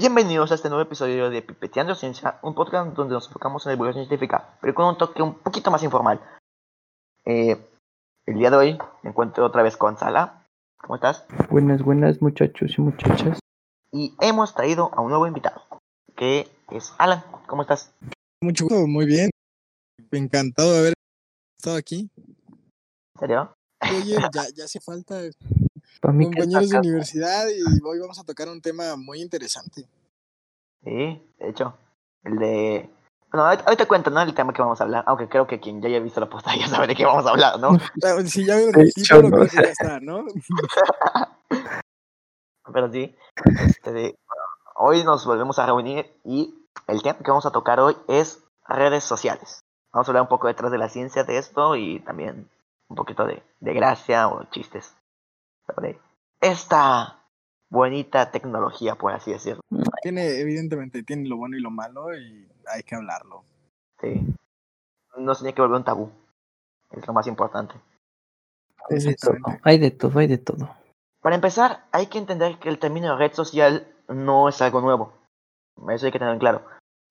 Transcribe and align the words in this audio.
Bienvenidos 0.00 0.50
a 0.50 0.54
este 0.54 0.70
nuevo 0.70 0.82
episodio 0.82 1.28
de 1.28 1.42
Pipeteando 1.42 1.94
Ciencia, 1.94 2.38
un 2.42 2.54
podcast 2.54 2.94
donde 2.94 3.12
nos 3.12 3.26
enfocamos 3.26 3.66
en 3.66 3.68
la 3.68 3.74
divulgación 3.74 4.06
científica, 4.06 4.56
pero 4.62 4.74
con 4.74 4.86
un 4.86 4.96
toque 4.96 5.20
un 5.20 5.34
poquito 5.34 5.70
más 5.70 5.82
informal. 5.82 6.22
Eh, 7.26 7.62
el 8.24 8.38
día 8.38 8.48
de 8.48 8.56
hoy 8.56 8.78
me 9.02 9.10
encuentro 9.10 9.44
otra 9.44 9.62
vez 9.62 9.76
con 9.76 9.98
Sala. 9.98 10.46
¿Cómo 10.78 10.94
estás? 10.94 11.26
Buenas, 11.50 11.82
buenas 11.82 12.22
muchachos 12.22 12.78
y 12.78 12.80
muchachas. 12.80 13.40
Y 13.92 14.14
hemos 14.22 14.54
traído 14.54 14.90
a 14.94 15.02
un 15.02 15.10
nuevo 15.10 15.26
invitado, 15.26 15.60
que 16.16 16.48
es 16.70 16.94
Alan. 16.96 17.22
¿Cómo 17.46 17.60
estás? 17.60 17.92
Mucho 18.40 18.64
gusto, 18.64 18.86
muy 18.86 19.04
bien. 19.04 19.28
Encantado 20.12 20.72
de 20.72 20.78
haber 20.78 20.94
estado 21.58 21.76
aquí. 21.76 22.08
¿En 22.16 23.20
serio? 23.20 23.52
Oye, 23.82 24.16
ya, 24.32 24.46
ya 24.56 24.64
hace 24.64 24.80
falta 24.80 25.20
compañeros 26.00 26.68
de 26.70 26.78
universidad 26.78 27.46
y 27.48 27.62
hoy 27.84 27.98
vamos 27.98 28.18
a 28.18 28.24
tocar 28.24 28.48
un 28.48 28.60
tema 28.60 28.96
muy 28.96 29.20
interesante. 29.20 29.86
Sí, 30.84 31.22
de 31.38 31.48
hecho. 31.48 31.74
El 32.24 32.38
de... 32.38 32.90
Bueno, 33.30 33.46
ahorita, 33.46 33.64
ahorita 33.64 33.86
cuento, 33.86 34.10
¿no? 34.10 34.20
El 34.22 34.34
tema 34.34 34.52
que 34.52 34.60
vamos 34.62 34.80
a 34.80 34.84
hablar, 34.84 35.04
aunque 35.06 35.28
creo 35.28 35.46
que 35.46 35.60
quien 35.60 35.80
ya 35.80 35.88
haya 35.88 36.00
visto 36.00 36.20
la 36.20 36.28
posta 36.28 36.54
ya 36.58 36.66
sabe 36.66 36.86
de 36.88 36.96
qué 36.96 37.04
vamos 37.06 37.26
a 37.26 37.30
hablar, 37.30 37.58
¿no? 37.60 37.70
Ah, 38.04 38.16
Si 38.26 38.44
ya 38.44 38.56
vieron 38.56 38.80
el 38.80 38.88
hecho, 38.88 38.94
título, 39.20 39.22
no, 39.22 39.36
creo 39.36 39.48
que 39.48 39.56
ya 39.56 39.62
está, 39.72 40.00
¿no? 40.00 40.24
Pero 42.72 42.92
sí, 42.92 43.16
este, 43.68 43.92
de- 43.92 44.18
hoy 44.76 45.02
nos 45.04 45.26
volvemos 45.26 45.58
a 45.58 45.66
reunir 45.66 46.12
y 46.24 46.54
el 46.86 47.02
tema 47.02 47.18
que 47.18 47.30
vamos 47.30 47.46
a 47.46 47.50
tocar 47.50 47.80
hoy 47.80 47.96
es 48.08 48.42
redes 48.68 49.04
sociales. 49.04 49.60
Vamos 49.92 50.06
a 50.06 50.10
hablar 50.12 50.22
un 50.22 50.28
poco 50.28 50.46
detrás 50.46 50.70
de 50.70 50.78
la 50.78 50.88
ciencia 50.88 51.24
de 51.24 51.38
esto 51.38 51.74
y 51.74 51.98
también 52.00 52.48
un 52.88 52.96
poquito 52.96 53.26
de, 53.26 53.42
de 53.60 53.74
gracia 53.74 54.28
o 54.28 54.44
chistes 54.50 54.94
sobre 55.74 55.98
esta 56.40 57.18
bonita 57.68 58.30
tecnología, 58.30 58.94
por 58.96 59.12
así 59.12 59.32
decirlo. 59.32 59.60
Tiene, 60.02 60.40
evidentemente, 60.40 61.02
tiene 61.02 61.28
lo 61.28 61.36
bueno 61.36 61.56
y 61.56 61.60
lo 61.60 61.70
malo 61.70 62.16
y 62.16 62.48
hay 62.66 62.82
que 62.82 62.94
hablarlo. 62.94 63.44
Sí. 64.00 64.34
No 65.16 65.34
se 65.34 65.42
tiene 65.42 65.54
que 65.54 65.62
volver 65.62 65.78
un 65.78 65.84
tabú. 65.84 66.10
Es 66.90 67.06
lo 67.06 67.12
más 67.12 67.26
importante. 67.26 67.74
Hay 68.88 68.98
de 68.98 69.14
todo, 69.14 69.34
hay 69.62 69.78
de 69.78 69.90
todo, 69.90 70.18
hay 70.18 70.26
de 70.26 70.38
todo. 70.38 70.74
Para 71.20 71.36
empezar, 71.36 71.84
hay 71.92 72.06
que 72.06 72.18
entender 72.18 72.58
que 72.58 72.68
el 72.68 72.78
término 72.78 73.16
red 73.16 73.32
social 73.32 73.86
no 74.08 74.48
es 74.48 74.60
algo 74.62 74.80
nuevo. 74.80 75.12
Eso 75.90 76.06
hay 76.06 76.12
que 76.12 76.18
tenerlo 76.18 76.34
en 76.34 76.40
claro. 76.40 76.62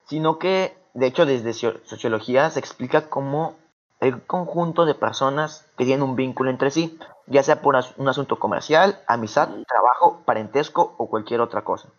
Sino 0.08 0.40
que, 0.40 0.76
de 0.96 1.06
hecho, 1.06 1.26
desde 1.26 1.54
socio- 1.54 1.80
sociología 1.86 2.50
se 2.50 2.60
explica 2.60 3.10
como 3.10 3.56
el 4.00 4.26
conjunto 4.26 4.86
de 4.86 4.96
personas 4.96 5.66
que 5.78 5.86
tienen 5.86 6.04
un 6.04 6.16
vínculo 6.16 6.50
entre 6.50 6.72
sí, 6.72 6.98
ya 7.28 7.44
sea 7.44 7.62
por 7.62 7.76
un 7.98 8.08
asunto 8.08 8.40
comercial, 8.40 9.02
amistad, 9.08 9.50
trabajo, 9.68 10.22
parentesco 10.26 10.96
o 10.98 11.10
cualquier 11.10 11.42
otra 11.42 11.64
cosa. 11.64 11.90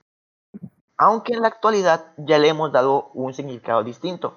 Aunque 0.97 1.35
en 1.35 1.43
la 1.43 1.49
actualidad 1.49 2.13
ya 2.17 2.39
le 2.39 2.49
hemos 2.49 2.73
dado 2.73 3.11
un 3.15 3.33
significado 3.33 3.83
distinto. 3.85 4.37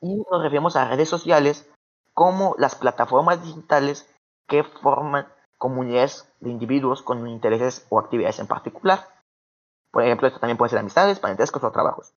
Y 0.00 0.14
nos 0.30 0.42
referimos 0.42 0.76
a 0.76 0.88
redes 0.88 1.08
sociales 1.08 1.68
como 2.12 2.54
las 2.58 2.74
plataformas 2.74 3.42
digitales 3.42 4.08
que 4.46 4.64
forman 4.64 5.26
comunidades 5.58 6.30
de 6.40 6.50
individuos 6.50 7.02
con 7.02 7.26
intereses 7.28 7.86
o 7.88 7.98
actividades 7.98 8.38
en 8.38 8.46
particular. 8.46 9.08
Por 9.90 10.02
ejemplo, 10.02 10.28
esto 10.28 10.40
también 10.40 10.58
puede 10.58 10.70
ser 10.70 10.78
amistades, 10.78 11.18
parentescos 11.18 11.64
o 11.64 11.72
trabajos. 11.72 12.12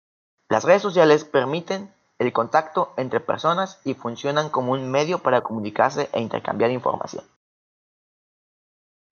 Las 0.50 0.64
redes 0.64 0.82
sociales 0.82 1.24
permiten 1.24 1.94
el 2.20 2.34
contacto 2.34 2.94
entre 2.98 3.20
personas 3.22 3.80
y 3.86 3.94
funcionan 3.94 4.50
como 4.50 4.74
un 4.74 4.92
medio 4.92 5.20
para 5.20 5.42
comunicarse 5.42 6.10
e 6.14 6.22
intercambiar 6.22 6.70
información. 6.72 7.24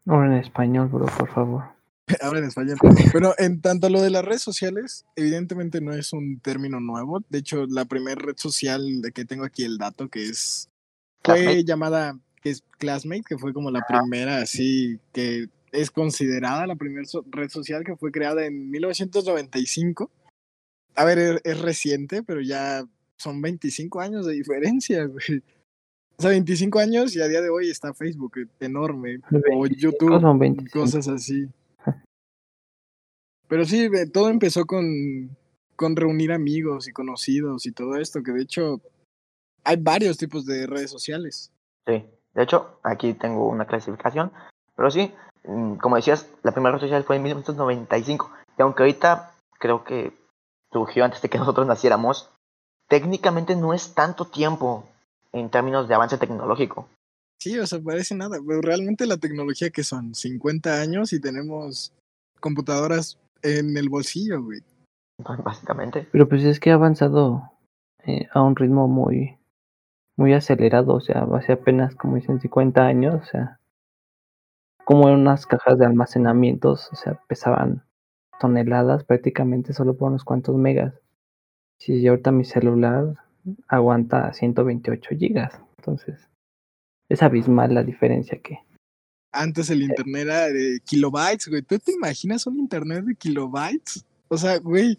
Ahora 0.05 0.27
en 0.27 0.33
español, 0.41 0.87
bro, 0.89 1.05
por 1.05 1.29
favor. 1.29 1.63
Ahora 2.21 2.39
en 2.39 2.45
español. 2.45 2.77
Pero 3.11 3.33
en 3.37 3.61
tanto 3.61 3.89
lo 3.89 4.01
de 4.01 4.09
las 4.09 4.23
redes 4.23 4.41
sociales, 4.41 5.05
evidentemente 5.15 5.81
no 5.81 5.93
es 5.93 6.13
un 6.13 6.39
término 6.39 6.79
nuevo. 6.79 7.21
De 7.29 7.39
hecho, 7.39 7.65
la 7.67 7.85
primera 7.85 8.21
red 8.21 8.37
social 8.37 9.01
de 9.01 9.11
que 9.11 9.25
tengo 9.25 9.43
aquí 9.43 9.63
el 9.63 9.77
dato, 9.77 10.07
que 10.09 10.23
es 10.29 10.69
fue 11.23 11.35
Classmate. 11.35 11.63
llamada 11.65 12.19
que 12.41 12.51
es 12.51 12.63
Classmate, 12.77 13.23
que 13.27 13.37
fue 13.37 13.53
como 13.53 13.71
la 13.71 13.81
primera 13.85 14.37
así 14.37 14.99
que 15.11 15.49
es 15.73 15.91
considerada 15.91 16.65
la 16.67 16.75
primera 16.75 17.05
so- 17.05 17.25
red 17.29 17.49
social 17.49 17.83
que 17.83 17.97
fue 17.97 18.11
creada 18.11 18.45
en 18.45 18.69
1995. 18.71 20.09
A 20.95 21.03
ver, 21.03 21.17
es, 21.19 21.41
es 21.43 21.59
reciente, 21.61 22.23
pero 22.23 22.39
ya 22.41 22.85
son 23.17 23.41
25 23.41 23.99
años 23.99 24.25
de 24.25 24.33
diferencia, 24.33 25.05
güey. 25.05 25.43
O 26.19 26.21
sea, 26.21 26.31
25 26.31 26.79
años 26.79 27.15
y 27.15 27.21
a 27.21 27.27
día 27.27 27.41
de 27.41 27.49
hoy 27.49 27.69
está 27.69 27.93
Facebook, 27.93 28.39
eh, 28.39 28.47
enorme. 28.59 29.19
O 29.51 29.61
25 29.61 29.67
YouTube, 29.67 30.21
son 30.21 30.39
25. 30.39 30.79
cosas 30.79 31.07
así. 31.07 31.47
Pero 33.47 33.65
sí, 33.65 33.87
ve, 33.87 34.07
todo 34.07 34.29
empezó 34.29 34.65
con, 34.65 35.29
con 35.75 35.95
reunir 35.95 36.33
amigos 36.33 36.87
y 36.87 36.91
conocidos 36.91 37.65
y 37.65 37.71
todo 37.71 37.95
esto, 37.97 38.23
que 38.23 38.31
de 38.31 38.41
hecho 38.41 38.81
hay 39.63 39.77
varios 39.77 40.17
tipos 40.17 40.45
de 40.45 40.67
redes 40.67 40.91
sociales. 40.91 41.51
Sí, 41.85 42.03
de 42.33 42.43
hecho, 42.43 42.79
aquí 42.83 43.13
tengo 43.13 43.47
una 43.47 43.65
clasificación, 43.65 44.31
pero 44.75 44.91
sí, 44.91 45.13
mm, 45.45 45.75
como 45.75 45.95
decías, 45.95 46.29
la 46.43 46.51
primera 46.51 46.73
red 46.73 46.81
social 46.81 47.03
fue 47.03 47.15
en 47.15 47.23
1995, 47.23 48.31
y 48.57 48.61
aunque 48.61 48.83
ahorita 48.83 49.31
creo 49.59 49.83
que 49.83 50.13
surgió 50.71 51.05
antes 51.05 51.21
de 51.21 51.29
que 51.29 51.37
nosotros 51.37 51.67
naciéramos, 51.67 52.29
técnicamente 52.87 53.55
no 53.55 53.73
es 53.73 53.93
tanto 53.93 54.25
tiempo 54.25 54.85
en 55.31 55.49
términos 55.49 55.87
de 55.87 55.95
avance 55.95 56.17
tecnológico. 56.17 56.87
Sí, 57.39 57.57
o 57.59 57.67
sea, 57.67 57.79
parece 57.79 58.15
nada, 58.15 58.39
pero 58.45 58.61
realmente 58.61 59.05
la 59.05 59.17
tecnología 59.17 59.69
que 59.69 59.83
son 59.83 60.15
50 60.15 60.81
años 60.81 61.13
y 61.13 61.21
tenemos 61.21 61.93
computadoras 62.39 63.19
en 63.43 63.77
el 63.77 63.89
bolsillo, 63.89 64.43
güey. 64.43 64.61
Básicamente. 65.43 66.07
Pero 66.11 66.27
pues 66.27 66.43
es 66.43 66.59
que 66.59 66.71
ha 66.71 66.75
avanzado 66.75 67.51
eh, 68.05 68.27
a 68.33 68.41
un 68.41 68.55
ritmo 68.55 68.87
muy, 68.87 69.37
muy 70.15 70.33
acelerado. 70.33 70.93
O 70.95 71.01
sea, 71.01 71.27
hace 71.33 71.53
apenas, 71.53 71.95
como 71.95 72.15
dicen, 72.15 72.39
50 72.39 72.85
años. 72.85 73.15
O 73.21 73.25
sea, 73.25 73.59
como 74.83 75.09
en 75.09 75.15
unas 75.15 75.45
cajas 75.45 75.77
de 75.77 75.85
almacenamientos, 75.85 76.89
o 76.91 76.95
sea, 76.95 77.21
pesaban 77.27 77.83
toneladas 78.39 79.03
prácticamente 79.03 79.73
solo 79.73 79.95
por 79.95 80.09
unos 80.09 80.23
cuantos 80.23 80.55
megas. 80.55 80.93
Si 81.79 82.01
yo 82.01 82.11
ahorita 82.11 82.31
mi 82.31 82.45
celular 82.45 83.15
aguanta 83.67 84.33
128 84.33 85.15
gigas. 85.17 85.59
Entonces, 85.77 86.29
es 87.09 87.23
abismal 87.23 87.73
la 87.73 87.83
diferencia 87.83 88.39
que, 88.41 88.59
Antes 89.31 89.69
el 89.69 89.83
internet 89.83 90.23
era 90.23 90.47
de 90.47 90.79
kilobytes, 90.83 91.47
güey. 91.47 91.61
¿Tú 91.61 91.77
te 91.77 91.91
imaginas 91.91 92.47
un 92.47 92.57
internet 92.57 93.03
de 93.05 93.15
kilobytes? 93.15 94.03
O 94.29 94.37
sea, 94.37 94.57
güey, 94.57 94.97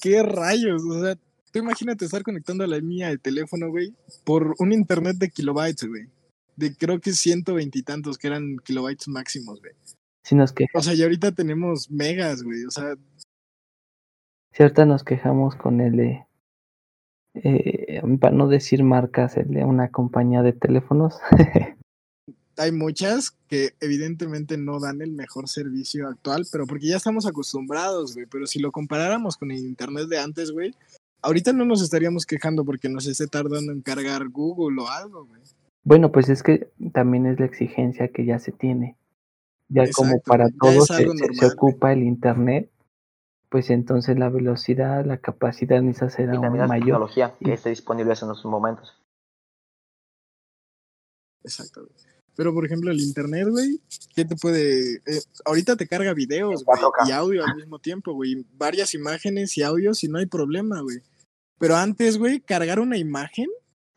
qué 0.00 0.22
rayos. 0.22 0.82
O 0.82 1.02
sea, 1.02 1.14
tú 1.52 1.58
imagínate 1.58 2.04
estar 2.04 2.22
conectando 2.22 2.64
a 2.64 2.66
la 2.66 2.78
línea 2.78 3.10
de 3.10 3.18
teléfono, 3.18 3.68
güey, 3.70 3.94
por 4.24 4.54
un 4.58 4.72
internet 4.72 5.16
de 5.18 5.30
kilobytes, 5.30 5.88
güey. 5.88 6.08
De 6.56 6.74
creo 6.74 7.00
que 7.00 7.12
ciento 7.12 7.54
veintitantos 7.54 8.18
que 8.18 8.26
eran 8.28 8.56
kilobytes 8.64 9.08
máximos, 9.08 9.60
güey. 9.60 9.74
si 10.24 10.34
nos 10.34 10.52
quejamos. 10.52 10.84
O 10.84 10.88
sea, 10.88 10.94
y 10.94 11.02
ahorita 11.02 11.32
tenemos 11.32 11.90
megas, 11.90 12.42
güey. 12.42 12.64
O 12.64 12.70
sea, 12.70 12.94
Ahorita 14.58 14.86
nos 14.86 15.04
quejamos 15.04 15.54
con 15.56 15.80
el 15.80 15.96
de, 15.96 16.26
eh, 17.34 18.02
para 18.20 18.34
no 18.34 18.48
decir 18.48 18.82
marcas, 18.82 19.36
el 19.36 19.48
de 19.48 19.64
una 19.64 19.90
compañía 19.90 20.42
de 20.42 20.52
teléfonos. 20.52 21.18
hay 22.58 22.72
muchas 22.72 23.32
que 23.48 23.74
evidentemente 23.80 24.56
no 24.56 24.80
dan 24.80 25.02
el 25.02 25.12
mejor 25.12 25.48
servicio 25.48 26.08
actual, 26.08 26.46
pero 26.50 26.66
porque 26.66 26.88
ya 26.88 26.96
estamos 26.96 27.26
acostumbrados, 27.26 28.14
güey. 28.14 28.26
Pero 28.26 28.46
si 28.46 28.58
lo 28.58 28.72
comparáramos 28.72 29.36
con 29.36 29.50
el 29.50 29.58
internet 29.58 30.08
de 30.08 30.18
antes, 30.18 30.50
güey, 30.50 30.74
ahorita 31.22 31.52
no 31.52 31.64
nos 31.64 31.82
estaríamos 31.82 32.26
quejando 32.26 32.64
porque 32.64 32.88
nos 32.88 33.06
esté 33.06 33.26
tardando 33.26 33.72
en 33.72 33.82
cargar 33.82 34.28
Google 34.28 34.82
o 34.82 34.88
algo, 34.88 35.26
güey. 35.26 35.42
bueno, 35.84 36.12
pues 36.12 36.28
es 36.28 36.42
que 36.42 36.70
también 36.92 37.26
es 37.26 37.38
la 37.38 37.46
exigencia 37.46 38.08
que 38.08 38.24
ya 38.24 38.38
se 38.38 38.52
tiene. 38.52 38.96
Ya 39.68 39.84
como 39.92 40.20
para 40.20 40.44
güey, 40.44 40.54
ya 40.54 40.58
todo 40.58 40.82
es 40.82 40.86
se, 40.86 41.04
güey. 41.04 41.52
ocupa 41.52 41.92
el 41.92 42.02
internet, 42.02 42.70
pues 43.48 43.70
entonces 43.70 44.18
la 44.18 44.28
velocidad, 44.28 45.04
la 45.04 45.18
capacidad 45.18 45.80
necesita 45.80 46.10
ser 46.10 46.26
Y 46.26 46.32
aún 46.36 46.42
también 46.42 46.66
mayor. 46.66 46.84
tecnología 46.86 47.34
que 47.38 47.50
Y- 47.50 47.52
esté 47.52 47.70
disponible 47.70 48.10
en 48.10 48.16
esos 48.16 48.44
momentos. 48.44 49.00
Exacto. 51.42 51.88
Pero 52.34 52.52
por 52.52 52.66
ejemplo, 52.66 52.90
el 52.90 53.00
internet, 53.00 53.48
güey, 53.48 53.80
¿qué 54.14 54.24
te 54.24 54.36
puede. 54.36 54.96
eh, 55.06 55.22
ahorita 55.46 55.76
te 55.76 55.86
carga 55.88 56.12
videos, 56.12 56.64
güey, 56.64 56.78
4K. 56.80 57.08
y 57.08 57.12
audio 57.12 57.44
al 57.44 57.54
mismo 57.56 57.78
tiempo, 57.78 58.12
güey. 58.12 58.44
Varias 58.52 58.94
imágenes 58.94 59.56
y 59.56 59.62
audios 59.62 60.04
y 60.04 60.08
no 60.08 60.18
hay 60.18 60.26
problema, 60.26 60.80
güey. 60.82 60.98
Pero 61.58 61.76
antes, 61.76 62.18
güey, 62.18 62.40
cargar 62.40 62.80
una 62.80 62.98
imagen 62.98 63.46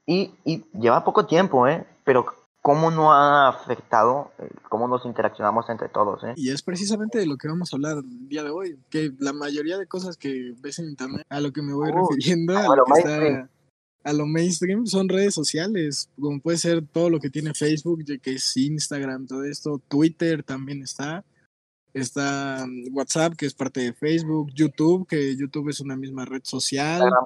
Y, 0.05 0.33
y 0.45 0.63
lleva 0.73 1.03
poco 1.03 1.25
tiempo, 1.27 1.67
¿eh? 1.67 1.85
Pero 2.05 2.25
cómo 2.61 2.91
no 2.91 3.13
ha 3.13 3.47
afectado 3.47 4.31
eh, 4.39 4.49
cómo 4.69 4.87
nos 4.87 5.05
interaccionamos 5.05 5.69
entre 5.69 5.89
todos, 5.89 6.23
¿eh? 6.23 6.33
Y 6.35 6.51
es 6.51 6.61
precisamente 6.61 7.19
de 7.19 7.25
lo 7.25 7.37
que 7.37 7.47
vamos 7.47 7.71
a 7.71 7.75
hablar 7.75 7.97
el 7.97 8.27
día 8.27 8.43
de 8.43 8.49
hoy, 8.49 8.77
que 8.89 9.11
la 9.19 9.33
mayoría 9.33 9.77
de 9.77 9.87
cosas 9.87 10.17
que 10.17 10.53
ves 10.59 10.79
en 10.79 10.89
internet, 10.89 11.25
a 11.29 11.39
lo 11.39 11.51
que 11.51 11.61
me 11.61 11.73
voy 11.73 11.89
Uh, 11.89 12.07
refiriendo, 12.09 12.57
a 12.57 12.61
a 12.61 12.75
lo, 12.75 12.85
que 12.85 12.99
está 12.99 13.49
a 14.03 14.13
lo 14.13 14.25
mainstream, 14.25 14.85
son 14.85 15.09
redes 15.09 15.33
sociales, 15.33 16.09
como 16.19 16.39
puede 16.39 16.57
ser 16.57 16.85
todo 16.85 17.09
lo 17.09 17.19
que 17.19 17.29
tiene 17.29 17.53
Facebook, 17.53 18.03
ya 18.05 18.17
que 18.17 18.35
es 18.35 18.57
Instagram, 18.57 19.27
todo 19.27 19.43
esto, 19.43 19.81
Twitter 19.87 20.43
también 20.43 20.81
está, 20.81 21.23
Está 21.93 22.65
mm, 22.67 22.95
WhatsApp, 22.95 23.33
que 23.35 23.45
es 23.45 23.53
parte 23.53 23.81
de 23.81 23.93
Facebook, 23.93 24.51
YouTube, 24.53 25.07
que 25.07 25.35
YouTube 25.35 25.69
es 25.69 25.79
una 25.79 25.95
misma 25.95 26.25
red 26.25 26.41
social. 26.43 27.01
Instagram. 27.01 27.25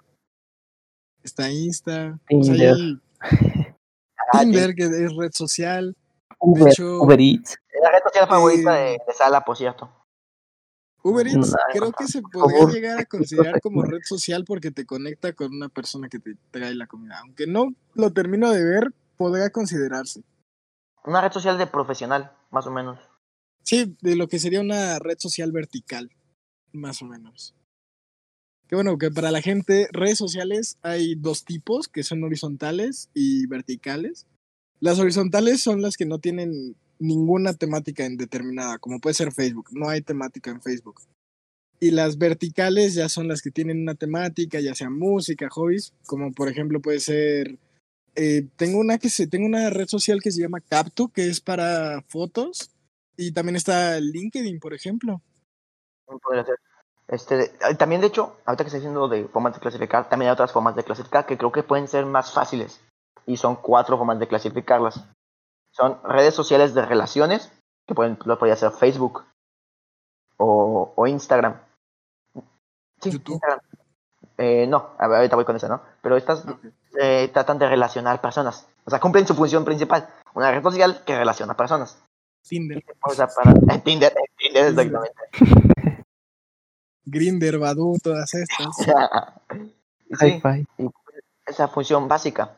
Está 1.23 1.51
Insta. 1.51 2.19
o 2.31 2.43
sea, 2.43 2.75
Tinder. 4.31 4.75
que 4.75 4.83
es 4.83 5.15
red 5.15 5.31
social. 5.31 5.95
Uber, 6.39 6.67
hecho- 6.71 7.01
Uber 7.01 7.19
Eats. 7.19 7.51
Es 7.51 7.81
la 7.81 7.91
red 7.91 7.99
social 8.05 8.27
favorita 8.27 8.79
Eh, 8.79 8.83
de, 8.91 8.97
de 9.07 9.13
Sala, 9.13 9.41
por 9.41 9.57
cierto. 9.57 9.89
Uber 11.03 11.27
Eats 11.27 11.51
No, 11.51 11.57
creo 11.71 11.91
que 11.91 12.07
se 12.07 12.21
podría 12.21 12.57
favor. 12.59 12.73
llegar 12.73 12.99
a 12.99 13.05
considerar 13.05 13.59
como 13.61 13.81
red 13.97 14.01
social 14.03 14.43
porque 14.45 14.71
te 14.71 14.85
conecta 14.85 15.33
con 15.33 15.53
una 15.53 15.69
persona 15.69 16.07
que 16.09 16.19
te 16.19 16.35
trae 16.51 16.73
la 16.75 16.87
comida. 16.87 17.19
Aunque 17.19 17.45
no 17.47 17.73
lo 17.93 18.11
termino 18.13 18.51
de 18.51 18.63
ver, 18.63 18.93
podría 19.17 19.49
considerarse. 19.49 20.23
Una 21.05 21.21
red 21.21 21.31
social 21.31 21.57
de 21.57 21.67
profesional, 21.67 22.31
más 22.51 22.65
o 22.67 22.71
menos. 22.71 22.99
Sí, 23.63 23.97
de 24.01 24.15
lo 24.15 24.27
que 24.27 24.39
sería 24.39 24.61
una 24.61 24.99
red 24.99 25.17
social 25.19 25.51
vertical, 25.51 26.09
más 26.71 27.01
o 27.01 27.05
menos. 27.05 27.53
Bueno, 28.73 28.97
que 28.97 29.11
para 29.11 29.31
la 29.31 29.41
gente, 29.41 29.87
redes 29.91 30.17
sociales 30.17 30.77
hay 30.81 31.15
dos 31.15 31.45
tipos, 31.45 31.87
que 31.87 32.03
son 32.03 32.23
horizontales 32.23 33.09
y 33.13 33.45
verticales. 33.47 34.25
Las 34.79 34.99
horizontales 34.99 35.61
son 35.61 35.81
las 35.81 35.95
que 35.95 36.05
no 36.05 36.19
tienen 36.19 36.75
ninguna 36.97 37.53
temática 37.53 38.05
indeterminada, 38.05 38.79
como 38.79 38.99
puede 38.99 39.13
ser 39.13 39.31
Facebook, 39.31 39.69
no 39.71 39.89
hay 39.89 40.01
temática 40.01 40.49
en 40.51 40.61
Facebook. 40.61 41.01
Y 41.79 41.91
las 41.91 42.17
verticales 42.17 42.95
ya 42.95 43.09
son 43.09 43.27
las 43.27 43.41
que 43.41 43.51
tienen 43.51 43.81
una 43.81 43.95
temática, 43.95 44.59
ya 44.59 44.73
sea 44.73 44.89
música, 44.89 45.49
hobbies, 45.49 45.93
como 46.05 46.31
por 46.31 46.49
ejemplo 46.49 46.81
puede 46.81 46.99
ser 46.99 47.59
eh, 48.15 48.47
tengo 48.55 48.79
una 48.79 48.97
que 48.97 49.09
se, 49.09 49.27
tengo 49.27 49.45
una 49.45 49.69
red 49.69 49.87
social 49.87 50.21
que 50.21 50.31
se 50.31 50.41
llama 50.41 50.61
Captu, 50.61 51.09
que 51.09 51.27
es 51.27 51.41
para 51.41 52.01
fotos, 52.07 52.71
y 53.17 53.31
también 53.31 53.55
está 53.55 53.99
LinkedIn, 53.99 54.59
por 54.59 54.73
ejemplo. 54.73 55.21
Ser. 56.45 56.72
Este, 57.07 57.43
eh, 57.43 57.75
también, 57.77 58.01
de 58.01 58.07
hecho, 58.07 58.37
ahorita 58.45 58.63
que 58.63 58.67
estoy 58.67 58.79
diciendo 58.79 59.07
de 59.07 59.25
formas 59.25 59.53
de 59.53 59.59
clasificar, 59.59 60.09
también 60.09 60.29
hay 60.29 60.33
otras 60.33 60.51
formas 60.51 60.75
de 60.75 60.83
clasificar 60.83 61.25
que 61.25 61.37
creo 61.37 61.51
que 61.51 61.63
pueden 61.63 61.87
ser 61.87 62.05
más 62.05 62.31
fáciles. 62.31 62.81
Y 63.25 63.37
son 63.37 63.55
cuatro 63.55 63.97
formas 63.97 64.19
de 64.19 64.27
clasificarlas. 64.27 65.03
Son 65.71 65.99
redes 66.03 66.33
sociales 66.33 66.73
de 66.73 66.85
relaciones, 66.85 67.51
que 67.87 67.95
pueden, 67.95 68.17
lo 68.25 68.37
podría 68.37 68.55
ser 68.55 68.71
Facebook 68.71 69.23
o, 70.37 70.93
o 70.95 71.07
Instagram. 71.07 71.59
Sí, 73.01 73.11
YouTube. 73.11 73.33
Instagram. 73.33 73.59
Eh, 74.37 74.65
no, 74.67 74.91
a 74.97 75.07
ver, 75.07 75.17
ahorita 75.17 75.35
voy 75.35 75.45
con 75.45 75.55
eso, 75.55 75.67
¿no? 75.67 75.81
Pero 76.01 76.17
estas 76.17 76.43
eh, 76.99 77.29
tratan 77.33 77.59
de 77.59 77.67
relacionar 77.67 78.21
personas. 78.21 78.67
O 78.85 78.89
sea, 78.89 78.99
cumplen 78.99 79.27
su 79.27 79.35
función 79.35 79.63
principal. 79.63 80.09
Una 80.33 80.51
red 80.51 80.63
social 80.63 81.03
que 81.05 81.17
relaciona 81.17 81.55
personas. 81.55 82.01
Tinder, 82.47 82.83
O 83.01 83.13
sea, 83.13 83.27
para 83.27 83.53
Tinder 83.83 84.13
exactamente. 84.37 85.13
Grinder, 87.05 87.59
Badoo, 87.59 87.97
todas 88.01 88.33
estas. 88.33 88.67
Sí, 90.19 90.27
Hi-Fi. 90.27 90.67
esa 91.47 91.67
función 91.67 92.07
básica. 92.07 92.57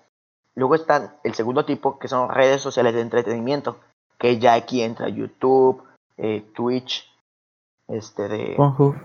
Luego 0.56 0.76
está 0.76 1.20
el 1.24 1.36
segundo 1.36 1.64
tipo, 1.64 2.00
que 2.00 2.10
son 2.10 2.30
redes 2.30 2.62
sociales 2.62 2.94
de 2.94 3.00
entretenimiento, 3.00 3.80
que 4.20 4.40
ya 4.40 4.56
aquí 4.56 4.82
entra 4.82 5.08
YouTube, 5.08 5.82
eh, 6.18 6.44
Twitch, 6.54 7.06
este 7.88 8.28
de... 8.28 8.54
Pornhub. 8.58 8.96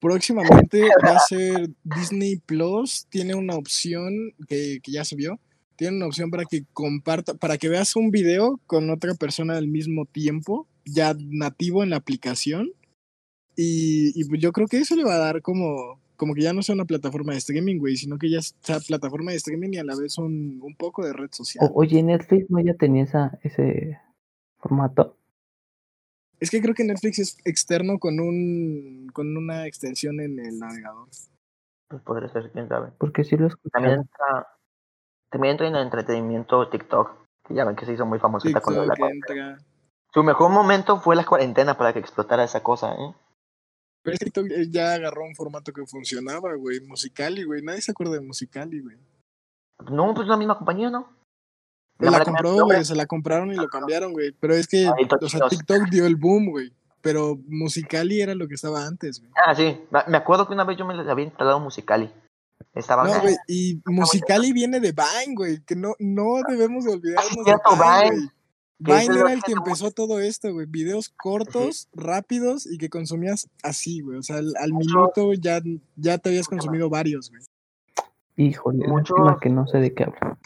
Próximamente 0.00 0.88
va 1.04 1.16
a 1.16 1.18
ser 1.18 1.68
Disney 1.84 2.36
Plus, 2.36 3.06
tiene 3.10 3.34
una 3.34 3.54
opción 3.54 4.32
que, 4.48 4.80
que 4.82 4.92
ya 4.92 5.04
se 5.04 5.14
vio. 5.14 5.38
Tiene 5.76 5.96
una 5.96 6.06
opción 6.06 6.30
para 6.30 6.44
que 6.44 6.64
comparta, 6.72 7.34
para 7.34 7.58
que 7.58 7.68
veas 7.68 7.96
un 7.96 8.10
video 8.10 8.58
con 8.66 8.90
otra 8.90 9.14
persona 9.14 9.56
al 9.56 9.68
mismo 9.68 10.06
tiempo, 10.06 10.66
ya 10.84 11.14
nativo 11.18 11.82
en 11.82 11.90
la 11.90 11.96
aplicación. 11.96 12.72
Y, 13.62 14.18
y 14.18 14.24
pues 14.24 14.40
yo 14.40 14.52
creo 14.52 14.66
que 14.66 14.78
eso 14.78 14.96
le 14.96 15.04
va 15.04 15.16
a 15.16 15.18
dar 15.18 15.42
como, 15.42 16.00
como 16.16 16.34
que 16.34 16.40
ya 16.40 16.54
no 16.54 16.62
sea 16.62 16.74
una 16.74 16.86
plataforma 16.86 17.32
de 17.32 17.38
streaming, 17.38 17.78
güey, 17.78 17.94
sino 17.96 18.16
que 18.16 18.30
ya 18.30 18.40
sea 18.40 18.80
plataforma 18.80 19.32
de 19.32 19.36
streaming 19.36 19.74
y 19.74 19.76
a 19.76 19.84
la 19.84 19.94
vez 19.96 20.16
un, 20.16 20.60
un 20.62 20.74
poco 20.76 21.04
de 21.04 21.12
red 21.12 21.28
social. 21.30 21.68
O- 21.68 21.80
oye, 21.80 22.02
Netflix 22.02 22.48
no 22.48 22.58
ya 22.60 22.72
tenía 22.72 23.04
esa, 23.04 23.38
ese 23.42 24.00
formato. 24.60 25.18
Es 26.38 26.48
que 26.48 26.62
creo 26.62 26.74
que 26.74 26.84
Netflix 26.84 27.18
es 27.18 27.36
externo 27.44 27.98
con 27.98 28.18
un 28.18 29.10
con 29.12 29.36
una 29.36 29.66
extensión 29.66 30.20
en 30.20 30.38
el 30.38 30.58
navegador. 30.58 31.08
Pues 31.88 32.00
podría 32.02 32.30
ser, 32.30 32.50
quién 32.52 32.66
sabe. 32.66 32.92
Porque 32.96 33.24
sí 33.24 33.36
lo 33.36 33.48
También 33.72 33.96
entra, 33.96 34.46
también 35.28 35.52
entra 35.52 35.68
en 35.68 35.76
el 35.76 35.82
entretenimiento 35.82 36.66
TikTok, 36.70 37.10
que 37.46 37.54
ya 37.54 37.66
ven 37.66 37.76
que 37.76 37.84
se 37.84 37.92
hizo 37.92 38.06
muy 38.06 38.18
famosita 38.20 38.62
con 38.62 38.74
lo 38.74 38.82
de 38.82 38.86
la. 38.86 39.58
Su 40.14 40.24
mejor 40.24 40.50
momento 40.50 40.98
fue 40.98 41.14
la 41.14 41.26
cuarentena 41.26 41.76
para 41.76 41.92
que 41.92 41.98
explotara 41.98 42.42
esa 42.42 42.62
cosa, 42.62 42.94
¿eh? 42.94 43.14
Pero 44.02 44.14
es 44.14 44.20
TikTok 44.20 44.46
eh, 44.50 44.68
ya 44.70 44.94
agarró 44.94 45.24
un 45.24 45.34
formato 45.34 45.72
que 45.72 45.86
funcionaba, 45.86 46.54
güey. 46.54 46.80
Musicali, 46.80 47.44
güey. 47.44 47.62
Nadie 47.62 47.82
se 47.82 47.90
acuerda 47.90 48.14
de 48.14 48.20
Musicali, 48.20 48.80
güey. 48.80 48.96
No, 49.90 50.14
pues 50.14 50.26
la 50.26 50.36
misma 50.36 50.56
compañía, 50.56 50.90
¿no? 50.90 51.08
La, 51.98 52.18
le 52.18 52.24
compró, 52.24 52.64
güey. 52.64 52.84
Se 52.84 52.94
la 52.94 53.06
compraron 53.06 53.52
y 53.52 53.56
lo 53.56 53.68
cambiaron, 53.68 54.12
güey. 54.12 54.32
Pero 54.32 54.54
es 54.54 54.66
que, 54.66 54.88
o 54.88 55.28
sea. 55.28 55.48
TikTok 55.48 55.88
dio 55.90 56.06
el 56.06 56.16
boom, 56.16 56.50
güey. 56.50 56.72
Pero 57.02 57.38
Musicali 57.46 58.20
era 58.20 58.34
lo 58.34 58.46
que 58.46 58.54
estaba 58.54 58.86
antes, 58.86 59.20
güey. 59.20 59.32
Ah, 59.36 59.54
sí. 59.54 59.80
Me- 59.90 60.16
acuerdo 60.16 60.46
que 60.46 60.54
una 60.54 60.64
vez 60.64 60.76
yo 60.78 60.84
me 60.86 60.94
había 60.98 61.24
instalado 61.24 61.60
Musicali. 61.60 62.10
Estaba... 62.74 63.04
No, 63.04 63.20
güey. 63.20 63.36
Y 63.48 63.80
Musicali 63.86 64.52
viene 64.52 64.80
de 64.80 64.92
Vine, 64.92 65.34
güey. 65.34 65.60
Que 65.64 65.74
no, 65.74 65.94
no 65.98 66.42
debemos 66.46 66.84
de 66.84 66.92
olvidarnos 66.92 67.36
de 67.36 67.44
cierto, 67.44 67.70
Vine, 67.70 68.10
Vine, 68.10 68.24
es 68.26 68.30
Vine 68.80 69.20
era 69.20 69.32
el 69.34 69.42
que 69.42 69.52
empezó 69.52 69.90
todo 69.90 70.20
esto, 70.20 70.52
güey. 70.52 70.66
Videos 70.66 71.10
cortos, 71.10 71.88
rápidos 71.92 72.66
y 72.66 72.78
que 72.78 72.88
consumías 72.88 73.48
así, 73.62 74.00
güey. 74.00 74.18
O 74.18 74.22
sea, 74.22 74.36
al, 74.36 74.54
al 74.58 74.72
minuto 74.72 75.34
ya, 75.34 75.60
ya 75.96 76.16
te 76.16 76.30
habías 76.30 76.48
consumido 76.48 76.88
varios, 76.88 77.30
güey. 77.30 77.42
Híjole, 78.36 78.86
lástima 78.88 79.38
que 79.38 79.50
no 79.50 79.66
sé 79.66 79.78
de 79.78 79.94
qué 79.94 80.04
hablo. 80.04 80.38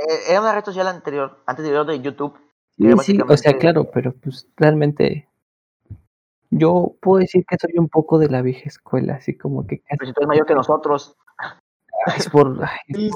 Eh, 0.00 0.30
era 0.30 0.40
una 0.40 0.54
red 0.54 0.64
social 0.64 0.86
anterior, 0.86 1.42
anterior 1.44 1.84
de 1.84 2.00
YouTube. 2.00 2.32
Sí, 2.76 2.84
sí, 3.02 3.18
o 3.26 3.36
sea, 3.36 3.58
claro, 3.58 3.90
pero 3.90 4.12
pues 4.12 4.46
realmente 4.56 5.28
yo 6.50 6.94
puedo 7.00 7.18
decir 7.18 7.44
que 7.44 7.56
soy 7.58 7.72
un 7.78 7.88
poco 7.88 8.18
de 8.18 8.28
la 8.28 8.40
vieja 8.40 8.68
escuela, 8.68 9.14
así 9.14 9.36
como 9.36 9.66
que 9.66 9.80
casi 9.80 9.98
Pero 9.98 10.06
si 10.06 10.12
tú 10.12 10.20
eres 10.20 10.28
mayor 10.28 10.46
que 10.46 10.54
nosotros. 10.54 11.16
Es 12.16 12.28
por... 12.28 12.58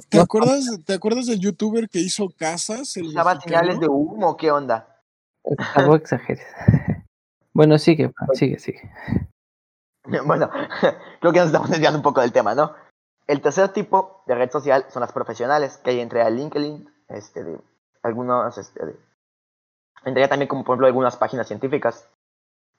¿Te 0.08 0.20
acuerdas, 0.20 0.81
¿Te 0.84 0.94
acuerdas 0.94 1.26
del 1.26 1.40
youtuber 1.40 1.88
que 1.88 2.00
hizo 2.00 2.28
casas? 2.30 2.97
El 2.97 3.07
Usaba 3.07 3.35
mexicano? 3.35 3.61
señales 3.61 3.80
de 3.80 3.88
humo, 3.88 4.37
¿qué 4.37 4.50
onda? 4.50 5.00
Tampoco 5.75 5.97
exageres. 5.97 6.47
Bueno, 7.54 7.76
sigue, 7.76 8.11
sigue, 8.33 8.59
sigue. 8.59 8.90
Bueno, 10.25 10.50
creo 11.21 11.33
que 11.33 11.38
nos 11.38 11.49
estamos 11.49 11.71
desviando 11.71 11.99
un 11.99 12.02
poco 12.02 12.23
del 12.23 12.33
tema, 12.33 12.54
¿no? 12.54 12.75
El 13.26 13.40
tercer 13.40 13.68
tipo 13.68 14.23
de 14.26 14.35
red 14.35 14.50
social 14.50 14.87
son 14.88 15.00
las 15.00 15.12
profesionales, 15.12 15.76
que 15.78 15.90
hay 15.90 16.00
entre 16.00 16.23
el 16.23 16.37
LinkedIn, 16.37 16.88
este, 17.09 17.45
de 17.45 17.61
algunos, 18.02 18.59
este, 18.59 18.85
de, 18.85 18.97
entraría 20.04 20.28
también 20.28 20.49
como 20.49 20.64
por 20.64 20.75
ejemplo 20.75 20.87
algunas 20.88 21.16
páginas 21.16 21.47
científicas, 21.47 22.09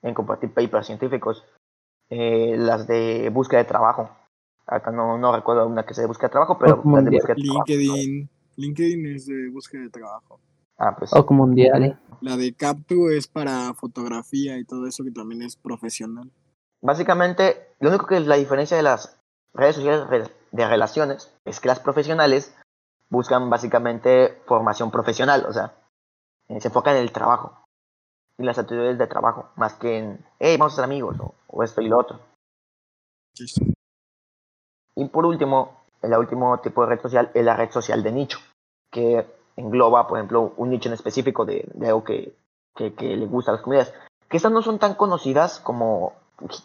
en 0.01 0.13
compartir 0.13 0.53
papers 0.53 0.87
científicos, 0.87 1.45
eh, 2.09 2.55
las 2.57 2.87
de 2.87 3.29
búsqueda 3.29 3.59
de 3.59 3.69
trabajo. 3.69 4.09
Acá 4.65 4.91
no, 4.91 5.17
no 5.17 5.35
recuerdo 5.35 5.67
una 5.67 5.85
que 5.85 5.93
sea 5.93 6.03
de 6.03 6.07
búsqueda 6.07 6.27
de 6.27 6.31
trabajo, 6.31 6.57
pero 6.57 6.81
Como 6.81 6.95
las 6.97 7.05
de 7.05 7.09
un 7.09 7.15
búsqueda 7.17 7.35
de 7.35 7.43
trabajo. 7.43 7.65
LinkedIn. 7.67 8.29
LinkedIn 8.55 9.05
es 9.15 9.25
de 9.25 9.49
búsqueda 9.49 9.81
de 9.81 9.89
trabajo. 9.89 10.39
Ah, 10.77 10.95
pues. 10.97 11.13
O 11.13 11.25
como 11.25 11.45
mundial. 11.45 11.99
La 12.21 12.37
de 12.37 12.53
Captu 12.53 13.09
es 13.09 13.27
para 13.27 13.73
fotografía 13.73 14.57
y 14.57 14.65
todo 14.65 14.87
eso 14.87 15.03
que 15.03 15.11
también 15.11 15.41
es 15.41 15.55
profesional. 15.55 16.31
Básicamente, 16.81 17.75
lo 17.79 17.89
único 17.89 18.07
que 18.07 18.17
es 18.17 18.27
la 18.27 18.35
diferencia 18.35 18.77
de 18.77 18.83
las 18.83 19.19
redes 19.53 19.75
sociales 19.75 20.31
de 20.51 20.67
relaciones 20.67 21.33
es 21.45 21.59
que 21.59 21.67
las 21.67 21.79
profesionales 21.79 22.55
buscan 23.09 23.49
básicamente 23.49 24.41
formación 24.45 24.89
profesional, 24.91 25.45
o 25.47 25.53
sea, 25.53 25.73
eh, 26.47 26.59
se 26.59 26.69
enfocan 26.69 26.95
en 26.95 27.03
el 27.03 27.11
trabajo 27.11 27.65
y 28.37 28.43
las 28.43 28.57
actividades 28.57 28.97
de 28.97 29.07
trabajo, 29.07 29.51
más 29.55 29.75
que 29.75 29.97
en, 29.99 30.25
hey, 30.39 30.57
vamos 30.57 30.73
a 30.73 30.75
ser 30.77 30.85
amigos, 30.85 31.17
o, 31.19 31.35
o 31.47 31.63
esto 31.63 31.81
y 31.81 31.87
lo 31.87 31.99
otro. 31.99 32.19
Y 34.95 35.05
por 35.05 35.25
último, 35.25 35.83
el 36.01 36.13
último 36.13 36.59
tipo 36.59 36.83
de 36.83 36.95
red 36.95 37.01
social 37.01 37.31
es 37.33 37.43
la 37.43 37.55
red 37.55 37.71
social 37.71 38.03
de 38.03 38.11
nicho, 38.11 38.39
que 38.91 39.25
engloba, 39.55 40.07
por 40.07 40.17
ejemplo, 40.17 40.53
un 40.57 40.69
nicho 40.69 40.89
en 40.89 40.93
específico 40.93 41.45
de, 41.45 41.69
de 41.73 41.87
algo 41.87 42.03
que, 42.03 42.35
que, 42.75 42.91
le 42.99 43.25
gusta 43.25 43.51
a 43.51 43.55
las 43.55 43.63
comunidades. 43.63 43.93
Que 44.29 44.37
estas 44.37 44.51
no 44.51 44.61
son 44.61 44.79
tan 44.79 44.95
conocidas 44.95 45.59
como 45.59 46.13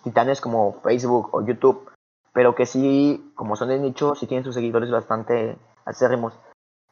titanes 0.02 0.40
como 0.40 0.80
Facebook 0.82 1.30
o 1.32 1.44
YouTube, 1.44 1.90
pero 2.32 2.54
que 2.54 2.66
sí, 2.66 3.32
como 3.34 3.56
son 3.56 3.68
de 3.68 3.78
nicho, 3.78 4.14
sí 4.14 4.26
tienen 4.26 4.44
sus 4.44 4.54
seguidores 4.54 4.90
bastante 4.90 5.56
acérrimos. 5.84 6.34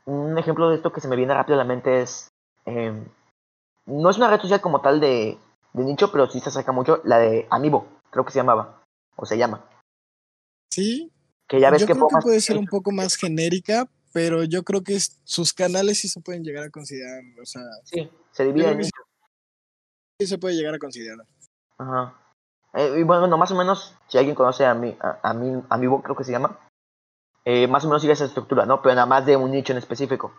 Un 0.05 0.38
ejemplo 0.38 0.69
de 0.69 0.76
esto 0.76 0.93
que 0.93 1.00
se 1.00 1.09
me 1.09 1.16
viene 1.16 1.35
rápido 1.35 1.55
a 1.55 1.62
la 1.62 1.69
mente 1.69 2.02
es, 2.02 2.28
eh, 2.64 3.05
no 3.87 4.11
es 4.11 4.16
una 4.16 4.28
red 4.28 4.40
social 4.40 4.61
como 4.61 4.81
tal 4.81 5.00
de, 5.00 5.38
de 5.73 5.85
nicho, 5.85 6.11
pero 6.12 6.28
sí 6.28 6.40
se 6.40 6.49
acerca 6.49 6.73
mucho, 6.73 7.00
la 7.05 7.19
de 7.19 7.47
Amiibo, 7.50 7.87
creo 8.11 8.25
que 8.25 8.33
se 8.33 8.38
llamaba, 8.38 8.83
o 9.16 9.26
se 9.26 9.38
llama. 9.38 9.64
Sí, 10.71 11.12
Que 11.49 11.61
ya 11.61 11.71
ves 11.71 11.83
yo 11.83 11.87
que 11.87 11.93
creo 11.95 12.09
que 12.09 12.17
puede 12.23 12.41
ser 12.41 12.57
un 12.57 12.67
poco 12.67 12.91
más 12.93 13.17
genérica, 13.17 13.88
pero 14.12 14.45
yo 14.45 14.62
creo 14.65 14.83
que 14.83 14.99
sus 15.25 15.53
canales 15.53 15.99
sí 16.00 16.09
se 16.09 16.21
pueden 16.21 16.43
llegar 16.43 16.65
a 16.65 16.71
considerar, 16.71 17.23
o 17.41 17.47
sea, 17.47 17.62
Sí, 17.85 18.11
se 18.33 18.45
yo 18.45 18.49
divide 18.53 18.65
creo 18.65 18.73
en 18.73 18.79
que 18.79 18.85
sí. 18.85 20.26
se 20.26 20.38
puede 20.38 20.57
llegar 20.57 20.75
a 20.75 20.79
considerar. 20.79 21.26
Ajá. 21.79 22.21
Eh, 22.75 22.97
y 23.00 23.03
bueno, 23.05 23.26
no, 23.26 23.38
más 23.38 23.50
o 23.53 23.57
menos, 23.57 23.95
si 24.09 24.19
alguien 24.19 24.35
conoce 24.35 24.65
a 24.65 24.75
mi, 24.75 24.97
a, 25.00 25.21
a 25.23 25.35
mi, 25.35 25.62
a 25.69 25.79
mi 25.79 26.03
creo 26.03 26.17
que 26.17 26.25
se 26.25 26.33
llama, 26.33 26.59
eh, 27.45 27.69
más 27.69 27.85
o 27.85 27.88
menos 27.88 28.03
sigue 28.03 28.12
esa 28.15 28.25
estructura, 28.25 28.67
¿no? 28.67 28.83
Pero 28.83 28.95
nada 28.95 29.07
más 29.07 29.25
de 29.25 29.37
un 29.37 29.53
nicho 29.53 29.73
en 29.73 29.79
específico. 29.79 30.35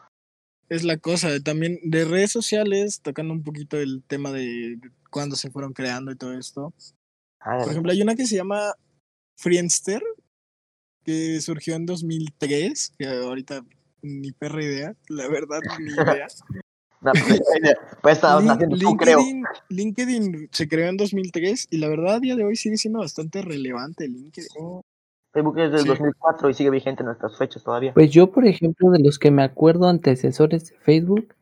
Es 0.70 0.84
la 0.84 0.98
cosa, 0.98 1.30
también 1.40 1.80
de 1.84 2.04
redes 2.04 2.32
sociales, 2.32 3.02
tocando 3.02 3.34
un 3.34 3.44
poquito 3.44 3.78
el 3.78 4.04
tema 4.06 4.32
de, 4.32 4.76
de 4.78 4.92
cuándo 5.10 5.38
se 5.38 5.50
fueron 5.50 5.72
creando 5.72 6.12
y 6.12 6.18
todo 6.18 6.34
esto. 6.34 6.74
Ah, 7.40 7.60
Por 7.60 7.72
ejemplo, 7.72 7.92
hay 7.94 8.02
una 8.02 8.16
que 8.16 8.26
se 8.28 8.36
llama 8.36 8.74
Friendster, 9.38 10.02
que 11.08 11.40
surgió 11.40 11.76
en 11.76 11.86
2003, 11.86 12.94
que 13.00 13.08
ahorita 13.08 13.64
ni 14.02 14.34
perra 14.34 14.62
idea, 14.62 14.94
la 15.08 15.30
verdad, 15.30 15.62
ni 15.80 15.94
idea. 15.94 16.28
no, 17.02 17.12
pues, 18.02 18.16
estabas 18.18 18.44
Lin- 18.44 18.48
naciendo 18.48 18.78
tú, 18.78 18.98
creo. 18.98 19.20
LinkedIn, 19.20 19.46
LinkedIn 19.70 20.50
se 20.52 20.68
creó 20.68 20.90
en 20.90 20.98
2003 20.98 21.68
y 21.72 21.78
la 21.78 21.88
verdad 21.88 22.16
a 22.16 22.20
día 22.20 22.36
de 22.36 22.44
hoy 22.44 22.58
sigue 22.58 22.76
siendo 22.76 23.00
bastante 23.00 23.42
relevante 23.42 24.06
LinkedIn. 24.10 24.50
Facebook 25.34 25.60
es 25.60 25.72
del 25.72 25.82
Sí. 25.84 25.88
2004 25.88 26.50
y 26.50 26.54
sigue 26.54 26.70
vigente 26.72 27.04
en 27.04 27.08
nuestras 27.08 27.38
fechas 27.38 27.64
todavía. 27.64 27.94
Pues 27.94 28.12
yo, 28.12 28.30
por 28.30 28.46
ejemplo, 28.46 28.90
de 28.92 29.00
los 29.00 29.18
que 29.18 29.32
me 29.32 29.44
acuerdo 29.44 29.88
antecesores 29.88 30.70
de 30.72 30.76
Facebook, 30.80 31.34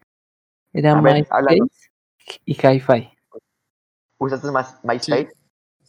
era 0.73 1.01
MySpace 1.01 1.27
háblanos. 1.31 1.69
y 2.45 2.53
Hi-Fi. 2.53 3.09
¿Usaste 4.19 4.51
más 4.51 4.77
MySpace? 4.83 5.29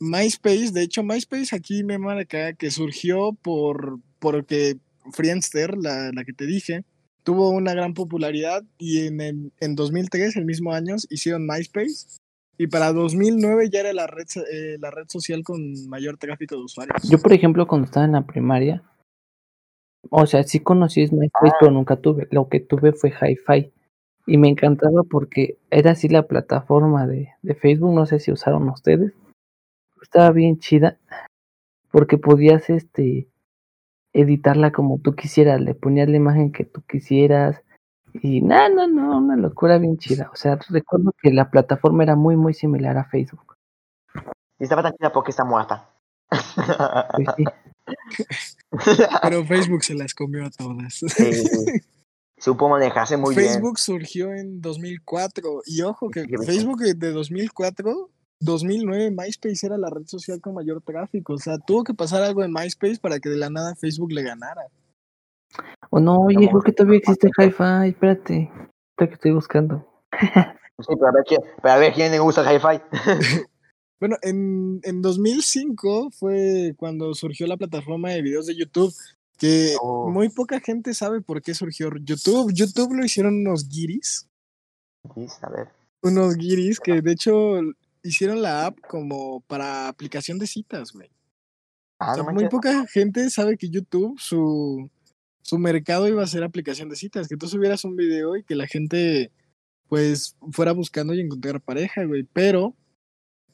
MySpace, 0.01 0.73
de 0.73 0.83
hecho, 0.83 1.03
MySpace 1.03 1.55
aquí 1.55 1.85
me 1.85 1.99
marca 1.99 2.53
que 2.55 2.71
surgió 2.71 3.33
por 3.43 3.99
porque 4.19 4.77
Friendster, 5.13 5.77
la, 5.77 6.11
la 6.13 6.25
que 6.25 6.33
te 6.33 6.47
dije, 6.47 6.85
tuvo 7.23 7.51
una 7.51 7.75
gran 7.75 7.95
popularidad 7.95 8.65
y 8.79 9.07
en, 9.07 9.21
el, 9.21 9.53
en 9.61 9.75
2003, 9.75 10.37
el 10.37 10.45
mismo 10.45 10.73
año, 10.73 10.97
hicieron 11.11 11.47
MySpace 11.47 12.19
y 12.59 12.69
para 12.69 12.93
2009 12.93 13.69
ya 13.71 13.81
era 13.81 13.93
la 13.93 14.07
red, 14.07 14.27
eh, 14.51 14.77
la 14.81 14.91
red 14.91 15.05
social 15.09 15.43
con 15.43 15.61
mayor 15.89 16.17
tráfico 16.17 16.57
de 16.57 16.63
usuarios. 16.63 17.03
Yo, 17.09 17.19
por 17.19 17.33
ejemplo, 17.33 17.67
cuando 17.67 17.87
estaba 17.87 18.07
en 18.07 18.13
la 18.13 18.27
primaria, 18.27 18.83
o 20.11 20.27
sea, 20.27 20.43
sí 20.45 20.61
conocí 20.61 21.01
MySpace, 21.11 21.55
pero 21.61 21.73
nunca 21.73 21.97
tuve. 21.97 22.29
Lo 22.31 22.49
que 22.49 22.61
tuve 22.61 22.93
fue 22.93 23.11
Hi-Fi. 23.11 23.73
Y 24.29 24.39
me 24.39 24.49
encantaba 24.49 25.03
porque 25.09 25.59
era 25.71 25.93
así 25.93 26.09
la 26.09 26.27
plataforma 26.27 27.07
de, 27.07 27.29
de 27.43 27.55
Facebook, 27.55 27.95
no 27.95 28.07
sé 28.07 28.19
si 28.19 28.33
usaron 28.33 28.69
ustedes. 28.69 29.13
Estaba 30.07 30.31
bien 30.31 30.61
chida 30.61 30.99
porque 31.91 32.17
podías 32.17 32.71
este 32.71 33.29
editarla 34.13 34.71
como 34.71 35.01
tú 35.01 35.17
quisieras, 35.17 35.61
le 35.61 35.75
ponías 35.75 36.09
la 36.09 36.17
imagen 36.17 36.53
que 36.53 36.65
tú 36.65 36.81
quisieras 36.83 37.61
y 38.13 38.41
no, 38.41 38.69
no, 38.69 38.87
no, 38.87 39.19
una 39.19 39.37
locura 39.37 39.79
bien 39.79 39.99
chida. 39.99 40.31
O 40.33 40.37
sea, 40.37 40.61
recuerdo 40.69 41.13
que 41.21 41.33
la 41.33 41.51
plataforma 41.51 42.05
era 42.05 42.15
muy, 42.15 42.37
muy 42.37 42.55
similar 42.55 42.97
a 42.97 43.05
Facebook. 43.05 43.57
Y 44.61 44.63
estaba 44.63 44.83
tranquila 44.83 45.13
porque 45.13 45.33
está 45.33 45.45
muerta. 45.45 45.91
Pues 46.29 47.29
sí. 47.37 47.45
Pero 49.23 49.45
Facebook 49.45 49.83
se 49.83 49.95
las 49.95 50.15
comió 50.15 50.47
a 50.47 50.51
todas. 50.51 50.95
Sí, 50.95 51.83
Supo 52.39 52.69
manejarse 52.69 53.17
muy 53.17 53.35
bien. 53.35 53.49
Facebook 53.49 53.79
surgió 53.81 54.33
en 54.33 54.61
2004 54.61 55.63
y 55.67 55.83
ojo 55.83 56.11
que 56.11 56.27
Facebook 56.45 56.79
de 56.79 57.11
2004, 57.11 58.11
2009 58.41 59.11
MySpace 59.11 59.67
era 59.67 59.79
la 59.79 59.91
red 59.91 60.07
social 60.07 60.41
con 60.41 60.55
mayor 60.55 60.83
tráfico, 60.83 61.35
o 61.35 61.39
sea, 61.39 61.59
tuvo 61.59 61.85
que 61.85 61.95
pasar 61.95 62.23
algo 62.23 62.43
en 62.45 62.53
MySpace 62.53 62.99
para 63.01 63.19
que 63.19 63.29
de 63.31 63.37
la 63.37 63.51
nada 63.51 63.75
Facebook 63.75 64.13
le 64.13 64.23
ganara. 64.23 64.63
O 65.91 66.01
no, 66.01 66.21
oye, 66.21 66.49
creo 66.49 66.61
que 66.61 66.73
todavía 66.73 66.99
existe 66.99 67.31
Hi-Fi, 67.39 67.89
espérate. 67.89 68.51
Que 68.99 69.05
estoy 69.05 69.33
buscando. 69.33 69.87
Sí, 70.79 70.89
pero 70.95 71.09
a 71.09 71.13
ver 71.13 71.25
quién, 71.27 71.41
pero 71.63 71.73
a 71.75 71.79
ver 71.79 71.95
quién 71.95 72.13
le 72.13 72.19
gusta 72.19 72.43
el 72.43 72.55
hi-fi. 72.55 72.83
Bueno, 73.99 74.17
en, 74.21 74.79
en 74.83 75.01
2005 75.01 76.11
fue 76.11 76.75
cuando 76.77 77.15
surgió 77.15 77.47
la 77.47 77.57
plataforma 77.57 78.11
de 78.11 78.21
videos 78.21 78.45
de 78.45 78.55
YouTube, 78.55 78.93
que 79.39 79.75
Oh. 79.81 80.11
muy 80.11 80.29
poca 80.29 80.61
gente 80.61 80.93
sabe 80.93 81.23
por 81.23 81.41
qué 81.41 81.55
surgió 81.55 81.89
YouTube. 81.99 82.53
YouTube 82.53 82.93
lo 82.93 83.03
hicieron 83.07 83.37
unos 83.41 83.71
guiris, 83.71 84.29
Sí, 85.15 85.27
a 85.41 85.49
ver. 85.49 85.69
unos 86.03 86.35
guiris 86.37 86.79
que 86.79 87.01
de 87.01 87.13
hecho 87.13 87.55
hicieron 88.07 88.43
la 88.43 88.67
app 88.67 88.81
como 88.81 89.41
para 89.43 89.89
aplicación 89.89 90.39
de 90.39 90.47
citas, 90.47 90.93
güey. 90.93 91.11
Ah, 91.99 92.13
O 92.13 92.15
sea, 92.15 92.25
no 92.25 92.33
muy 92.33 92.49
poca 92.49 92.87
gente 92.87 93.31
sabe 93.31 93.57
que 93.57 93.71
YouTube, 93.71 94.19
su, 94.19 94.91
su 95.43 95.59
mercado 95.59 96.09
iba 96.09 96.23
a 96.23 96.27
ser 96.27 96.45
aplicación 96.45 96.89
de 96.89 96.97
citas, 96.97 97.29
que 97.29 97.37
tú 97.37 97.49
subieras 97.49 97.85
un 97.85 97.97
video 97.97 98.37
y 98.37 98.45
que 98.45 98.55
la 98.55 98.67
gente 98.67 99.31
pues 99.89 100.37
fuera 100.53 100.73
buscando 100.73 101.15
y 101.15 101.21
encontrar 101.21 101.61
pareja, 101.61 102.05
güey. 102.05 102.25
Pero 102.33 102.75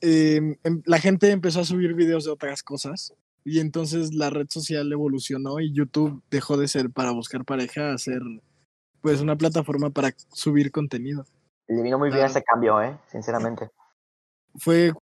em, 0.01 0.57
em, 0.65 0.83
la 0.87 0.99
gente 0.99 1.31
empezó 1.31 1.61
a 1.61 1.65
subir 1.65 1.95
videos 1.95 2.25
de 2.25 2.31
otras 2.31 2.63
cosas 2.63 3.15
y 3.45 3.61
entonces 3.61 4.15
la 4.15 4.31
red 4.31 4.47
social 4.49 4.91
evolucionó 4.91 5.61
y 5.61 5.73
YouTube 5.73 6.23
dejó 6.31 6.57
de 6.57 6.69
ser 6.69 6.91
para 6.91 7.11
buscar 7.11 7.45
pareja 7.45 7.93
a 7.93 7.99
ser 7.99 8.21
pues 9.01 9.21
una 9.21 9.37
plataforma 9.37 9.91
para 9.91 10.13
subir 10.33 10.71
contenido. 10.71 11.27
Le 11.69 11.83
vino 11.83 11.99
muy 11.99 12.11
bien 12.11 12.27
ese 12.27 12.43
cambio, 12.43 12.81
eh, 12.83 12.97
sinceramente. 13.11 13.71
Fue 14.57 14.93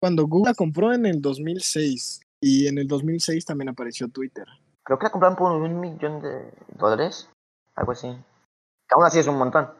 cuando 0.00 0.26
Google 0.26 0.50
la 0.50 0.54
compró 0.54 0.92
en 0.92 1.06
el 1.06 1.20
2006 1.20 2.20
y 2.40 2.66
en 2.68 2.78
el 2.78 2.86
2006 2.86 3.44
también 3.44 3.70
apareció 3.70 4.08
Twitter. 4.08 4.46
Creo 4.82 4.98
que 4.98 5.04
la 5.04 5.10
compraron 5.10 5.36
por 5.36 5.52
un 5.52 5.80
millón 5.80 6.20
de 6.20 6.52
dólares. 6.76 7.30
Algo 7.74 7.92
así. 7.92 8.08
Que 8.08 8.94
Aún 8.94 9.04
así 9.04 9.18
es 9.18 9.26
un 9.26 9.38
montón. 9.38 9.70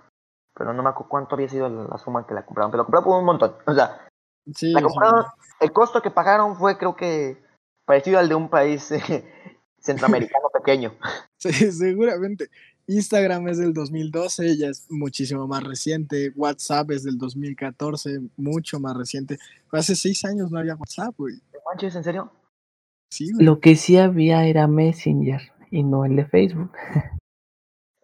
Pero 0.54 0.73
no 0.73 0.83
me 0.83 0.88
acuerdo 0.88 1.09
cuánto 1.11 1.35
había 1.35 1.49
sido 1.49 1.69
la 1.69 1.99
suma 1.99 2.26
que 2.26 2.35
la 2.35 2.47
compraron. 2.47 2.71
Pero 2.71 2.83
la 2.83 2.87
compraron 2.87 3.04
por 3.04 3.19
un 3.19 3.25
montón. 3.25 3.54
O 3.66 3.75
sea, 3.75 4.09
Sí, 4.52 4.73
la 4.73 4.78
o 4.78 4.81
sea, 4.81 4.88
compraron. 4.88 5.26
El 5.61 5.73
costo 5.73 6.02
que 6.02 6.11
pagaron 6.11 6.57
fue, 6.57 6.76
creo 6.76 6.97
que, 6.97 7.43
parecido 7.85 8.19
al 8.19 8.28
de 8.28 8.35
un 8.35 8.49
país 8.50 8.90
eh, 8.93 9.25
centroamericano 9.78 10.49
pequeño. 10.52 10.95
Sí, 11.45 11.52
seguramente. 11.73 12.49
Instagram 12.87 13.49
es 13.49 13.59
del 13.59 13.73
2012, 13.73 14.57
ya 14.57 14.69
es 14.69 14.87
muchísimo 14.91 15.47
más 15.47 15.62
reciente. 15.62 16.33
WhatsApp 16.37 16.91
es 16.91 17.03
del 17.05 17.17
2014, 17.19 18.21
mucho 18.37 18.79
más 18.81 18.97
reciente. 18.97 19.38
Hace 19.73 19.97
seis 19.97 20.25
años 20.25 20.50
no 20.50 20.59
había 20.59 20.76
WhatsApp, 20.76 21.14
güey. 21.17 21.37
¿No 21.53 21.61
manches, 21.71 21.95
en 21.97 22.05
serio? 22.05 22.33
Sí, 23.11 23.33
güey. 23.33 23.45
Lo 23.45 23.61
que 23.61 23.76
sí 23.76 23.97
había 23.97 24.47
era 24.47 24.67
Messenger 24.67 25.41
y 25.71 25.83
no 25.83 26.05
el 26.05 26.17
de 26.17 26.26
Facebook. 26.26 26.73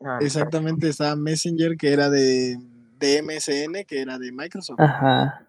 No, 0.00 0.18
Exactamente, 0.20 0.88
estaba 0.88 1.14
Messenger, 1.14 1.76
que 1.76 1.92
era 1.92 2.08
de, 2.08 2.58
de 2.98 3.22
MSN, 3.22 3.84
que 3.86 4.00
era 4.00 4.18
de 4.18 4.32
Microsoft, 4.32 4.80
Ajá, 4.80 5.46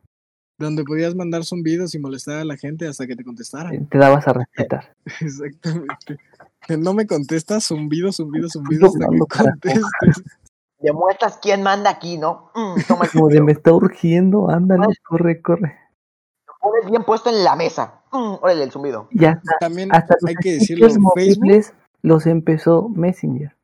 donde 0.57 0.83
podías 0.83 1.15
mandar 1.15 1.43
zumbidos 1.43 1.95
y 1.95 1.99
molestar 1.99 2.37
a 2.37 2.45
la 2.45 2.57
gente 2.57 2.87
hasta 2.87 3.07
que 3.07 3.15
te 3.15 3.23
contestaran. 3.23 3.87
te 3.87 3.97
dabas 3.97 4.27
a 4.27 4.33
respetar. 4.33 4.95
Exactamente. 5.21 6.17
No 6.79 6.93
me 6.93 7.07
contestas, 7.07 7.65
zumbido, 7.65 8.11
zumbido, 8.11 8.49
zumbido, 8.49 8.87
hasta 8.87 9.07
contestes. 9.43 9.83
Demuestras 10.79 11.37
quién 11.41 11.61
manda 11.61 11.91
aquí, 11.91 12.17
¿no? 12.17 12.49
Mm, 12.55 12.81
toma 12.87 13.05
el 13.05 13.11
Como 13.11 13.27
de 13.27 13.41
me 13.41 13.51
está 13.51 13.71
urgiendo, 13.71 14.49
ándale, 14.49 14.87
corre, 15.07 15.39
corre. 15.41 15.77
pones 16.59 16.89
bien 16.89 17.03
puesto 17.03 17.29
en 17.29 17.43
la 17.43 17.55
mesa. 17.55 18.01
Mm, 18.11 18.35
órale, 18.41 18.63
el 18.63 18.71
zumbido. 18.71 19.07
Y 19.11 19.25
hasta, 19.25 19.57
También 19.59 19.93
hasta 19.93 20.15
los 20.19 20.29
hay 20.29 20.35
que 20.35 20.53
decirlo, 20.53 20.89
stickers 20.89 21.13
Facebook 21.13 21.39
móviles 21.45 21.73
los 22.01 22.25
empezó 22.25 22.89
Messenger. 22.89 23.55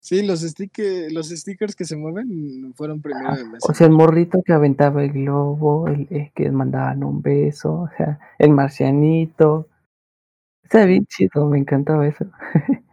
Sí, 0.00 0.22
los, 0.26 0.42
stick- 0.42 1.12
los 1.12 1.28
stickers 1.28 1.76
que 1.76 1.84
se 1.84 1.94
mueven 1.94 2.72
fueron 2.74 3.02
primero 3.02 3.28
de 3.36 3.42
O 3.42 3.46
Messenger. 3.46 3.76
sea, 3.76 3.86
el 3.86 3.92
morrito 3.92 4.42
que 4.44 4.52
aventaba 4.52 5.04
el 5.04 5.12
globo, 5.12 5.86
el, 5.86 6.08
el 6.10 6.32
que 6.34 6.50
mandaban 6.50 7.04
un 7.04 7.22
beso, 7.22 7.72
o 7.82 7.88
sea, 7.96 8.18
el 8.38 8.50
marcianito. 8.50 9.68
Está 10.72 10.84
bien 10.84 11.04
chido, 11.06 11.46
me 11.46 11.58
encantaba 11.58 12.06
eso, 12.06 12.24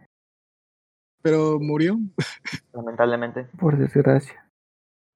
Pero 1.22 1.60
murió. 1.60 1.96
Lamentablemente. 2.72 3.44
por 3.56 3.78
desgracia. 3.78 4.44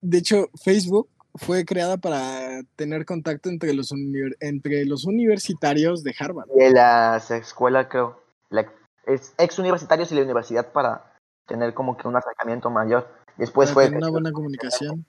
De 0.00 0.18
hecho, 0.18 0.46
Facebook 0.62 1.08
fue 1.34 1.64
creada 1.64 1.96
para 1.96 2.62
tener 2.76 3.04
contacto 3.04 3.48
entre 3.48 3.72
los, 3.72 3.90
univer- 3.92 4.36
entre 4.38 4.84
los 4.84 5.06
universitarios 5.06 6.04
de 6.04 6.14
Harvard. 6.16 6.48
De 6.54 6.70
las 6.70 7.32
escuelas, 7.32 7.88
creo. 7.90 8.22
La, 8.48 8.70
es 9.06 9.34
ex 9.38 9.58
universitarios 9.58 10.12
y 10.12 10.14
la 10.14 10.22
universidad 10.22 10.70
para 10.72 11.16
tener 11.48 11.74
como 11.74 11.96
que 11.96 12.06
un 12.06 12.14
acercamiento 12.14 12.70
mayor. 12.70 13.08
Después 13.38 13.70
para 13.70 13.74
fue. 13.74 13.84
tener 13.86 13.98
una 13.98 14.10
buena 14.10 14.30
comunicación. 14.32 15.04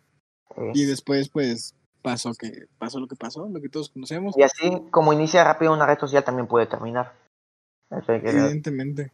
eh, 0.58 0.72
Y 0.74 0.86
después, 0.86 1.30
pues, 1.30 1.76
pasó 2.02 2.34
que 2.34 2.66
pasó 2.80 3.00
lo 3.00 3.08
que 3.08 3.16
pasó, 3.16 3.48
lo 3.48 3.62
que 3.62 3.70
todos 3.70 3.90
conocemos. 3.90 4.36
y 4.38 4.42
así, 4.42 4.88
como 4.90 5.14
inicia 5.14 5.44
rápido 5.44 5.72
una 5.72 5.86
red 5.86 6.00
social, 6.00 6.24
también 6.24 6.48
puede 6.48 6.66
terminar. 6.66 7.22
Evidentemente. 8.08 9.12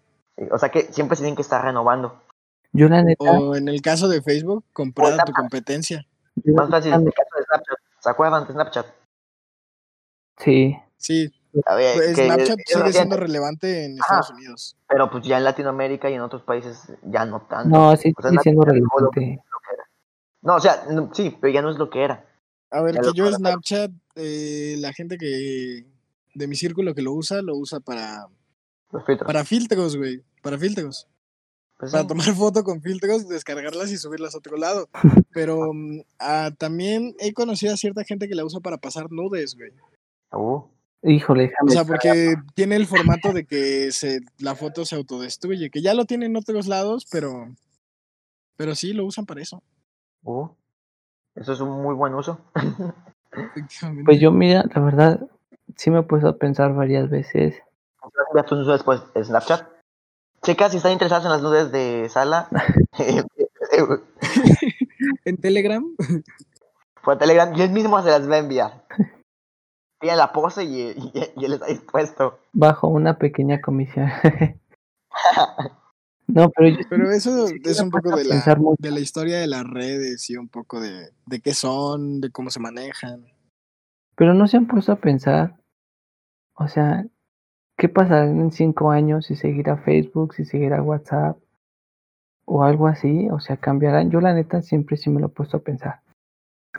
O 0.51 0.57
sea 0.57 0.69
que 0.69 0.83
siempre 0.93 1.15
se 1.17 1.23
tienen 1.23 1.35
que 1.35 1.41
estar 1.41 1.63
renovando. 1.63 2.21
Yo 2.71 2.87
la 2.87 3.03
neta, 3.03 3.31
O 3.31 3.55
en 3.55 3.67
el 3.67 3.81
caso 3.81 4.07
de 4.07 4.21
Facebook, 4.21 4.63
comprar 4.73 5.07
a 5.07 5.09
tu 5.11 5.15
Snapchat. 5.15 5.35
competencia. 5.35 6.05
Más 6.45 6.69
fácil, 6.69 6.93
en 6.93 7.07
el 7.07 7.13
caso 7.13 7.29
de 7.37 7.43
Snapchat. 7.45 7.77
¿Se 7.99 8.09
acuerdan 8.09 8.47
de 8.47 8.53
Snapchat? 8.53 8.85
sí, 10.37 10.77
Sí, 10.97 11.33
A 11.65 11.75
ver, 11.75 11.95
pues, 11.95 12.15
que 12.15 12.25
Snapchat 12.25 12.59
sigue 12.65 12.93
siendo 12.93 13.15
relevante 13.17 13.85
en 13.85 13.93
Ajá. 14.01 14.19
Estados 14.19 14.29
Unidos. 14.31 14.77
Pero 14.87 15.09
pues 15.09 15.23
ya 15.25 15.37
en 15.37 15.43
Latinoamérica 15.45 16.09
y 16.09 16.13
en 16.13 16.21
otros 16.21 16.43
países 16.43 16.91
ya 17.03 17.25
no 17.25 17.41
tanto. 17.41 17.69
no, 17.69 17.95
sí 17.95 18.13
O 18.17 18.21
sea, 18.21 18.31
sigue 18.31 18.43
siendo 18.43 18.63
relevante. 18.63 19.41
No, 20.41 20.55
o 20.55 20.59
sea, 20.59 20.85
no, 20.89 21.13
sí, 21.13 21.37
pero 21.39 21.53
ya 21.53 21.61
no 21.61 21.69
es 21.69 21.77
lo 21.77 21.89
que 21.89 22.03
era. 22.03 22.25
A 22.71 22.81
ver, 22.81 22.95
Ya 22.95 23.01
que 23.01 23.13
yo. 23.13 23.31
Snapchat, 23.31 23.91
eh, 24.15 24.75
la 24.79 24.93
gente 24.93 25.17
que 25.17 25.85
de 26.35 26.47
mi 26.47 26.55
círculo 26.55 26.93
que 26.93 27.01
lo 27.01 27.13
usa, 27.13 27.41
lo 27.41 27.55
usa 27.55 27.79
para, 27.79 28.27
Los 28.91 29.05
filtros. 29.05 29.27
para 29.27 29.45
filtros, 29.45 29.97
güey. 29.97 30.23
Para 30.41 30.57
filtros. 30.57 31.07
Pues 31.77 31.91
Para 31.91 32.03
sí. 32.03 32.07
tomar 32.09 32.35
foto 32.35 32.63
con 32.63 32.81
filtros, 32.81 33.29
descargarlas 33.29 33.91
y 33.91 33.97
subirlas 33.97 34.35
a 34.35 34.39
otro 34.39 34.57
lado. 34.57 34.89
Pero 35.33 35.73
mm, 35.73 36.01
ah, 36.19 36.51
también 36.57 37.15
he 37.19 37.33
conocido 37.33 37.73
a 37.73 37.77
cierta 37.77 38.03
gente 38.03 38.27
que 38.27 38.35
la 38.35 38.43
usa 38.45 38.59
para 38.59 38.77
pasar 38.77 39.11
nudes, 39.11 39.55
güey. 39.55 39.71
Uh, 40.31 40.63
Híjole, 41.01 41.53
O 41.65 41.69
sea, 41.69 41.85
porque 41.85 42.35
tiene 42.55 42.75
el 42.75 42.85
formato 42.85 43.31
de 43.31 43.45
que 43.45 43.91
se, 43.93 44.19
la 44.37 44.55
foto 44.55 44.83
se 44.83 44.95
autodestruye, 44.95 45.69
que 45.69 45.81
ya 45.81 45.93
lo 45.93 46.03
tienen 46.03 46.31
en 46.31 46.37
otros 46.37 46.67
lados, 46.67 47.07
pero, 47.09 47.47
pero 48.57 48.75
sí 48.75 48.91
lo 48.91 49.05
usan 49.05 49.25
para 49.25 49.41
eso. 49.41 49.63
uh. 50.23 50.49
Eso 51.35 51.53
es 51.53 51.61
un 51.61 51.81
muy 51.81 51.95
buen 51.95 52.13
uso. 52.15 52.41
efectivamente. 53.31 54.03
Pues 54.03 54.19
yo, 54.19 54.31
mira, 54.31 54.65
la 54.75 54.81
verdad, 54.81 55.29
sí 55.77 55.89
me 55.89 55.99
he 55.99 56.03
puesto 56.03 56.27
a 56.27 56.37
pensar 56.37 56.73
varias 56.73 57.09
veces. 57.09 57.55
Enviar 58.29 58.45
tus 58.45 59.13
de 59.13 59.23
Snapchat. 59.23 59.67
Chicas, 60.43 60.71
si 60.71 60.77
están 60.77 60.93
interesadas 60.93 61.25
en 61.25 61.31
las 61.31 61.41
nudes 61.41 61.71
de 61.71 62.07
Sala, 62.09 62.47
En 65.25 65.37
Telegram, 65.37 65.83
por 67.03 67.17
Telegram, 67.17 67.53
y 67.55 67.61
él 67.61 67.71
mismo 67.71 68.01
se 68.01 68.09
las 68.09 68.29
va 68.29 68.35
a 68.35 68.39
enviar. 68.39 68.85
Tiene 69.99 70.17
la 70.17 70.31
pose 70.31 70.63
y, 70.63 70.81
y- 70.91 71.11
y 71.35 71.45
él 71.45 71.53
está 71.53 71.67
dispuesto. 71.67 72.39
Bajo 72.53 72.87
una 72.87 73.17
pequeña 73.17 73.61
comisión. 73.61 74.09
no, 76.27 76.49
pero 76.51 76.69
yo 76.69 76.77
pero 76.89 77.11
eso 77.11 77.47
sí 77.47 77.55
es 77.65 77.81
un 77.81 77.89
poco 77.89 78.15
de 78.15 78.23
la, 78.25 78.57
de 78.77 78.91
la 78.91 78.99
historia 78.99 79.39
de 79.39 79.47
las 79.47 79.63
redes 79.65 80.29
y 80.29 80.37
un 80.37 80.47
poco 80.47 80.79
de, 80.79 81.09
de 81.25 81.41
qué 81.41 81.53
son, 81.53 82.21
de 82.21 82.31
cómo 82.31 82.49
se 82.49 82.59
manejan. 82.59 83.25
Pero 84.15 84.33
no 84.33 84.47
se 84.47 84.57
han 84.57 84.67
puesto 84.67 84.91
a 84.93 84.97
pensar, 84.97 85.59
o 86.55 86.67
sea, 86.67 87.05
¿qué 87.79 87.89
pasará 87.89 88.25
en 88.25 88.51
cinco 88.51 88.91
años 88.91 89.25
si 89.25 89.35
seguirá 89.35 89.77
Facebook, 89.77 90.35
si 90.35 90.45
seguirá 90.45 90.81
WhatsApp 90.83 91.37
o 92.45 92.63
algo 92.63 92.87
así? 92.87 93.29
O 93.31 93.39
sea, 93.39 93.57
cambiarán. 93.57 94.11
Yo 94.11 94.19
la 94.21 94.33
neta 94.33 94.61
siempre 94.61 94.97
sí 94.97 95.09
me 95.09 95.19
lo 95.21 95.27
he 95.27 95.29
puesto 95.29 95.57
a 95.57 95.61
pensar. 95.61 96.01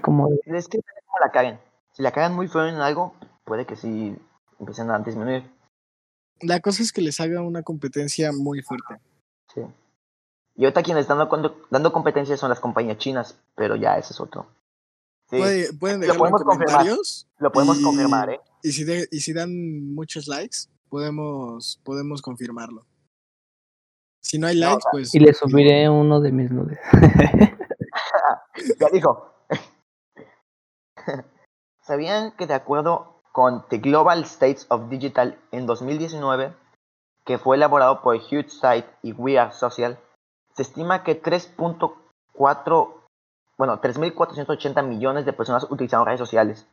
Como 0.03 0.29
de, 0.29 0.39
Es 0.47 0.69
que 0.69 0.79
cómo 1.07 1.19
la 1.25 1.33
caguen. 1.33 1.59
Si 1.93 2.03
la 2.03 2.13
cagan 2.13 2.35
muy 2.35 2.47
feo 2.49 2.67
en 2.69 2.77
algo, 2.77 3.15
puede 3.45 3.67
que 3.67 3.75
sí 3.77 4.17
empiecen 4.61 4.91
a 4.91 4.99
disminuir. 5.01 5.43
La 6.43 6.61
cosa 6.61 6.83
es 6.83 6.93
que 6.93 7.03
les 7.03 7.19
haga 7.21 7.43
una 7.43 7.63
competencia 7.63 8.31
muy 8.33 8.63
fuerte. 8.63 9.01
Sí. 9.55 9.63
Y 10.57 10.65
ahorita 10.65 10.83
quienes 10.83 11.03
están 11.03 11.19
dando, 11.19 11.57
dando 11.71 11.93
competencias 11.93 12.39
son 12.39 12.51
las 12.51 12.61
compañías 12.61 12.99
chinas, 12.99 13.39
pero 13.57 13.75
ya 13.77 13.99
ese 13.99 14.13
es 14.13 14.21
otro. 14.21 14.47
Sí, 15.31 15.39
Puede- 15.39 15.73
pueden 15.75 16.01
Lo 16.01 16.13
en 16.13 16.19
podemos 16.19 16.43
confirmar. 16.43 16.87
lo 17.39 17.53
podemos 17.53 17.81
y- 17.81 17.83
confirmar, 17.85 18.31
¿eh? 18.31 18.41
Y 18.63 18.73
si, 18.73 18.85
de- 18.85 19.09
y 19.11 19.21
si 19.21 19.33
dan 19.33 19.95
muchos 19.95 20.27
likes, 20.29 20.59
podemos, 20.91 21.81
podemos 21.85 22.21
confirmarlo. 22.21 22.85
Si 24.21 24.39
no 24.39 24.49
hay 24.49 24.61
No, 24.61 24.67
o 24.67 24.71
likes, 24.71 24.83
sea, 24.83 24.91
pues. 24.93 25.15
y 25.15 25.21
le 25.21 25.33
subiré 25.33 25.89
uno 25.89 26.21
de 26.21 26.33
mis 26.33 26.51
nudes. 26.51 26.79
Ya 28.79 28.89
dijo. 28.93 29.33
¿Sabían 31.83 32.33
que 32.37 32.47
de 32.47 32.55
acuerdo 32.55 33.23
con 33.33 33.67
The 33.69 33.79
Global 33.79 34.23
States 34.25 34.67
of 34.69 34.89
Digital 34.89 35.39
en 35.51 35.67
2019, 35.67 36.55
que 37.25 37.39
fue 37.39 37.57
elaborado 37.57 38.03
por 38.03 38.17
Huge 38.17 38.51
Site 38.51 38.89
y 39.03 39.13
We 39.13 39.39
Are 39.39 39.53
Social, 39.53 39.99
se 40.55 40.63
estima 40.63 41.05
que 41.05 41.23
3.4, 41.23 42.95
bueno, 43.57 43.81
3.480 43.81 44.85
millones 44.85 45.25
de 45.25 45.33
personas 45.33 45.67
utilizaron 45.71 46.07
redes 46.07 46.21
sociales. 46.21 46.67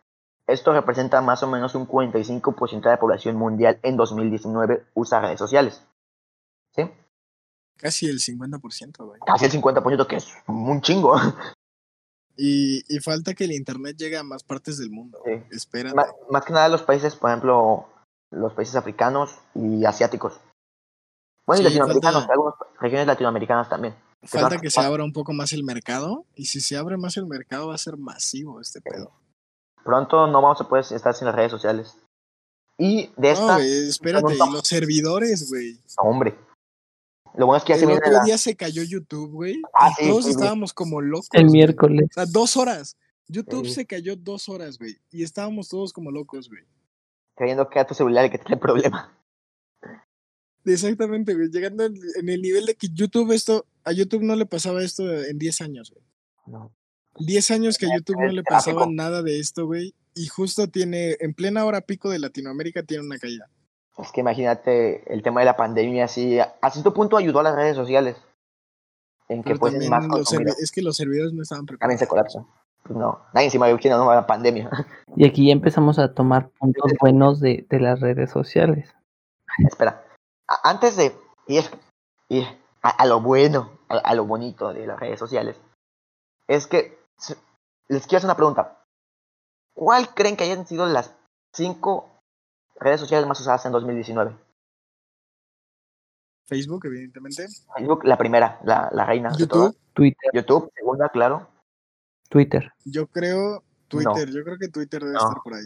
Esto 0.48 0.72
representa 0.72 1.22
más 1.22 1.44
o 1.44 1.48
menos 1.48 1.76
un 1.76 1.88
45% 1.88 2.82
de 2.82 2.90
la 2.90 3.00
población 3.00 3.36
mundial 3.36 3.80
en 3.84 3.98
2019 3.98 4.86
usa 4.94 5.20
redes 5.20 5.40
sociales. 5.40 5.84
¿Sí? 6.74 6.84
Casi 7.78 8.08
el 8.08 8.20
50%, 8.20 9.06
güey. 9.06 9.20
Casi 9.26 9.46
el 9.46 9.52
50%, 9.52 10.08
que 10.08 10.16
es 10.16 10.34
un 10.48 10.82
chingo. 10.82 11.16
Y, 12.40 12.84
y 12.88 13.00
falta 13.00 13.34
que 13.34 13.46
el 13.46 13.52
internet 13.52 13.98
llegue 13.98 14.16
a 14.18 14.24
más 14.24 14.44
partes 14.44 14.78
del 14.78 14.92
mundo. 14.92 15.20
Sí. 15.26 15.32
Espérate. 15.52 15.96
Más, 15.96 16.08
más 16.30 16.46
que 16.46 16.54
nada 16.54 16.70
los 16.70 16.84
países, 16.84 17.16
por 17.16 17.32
ejemplo, 17.32 17.88
los 18.32 18.54
países 18.54 18.76
africanos 18.76 19.40
y 19.56 19.84
asiáticos. 19.86 20.40
Bueno, 21.48 21.62
y 21.62 21.64
latinoamericanos, 21.66 22.20
falta- 22.22 22.34
algunas 22.34 22.54
regiones 22.80 23.08
latinoamericanas 23.08 23.70
también. 23.70 23.96
Falta 24.24 24.58
que 24.60 24.70
se 24.70 24.82
abra 24.82 25.04
un 25.04 25.14
poco 25.14 25.34
más 25.34 25.52
el 25.54 25.64
mercado. 25.64 26.26
Y 26.36 26.46
si 26.46 26.62
se 26.62 26.78
abre 26.78 26.98
más 26.98 27.18
el 27.18 27.26
mercado, 27.26 27.70
va 27.70 27.76
a 27.76 27.80
ser 27.80 27.98
masivo 27.98 28.62
este 28.62 28.82
pedo. 28.82 29.12
Pronto 29.88 30.28
no 30.28 30.42
vamos 30.42 30.60
a 30.60 30.68
poder 30.68 30.84
estar 30.92 31.14
sin 31.14 31.28
las 31.28 31.36
redes 31.36 31.50
sociales. 31.52 31.96
Y 32.78 33.08
de 33.16 33.30
No, 33.30 33.34
esta, 33.34 33.56
güey, 33.56 33.88
espérate. 33.88 34.34
Y 34.36 34.38
los 34.38 34.68
servidores, 34.68 35.50
güey. 35.50 35.80
hombre. 36.00 36.38
Lo 37.36 37.46
bueno 37.46 37.58
es 37.58 37.64
que 37.64 37.72
ya 37.74 37.78
se 37.80 37.86
El 37.86 37.88
viene 37.92 38.02
otro 38.06 38.12
la- 38.12 38.24
día 38.26 38.38
se 38.38 38.56
cayó 38.58 38.84
YouTube, 38.84 39.32
güey. 39.32 39.62
Ah, 39.74 39.92
sí, 39.98 40.10
todos 40.10 40.26
sí, 40.26 40.32
estábamos 40.32 40.74
como 40.74 41.00
locos. 41.00 41.30
El 41.32 41.44
güey. 41.44 41.54
miércoles. 41.54 42.10
O 42.12 42.14
sea, 42.16 42.26
dos 42.26 42.58
horas. 42.58 42.98
YouTube 43.30 43.66
Sí. 43.68 43.76
se 43.76 43.86
cayó 43.86 44.18
dos 44.18 44.50
horas, 44.50 44.78
güey. 44.78 44.98
Y 45.10 45.24
estábamos 45.24 45.70
todos 45.70 45.94
como 45.94 46.12
locos, 46.12 46.50
güey. 46.50 46.64
creyendo 47.36 47.70
que 47.70 47.80
era 47.80 47.88
tu 47.88 47.94
celular 47.94 48.26
el 48.26 48.32
que 48.32 48.40
tiene 48.40 48.56
el 48.56 48.60
problema. 48.60 49.16
Exactamente, 50.66 51.34
güey. 51.34 51.50
Llegando 51.50 51.86
en, 51.86 51.96
en 52.20 52.30
el 52.30 52.42
nivel 52.42 52.66
de 52.66 52.76
que 52.76 52.90
YouTube 52.92 53.32
esto, 53.32 53.66
a 53.86 53.92
YouTube 53.94 54.24
no 54.24 54.36
le 54.36 54.46
pasaba 54.46 54.84
esto 54.84 55.04
en 55.24 55.38
10 55.38 55.62
años, 55.62 55.92
güey. 55.92 56.04
No. 56.48 56.72
10 57.20 57.52
años 57.52 57.78
que 57.78 57.86
a 57.88 57.96
YouTube 57.96 58.20
no 58.22 58.28
le 58.32 58.44
pasaba 58.44 58.80
tráfico. 58.80 58.92
nada 58.94 59.22
de 59.24 59.40
esto, 59.40 59.66
güey. 59.66 59.94
Y 60.16 60.28
justo 60.28 60.68
tiene, 60.68 61.16
en 61.20 61.34
plena 61.34 61.66
hora 61.66 61.82
pico 61.82 62.10
de 62.10 62.20
Latinoamérica, 62.20 62.84
tiene 62.84 63.04
una 63.06 63.18
caída. 63.20 63.50
Es 63.98 64.12
que 64.12 64.22
imagínate 64.22 65.12
el 65.14 65.22
tema 65.24 65.42
de 65.42 65.46
la 65.46 65.56
pandemia, 65.58 66.06
así, 66.06 66.40
a 66.40 66.70
cierto 66.72 66.94
punto 66.94 67.18
ayudó 67.18 67.40
a 67.40 67.44
las 67.44 67.56
redes 67.56 67.76
sociales. 67.76 68.16
En 69.30 69.44
que 69.44 69.50
Pero 69.50 69.60
pues 69.60 69.74
también 69.74 69.92
más 69.92 70.34
es 70.60 70.72
que 70.72 70.82
los 70.82 70.96
servidores 70.96 71.34
no 71.34 71.42
estaban 71.44 71.66
También 71.66 71.98
preparados. 71.98 72.00
se 72.00 72.08
colapsó. 72.08 72.48
Pues 72.84 72.98
no, 72.98 73.22
nadie 73.34 73.50
se 73.50 73.58
imagina 73.58 73.98
no, 73.98 74.10
la 74.14 74.26
pandemia. 74.26 74.70
Y 75.16 75.28
aquí 75.28 75.48
ya 75.48 75.52
empezamos 75.54 76.00
a 76.00 76.14
tomar 76.14 76.50
puntos 76.52 76.94
buenos 77.02 77.40
de, 77.42 77.66
de 77.70 77.80
las 77.80 78.00
redes 78.00 78.30
sociales. 78.32 78.94
Espera, 79.68 80.06
a- 80.48 80.70
antes 80.70 80.96
de 80.96 81.14
ir, 81.48 81.64
ir 82.30 82.46
a, 82.82 82.90
a 82.90 83.06
lo 83.06 83.20
bueno, 83.20 83.72
a, 83.90 83.98
a 83.98 84.14
lo 84.16 84.26
bonito 84.26 84.72
de 84.74 84.88
las 84.88 85.00
redes 85.00 85.20
sociales, 85.20 85.58
es 86.48 86.68
que 86.68 86.97
les 87.88 88.04
quiero 88.06 88.18
hacer 88.18 88.28
una 88.28 88.36
pregunta. 88.36 88.84
¿Cuál 89.74 90.14
creen 90.14 90.36
que 90.36 90.44
hayan 90.44 90.66
sido 90.68 90.86
las 90.88 91.14
cinco 91.54 92.10
redes 92.80 93.00
sociales 93.00 93.28
más 93.28 93.40
usadas 93.40 93.66
en 93.66 93.72
2019? 93.72 94.36
Facebook, 96.48 96.86
evidentemente. 96.86 97.46
Facebook, 97.76 98.06
la 98.06 98.18
primera, 98.18 98.60
la, 98.64 98.90
la 98.92 99.06
reina 99.06 99.30
de 99.32 99.48
todas. 99.48 99.74
YouTube, 99.74 99.94
Twitter, 99.94 100.32
YouTube, 100.34 100.72
segunda, 100.76 101.10
claro. 101.10 101.48
Twitter. 102.30 102.72
yo 102.86 103.08
creo. 103.08 103.64
Twitter, 103.90 104.30
yo 104.30 104.44
creo 104.44 104.58
que 104.60 104.68
Twitter 104.68 105.02
debe 105.02 105.14
No. 105.14 105.20
estar 105.20 105.42
por 105.42 105.54
ahí. 105.54 105.64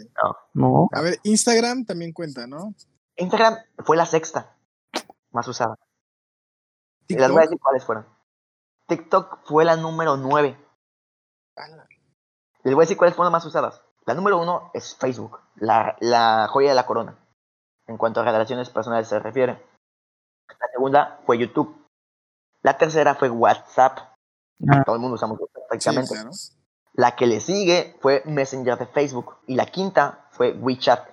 No, 0.54 0.88
A 0.92 1.00
ver, 1.00 1.18
Instagram 1.24 1.84
también 1.84 2.12
cuenta, 2.12 2.46
¿no? 2.46 2.72
Instagram 3.16 3.56
fue 3.84 3.96
la 3.96 4.06
sexta 4.06 4.56
más 5.32 5.48
usada. 5.48 5.74
Y 7.08 7.14
les 7.16 7.28
voy 7.28 7.38
a 7.38 7.40
TikTok. 7.40 7.50
decir 7.50 7.60
cuáles 7.60 7.84
fueron. 7.84 8.06
TikTok 8.86 9.40
fue 9.44 9.64
la 9.64 9.76
número 9.76 10.16
9. 10.16 10.56
Ala, 11.56 11.86
Les 12.64 12.74
voy 12.74 12.82
a 12.82 12.84
decir 12.86 12.96
cuáles 12.96 13.14
fueron 13.16 13.32
las 13.32 13.40
más 13.42 13.46
usadas. 13.46 13.82
La 14.06 14.14
número 14.14 14.38
uno 14.40 14.70
es 14.74 14.96
Facebook, 14.96 15.38
la, 15.56 15.96
la 16.00 16.48
joya 16.48 16.70
de 16.70 16.74
la 16.74 16.86
corona, 16.86 17.16
en 17.86 17.96
cuanto 17.96 18.20
a 18.20 18.24
relaciones 18.24 18.68
personales 18.70 19.08
se 19.08 19.18
refiere. 19.18 19.64
La 20.48 20.68
segunda 20.72 21.20
fue 21.24 21.38
YouTube. 21.38 21.86
La 22.62 22.76
tercera 22.78 23.14
fue 23.14 23.30
WhatsApp. 23.30 23.98
Ah. 24.68 24.82
Todo 24.84 24.96
el 24.96 25.00
mundo 25.02 25.14
usamos 25.16 25.38
WhatsApp 25.40 25.62
Sí, 25.62 25.68
prácticamente. 25.68 26.14
claro. 26.14 26.30
La 26.94 27.16
que 27.16 27.26
le 27.26 27.40
sigue 27.40 27.96
fue 28.00 28.22
Messenger 28.26 28.76
de 28.78 28.86
Facebook. 28.86 29.38
Y 29.46 29.54
la 29.54 29.66
quinta 29.66 30.26
fue 30.32 30.52
WeChat, 30.52 31.08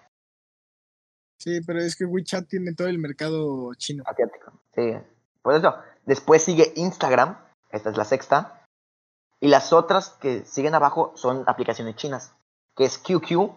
Sí, 1.39 1.61
pero 1.65 1.79
es 1.79 1.95
que 1.95 2.03
WeChat 2.05 2.47
tiene 2.49 2.73
todo 2.73 2.87
el 2.89 2.99
mercado 2.99 3.73
chino. 3.75 4.03
asiático. 4.05 4.51
Sí. 4.75 4.91
Por 5.41 5.53
eso. 5.53 5.73
Después 6.05 6.43
sigue 6.43 6.73
Instagram. 6.75 7.39
Esta 7.71 7.91
es 7.91 7.97
la 7.97 8.03
sexta. 8.03 8.58
Y 9.41 9.47
las 9.47 9.71
otras 9.73 10.09
que 10.21 10.43
siguen 10.45 10.75
abajo 10.75 11.13
son 11.15 11.43
aplicaciones 11.47 11.95
chinas. 11.95 12.33
Que 12.75 12.85
es 12.85 12.97
QQ, 12.97 13.51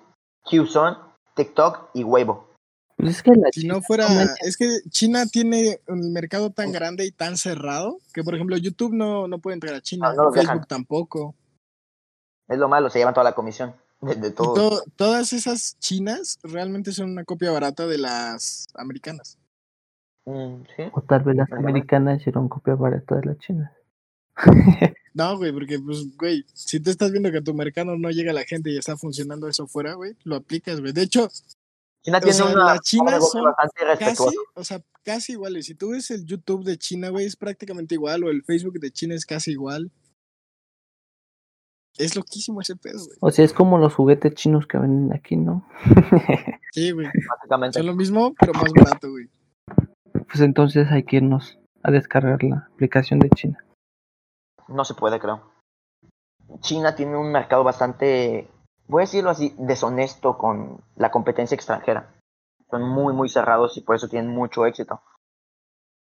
QZone, 0.49 0.97
TikTok 1.35 1.90
y 1.95 2.05
Weibo. 2.05 2.49
pues 2.97 3.16
es 3.16 3.23
que 3.23 3.33
la 3.33 3.49
Si 3.53 3.66
no 3.66 3.81
fuera, 3.81 4.07
es 4.42 4.57
que 4.57 4.79
China 4.90 5.27
tiene 5.27 5.81
un 5.88 6.12
mercado 6.12 6.51
tan 6.51 6.71
grande 6.73 7.05
y 7.05 7.11
tan 7.12 7.37
cerrado 7.37 7.99
que, 8.12 8.23
por 8.23 8.35
ejemplo, 8.35 8.57
YouTube 8.57 8.92
no, 8.92 9.27
no 9.29 9.38
puede 9.38 9.55
entrar 9.55 9.75
a 9.75 9.81
China, 9.81 10.09
Ah, 10.11 10.14
no 10.14 10.25
Facebook 10.33 10.40
dejan. 10.40 10.64
tampoco. 10.66 11.35
Es 12.49 12.59
lo 12.59 12.68
malo, 12.68 12.90
se 12.90 12.99
llevan 12.99 13.14
toda 13.14 13.25
la 13.25 13.35
comisión 13.35 13.75
de, 14.01 14.31
todo. 14.33 14.55
to- 14.55 14.83
todas 14.97 15.33
esas 15.33 15.79
chinas 15.79 16.38
realmente 16.42 16.92
son 16.92 17.11
una 17.11 17.25
copia 17.25 17.51
barata 17.53 17.87
de 17.87 17.99
las 17.99 18.66
americanas. 18.75 19.38
Mm, 20.27 20.62
sí. 20.77 20.83
O 20.92 21.01
tal 21.03 21.23
vez 21.23 21.37
las 21.37 21.51
americanas 21.53 22.21
hicieron 22.21 22.49
copia 22.49 22.75
barata 22.75 23.16
de 23.16 23.27
las 23.27 23.38
chinas. 23.38 23.73
No, 25.14 25.37
güey, 25.37 25.53
porque, 25.53 25.79
pues, 25.79 26.16
güey, 26.16 26.45
si 26.55 26.81
tú 26.81 26.90
estás 26.90 27.12
viendo 27.12 27.31
que 27.31 27.38
a 27.38 27.45
tu 27.45 27.53
mercado 27.53 27.97
no 27.99 28.11
llega 28.11 28.33
la 28.33 28.45
gente 28.45 28.71
y 28.71 28.79
está 28.79 28.97
funcionando 28.97 29.47
eso 29.47 29.66
fuera, 29.66 29.95
güey, 29.95 30.16
lo 30.25 30.37
aplicas, 30.37 30.81
güey. 30.81 30.92
De 30.92 31.03
hecho, 31.03 31.29
China 32.03 32.21
tiene 32.21 32.33
sea, 32.33 32.47
una 32.47 32.64
las 32.64 32.81
chinas 32.81 33.31
son 33.31 33.45
casi, 33.99 34.25
o 34.55 34.64
sea, 34.64 34.83
casi 35.03 35.33
iguales. 35.33 35.66
Si 35.66 35.75
tú 35.75 35.90
ves 35.90 36.11
el 36.11 36.25
YouTube 36.25 36.64
de 36.64 36.79
China, 36.79 37.11
güey, 37.11 37.27
es 37.27 37.37
prácticamente 37.37 37.95
igual, 37.95 38.25
o 38.25 38.31
el 38.31 38.42
Facebook 38.42 38.81
de 38.81 38.90
China 38.90 39.14
es 39.14 39.27
casi 39.27 39.53
igual. 39.53 39.90
Es 41.99 42.16
loquísimo 42.16 42.62
ese 42.62 42.75
pedo, 42.75 43.05
güey. 43.05 43.18
O 43.21 43.31
sea, 43.31 43.45
es 43.45 43.53
como 43.53 43.77
los 43.77 43.95
juguetes 43.95 44.35
chinos 44.35 44.66
que 44.66 44.79
venden 44.79 45.14
aquí, 45.14 45.37
¿no? 45.37 45.68
Sí, 46.73 46.90
güey. 46.90 47.07
básicamente. 47.29 47.79
Son 47.79 47.87
lo 47.87 47.95
mismo, 47.95 48.35
pero 48.40 48.55
más 48.55 48.73
barato, 48.73 49.11
güey. 49.11 49.29
Pues 50.27 50.40
entonces 50.40 50.90
hay 50.90 51.03
que 51.03 51.16
irnos 51.16 51.59
a 51.83 51.90
descargar 51.90 52.42
la 52.42 52.66
aplicación 52.73 53.18
de 53.18 53.29
China. 53.29 53.62
No 54.73 54.85
se 54.85 54.95
puede, 54.95 55.21
creo. 55.21 55.43
China 56.61 56.95
tiene 56.95 57.17
un 57.17 57.33
mercado 57.33 57.65
bastante, 57.65 58.51
voy 58.87 59.03
a 59.03 59.07
decirlo 59.07 59.31
así, 59.31 59.55
deshonesto 59.59 60.37
con 60.37 60.83
la 60.97 61.11
competencia 61.11 61.55
extranjera. 61.55 62.15
Son 62.71 62.83
muy, 62.89 63.13
muy 63.13 63.29
cerrados 63.29 63.77
y 63.77 63.83
por 63.83 63.97
eso 63.97 64.09
tienen 64.09 64.31
mucho 64.31 64.67
éxito. 64.67 65.01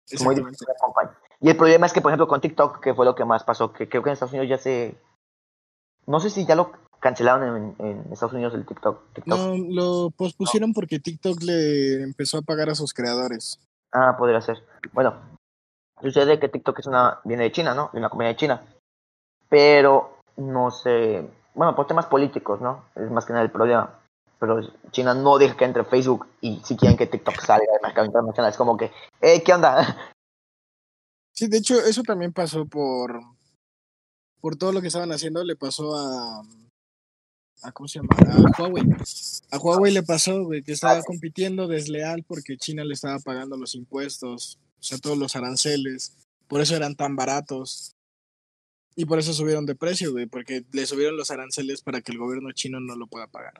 Es 0.09 0.23
muy 0.23 0.35
difícil. 0.35 0.67
Y 1.39 1.49
el 1.49 1.57
problema 1.57 1.85
es 1.85 1.93
que, 1.93 2.01
por 2.01 2.11
ejemplo, 2.11 2.27
con 2.27 2.41
TikTok, 2.41 2.81
que 2.81 2.93
fue 2.93 3.05
lo 3.05 3.15
que 3.15 3.25
más 3.25 3.43
pasó, 3.43 3.73
que 3.73 3.89
creo 3.89 4.03
que 4.03 4.09
en 4.09 4.13
Estados 4.13 4.33
Unidos 4.33 4.49
ya 4.49 4.57
se... 4.57 4.99
No 6.05 6.19
sé 6.19 6.29
si 6.29 6.45
ya 6.45 6.55
lo 6.55 6.71
cancelaron 6.99 7.75
en, 7.79 7.85
en 7.85 8.13
Estados 8.13 8.33
Unidos 8.33 8.53
el 8.53 8.65
TikTok. 8.65 9.13
TikTok. 9.13 9.39
No, 9.39 9.55
lo 9.57 10.09
pospusieron 10.11 10.73
porque 10.73 10.99
TikTok 10.99 11.41
le 11.41 12.03
empezó 12.03 12.39
a 12.39 12.41
pagar 12.43 12.69
a 12.69 12.75
sus 12.75 12.93
creadores. 12.93 13.59
Ah, 13.91 14.15
podría 14.17 14.41
ser. 14.41 14.63
Bueno, 14.93 15.15
sucede 16.01 16.39
que 16.39 16.49
TikTok 16.49 16.79
es 16.79 16.87
una 16.87 17.19
viene 17.23 17.43
de 17.43 17.51
China, 17.51 17.73
¿no? 17.73 17.89
De 17.93 17.99
una 17.99 18.09
compañía 18.09 18.33
de 18.33 18.37
China. 18.37 18.63
Pero 19.49 20.17
no 20.37 20.71
sé, 20.71 21.29
bueno, 21.53 21.75
por 21.75 21.87
temas 21.87 22.05
políticos, 22.05 22.61
¿no? 22.61 22.85
Es 22.95 23.09
más 23.11 23.25
que 23.25 23.33
nada 23.33 23.45
el 23.45 23.51
problema. 23.51 23.99
Pero 24.39 24.59
China 24.91 25.13
no 25.13 25.37
deja 25.37 25.55
que 25.55 25.65
entre 25.65 25.83
Facebook 25.83 26.27
y 26.41 26.59
si 26.63 26.75
quieren 26.75 26.97
que 26.97 27.07
TikTok 27.07 27.39
salga 27.39 27.71
del 27.71 27.81
mercado 27.83 28.05
internacional, 28.05 28.51
es 28.51 28.57
como 28.57 28.75
que, 28.75 28.91
hey, 29.21 29.41
¿qué 29.45 29.53
onda? 29.53 30.13
Sí, 31.33 31.47
de 31.47 31.57
hecho, 31.57 31.79
eso 31.79 32.03
también 32.03 32.33
pasó 32.33 32.65
por. 32.65 33.19
Por 34.41 34.57
todo 34.57 34.71
lo 34.71 34.81
que 34.81 34.87
estaban 34.87 35.11
haciendo, 35.11 35.43
le 35.43 35.55
pasó 35.55 35.95
a. 35.95 36.43
a 37.63 37.71
¿Cómo 37.71 37.87
se 37.87 37.99
llama? 37.99 38.09
A 38.27 38.61
Huawei. 38.61 38.83
A 39.49 39.57
Huawei 39.57 39.93
le 39.93 40.03
pasó, 40.03 40.43
güey, 40.43 40.61
que 40.61 40.73
estaba 40.73 41.01
compitiendo 41.01 41.67
desleal 41.67 42.23
porque 42.27 42.57
China 42.57 42.83
le 42.83 42.93
estaba 42.93 43.17
pagando 43.19 43.55
los 43.55 43.75
impuestos, 43.75 44.59
o 44.81 44.83
sea, 44.83 44.97
todos 44.97 45.17
los 45.17 45.35
aranceles. 45.35 46.17
Por 46.47 46.59
eso 46.59 46.75
eran 46.75 46.95
tan 46.95 47.15
baratos. 47.15 47.95
Y 48.95 49.05
por 49.05 49.19
eso 49.19 49.31
subieron 49.31 49.65
de 49.65 49.75
precio, 49.75 50.11
güey, 50.11 50.25
porque 50.25 50.65
le 50.73 50.85
subieron 50.85 51.15
los 51.15 51.31
aranceles 51.31 51.81
para 51.81 52.01
que 52.01 52.11
el 52.11 52.17
gobierno 52.17 52.51
chino 52.51 52.79
no 52.79 52.95
lo 52.95 53.07
pueda 53.07 53.27
pagar. 53.27 53.53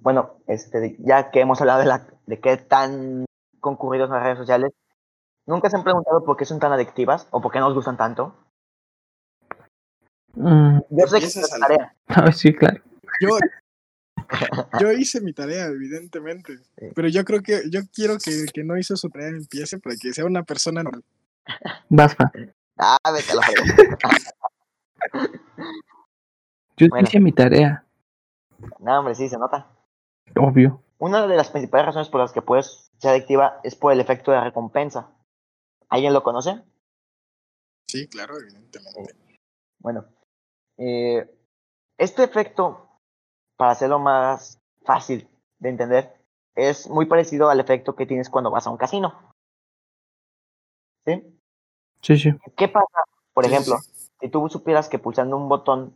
Bueno, 0.00 0.40
este, 0.46 0.96
ya 0.98 1.30
que 1.30 1.40
hemos 1.40 1.60
hablado 1.60 1.80
de, 1.80 1.86
la, 1.86 2.06
de 2.26 2.40
qué 2.40 2.56
tan 2.56 3.24
concurridos 3.60 4.08
son 4.08 4.16
las 4.16 4.24
redes 4.24 4.38
sociales, 4.38 4.72
¿nunca 5.46 5.70
se 5.70 5.76
han 5.76 5.84
preguntado 5.84 6.24
por 6.24 6.36
qué 6.36 6.44
son 6.44 6.58
tan 6.58 6.72
adictivas 6.72 7.28
o 7.30 7.40
por 7.40 7.52
qué 7.52 7.60
nos 7.60 7.74
gustan 7.74 7.96
tanto? 7.96 8.34
Mm, 10.34 10.80
Yo 10.90 11.06
sé 11.06 11.20
que 11.20 11.26
es 11.26 11.58
tarea. 11.60 11.94
ah, 12.08 12.32
sí, 12.32 12.52
claro. 12.52 12.82
Yo, 13.20 13.38
yo 14.80 14.92
hice 14.92 15.20
mi 15.20 15.32
tarea, 15.32 15.66
evidentemente. 15.66 16.58
Sí. 16.58 16.86
Pero 16.94 17.08
yo 17.08 17.24
creo 17.24 17.42
que, 17.42 17.62
yo 17.70 17.80
quiero 17.92 18.18
que 18.18 18.30
el 18.42 18.52
que 18.52 18.64
no 18.64 18.76
hizo 18.78 18.96
su 18.96 19.08
tarea 19.10 19.28
empiece 19.28 19.78
para 19.78 19.96
que 19.96 20.12
sea 20.12 20.24
una 20.24 20.42
persona 20.42 20.82
normal. 20.82 21.04
Fran. 22.08 22.54
Ah, 22.78 22.96
vete 23.12 23.32
a 23.32 23.34
la. 23.34 23.42
Yo 26.76 26.86
Bueno. 26.88 27.06
hice 27.08 27.20
mi 27.20 27.32
tarea, 27.32 27.84
No, 28.78 28.98
hombre, 29.00 29.14
sí, 29.14 29.28
se 29.28 29.38
nota. 29.38 29.66
obvio. 30.36 30.82
Una 30.98 31.26
de 31.26 31.36
las 31.36 31.50
principales 31.50 31.86
razones 31.86 32.08
por 32.08 32.20
las 32.20 32.32
que 32.32 32.42
puedes 32.42 32.90
ser 32.98 33.10
adictiva 33.12 33.60
es 33.64 33.74
por 33.74 33.92
el 33.92 34.00
efecto 34.00 34.30
de 34.32 34.40
recompensa. 34.40 35.10
¿Alguien 35.88 36.12
lo 36.12 36.22
conoce? 36.22 36.62
Sí, 37.86 38.06
claro, 38.08 38.38
evidentemente. 38.38 39.14
Bueno, 39.78 40.04
eh, 40.76 41.28
este 41.98 42.22
efecto, 42.22 42.89
para 43.60 43.72
hacerlo 43.72 43.98
más 43.98 44.58
fácil 44.86 45.28
de 45.58 45.68
entender, 45.68 46.16
es 46.54 46.88
muy 46.88 47.04
parecido 47.04 47.50
al 47.50 47.60
efecto 47.60 47.94
que 47.94 48.06
tienes 48.06 48.30
cuando 48.30 48.50
vas 48.50 48.66
a 48.66 48.70
un 48.70 48.78
casino. 48.78 49.34
¿Sí? 51.04 51.38
Sí, 52.00 52.16
sí. 52.16 52.30
¿Qué 52.56 52.68
pasa? 52.68 53.04
Por 53.34 53.44
Sí, 53.44 53.50
sí, 53.50 53.54
ejemplo, 53.54 53.76
si 54.18 54.28
tú 54.30 54.48
supieras 54.48 54.88
que 54.88 54.98
pulsando 54.98 55.36
un 55.36 55.50
botón 55.50 55.94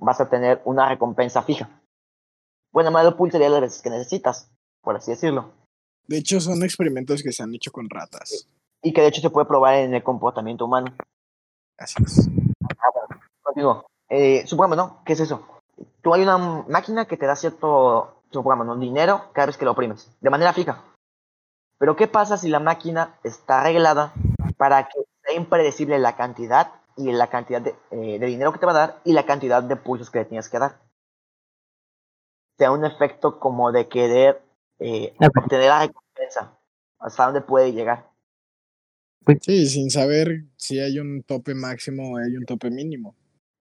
vas 0.00 0.20
a 0.20 0.28
tener 0.28 0.60
una 0.64 0.88
recompensa 0.88 1.44
fija. 1.44 1.80
Bueno, 2.72 2.90
más 2.90 3.04
lo 3.04 3.16
pulsaría 3.16 3.48
las 3.48 3.60
veces 3.60 3.80
que 3.80 3.90
necesitas, 3.90 4.50
por 4.80 4.96
así 4.96 5.12
decirlo. 5.12 5.52
De 6.08 6.18
hecho, 6.18 6.40
son 6.40 6.64
experimentos 6.64 7.22
que 7.22 7.30
se 7.30 7.44
han 7.44 7.54
hecho 7.54 7.70
con 7.70 7.88
ratas. 7.88 8.48
Y 8.82 8.92
que 8.92 9.00
de 9.00 9.06
hecho 9.06 9.20
se 9.20 9.30
puede 9.30 9.46
probar 9.46 9.76
en 9.76 9.94
el 9.94 10.02
comportamiento 10.02 10.64
humano. 10.64 10.92
Así 11.78 12.02
es. 12.02 12.28
Continúo. 13.42 13.86
Eh, 14.08 14.44
supongamos, 14.44 14.76
¿no? 14.76 15.04
¿Qué 15.04 15.12
es 15.12 15.20
eso? 15.20 15.51
Tú 16.02 16.14
hay 16.14 16.22
una 16.22 16.38
máquina 16.38 17.06
que 17.06 17.16
te 17.16 17.26
da 17.26 17.36
cierto, 17.36 18.22
supongamos, 18.30 18.66
¿no? 18.66 18.76
dinero 18.76 19.30
cada 19.32 19.46
vez 19.46 19.56
que 19.56 19.64
lo 19.64 19.72
oprimes, 19.72 20.10
de 20.20 20.30
manera 20.30 20.52
fija. 20.52 20.82
Pero 21.78 21.96
¿qué 21.96 22.06
pasa 22.06 22.36
si 22.36 22.48
la 22.48 22.60
máquina 22.60 23.18
está 23.24 23.60
arreglada 23.60 24.12
para 24.56 24.88
que 24.88 25.00
sea 25.24 25.34
impredecible 25.34 25.98
la 25.98 26.16
cantidad 26.16 26.72
y 26.96 27.10
la 27.10 27.28
cantidad 27.28 27.60
de, 27.60 27.74
eh, 27.90 28.18
de 28.18 28.26
dinero 28.26 28.52
que 28.52 28.58
te 28.58 28.66
va 28.66 28.72
a 28.72 28.86
dar 28.86 29.00
y 29.04 29.12
la 29.12 29.26
cantidad 29.26 29.62
de 29.62 29.76
pulsos 29.76 30.10
que 30.10 30.20
le 30.20 30.24
tienes 30.26 30.48
que 30.48 30.58
dar? 30.58 30.80
Sea 32.58 32.70
un 32.70 32.84
efecto 32.84 33.40
como 33.40 33.72
de 33.72 33.88
querer 33.88 34.42
eh, 34.78 35.14
A 35.18 35.24
ver. 35.24 35.30
obtener 35.42 35.68
la 35.68 35.86
recompensa. 35.86 36.58
Hasta 36.98 37.24
dónde 37.24 37.40
puede 37.40 37.72
llegar. 37.72 38.10
Sí, 39.40 39.66
sin 39.66 39.90
saber 39.90 40.44
si 40.56 40.80
hay 40.80 40.98
un 40.98 41.22
tope 41.22 41.54
máximo 41.54 42.12
o 42.12 42.16
hay 42.18 42.36
un 42.36 42.44
tope 42.44 42.70
mínimo. 42.70 43.14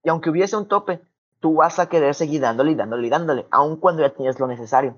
Y 0.03 0.10
aunque 0.10 0.29
hubiese 0.29 0.57
un 0.57 0.67
tope, 0.67 0.99
tú 1.41 1.56
vas 1.56 1.80
a 1.80 1.89
querer 1.89 2.15
seguir 2.15 2.39
dándole 2.41 2.71
y 2.71 2.75
dándole 2.75 3.08
y 3.08 3.10
dándole, 3.10 3.45
aun 3.51 3.75
cuando 3.75 4.04
ya 4.04 4.13
tienes 4.13 4.39
lo 4.39 4.47
necesario. 4.47 4.97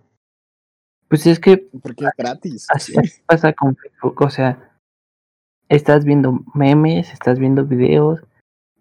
Pues 1.07 1.25
es 1.25 1.39
que 1.39 1.57
Porque 1.81 2.05
es 2.05 2.11
gratis. 2.17 2.67
así 2.69 2.93
pasa 3.25 3.53
con 3.53 3.75
Facebook, 3.75 4.21
o 4.21 4.29
sea, 4.29 4.71
estás 5.69 6.05
viendo 6.05 6.43
memes, 6.53 7.11
estás 7.11 7.39
viendo 7.39 7.65
videos 7.65 8.21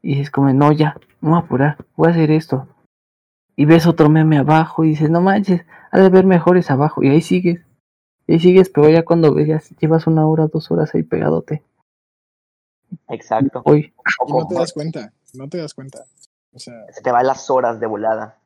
y 0.02 0.20
es 0.20 0.30
como, 0.30 0.52
no, 0.52 0.72
ya, 0.72 0.98
me 1.20 1.30
voy 1.30 1.38
a 1.38 1.42
apurar, 1.42 1.76
voy 1.96 2.08
a 2.08 2.10
hacer 2.10 2.30
esto. 2.30 2.66
Y 3.54 3.64
ves 3.66 3.86
otro 3.86 4.08
meme 4.08 4.38
abajo 4.38 4.84
y 4.84 4.90
dices, 4.90 5.10
no 5.10 5.20
manches, 5.20 5.64
ha 5.90 6.00
de 6.00 6.08
ver 6.08 6.26
mejores 6.26 6.70
abajo 6.70 7.02
y 7.02 7.08
ahí 7.10 7.20
sigues. 7.20 7.60
Y 8.26 8.34
ahí 8.34 8.40
sigues, 8.40 8.70
pero 8.70 8.88
ya 8.88 9.04
cuando 9.04 9.32
ves, 9.34 9.46
ya 9.46 9.60
llevas 9.78 10.06
una 10.06 10.26
hora, 10.26 10.46
dos 10.46 10.70
horas 10.70 10.94
ahí 10.94 11.02
pegadote. 11.02 11.62
Exacto. 13.08 13.62
Hoy, 13.64 13.92
Y 14.26 14.32
no 14.32 14.48
te 14.48 14.54
das 14.54 14.72
cuenta, 14.72 15.12
no 15.34 15.48
te 15.48 15.58
das 15.58 15.74
cuenta. 15.74 16.04
O 16.54 16.58
sea, 16.58 16.74
se 16.92 17.02
te 17.02 17.10
van 17.12 17.26
las 17.26 17.48
horas 17.50 17.80
de 17.80 17.86
volada. 17.86 18.38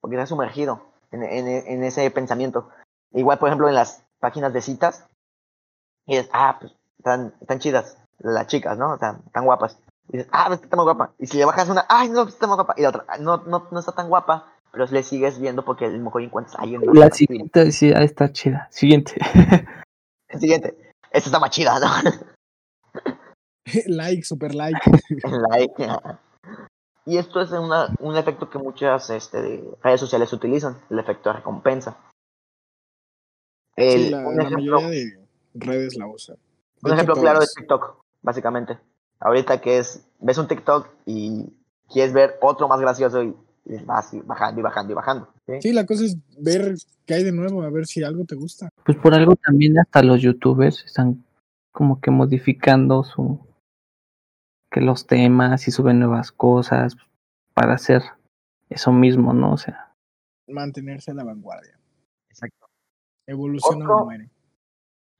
Porque 0.00 0.16
estás 0.16 0.28
sumergido 0.28 0.82
en, 1.10 1.22
en- 1.22 1.46
en 1.48 1.84
ese 1.84 2.10
pensamiento. 2.10 2.70
Igual, 3.12 3.38
por 3.38 3.48
ejemplo, 3.48 3.68
en 3.68 3.74
las 3.74 4.04
páginas 4.20 4.52
de 4.52 4.60
citas. 4.62 5.06
Y 6.06 6.16
dices, 6.16 6.30
ah, 6.32 6.56
pues 6.60 6.72
están, 6.98 7.34
están 7.40 7.58
chidas 7.58 7.96
las 8.18 8.46
chicas, 8.46 8.76
¿no? 8.78 8.94
Están, 8.94 9.22
están 9.26 9.44
guapas. 9.44 9.78
Y 10.08 10.18
dices, 10.18 10.28
ah, 10.32 10.44
pues, 10.48 10.62
está 10.62 10.76
muy 10.76 10.84
guapa. 10.84 11.12
Y 11.18 11.26
si 11.26 11.38
le 11.38 11.44
bajas 11.46 11.68
una, 11.68 11.86
ay, 11.88 12.10
no, 12.10 12.22
está 12.28 12.46
muy 12.46 12.56
guapa. 12.56 12.74
Y 12.76 12.82
la 12.82 12.90
otra, 12.90 13.04
"Ah, 13.08 13.18
no, 13.18 13.38
no, 13.38 13.66
no 13.70 13.78
está 13.80 13.92
tan 13.92 14.08
guapa. 14.08 14.52
Pero 14.70 14.86
le 14.86 15.02
sigues 15.04 15.38
viendo 15.38 15.64
porque 15.64 15.84
a 15.86 15.88
lo 15.88 15.98
mejor 16.02 16.22
encuentras 16.22 16.56
a 16.58 16.62
alguien 16.62 16.84
más 16.84 16.94
la 16.96 17.08
siguiente 17.10 17.70
sí, 17.70 17.90
está 17.94 18.32
chida. 18.32 18.66
Siguiente. 18.72 19.14
El 20.28 20.40
siguiente. 20.40 20.76
Esta 21.12 21.28
está 21.28 21.38
más 21.38 21.50
chida, 21.50 21.78
¿no? 21.78 21.86
like, 23.86 24.24
super 24.24 24.52
like. 24.54 24.80
like. 25.22 25.74
Y 27.06 27.18
esto 27.18 27.40
es 27.40 27.50
una- 27.50 27.94
un 28.00 28.16
efecto 28.16 28.48
que 28.48 28.58
muchas 28.58 29.10
este, 29.10 29.62
redes 29.82 30.00
sociales 30.00 30.32
utilizan, 30.32 30.78
el 30.90 30.98
efecto 30.98 31.28
de 31.30 31.36
recompensa. 31.36 31.98
El- 33.76 34.04
Sí, 34.04 34.10
la, 34.10 34.26
un 34.28 34.36
la 34.36 34.42
ejemplo, 34.44 34.80
mayoría 34.80 34.88
de 34.90 35.26
redes 35.54 35.96
la 35.96 36.06
usan. 36.06 36.36
Un 36.82 36.92
ejemplo 36.92 37.14
claro 37.14 37.40
de 37.40 37.46
todas. 37.46 37.54
TikTok, 37.54 38.04
básicamente. 38.22 38.78
Ahorita 39.20 39.60
que 39.60 39.78
es, 39.78 40.04
ves 40.20 40.38
un 40.38 40.48
TikTok 40.48 40.88
y 41.06 41.46
quieres 41.92 42.12
ver 42.12 42.36
otro 42.40 42.68
más 42.68 42.80
gracioso 42.80 43.22
y, 43.22 43.34
y 43.66 43.76
vas 43.84 44.12
y 44.14 44.20
bajando 44.20 44.60
y 44.60 44.62
bajando 44.62 44.92
y 44.92 44.96
bajando. 44.96 45.28
¿sí? 45.46 45.52
Sí, 45.60 45.72
la 45.72 45.86
cosa 45.86 46.04
es 46.04 46.16
ver 46.38 46.74
qué 47.06 47.14
hay 47.14 47.24
de 47.24 47.32
nuevo, 47.32 47.62
a 47.62 47.70
ver 47.70 47.86
si 47.86 48.02
algo 48.02 48.24
te 48.24 48.34
gusta. 48.34 48.68
Pues 48.84 48.96
por 48.98 49.14
algo 49.14 49.34
también 49.36 49.78
hasta 49.78 50.02
los 50.02 50.20
youtubers 50.22 50.84
están 50.84 51.24
como 51.72 52.00
que 52.00 52.10
modificando 52.10 53.02
su 53.02 53.40
que 54.74 54.80
los 54.80 55.06
temas 55.06 55.68
y 55.68 55.70
suben 55.70 56.00
nuevas 56.00 56.32
cosas 56.32 56.96
para 57.54 57.74
hacer 57.74 58.02
eso 58.68 58.90
mismo, 58.90 59.32
¿no? 59.32 59.52
O 59.52 59.56
sea, 59.56 59.94
Mantenerse 60.48 61.12
a 61.12 61.14
la 61.14 61.22
vanguardia. 61.22 61.78
Exacto. 62.28 62.66
Evoluciona 63.24 63.84
Otro- 63.84 63.96
o 63.98 64.04
muere. 64.06 64.30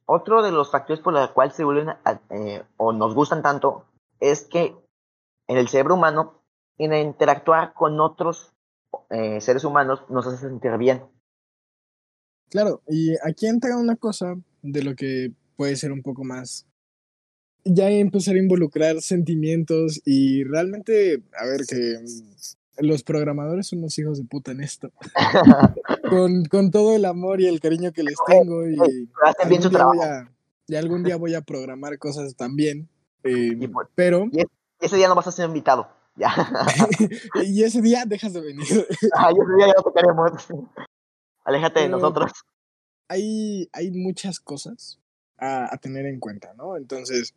Otro 0.06 0.42
de 0.42 0.50
los 0.50 0.72
factores 0.72 1.00
por 1.00 1.12
los 1.12 1.30
cuales 1.30 1.54
se 1.54 1.62
vuelven 1.62 1.90
a- 1.90 2.20
eh, 2.30 2.64
o 2.78 2.92
nos 2.92 3.14
gustan 3.14 3.42
tanto 3.42 3.86
es 4.18 4.42
que 4.42 4.74
en 5.46 5.56
el 5.56 5.68
cerebro 5.68 5.94
humano, 5.94 6.42
en 6.76 6.92
interactuar 6.92 7.74
con 7.74 8.00
otros 8.00 8.50
eh, 9.10 9.40
seres 9.40 9.62
humanos, 9.64 10.02
nos 10.08 10.26
hace 10.26 10.38
sentir 10.48 10.76
bien. 10.78 11.04
Claro, 12.50 12.82
y 12.88 13.14
aquí 13.26 13.46
entra 13.46 13.76
una 13.76 13.94
cosa 13.96 14.34
de 14.62 14.82
lo 14.82 14.94
que 14.96 15.32
puede 15.56 15.76
ser 15.76 15.92
un 15.92 16.02
poco 16.02 16.24
más. 16.24 16.66
Ya 17.64 17.90
empezar 17.90 18.36
a 18.36 18.38
involucrar 18.38 19.00
sentimientos 19.00 20.02
y 20.04 20.44
realmente, 20.44 21.22
a 21.38 21.46
ver, 21.46 21.62
que 21.66 21.98
los 22.78 23.02
programadores 23.02 23.68
son 23.68 23.80
los 23.80 23.98
hijos 23.98 24.18
de 24.18 24.24
puta 24.24 24.52
en 24.52 24.60
esto. 24.60 24.92
con, 26.10 26.44
con, 26.44 26.70
todo 26.70 26.94
el 26.94 27.04
amor 27.04 27.40
y 27.40 27.46
el 27.46 27.60
cariño 27.60 27.92
que 27.92 28.02
les 28.02 28.16
tengo 28.26 28.66
y 28.66 28.76
voy 28.76 30.00
a, 30.02 30.28
y 30.66 30.76
algún 30.76 31.02
día 31.02 31.16
voy 31.16 31.34
a 31.34 31.42
programar 31.42 31.98
cosas 31.98 32.34
también. 32.36 32.88
Eh, 33.22 33.68
pues, 33.72 33.88
pero... 33.94 34.28
Y 34.32 34.44
ese 34.80 34.96
día 34.96 35.08
no 35.08 35.14
vas 35.14 35.26
a 35.26 35.32
ser 35.32 35.46
invitado. 35.46 35.88
Ya. 36.16 36.32
y 37.44 37.62
ese 37.62 37.82
día 37.82 38.04
dejas 38.06 38.32
de 38.32 38.40
venir. 38.40 38.66
ah, 39.16 39.30
y 39.30 39.40
ese 39.40 39.56
día 39.56 39.66
ya 39.68 39.74
no 39.76 39.82
te 39.82 40.00
queremos. 40.00 40.30
Aléjate 41.44 41.80
de 41.80 41.88
nosotros. 41.88 42.32
Hay, 43.08 43.68
hay 43.72 43.90
muchas 43.90 44.40
cosas 44.40 45.00
a, 45.36 45.74
a 45.74 45.78
tener 45.78 46.06
en 46.06 46.20
cuenta, 46.20 46.54
¿no? 46.54 46.76
Entonces, 46.76 47.34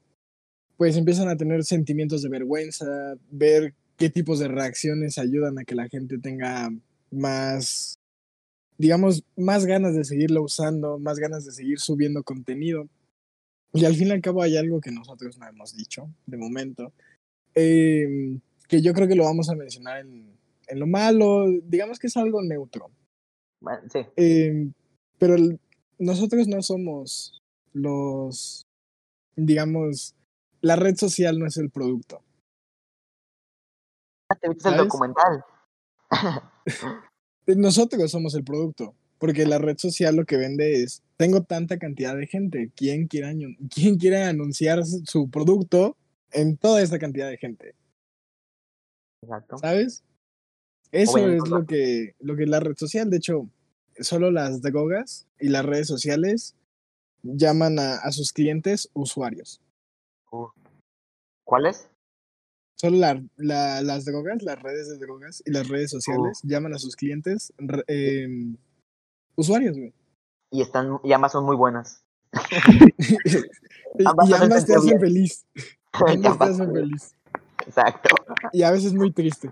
pues 0.77 0.95
empiezan 0.95 1.27
a 1.27 1.35
tener 1.35 1.63
sentimientos 1.63 2.21
de 2.21 2.29
vergüenza, 2.29 2.85
ver 3.31 3.73
qué 3.97 4.09
tipos 4.09 4.39
de 4.39 4.47
reacciones 4.47 5.17
ayudan 5.17 5.57
a 5.57 5.63
que 5.63 5.75
la 5.75 5.89
gente 5.89 6.19
tenga 6.19 6.69
más, 7.11 7.95
digamos, 8.77 9.23
más 9.35 9.65
ganas 9.65 9.95
de 9.95 10.03
seguirlo 10.03 10.43
usando, 10.43 10.99
más 10.99 11.17
ganas 11.17 11.45
de 11.45 11.51
seguir 11.51 11.79
subiendo 11.79 12.23
contenido. 12.23 12.87
Y 13.73 13.85
al 13.85 13.95
fin 13.95 14.07
y 14.07 14.11
al 14.11 14.21
cabo 14.21 14.43
hay 14.43 14.55
algo 14.55 14.79
que 14.79 14.91
nosotros 14.91 15.37
no 15.37 15.47
hemos 15.47 15.75
dicho 15.75 16.09
de 16.25 16.37
momento, 16.37 16.93
eh, 17.55 18.37
que 18.67 18.81
yo 18.81 18.93
creo 18.93 19.07
que 19.07 19.15
lo 19.15 19.23
vamos 19.23 19.49
a 19.49 19.55
mencionar 19.55 20.01
en, 20.01 20.31
en, 20.67 20.79
lo 20.79 20.87
malo, 20.87 21.47
digamos 21.63 21.99
que 21.99 22.07
es 22.07 22.17
algo 22.17 22.41
neutro. 22.43 22.91
Bueno, 23.59 23.81
sí. 23.91 23.99
Eh, 24.15 24.69
pero 25.17 25.35
el, 25.35 25.59
nosotros 25.97 26.47
no 26.47 26.61
somos 26.61 27.41
los, 27.73 28.65
digamos, 29.35 30.15
la 30.61 30.75
red 30.75 30.95
social 30.95 31.39
no 31.39 31.45
es 31.45 31.57
el 31.57 31.69
producto. 31.69 32.23
¿Te 34.41 34.49
viste 34.49 34.69
el 34.69 34.77
documental? 34.77 35.43
Nosotros 37.47 38.11
somos 38.11 38.35
el 38.35 38.43
producto, 38.43 38.93
porque 39.19 39.45
la 39.45 39.57
red 39.57 39.77
social 39.77 40.15
lo 40.15 40.25
que 40.25 40.37
vende 40.37 40.83
es, 40.83 41.01
tengo 41.15 41.43
tanta 41.43 41.77
cantidad 41.77 42.15
de 42.15 42.27
gente, 42.27 42.71
¿quién 42.75 43.07
quiere, 43.07 43.33
quién 43.73 43.97
quiere 43.97 44.23
anunciar 44.23 44.83
su 44.85 45.29
producto 45.29 45.95
en 46.31 46.57
toda 46.57 46.81
esta 46.81 46.99
cantidad 46.99 47.29
de 47.29 47.37
gente? 47.37 47.75
Exacto. 49.23 49.57
¿Sabes? 49.57 50.03
Eso 50.91 51.17
es 51.17 51.47
lo 51.49 51.65
que, 51.65 52.15
lo 52.19 52.35
que 52.35 52.43
es 52.43 52.49
la 52.49 52.59
red 52.59 52.75
social. 52.77 53.09
De 53.09 53.17
hecho, 53.17 53.49
solo 53.99 54.31
las 54.31 54.61
drogas 54.61 55.27
y 55.39 55.49
las 55.49 55.65
redes 55.65 55.87
sociales 55.87 56.55
llaman 57.23 57.79
a, 57.79 57.95
a 57.95 58.11
sus 58.11 58.31
clientes 58.31 58.89
usuarios. 58.93 59.61
Uh. 60.31 60.47
¿Cuáles? 61.43 61.89
Solo 62.75 62.97
la, 62.97 63.21
la, 63.37 63.81
las 63.81 64.05
drogas, 64.05 64.43
las 64.43 64.61
redes 64.61 64.89
de 64.89 64.97
drogas 64.97 65.41
y 65.45 65.51
las 65.51 65.67
redes 65.67 65.89
sociales 65.91 66.41
Uh. 66.43 66.47
llaman 66.47 66.73
a 66.73 66.77
sus 66.77 66.95
clientes 66.95 67.53
eh, 67.87 68.27
usuarios, 69.35 69.77
güey. 69.77 69.93
Y, 70.51 70.61
están, 70.61 70.99
y 71.03 71.11
ambas 71.13 71.31
son 71.31 71.45
muy 71.45 71.55
buenas. 71.55 72.03
y, 73.97 74.05
Ambas 74.05 74.29
y 74.29 74.33
hacen 74.33 74.43
ambas 74.43 74.65
te 74.65 74.73
hacen 74.75 74.85
bien. 74.89 74.99
feliz. 74.99 75.45
Ambas 75.93 76.37
te 76.37 76.43
hacen 76.43 76.73
feliz. 76.73 77.15
Exacto. 77.65 78.15
Y 78.53 78.63
a 78.63 78.71
veces 78.71 78.93
muy 78.93 79.11
triste. 79.11 79.51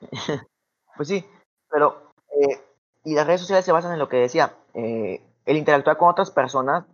Pues 0.96 1.08
sí, 1.08 1.22
pero 1.70 2.10
eh, 2.30 2.58
y 3.04 3.14
las 3.14 3.26
redes 3.26 3.42
sociales 3.42 3.66
se 3.66 3.72
basan 3.72 3.92
en 3.92 3.98
lo 3.98 4.08
que 4.08 4.16
decía, 4.16 4.56
eh, 4.72 5.20
el 5.44 5.56
interactuar 5.58 5.98
con 5.98 6.08
otras 6.08 6.30
personas, 6.30 6.86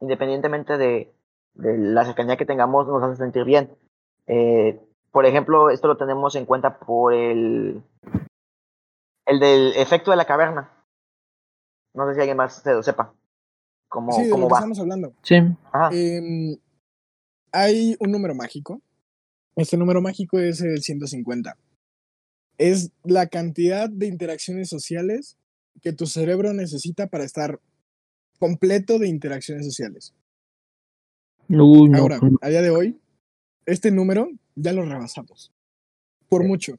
independientemente 0.00 0.78
de, 0.78 1.12
de 1.54 1.76
la 1.78 2.04
cercanía 2.04 2.36
que 2.36 2.46
tengamos, 2.46 2.86
nos 2.86 3.02
hace 3.02 3.16
sentir 3.16 3.44
bien. 3.44 3.70
Eh, 4.26 4.80
por 5.10 5.26
ejemplo, 5.26 5.70
esto 5.70 5.88
lo 5.88 5.96
tenemos 5.96 6.34
en 6.36 6.46
cuenta 6.46 6.78
por 6.78 7.12
el, 7.12 7.82
el 9.26 9.40
del 9.40 9.72
efecto 9.76 10.10
de 10.10 10.16
la 10.16 10.24
caverna. 10.26 10.72
No 11.94 12.06
sé 12.08 12.14
si 12.14 12.20
alguien 12.20 12.36
más 12.36 12.62
se 12.62 12.72
lo 12.72 12.82
sepa. 12.82 13.12
¿Cómo, 13.88 14.12
Sí, 14.12 14.22
de 14.24 14.30
lo 14.30 14.36
que 14.36 14.52
va? 14.52 14.58
estamos 14.58 14.78
hablando. 14.78 15.12
Sí, 15.22 15.36
Ajá. 15.72 15.90
Em, 15.92 16.56
hay 17.52 17.96
un 17.98 18.12
número 18.12 18.34
mágico. 18.34 18.80
Este 19.56 19.76
número 19.76 20.00
mágico 20.00 20.38
es 20.38 20.60
el 20.60 20.80
150. 20.80 21.56
Es 22.56 22.92
la 23.02 23.26
cantidad 23.26 23.88
de 23.90 24.06
interacciones 24.06 24.68
sociales 24.68 25.36
que 25.82 25.92
tu 25.92 26.06
cerebro 26.06 26.52
necesita 26.52 27.08
para 27.08 27.24
estar 27.24 27.58
completo 28.38 28.98
de 29.00 29.08
interacciones 29.08 29.66
sociales. 29.66 30.14
Uy, 31.50 31.88
no, 31.88 31.98
Ahora, 31.98 32.20
a 32.40 32.48
día 32.48 32.62
de 32.62 32.70
hoy, 32.70 33.00
este 33.66 33.90
número 33.90 34.28
ya 34.54 34.72
lo 34.72 34.84
rebasamos. 34.84 35.52
Por 36.28 36.44
mucho, 36.44 36.78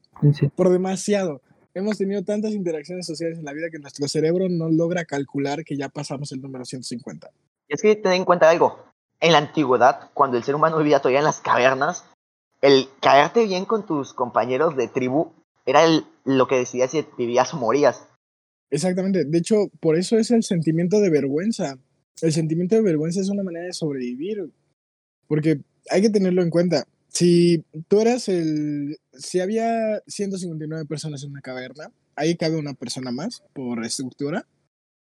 por 0.56 0.70
demasiado. 0.70 1.42
Hemos 1.74 1.98
tenido 1.98 2.22
tantas 2.24 2.52
interacciones 2.52 3.06
sociales 3.06 3.38
en 3.38 3.44
la 3.44 3.52
vida 3.52 3.68
que 3.70 3.78
nuestro 3.78 4.08
cerebro 4.08 4.48
no 4.48 4.70
logra 4.70 5.04
calcular 5.04 5.64
que 5.64 5.76
ya 5.76 5.88
pasamos 5.90 6.32
el 6.32 6.40
número 6.40 6.64
150. 6.64 7.30
Y 7.68 7.74
es 7.74 7.82
que 7.82 7.96
ten 7.96 8.12
en 8.12 8.24
cuenta 8.24 8.48
algo. 8.48 8.78
En 9.20 9.32
la 9.32 9.38
antigüedad, 9.38 10.10
cuando 10.14 10.36
el 10.38 10.42
ser 10.42 10.54
humano 10.54 10.78
vivía 10.78 11.00
todavía 11.00 11.18
en 11.20 11.24
las 11.26 11.40
cavernas, 11.40 12.04
el 12.62 12.88
caerte 13.00 13.44
bien 13.46 13.64
con 13.66 13.84
tus 13.86 14.14
compañeros 14.14 14.76
de 14.76 14.88
tribu 14.88 15.32
era 15.66 15.84
el- 15.84 16.04
lo 16.24 16.46
que 16.46 16.56
decidía 16.56 16.88
si 16.88 17.04
vivías 17.18 17.52
o 17.54 17.58
morías. 17.58 18.06
Exactamente. 18.70 19.24
De 19.24 19.38
hecho, 19.38 19.68
por 19.80 19.96
eso 19.96 20.16
es 20.16 20.30
el 20.30 20.42
sentimiento 20.42 20.98
de 21.00 21.10
vergüenza. 21.10 21.78
El 22.20 22.32
sentimiento 22.32 22.74
de 22.74 22.82
vergüenza 22.82 23.20
es 23.20 23.28
una 23.28 23.42
manera 23.42 23.66
de 23.66 23.72
sobrevivir. 23.72 24.50
Porque 25.26 25.60
hay 25.90 26.02
que 26.02 26.10
tenerlo 26.10 26.42
en 26.42 26.50
cuenta. 26.50 26.86
Si 27.08 27.64
tú 27.88 28.00
eras 28.00 28.28
el... 28.28 28.98
Si 29.12 29.40
había 29.40 30.02
159 30.06 30.86
personas 30.86 31.22
en 31.22 31.30
una 31.30 31.40
caverna, 31.40 31.90
ahí 32.16 32.36
cabe 32.36 32.56
una 32.56 32.74
persona 32.74 33.10
más 33.10 33.42
por 33.52 33.84
estructura. 33.84 34.46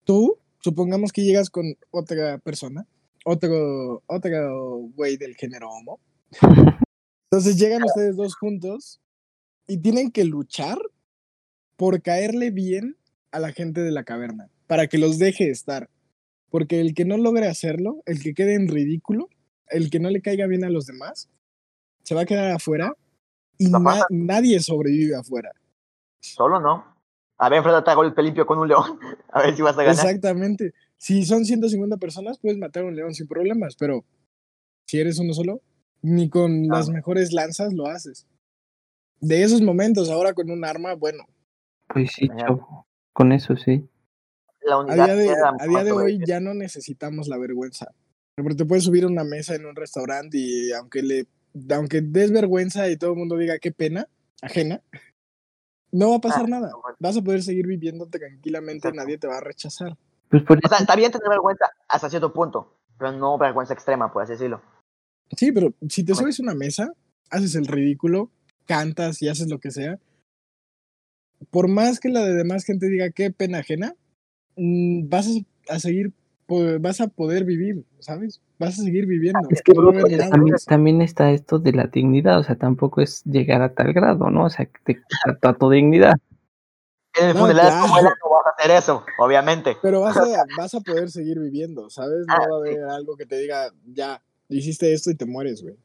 Tú, 0.03 0.37
supongamos 0.59 1.11
que 1.11 1.23
llegas 1.23 1.49
con 1.49 1.75
otra 1.91 2.37
persona, 2.37 2.85
otro, 3.25 4.03
otro 4.05 4.77
güey 4.95 5.17
del 5.17 5.35
género 5.35 5.69
homo. 5.69 5.99
Entonces 7.31 7.57
llegan 7.57 7.83
ustedes 7.83 8.15
dos 8.15 8.35
juntos 8.35 9.01
y 9.67 9.77
tienen 9.77 10.11
que 10.11 10.23
luchar 10.23 10.77
por 11.75 12.01
caerle 12.01 12.51
bien 12.51 12.97
a 13.31 13.39
la 13.39 13.51
gente 13.51 13.81
de 13.81 13.91
la 13.91 14.03
caverna, 14.03 14.49
para 14.67 14.87
que 14.87 14.97
los 14.97 15.19
deje 15.19 15.49
estar. 15.49 15.89
Porque 16.49 16.79
el 16.79 16.93
que 16.93 17.03
no 17.03 17.17
logre 17.17 17.47
hacerlo, 17.47 18.01
el 18.05 18.21
que 18.21 18.33
quede 18.33 18.55
en 18.55 18.67
ridículo, 18.67 19.29
el 19.69 19.89
que 19.89 19.99
no 19.99 20.09
le 20.09 20.21
caiga 20.21 20.47
bien 20.47 20.63
a 20.63 20.69
los 20.69 20.85
demás, 20.85 21.29
se 22.03 22.15
va 22.15 22.21
a 22.21 22.25
quedar 22.25 22.51
afuera 22.51 22.95
y 23.57 23.69
na- 23.69 24.05
nadie 24.09 24.59
sobrevive 24.59 25.15
afuera. 25.15 25.51
Solo 26.19 26.59
no. 26.59 26.95
A 27.37 27.49
ver, 27.49 27.57
enfréntate 27.57 27.91
a 27.91 27.95
golpe 27.95 28.21
limpio 28.23 28.45
con 28.45 28.59
un 28.59 28.67
león. 28.67 28.99
A 29.29 29.41
ver 29.41 29.55
si 29.55 29.61
vas 29.61 29.77
a 29.77 29.83
ganar. 29.83 29.93
Exactamente. 29.93 30.73
Si 30.97 31.25
son 31.25 31.43
150 31.43 31.97
personas, 31.97 32.37
puedes 32.39 32.57
matar 32.57 32.83
a 32.83 32.85
un 32.87 32.95
león 32.95 33.13
sin 33.13 33.27
problemas, 33.27 33.75
pero 33.75 34.05
si 34.85 34.99
eres 34.99 35.19
uno 35.19 35.33
solo, 35.33 35.61
ni 36.01 36.29
con 36.29 36.67
las 36.69 36.89
mejores 36.89 37.33
lanzas 37.33 37.73
lo 37.73 37.87
haces. 37.87 38.25
De 39.19 39.43
esos 39.43 39.61
momentos, 39.61 40.09
ahora 40.09 40.33
con 40.33 40.49
un 40.49 40.63
arma, 40.63 40.93
bueno, 40.93 41.25
Pues 41.87 42.13
sí, 42.13 42.29
chavo. 42.37 42.87
Con 43.11 43.33
eso 43.33 43.57
sí. 43.57 43.85
La 44.61 44.75
a 44.75 44.79
unidad 44.79 45.05
día 45.05 45.15
de, 45.15 45.25
queda 45.27 45.53
a 45.59 45.67
día 45.67 45.83
de 45.83 45.91
hoy 45.91 46.19
ya 46.25 46.39
no 46.39 46.53
necesitamos 46.53 47.27
la 47.27 47.37
vergüenza. 47.37 47.91
Porque 48.35 48.55
te 48.55 48.65
puedes 48.65 48.83
subir 48.83 49.05
a 49.05 49.07
una 49.07 49.23
mesa 49.23 49.55
en 49.55 49.65
un 49.65 49.75
restaurante 49.75 50.37
y 50.37 50.71
aunque 50.73 51.01
le 51.01 51.27
aunque 51.71 52.01
des 52.01 52.31
vergüenza 52.31 52.89
y 52.89 52.97
todo 52.97 53.11
el 53.11 53.17
mundo 53.17 53.37
diga 53.37 53.59
qué 53.59 53.71
pena 53.71 54.09
ajena, 54.41 54.81
no 55.91 56.09
va 56.09 56.15
a 56.17 56.21
pasar 56.21 56.43
Ah, 56.43 56.49
nada. 56.49 56.69
no, 56.71 56.81
bueno. 56.81 56.97
Vas 56.99 57.15
a 57.15 57.21
poder 57.21 57.43
seguir 57.43 57.65
viviendo 57.65 58.07
tranquilamente 58.07 58.89
Exacto. 58.89 58.97
nadie 58.97 59.17
te 59.17 59.27
va 59.27 59.37
a 59.37 59.41
rechazar. 59.41 59.95
Pues 60.29 60.43
por 60.43 60.57
O 60.61 60.67
sea, 60.67 60.79
está 60.79 60.97
bien 60.97 61.11
tener 61.13 61.29
vergüenza 61.29 61.65
hasta 61.87 62.09
cierto 62.09 62.33
punto, 62.33 62.77
pero 62.99 63.13
no 63.13 63.37
vergüenza 63.37 63.73
extrema, 63.73 64.11
por 64.11 64.23
así 64.23 64.33
decirlo. 64.33 64.61
Sí, 65.37 65.53
pero 65.53 65.73
si 65.87 66.03
te 66.03 66.13
subes 66.13 66.37
a 66.39 66.43
una 66.43 66.55
mesa, 66.55 66.91
haces 67.29 67.55
el 67.55 67.67
ridículo, 67.67 68.29
cantas 68.65 69.21
y 69.21 69.29
haces 69.29 69.47
lo 69.49 69.59
que 69.59 69.71
sea, 69.71 69.97
por 71.51 71.69
más 71.69 72.01
que 72.01 72.09
la 72.09 72.21
de 72.25 72.33
demás 72.33 72.65
gente 72.65 72.89
diga 72.89 73.11
qué 73.11 73.31
pena 73.31 73.59
ajena, 73.59 73.95
mm, 74.57 75.07
vas 75.07 75.29
a 75.69 75.79
seguir, 75.79 76.11
vas 76.79 77.01
a 77.01 77.07
poder 77.07 77.43
vivir, 77.43 77.85
¿sabes? 77.99 78.41
Vas 78.59 78.79
a 78.79 78.83
seguir 78.83 79.05
viviendo. 79.05 79.47
es 79.49 79.61
que 79.61 79.73
a 79.77 79.81
haber 79.81 80.01
pues, 80.01 80.29
también, 80.29 80.55
también 80.67 81.01
está 81.01 81.31
esto 81.31 81.59
de 81.59 81.73
la 81.73 81.85
dignidad, 81.87 82.39
o 82.39 82.43
sea, 82.43 82.55
tampoco 82.55 83.01
es 83.01 83.23
llegar 83.23 83.61
a 83.61 83.73
tal 83.73 83.93
grado, 83.93 84.29
¿no? 84.29 84.45
O 84.45 84.49
sea, 84.49 84.67
te 84.83 84.95
quita 84.95 85.53
tu 85.57 85.69
dignidad. 85.69 86.13
En 87.17 87.29
el 87.29 87.33
No, 87.33 87.39
funeral 87.41 87.67
claro. 87.69 87.87
no 87.87 88.29
vas 88.29 88.45
a 88.45 88.49
hacer 88.57 88.71
eso, 88.77 89.03
obviamente. 89.19 89.77
Pero 89.81 90.01
vas 90.01 90.17
a, 90.17 90.25
vas 90.57 90.75
a 90.75 90.81
poder 90.81 91.09
seguir 91.09 91.39
viviendo, 91.39 91.89
¿sabes? 91.89 92.25
No 92.27 92.33
Ah, 92.33 92.39
va 92.39 92.43
a 92.43 92.63
sí. 92.63 92.69
haber 92.75 92.83
algo 92.89 93.15
que 93.15 93.25
te 93.25 93.37
diga, 93.37 93.71
ya, 93.85 94.21
hiciste 94.49 94.93
esto 94.93 95.11
y 95.11 95.15
te 95.15 95.25
mueres, 95.25 95.61
güey. 95.63 95.75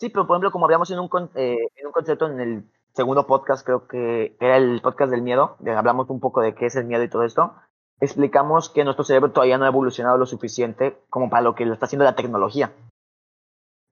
Sí, 0.00 0.08
pero 0.08 0.26
por 0.26 0.34
ejemplo, 0.34 0.50
como 0.50 0.64
hablamos 0.66 0.90
en 0.90 0.98
un, 0.98 1.08
con- 1.08 1.30
eh, 1.36 1.56
en 1.76 1.86
un 1.86 1.92
concepto 1.92 2.26
en 2.26 2.40
el 2.40 2.64
segundo 2.92 3.26
podcast, 3.26 3.64
creo 3.64 3.86
que 3.86 4.36
era 4.40 4.56
el 4.56 4.80
podcast 4.82 5.10
del 5.12 5.22
miedo, 5.22 5.56
hablamos 5.66 6.10
un 6.10 6.20
poco 6.20 6.40
de 6.40 6.54
qué 6.54 6.66
es 6.66 6.74
el 6.76 6.84
miedo 6.86 7.02
y 7.04 7.08
todo 7.08 7.22
esto, 7.24 7.54
explicamos 8.00 8.68
que 8.68 8.84
nuestro 8.84 9.04
cerebro 9.04 9.32
todavía 9.32 9.58
no 9.58 9.64
ha 9.64 9.68
evolucionado 9.68 10.18
lo 10.18 10.26
suficiente 10.26 10.98
como 11.10 11.30
para 11.30 11.42
lo 11.42 11.54
que 11.54 11.66
lo 11.66 11.74
está 11.74 11.86
haciendo 11.86 12.04
la 12.04 12.16
tecnología. 12.16 12.72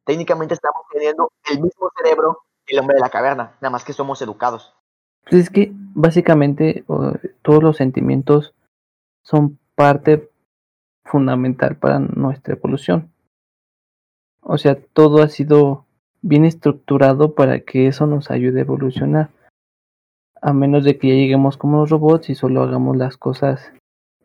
Técnicamente 0.04 0.54
estamos 0.54 0.82
teniendo 0.92 1.30
el 1.50 1.60
mismo 1.60 1.90
cerebro 1.96 2.38
que 2.66 2.74
el 2.74 2.80
hombre 2.80 2.96
de 2.96 3.00
la 3.00 3.10
caverna, 3.10 3.56
nada 3.60 3.70
más 3.70 3.84
que 3.84 3.92
somos 3.92 4.20
educados. 4.22 4.74
Pues 5.22 5.42
es 5.42 5.50
que 5.50 5.72
básicamente 5.74 6.84
todos 7.42 7.62
los 7.62 7.76
sentimientos 7.76 8.54
son 9.22 9.58
parte 9.74 10.30
fundamental 11.04 11.76
para 11.76 12.00
nuestra 12.00 12.54
evolución. 12.54 13.12
O 14.40 14.58
sea, 14.58 14.76
todo 14.92 15.22
ha 15.22 15.28
sido 15.28 15.86
bien 16.20 16.44
estructurado 16.44 17.34
para 17.34 17.60
que 17.60 17.86
eso 17.86 18.06
nos 18.06 18.30
ayude 18.30 18.60
a 18.60 18.62
evolucionar. 18.62 19.30
A 20.40 20.52
menos 20.52 20.82
de 20.82 20.98
que 20.98 21.08
ya 21.08 21.14
lleguemos 21.14 21.56
como 21.56 21.78
los 21.78 21.90
robots 21.90 22.30
y 22.30 22.34
solo 22.34 22.62
hagamos 22.62 22.96
las 22.96 23.16
cosas 23.16 23.72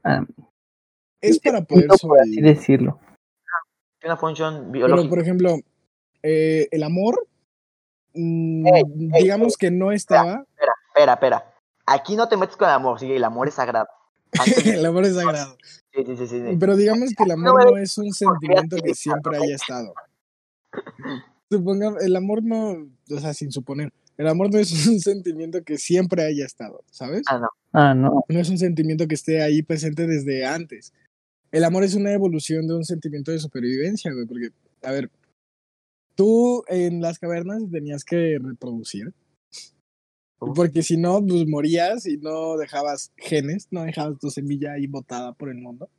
ah, 0.08 0.26
Es 1.22 1.39
para 1.39 1.62
poder 1.63 1.88
por 1.88 1.96
así 1.96 2.02
sobrevivir. 2.02 2.43
decirlo. 2.43 3.00
Una 4.04 4.17
función 4.17 4.70
Pero, 4.72 4.88
biológica. 4.88 5.10
por 5.10 5.20
ejemplo, 5.20 5.56
eh, 6.24 6.67
el 6.72 6.84
amor, 6.84 7.28
mm, 8.13 8.65
digamos 9.20 9.58
que 9.58 9.72
no 9.72 9.91
estaba. 9.91 10.46
Espera, 10.56 10.74
espera, 10.89 11.13
espera. 11.13 11.54
Aquí 11.86 12.15
no 12.15 12.28
te 12.28 12.38
metes 12.38 12.56
con 12.58 12.67
el 12.67 12.76
amor, 12.76 13.00
sí, 13.00 13.12
el 13.12 13.24
amor 13.24 13.48
es 13.48 13.56
sagrado. 13.56 13.88
El 14.82 14.86
amor 14.86 15.06
es 15.06 15.15
sagrado. 15.15 15.58
sí, 15.93 16.04
sí, 16.06 16.17
sí, 16.17 16.28
sí. 16.28 16.58
Pero 16.60 16.76
digamos 16.76 17.12
que 17.15 17.24
el 17.24 17.32
amor 17.32 17.72
no 17.72 17.78
es 17.78 17.98
un 17.98 18.12
sentimiento 18.12 18.76
que 18.84 18.93
siempre 18.93 19.38
haya 19.38 19.56
estado. 19.56 19.93
Supongamos, 21.50 22.04
el 22.04 22.13
amor 22.15 22.43
no, 22.43 22.72
o 23.10 23.20
sea, 23.20 23.34
sin 23.34 23.54
suponer, 23.54 23.93
el 24.18 24.28
amor 24.28 24.52
no 24.52 24.60
es 24.60 24.88
un 24.88 25.00
sentimiento 25.00 25.64
que 25.64 25.78
siempre 25.78 26.24
haya 26.24 26.46
estado, 26.46 26.84
¿sabes? 26.92 27.24
Ah, 27.28 27.40
no. 27.40 27.48
Ah, 27.72 27.94
no. 27.94 28.24
No 28.28 28.40
es 28.40 28.50
un 28.50 28.58
sentimiento 28.58 29.08
que 29.08 29.16
esté 29.16 29.42
ahí 29.42 29.62
presente 29.62 30.08
desde 30.08 30.46
antes. 30.46 30.94
El 31.52 31.64
amor 31.64 31.84
es 31.84 31.96
una 31.96 32.12
evolución 32.12 32.68
de 32.68 32.76
un 32.76 32.84
sentimiento 32.84 33.32
de 33.32 33.40
supervivencia, 33.40 34.12
güey, 34.12 34.26
porque, 34.26 34.50
a 34.84 34.92
ver, 34.92 35.10
tú 36.16 36.64
en 36.68 37.00
las 37.00 37.20
cavernas 37.20 37.64
tenías 37.72 38.04
que 38.04 38.38
reproducir, 38.42 39.14
porque 40.40 40.84
si 40.84 40.98
no, 40.98 41.24
pues 41.26 41.48
morías 41.48 42.06
y 42.06 42.18
no 42.18 42.58
dejabas 42.58 43.12
genes, 43.18 43.68
no 43.72 43.84
dejabas 43.84 44.20
tu 44.20 44.30
semilla 44.30 44.74
ahí 44.74 44.88
botada 44.88 45.34
por 45.34 45.50
el 45.50 45.58
mundo. 45.58 45.90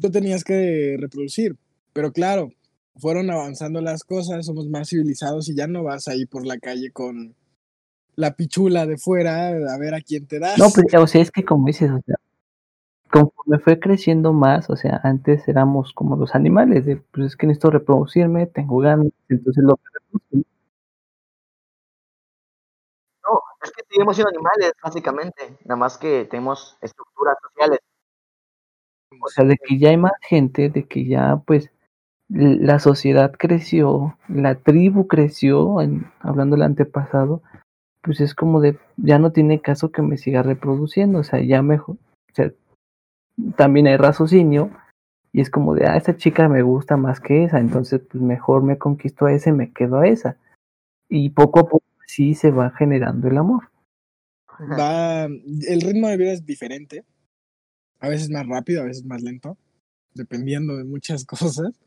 Tú 0.00 0.10
tenías 0.10 0.44
que 0.44 0.96
reproducir, 0.98 1.56
pero 1.92 2.12
claro, 2.12 2.50
fueron 2.98 3.30
avanzando 3.30 3.80
las 3.80 4.04
cosas, 4.04 4.46
somos 4.46 4.68
más 4.68 4.88
civilizados 4.88 5.48
y 5.48 5.56
ya 5.56 5.66
no 5.66 5.84
vas 5.84 6.08
ahí 6.08 6.26
por 6.26 6.44
la 6.46 6.58
calle 6.58 6.90
con 6.92 7.34
la 8.16 8.34
pichula 8.34 8.86
de 8.86 8.98
fuera 8.98 9.48
a 9.48 9.78
ver 9.78 9.94
a 9.94 10.00
quién 10.00 10.26
te 10.26 10.40
das. 10.40 10.58
No, 10.58 10.66
pues, 10.70 10.92
o 10.94 11.06
sea, 11.06 11.22
es 11.22 11.30
que 11.30 11.44
como 11.44 11.66
dices, 11.66 11.90
o 11.90 12.00
sea, 12.04 12.16
conforme 13.10 13.58
fue 13.60 13.78
creciendo 13.78 14.32
más, 14.32 14.68
o 14.70 14.76
sea, 14.76 15.00
antes 15.04 15.46
éramos 15.48 15.92
como 15.92 16.16
los 16.16 16.34
animales, 16.34 16.84
de, 16.84 16.96
pues 16.96 17.28
es 17.28 17.36
que 17.36 17.46
necesito 17.46 17.70
reproducirme, 17.70 18.46
tengo 18.46 18.78
ganas, 18.78 19.08
entonces 19.28 19.62
lo 19.64 19.76
que 19.76 19.82
reproduzco. 19.94 20.48
No, 23.24 23.40
es 23.62 23.70
que 23.70 23.82
seguimos 23.88 24.16
siendo 24.16 24.30
animales, 24.30 24.72
básicamente. 24.82 25.56
Nada 25.64 25.76
más 25.76 25.98
que 25.98 26.24
tenemos 26.24 26.76
estructuras 26.80 27.36
sociales. 27.42 27.78
O 29.22 29.28
sea, 29.28 29.44
de 29.44 29.56
que 29.56 29.78
ya 29.78 29.90
hay 29.90 29.96
más 29.96 30.12
gente, 30.22 30.70
de 30.70 30.86
que 30.86 31.06
ya, 31.06 31.40
pues, 31.46 31.70
la 32.28 32.78
sociedad 32.78 33.32
creció, 33.32 34.18
la 34.28 34.56
tribu 34.56 35.06
creció, 35.06 35.78
hablando 36.20 36.56
del 36.56 36.62
antepasado, 36.62 37.42
pues 38.02 38.20
es 38.20 38.34
como 38.34 38.60
de, 38.60 38.78
ya 38.96 39.18
no 39.18 39.32
tiene 39.32 39.60
caso 39.60 39.90
que 39.90 40.02
me 40.02 40.18
siga 40.18 40.42
reproduciendo, 40.42 41.20
o 41.20 41.24
sea, 41.24 41.40
ya 41.40 41.62
mejor, 41.62 41.96
o 41.96 42.34
sea, 42.34 42.52
también 43.56 43.86
hay 43.86 43.96
raciocinio, 43.96 44.70
y 45.32 45.40
es 45.40 45.50
como 45.50 45.74
de, 45.74 45.86
ah, 45.86 45.96
esa 45.96 46.16
chica 46.16 46.48
me 46.48 46.62
gusta 46.62 46.96
más 46.96 47.20
que 47.20 47.44
esa, 47.44 47.60
entonces, 47.60 48.00
pues 48.10 48.22
mejor 48.22 48.62
me 48.62 48.78
conquisto 48.78 49.26
a 49.26 49.32
esa 49.32 49.50
y 49.50 49.52
me 49.52 49.72
quedo 49.72 49.98
a 49.98 50.08
esa. 50.08 50.36
Y 51.08 51.30
poco 51.30 51.60
a 51.60 51.68
poco 51.68 51.84
sí 52.06 52.34
se 52.34 52.50
va 52.50 52.70
generando 52.70 53.28
el 53.28 53.38
amor. 53.38 53.70
va, 54.58 55.24
el 55.24 55.80
ritmo 55.80 56.08
de 56.08 56.16
vida 56.16 56.32
es 56.32 56.44
diferente. 56.44 57.04
A 58.00 58.08
veces 58.08 58.30
más 58.30 58.46
rápido, 58.46 58.82
a 58.82 58.86
veces 58.86 59.04
más 59.04 59.22
lento, 59.22 59.56
dependiendo 60.14 60.76
de 60.76 60.84
muchas 60.84 61.24
cosas. 61.26 61.78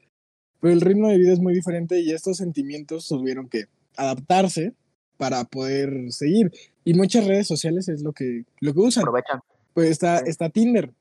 Pero 0.61 0.73
el 0.73 0.81
ritmo 0.81 1.09
de 1.09 1.17
vida 1.17 1.33
es 1.33 1.39
muy 1.39 1.53
diferente 1.53 1.99
y 1.99 2.11
estos 2.11 2.37
sentimientos 2.37 3.07
tuvieron 3.07 3.49
que 3.49 3.65
adaptarse 3.97 4.73
para 5.17 5.43
poder 5.43 6.11
seguir. 6.11 6.51
Y 6.85 6.93
muchas 6.93 7.25
redes 7.27 7.47
sociales 7.47 7.87
es 7.89 8.01
lo 8.03 8.13
que, 8.13 8.45
lo 8.59 8.73
que 8.73 8.79
usan. 8.79 9.01
Aprovechan. 9.03 9.39
Pues 9.73 9.89
está, 9.89 10.19
está 10.19 10.49
Tinder. 10.49 10.93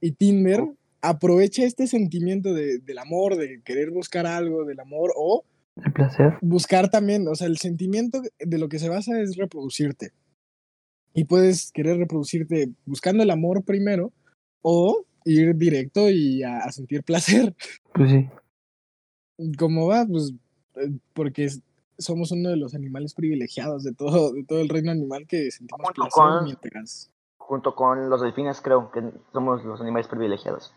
Y 0.00 0.12
Tinder 0.12 0.60
Oh. 0.60 0.76
aprovecha 1.00 1.64
este 1.64 1.86
sentimiento 1.86 2.52
de, 2.54 2.78
del 2.78 2.98
amor, 2.98 3.36
de 3.36 3.60
querer 3.64 3.90
buscar 3.90 4.26
algo, 4.26 4.64
del 4.64 4.80
amor, 4.80 5.12
o 5.16 5.44
El 5.84 5.92
placer. 5.92 6.34
buscar 6.40 6.90
también, 6.90 7.26
o 7.28 7.34
sea, 7.34 7.46
el 7.46 7.58
sentimiento 7.58 8.20
de 8.38 8.58
lo 8.58 8.68
que 8.68 8.78
se 8.78 8.88
basa 8.88 9.20
es 9.20 9.36
reproducirte. 9.36 10.12
Y 11.14 11.24
puedes 11.24 11.72
querer 11.72 11.96
reproducirte 11.98 12.70
buscando 12.84 13.22
el 13.22 13.30
amor 13.30 13.64
primero 13.64 14.12
o 14.62 15.04
ir 15.24 15.54
directo 15.56 16.10
y 16.10 16.42
a, 16.42 16.58
a 16.58 16.72
sentir 16.72 17.02
placer. 17.02 17.54
Pues 17.94 18.10
sí. 18.10 18.28
¿Cómo 19.58 19.86
va? 19.86 20.04
Pues 20.06 20.32
eh, 20.76 20.90
porque 21.14 21.48
somos 21.98 22.30
uno 22.32 22.50
de 22.50 22.56
los 22.56 22.74
animales 22.74 23.14
privilegiados 23.14 23.82
de 23.84 23.92
todo, 23.94 24.32
de 24.32 24.44
todo 24.44 24.60
el 24.60 24.68
reino 24.68 24.90
animal 24.90 25.26
que 25.26 25.50
sentimos 25.50 25.86
Junto 25.86 26.02
placer 26.02 26.12
con- 26.22 26.44
mientras... 26.44 27.10
Junto 27.38 27.74
con 27.74 28.10
los 28.10 28.20
delfines, 28.20 28.60
creo 28.60 28.90
que 28.90 29.02
somos 29.32 29.64
los 29.64 29.80
animales 29.80 30.06
privilegiados. 30.06 30.74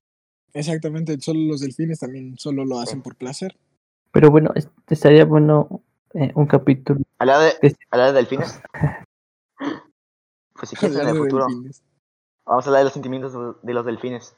Exactamente, 0.53 1.19
solo 1.19 1.39
los 1.41 1.59
delfines 1.61 1.99
también 1.99 2.37
solo 2.37 2.63
lo 2.65 2.79
hacen 2.79 3.01
por 3.01 3.15
placer. 3.15 3.57
Pero 4.11 4.31
bueno, 4.31 4.51
es- 4.55 4.69
estaría 4.87 5.25
bueno 5.25 5.81
eh, 6.13 6.31
un 6.35 6.45
capítulo. 6.45 7.01
¿Hablar 7.19 7.41
de, 7.41 7.67
Es- 7.67 7.75
hablar 7.89 8.13
de 8.13 8.17
delfines? 8.17 8.61
Pues 10.53 10.69
si 10.69 10.75
quieres 10.75 10.97
en 10.97 11.07
el 11.07 11.13
de 11.13 11.19
futuro. 11.19 11.45
delfines. 11.47 11.81
Vamos 12.45 12.65
a 12.65 12.69
hablar 12.69 12.81
de 12.81 12.83
los 12.85 12.93
sentimientos 12.93 13.33
de- 13.33 13.53
de 13.67 13.73
los 13.73 13.85
delfines. 13.85 14.35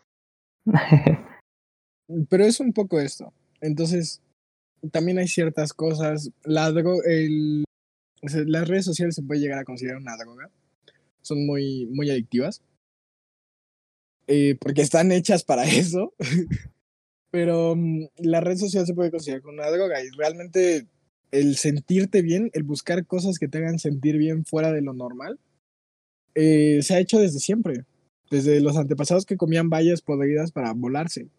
Pero 2.30 2.46
es 2.46 2.60
un 2.62 2.72
poco 2.72 3.00
esto. 3.00 3.34
Entonces, 3.64 4.22
también 4.92 5.18
hay 5.18 5.28
ciertas 5.28 5.74
cosas. 5.74 6.30
La 6.44 6.68
el, 7.06 7.64
las 8.22 8.68
redes 8.68 8.86
sociales 8.86 9.16
se 9.16 9.24
puede 9.24 9.40
llegar 9.40 9.60
a 9.60 9.64
considerar 9.64 10.02
una 10.02 10.18
droga. 10.18 10.52
Son 11.22 11.46
muy, 11.46 11.88
muy 11.88 12.10
adictivas. 12.10 12.62
Eh, 14.28 14.58
porque 14.60 14.82
están 14.82 15.12
hechas 15.12 15.44
para 15.46 15.64
eso. 15.66 16.14
Pero 17.32 17.76
mm, 17.76 18.08
la 18.18 18.42
red 18.42 18.58
social 18.58 18.86
se 18.86 18.94
puede 18.94 19.12
considerar 19.12 19.42
como 19.42 19.54
una 19.54 19.72
droga. 19.72 20.04
Y 20.04 20.10
realmente 20.10 20.88
el 21.32 21.56
sentirte 21.56 22.22
bien, 22.22 22.52
el 22.54 22.64
buscar 22.64 23.06
cosas 23.06 23.40
que 23.40 23.48
te 23.48 23.60
hagan 23.60 23.80
sentir 23.80 24.18
bien 24.18 24.46
fuera 24.46 24.74
de 24.74 24.82
lo 24.82 24.94
normal, 24.94 25.40
eh, 26.36 26.82
se 26.82 26.96
ha 26.96 27.00
hecho 27.00 27.18
desde 27.18 27.40
siempre. 27.40 27.86
Desde 28.30 28.60
los 28.60 28.76
antepasados 28.76 29.26
que 29.26 29.38
comían 29.38 29.70
bayas 29.70 30.02
podridas 30.02 30.52
para 30.52 30.74
volarse. 30.74 31.30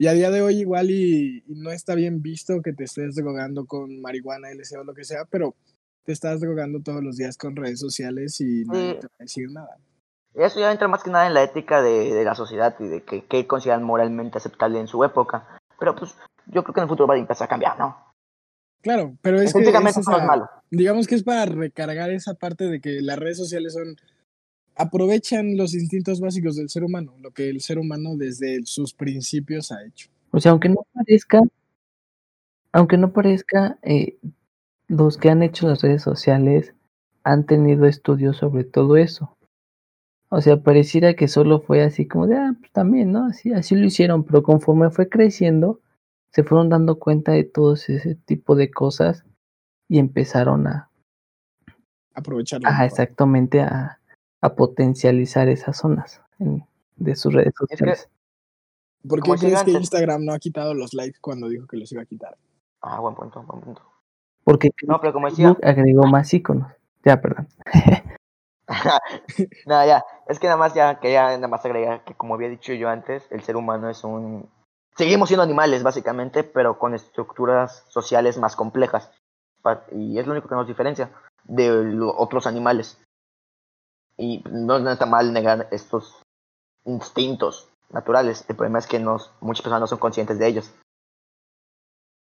Y 0.00 0.06
a 0.06 0.12
día 0.14 0.30
de 0.30 0.40
hoy 0.40 0.60
igual 0.60 0.90
y, 0.90 1.44
y 1.46 1.54
no 1.56 1.70
está 1.70 1.94
bien 1.94 2.22
visto 2.22 2.62
que 2.62 2.72
te 2.72 2.84
estés 2.84 3.16
drogando 3.16 3.66
con 3.66 4.00
marihuana, 4.00 4.48
LSD 4.50 4.78
o 4.78 4.84
lo 4.84 4.94
que 4.94 5.04
sea, 5.04 5.26
pero 5.30 5.54
te 6.06 6.12
estás 6.12 6.40
drogando 6.40 6.80
todos 6.80 7.04
los 7.04 7.18
días 7.18 7.36
con 7.36 7.54
redes 7.54 7.80
sociales 7.80 8.40
y 8.40 8.64
Sí. 8.64 8.66
te 8.70 9.06
va 9.06 9.12
a 9.18 9.22
decir 9.22 9.50
nada. 9.50 9.76
Y 10.34 10.42
eso 10.42 10.58
ya 10.58 10.72
entra 10.72 10.88
más 10.88 11.02
que 11.02 11.10
nada 11.10 11.26
en 11.26 11.34
la 11.34 11.42
ética 11.42 11.82
de, 11.82 12.14
de 12.14 12.24
la 12.24 12.34
sociedad 12.34 12.74
y 12.80 12.84
de 12.86 13.02
que, 13.02 13.26
qué 13.26 13.46
consideran 13.46 13.82
moralmente 13.82 14.38
aceptable 14.38 14.80
en 14.80 14.86
su 14.88 15.04
época. 15.04 15.46
Pero 15.78 15.94
pues 15.94 16.14
yo 16.46 16.62
creo 16.64 16.72
que 16.72 16.80
en 16.80 16.84
el 16.84 16.88
futuro 16.88 17.06
va 17.06 17.16
a 17.16 17.18
empezar 17.18 17.44
a 17.44 17.48
cambiar, 17.50 17.78
¿no? 17.78 17.94
Claro, 18.80 19.14
pero 19.20 19.38
es 19.38 19.52
que 19.52 19.60
es 19.60 19.70
no 19.70 19.86
esa- 19.86 20.24
malo. 20.24 20.48
digamos 20.70 21.06
que 21.08 21.14
es 21.16 21.22
para 21.24 21.44
recargar 21.44 22.08
esa 22.08 22.32
parte 22.32 22.64
de 22.70 22.80
que 22.80 23.02
las 23.02 23.18
redes 23.18 23.36
sociales 23.36 23.74
son 23.74 23.96
aprovechan 24.80 25.56
los 25.56 25.74
instintos 25.74 26.20
básicos 26.20 26.56
del 26.56 26.70
ser 26.70 26.84
humano, 26.84 27.14
lo 27.20 27.32
que 27.32 27.50
el 27.50 27.60
ser 27.60 27.78
humano 27.78 28.16
desde 28.16 28.64
sus 28.64 28.94
principios 28.94 29.72
ha 29.72 29.84
hecho. 29.84 30.08
O 30.30 30.40
sea, 30.40 30.52
aunque 30.52 30.70
no 30.70 30.86
parezca, 30.94 31.40
aunque 32.72 32.96
no 32.96 33.12
parezca, 33.12 33.78
eh, 33.82 34.18
los 34.88 35.18
que 35.18 35.28
han 35.28 35.42
hecho 35.42 35.68
las 35.68 35.82
redes 35.82 36.02
sociales 36.02 36.74
han 37.24 37.44
tenido 37.44 37.84
estudios 37.86 38.38
sobre 38.38 38.64
todo 38.64 38.96
eso. 38.96 39.36
O 40.30 40.40
sea, 40.40 40.62
pareciera 40.62 41.14
que 41.14 41.28
solo 41.28 41.60
fue 41.60 41.82
así 41.82 42.06
como 42.06 42.26
de, 42.26 42.36
ah, 42.36 42.56
pues 42.58 42.72
también, 42.72 43.12
¿no? 43.12 43.26
Así, 43.26 43.52
así 43.52 43.74
lo 43.74 43.84
hicieron, 43.84 44.24
pero 44.24 44.42
conforme 44.42 44.90
fue 44.90 45.08
creciendo, 45.08 45.80
se 46.32 46.42
fueron 46.42 46.70
dando 46.70 46.98
cuenta 46.98 47.32
de 47.32 47.44
todo 47.44 47.74
ese 47.74 48.14
tipo 48.24 48.54
de 48.54 48.70
cosas 48.70 49.24
y 49.88 49.98
empezaron 49.98 50.68
a, 50.68 50.88
Aprovecharlo. 52.14 52.68
a 52.68 52.70
mejor. 52.70 52.86
exactamente 52.86 53.60
a, 53.60 53.99
a 54.40 54.54
potencializar 54.54 55.48
esas 55.48 55.76
zonas 55.76 56.20
en- 56.38 56.64
de 56.96 57.16
sus 57.16 57.32
redes 57.32 57.52
que- 57.58 57.66
sociales. 57.76 58.08
¿Por 59.08 59.22
qué 59.22 59.32
crees 59.32 59.62
que 59.64 59.70
Instagram 59.70 60.24
no 60.24 60.32
ha 60.34 60.38
quitado 60.38 60.74
los 60.74 60.92
likes 60.92 61.18
cuando 61.20 61.48
dijo 61.48 61.66
que 61.66 61.78
los 61.78 61.90
iba 61.92 62.02
a 62.02 62.06
quitar? 62.06 62.36
Ah, 62.82 63.00
buen 63.00 63.14
punto, 63.14 63.42
buen 63.42 63.60
punto. 63.62 63.82
Porque 64.44 64.70
No, 64.86 65.00
pero 65.00 65.12
como 65.12 65.28
decía, 65.28 65.56
agregó 65.62 66.06
más 66.06 66.32
iconos. 66.34 66.72
Ya, 67.04 67.20
perdón. 67.20 67.48
nada, 69.66 69.86
ya, 69.86 70.04
es 70.28 70.38
que 70.38 70.46
nada 70.46 70.56
más 70.58 70.74
ya 70.74 71.00
quería 71.00 71.24
nada 71.36 71.48
más 71.48 71.64
agregar 71.64 72.04
que 72.04 72.14
como 72.14 72.34
había 72.34 72.48
dicho 72.48 72.72
yo 72.72 72.88
antes, 72.88 73.26
el 73.30 73.42
ser 73.42 73.56
humano 73.56 73.90
es 73.90 74.04
un... 74.04 74.48
Seguimos 74.96 75.28
siendo 75.28 75.42
animales, 75.42 75.82
básicamente, 75.82 76.44
pero 76.44 76.78
con 76.78 76.94
estructuras 76.94 77.84
sociales 77.88 78.38
más 78.38 78.54
complejas. 78.54 79.10
Y 79.92 80.18
es 80.18 80.26
lo 80.26 80.32
único 80.32 80.48
que 80.48 80.54
nos 80.54 80.66
diferencia 80.66 81.10
de 81.44 81.98
otros 82.16 82.46
animales. 82.46 82.98
Y 84.16 84.42
no, 84.50 84.78
no 84.78 84.90
está 84.90 85.06
mal 85.06 85.32
negar 85.32 85.68
estos 85.70 86.22
instintos 86.84 87.68
naturales. 87.90 88.44
El 88.48 88.56
problema 88.56 88.78
es 88.78 88.86
que 88.86 88.98
nos, 88.98 89.30
muchas 89.40 89.62
personas 89.62 89.80
no 89.80 89.86
son 89.86 89.98
conscientes 89.98 90.38
de 90.38 90.46
ellos. 90.46 90.72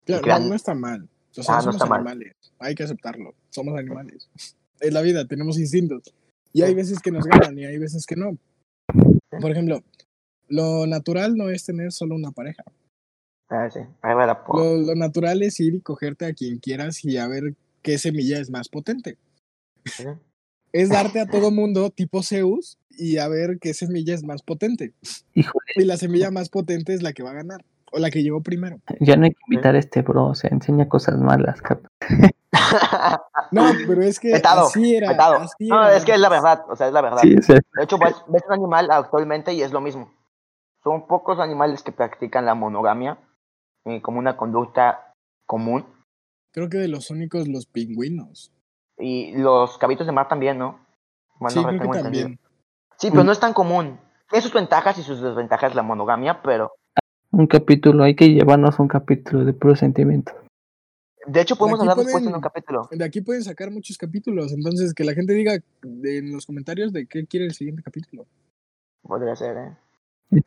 Claro, 0.05 0.23
crean- 0.23 0.49
no, 0.49 0.55
está 0.55 0.73
mal. 0.73 1.07
O 1.37 1.43
sea, 1.43 1.55
Ah, 1.55 1.57
no 1.57 1.71
somos 1.73 1.89
mal. 1.89 1.99
animales. 2.01 2.33
Hay 2.59 2.75
que 2.75 2.83
aceptarlo. 2.83 3.33
Somos 3.49 3.77
animales. 3.77 4.29
Es 4.79 4.93
la 4.93 5.01
vida, 5.01 5.25
tenemos 5.27 5.57
instintos. 5.57 6.13
Y 6.53 6.61
hay 6.61 6.75
veces 6.75 6.99
que 6.99 7.09
nos 7.09 7.25
ganan 7.25 7.57
y 7.57 7.65
hay 7.65 7.79
veces 7.79 8.05
que 8.05 8.15
no. 8.15 8.37
Por 9.41 9.49
ejemplo, 9.49 9.81
lo 10.49 10.85
natural 10.85 11.35
no 11.35 11.49
es 11.49 11.65
tener 11.65 11.91
solo 11.91 12.13
una 12.13 12.29
pareja. 12.29 12.63
Ah, 13.49 13.67
sí. 13.71 13.79
Ahí 14.03 14.15
la 14.15 14.43
Lo, 14.53 14.77
lo 14.77 14.93
natural 14.93 15.41
es 15.41 15.59
ir 15.59 15.73
y 15.73 15.81
cogerte 15.81 16.27
a 16.27 16.33
quien 16.33 16.59
quieras 16.59 17.03
y 17.03 17.17
a 17.17 17.27
ver 17.27 17.55
qué 17.81 17.97
semilla 17.97 18.37
es 18.39 18.51
más 18.51 18.69
potente. 18.69 19.17
Sí. 19.85 20.03
Es 20.73 20.89
darte 20.89 21.19
a 21.21 21.27
todo 21.27 21.51
mundo 21.51 21.89
tipo 21.89 22.21
Zeus 22.23 22.77
y 22.89 23.17
a 23.17 23.27
ver 23.27 23.57
qué 23.59 23.73
semilla 23.73 24.13
es 24.13 24.23
más 24.23 24.41
potente. 24.41 24.93
Híjole, 25.33 25.65
Y 25.75 25.83
la 25.85 25.97
semilla 25.97 26.31
más 26.31 26.49
potente 26.49 26.93
es 26.93 27.01
la 27.03 27.13
que 27.13 27.23
va 27.23 27.31
a 27.31 27.35
ganar. 27.35 27.63
O 27.91 27.99
la 27.99 28.09
que 28.11 28.21
llegó 28.21 28.41
primero. 28.41 28.79
ya 28.99 29.15
no 29.15 29.23
hay 29.25 29.31
que 29.31 29.39
invitar 29.47 29.75
a 29.75 29.79
este 29.79 30.01
bro, 30.01 30.25
o 30.27 30.35
sea, 30.35 30.49
enseña 30.51 30.89
cosas 30.89 31.19
malas, 31.19 31.61
cap- 31.61 31.87
No, 33.51 33.63
pero 33.87 34.01
es 34.03 34.19
que 34.19 34.33
Vetado, 34.33 34.67
así 34.67 34.95
era. 34.95 35.09
Vetado. 35.11 35.35
así 35.37 35.67
No, 35.67 35.85
era 35.87 35.95
es 35.95 36.03
que 36.03 36.13
es 36.13 36.19
la 36.19 36.29
verdad, 36.29 36.63
o 36.69 36.75
sea, 36.75 36.87
es 36.87 36.93
la 36.93 37.01
verdad. 37.01 37.21
Sí, 37.21 37.35
sea, 37.41 37.55
De 37.55 37.83
hecho, 37.83 37.97
ves, 37.97 38.15
ves 38.27 38.43
un 38.47 38.53
animal 38.53 38.89
actualmente 38.91 39.53
y 39.53 39.61
es 39.61 39.71
lo 39.71 39.79
mismo. 39.81 40.11
Son 40.83 41.07
pocos 41.07 41.39
animales 41.39 41.81
que 41.83 41.91
practican 41.91 42.45
la 42.45 42.55
monogamia 42.55 43.17
eh, 43.85 44.01
como 44.01 44.19
una 44.19 44.35
conducta 44.37 45.13
común. 45.45 45.85
Creo 46.51 46.69
que 46.69 46.77
de 46.77 46.87
los 46.89 47.09
únicos 47.09 47.47
los 47.47 47.67
pingüinos. 47.67 48.51
Y 48.99 49.35
los 49.37 49.77
cabitos 49.77 50.05
de 50.07 50.13
mar 50.13 50.27
también, 50.27 50.57
¿no? 50.57 50.79
Bueno, 51.39 51.51
sí, 51.51 51.59
no 51.61 51.77
creo 51.77 51.91
que 51.91 51.99
también. 52.01 52.39
Sí, 52.97 53.09
pero 53.11 53.23
no 53.23 53.31
es 53.31 53.39
tan 53.39 53.53
común. 53.53 53.99
Tiene 54.29 54.41
sus 54.41 54.53
ventajas 54.53 54.97
y 54.97 55.03
sus 55.03 55.21
desventajas 55.21 55.75
la 55.75 55.83
monogamia, 55.83 56.41
pero 56.41 56.71
un 57.31 57.45
capítulo, 57.45 58.03
hay 58.03 58.15
que 58.15 58.29
llevarnos 58.29 58.79
un 58.79 58.87
capítulo 58.87 59.45
de 59.45 59.53
puro 59.53 59.75
sentimiento. 59.75 60.31
de 61.27 61.41
hecho 61.41 61.55
podemos 61.57 61.79
aquí 61.79 61.89
hablar 61.89 62.05
después 62.05 62.25
en 62.25 62.33
un 62.33 62.41
capítulo. 62.41 62.87
De 62.89 63.03
aquí 63.05 63.21
pueden 63.21 63.43
sacar 63.43 63.69
muchos 63.69 63.97
capítulos. 63.97 64.51
Entonces, 64.53 64.93
que 64.93 65.03
la 65.03 65.13
gente 65.13 65.33
diga 65.33 65.53
de- 65.83 66.17
en 66.17 66.31
los 66.33 66.45
comentarios 66.45 66.91
de 66.93 67.05
qué 67.05 67.27
quiere 67.27 67.45
el 67.45 67.53
siguiente 67.53 67.83
capítulo. 67.83 68.25
Podría 69.03 69.35
ser, 69.35 69.57
¿eh? 69.57 69.77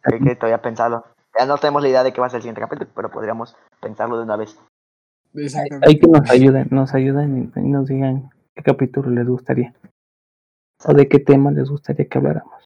Hay 0.04 0.18
que 0.20 0.34
todavía 0.36 0.60
pensarlo. 0.60 1.04
Ya 1.38 1.46
no 1.46 1.56
tenemos 1.58 1.82
la 1.82 1.88
idea 1.90 2.02
de 2.02 2.12
qué 2.12 2.20
va 2.20 2.26
a 2.26 2.30
ser 2.30 2.38
el 2.38 2.42
siguiente 2.42 2.60
capítulo, 2.62 2.90
pero 2.96 3.10
podríamos 3.10 3.56
pensarlo 3.80 4.16
de 4.16 4.24
una 4.24 4.36
vez. 4.36 4.58
Exactamente. 5.34 5.86
Hay 5.88 5.98
que 6.00 6.06
nos 6.08 6.30
ayuden, 6.30 6.68
nos 6.70 6.94
ayuden 6.94 7.52
y, 7.54 7.60
y 7.60 7.68
nos 7.68 7.86
digan 7.86 8.30
qué 8.54 8.62
capítulo 8.62 9.10
les 9.10 9.26
gustaría. 9.26 9.74
O 10.84 10.94
de 10.94 11.08
qué 11.08 11.18
tema 11.18 11.50
les 11.50 11.68
gustaría 11.68 12.08
que 12.08 12.18
habláramos. 12.18 12.64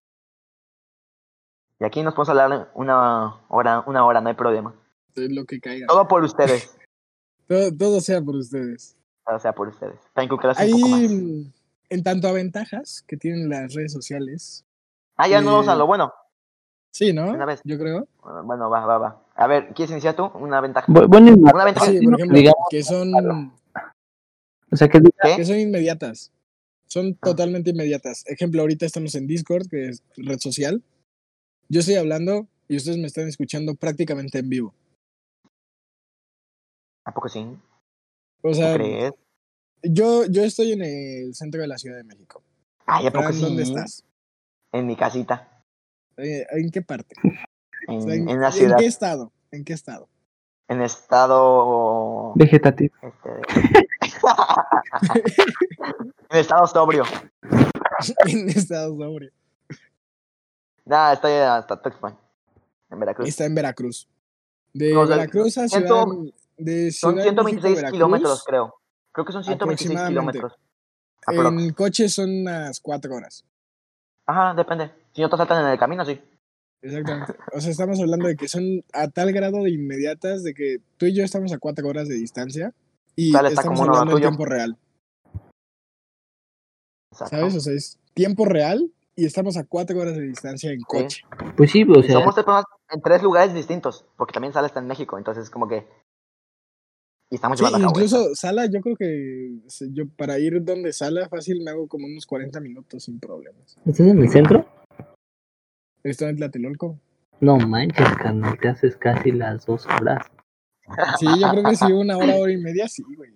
Y 1.80 1.84
aquí 1.84 2.02
nos 2.02 2.14
podemos 2.14 2.28
hablar 2.28 2.70
una 2.74 3.34
hora, 3.48 3.82
una 3.86 4.04
hora, 4.06 4.20
no 4.20 4.28
hay 4.28 4.34
problema. 4.34 4.74
Lo 5.16 5.44
que 5.44 5.60
caiga. 5.60 5.86
Todo 5.86 6.06
por 6.08 6.22
ustedes. 6.22 6.76
Todo, 7.46 7.70
todo 7.76 8.00
sea 8.00 8.22
por 8.22 8.36
ustedes. 8.36 8.96
O 9.26 9.38
sea, 9.38 9.52
por 9.52 9.68
ustedes. 9.68 9.98
Ahí, 10.56 11.52
en 11.90 12.02
tanto 12.02 12.26
a 12.28 12.32
ventajas 12.32 13.04
que 13.06 13.18
tienen 13.18 13.50
las 13.50 13.74
redes 13.74 13.92
sociales. 13.92 14.64
Ah, 15.16 15.28
ya 15.28 15.42
no 15.42 15.52
vamos 15.52 15.68
a 15.68 15.74
eh, 15.74 15.76
lo 15.76 15.86
bueno. 15.86 16.10
Sí, 16.90 17.12
¿no? 17.12 17.32
Una 17.32 17.44
vez. 17.44 17.60
Yo 17.64 17.76
creo. 17.78 18.08
Bueno, 18.44 18.70
va, 18.70 18.86
va, 18.86 18.96
va. 18.96 19.22
A 19.34 19.46
ver, 19.46 19.74
¿quieres 19.74 19.90
iniciar 19.90 20.16
tú? 20.16 20.24
Una 20.34 20.62
ventaja. 20.62 20.90
Bu- 20.90 21.06
Bueno, 21.06 21.32
y 21.32 21.34
Una 21.34 21.66
ventaja. 21.66 21.86
Sí, 21.90 22.00
por 22.02 22.14
ejemplo, 22.14 22.38
digamos, 22.38 22.66
que 22.70 22.82
son, 22.82 23.52
o 24.70 24.76
sea, 24.76 24.88
que 24.88 25.00
¿Qué? 25.00 25.36
que 25.36 25.44
son 25.44 25.58
inmediatas. 25.58 26.32
Son 26.86 27.16
Ah. 27.20 27.26
totalmente 27.26 27.70
inmediatas. 27.70 28.24
Ejemplo, 28.26 28.60
ahorita 28.60 28.86
estamos 28.86 29.14
en 29.14 29.26
Discord, 29.26 29.68
que 29.68 29.88
es 29.88 30.02
red 30.16 30.38
social. 30.38 30.82
Yo 31.68 31.80
estoy 31.80 31.96
hablando 31.96 32.46
y 32.68 32.76
ustedes 32.76 32.98
me 32.98 33.06
están 33.06 33.26
escuchando 33.28 33.74
prácticamente 33.74 34.38
en 34.38 34.48
vivo. 34.48 34.74
¿A 37.04 37.12
poco 37.12 37.28
sí? 37.28 37.40
O 38.42 38.48
¿Tú 38.50 38.54
sea, 38.54 38.74
crees? 38.74 39.12
yo, 39.82 40.26
yo 40.26 40.42
estoy 40.44 40.72
en 40.72 40.82
el 40.82 41.34
centro 41.34 41.60
de 41.60 41.66
la 41.68 41.78
Ciudad 41.78 41.96
de 41.96 42.04
México. 42.04 42.42
Ay, 42.86 43.06
¿a 43.06 43.10
poco 43.10 43.24
Fran, 43.24 43.34
sí? 43.34 43.42
¿dónde 43.42 43.62
estás? 43.62 44.04
En 44.72 44.86
mi 44.86 44.96
casita. 44.96 45.64
Eh, 46.16 46.46
¿En 46.50 46.70
qué 46.70 46.82
parte? 46.82 47.14
En, 47.88 47.96
O 47.96 48.00
sea, 48.02 48.14
¿en, 48.14 48.28
en 48.28 48.40
la 48.40 48.46
en 48.48 48.52
ciudad. 48.52 48.76
qué 48.78 48.86
estado? 48.86 49.32
¿En 49.50 49.64
qué 49.64 49.72
estado? 49.72 50.08
En 50.68 50.80
estado. 50.82 52.32
vegetativo. 52.36 52.94
este, 53.02 53.88
en 56.30 56.38
estado 56.38 56.66
sobrio. 56.66 57.04
en 58.26 58.48
estado 58.48 58.96
sobre. 58.96 59.30
Nada, 60.84 61.14
estoy 61.14 61.32
hasta 61.32 61.80
Tuxpan. 61.80 62.16
En 62.90 63.00
Veracruz. 63.00 63.28
Está 63.28 63.44
en 63.46 63.54
Veracruz. 63.54 64.08
De 64.72 64.92
No, 64.92 65.06
Veracruz 65.06 65.56
a 65.58 65.68
ciento- 65.68 66.04
Ciudad, 66.04 66.32
de 66.58 66.92
Son 66.92 67.12
Ciudad 67.12 67.26
a 67.26 67.30
126 67.30 67.74
Veracruz, 67.76 67.92
kilómetros, 67.96 68.44
creo. 68.44 68.74
Creo 69.12 69.24
que 69.24 69.32
son 69.32 69.44
126 69.44 69.90
Aproximadamente. 69.98 70.38
kilómetros. 70.38 70.60
Aprox. 71.26 71.62
En 71.62 71.72
coche 71.72 72.08
son 72.08 72.30
unas 72.40 72.80
cuatro 72.80 73.14
horas. 73.14 73.44
Ajá, 74.26 74.54
depende. 74.54 74.90
Si 75.14 75.22
no 75.22 75.30
te 75.30 75.36
saltan 75.36 75.64
en 75.64 75.72
el 75.72 75.78
camino, 75.78 76.04
sí. 76.04 76.20
Exactamente. 76.82 77.34
O 77.54 77.60
sea, 77.60 77.70
estamos 77.70 77.98
hablando 78.00 78.26
de 78.28 78.36
que 78.36 78.48
son 78.48 78.84
a 78.92 79.08
tal 79.08 79.32
grado 79.32 79.62
de 79.62 79.70
inmediatas 79.70 80.42
de 80.42 80.52
que 80.52 80.78
tú 80.98 81.06
y 81.06 81.14
yo 81.14 81.24
estamos 81.24 81.52
a 81.52 81.58
cuatro 81.58 81.88
horas 81.88 82.08
de 82.08 82.16
distancia 82.16 82.74
y 83.16 83.32
Sale, 83.32 83.48
está 83.48 83.60
estamos 83.62 83.80
como 83.80 83.90
hablando 83.92 84.12
en 84.12 84.16
tuyo. 84.16 84.28
tiempo 84.28 84.44
real. 84.44 84.78
Exacto. 87.12 87.36
¿Sabes? 87.36 87.54
O 87.56 87.60
sea, 87.60 87.72
es 87.74 87.98
tiempo 88.14 88.44
real 88.44 88.90
y 89.16 89.24
estamos 89.26 89.56
a 89.56 89.64
cuatro 89.64 89.98
horas 90.00 90.16
de 90.16 90.22
distancia 90.22 90.72
en 90.72 90.80
coche. 90.80 91.22
Pues 91.56 91.70
sí, 91.70 91.84
o 91.84 92.00
Y 92.00 92.02
sea, 92.04 92.14
somos 92.14 92.34
en 92.90 93.00
tres 93.02 93.22
lugares 93.22 93.54
distintos, 93.54 94.04
porque 94.16 94.32
también 94.32 94.52
Sala 94.52 94.66
está 94.66 94.80
en 94.80 94.88
México, 94.88 95.16
entonces 95.18 95.50
como 95.50 95.68
que... 95.68 95.86
Y 97.30 97.36
estamos 97.36 97.58
Sí, 97.58 97.64
llevando 97.64 97.78
a 97.86 97.88
cabo 97.88 97.98
incluso 98.00 98.34
Sala, 98.34 98.66
yo 98.66 98.80
creo 98.80 98.96
que 98.96 99.60
yo 99.92 100.04
para 100.16 100.38
ir 100.38 100.62
donde 100.64 100.92
Sala 100.92 101.28
fácil 101.28 101.62
me 101.64 101.70
hago 101.70 101.86
como 101.88 102.06
unos 102.06 102.26
40 102.26 102.60
minutos 102.60 103.04
sin 103.04 103.18
problemas. 103.20 103.76
¿estás 103.86 104.00
en 104.00 104.18
el 104.18 104.28
centro? 104.28 104.66
Estoy 106.02 106.28
en 106.30 106.36
Tlatelolco. 106.36 106.98
No 107.40 107.56
manches, 107.58 108.08
carnal, 108.16 108.58
te 108.60 108.68
haces 108.68 108.96
casi 108.96 109.32
las 109.32 109.64
dos 109.66 109.86
horas. 109.86 110.26
Sí, 111.18 111.26
yo 111.40 111.50
creo 111.50 111.62
que 111.64 111.76
sí, 111.76 111.92
una 111.92 112.16
hora, 112.18 112.34
hora 112.36 112.52
y 112.52 112.56
media, 112.56 112.86
sí, 112.88 113.02
güey. 113.16 113.30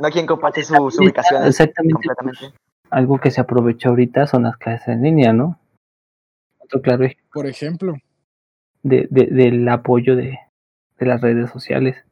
No 0.00 0.08
quien 0.10 0.26
comparte 0.26 0.62
su, 0.62 0.74
su 0.90 1.02
ubicación 1.02 1.44
Exactamente. 1.46 1.94
completamente. 2.08 2.58
Algo 2.90 3.18
que 3.18 3.30
se 3.30 3.40
aprovechó 3.40 3.90
ahorita 3.90 4.26
son 4.26 4.44
las 4.44 4.56
clases 4.56 4.88
en 4.88 5.02
línea, 5.02 5.32
¿no? 5.32 5.58
Otro 6.58 6.80
claro 6.80 7.04
ejemplo 7.04 7.30
Por 7.32 7.46
ejemplo, 7.46 7.94
de, 8.82 9.06
de- 9.10 9.26
del 9.26 9.68
apoyo 9.68 10.16
de, 10.16 10.38
de 10.98 11.06
las 11.06 11.20
redes 11.20 11.50
sociales. 11.50 12.02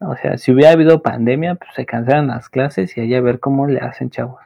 O 0.00 0.16
sea, 0.16 0.38
si 0.38 0.52
hubiera 0.52 0.70
habido 0.72 1.02
pandemia, 1.02 1.56
pues 1.56 1.70
se 1.74 1.84
cancelan 1.84 2.28
las 2.28 2.48
clases 2.48 2.96
y 2.96 3.00
allá 3.00 3.18
a 3.18 3.22
ver 3.22 3.40
cómo 3.40 3.66
le 3.66 3.80
hacen, 3.80 4.10
chavos. 4.10 4.40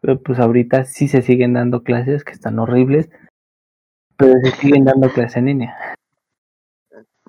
Pero 0.00 0.20
pues 0.22 0.38
ahorita 0.38 0.84
sí 0.84 1.08
se 1.08 1.22
siguen 1.22 1.54
dando 1.54 1.82
clases 1.82 2.24
que 2.24 2.32
están 2.32 2.58
horribles, 2.58 3.08
pero 4.16 4.34
se 4.44 4.50
siguen 4.52 4.84
dando 4.84 5.08
clases 5.10 5.38
en 5.38 5.46
línea. 5.46 5.76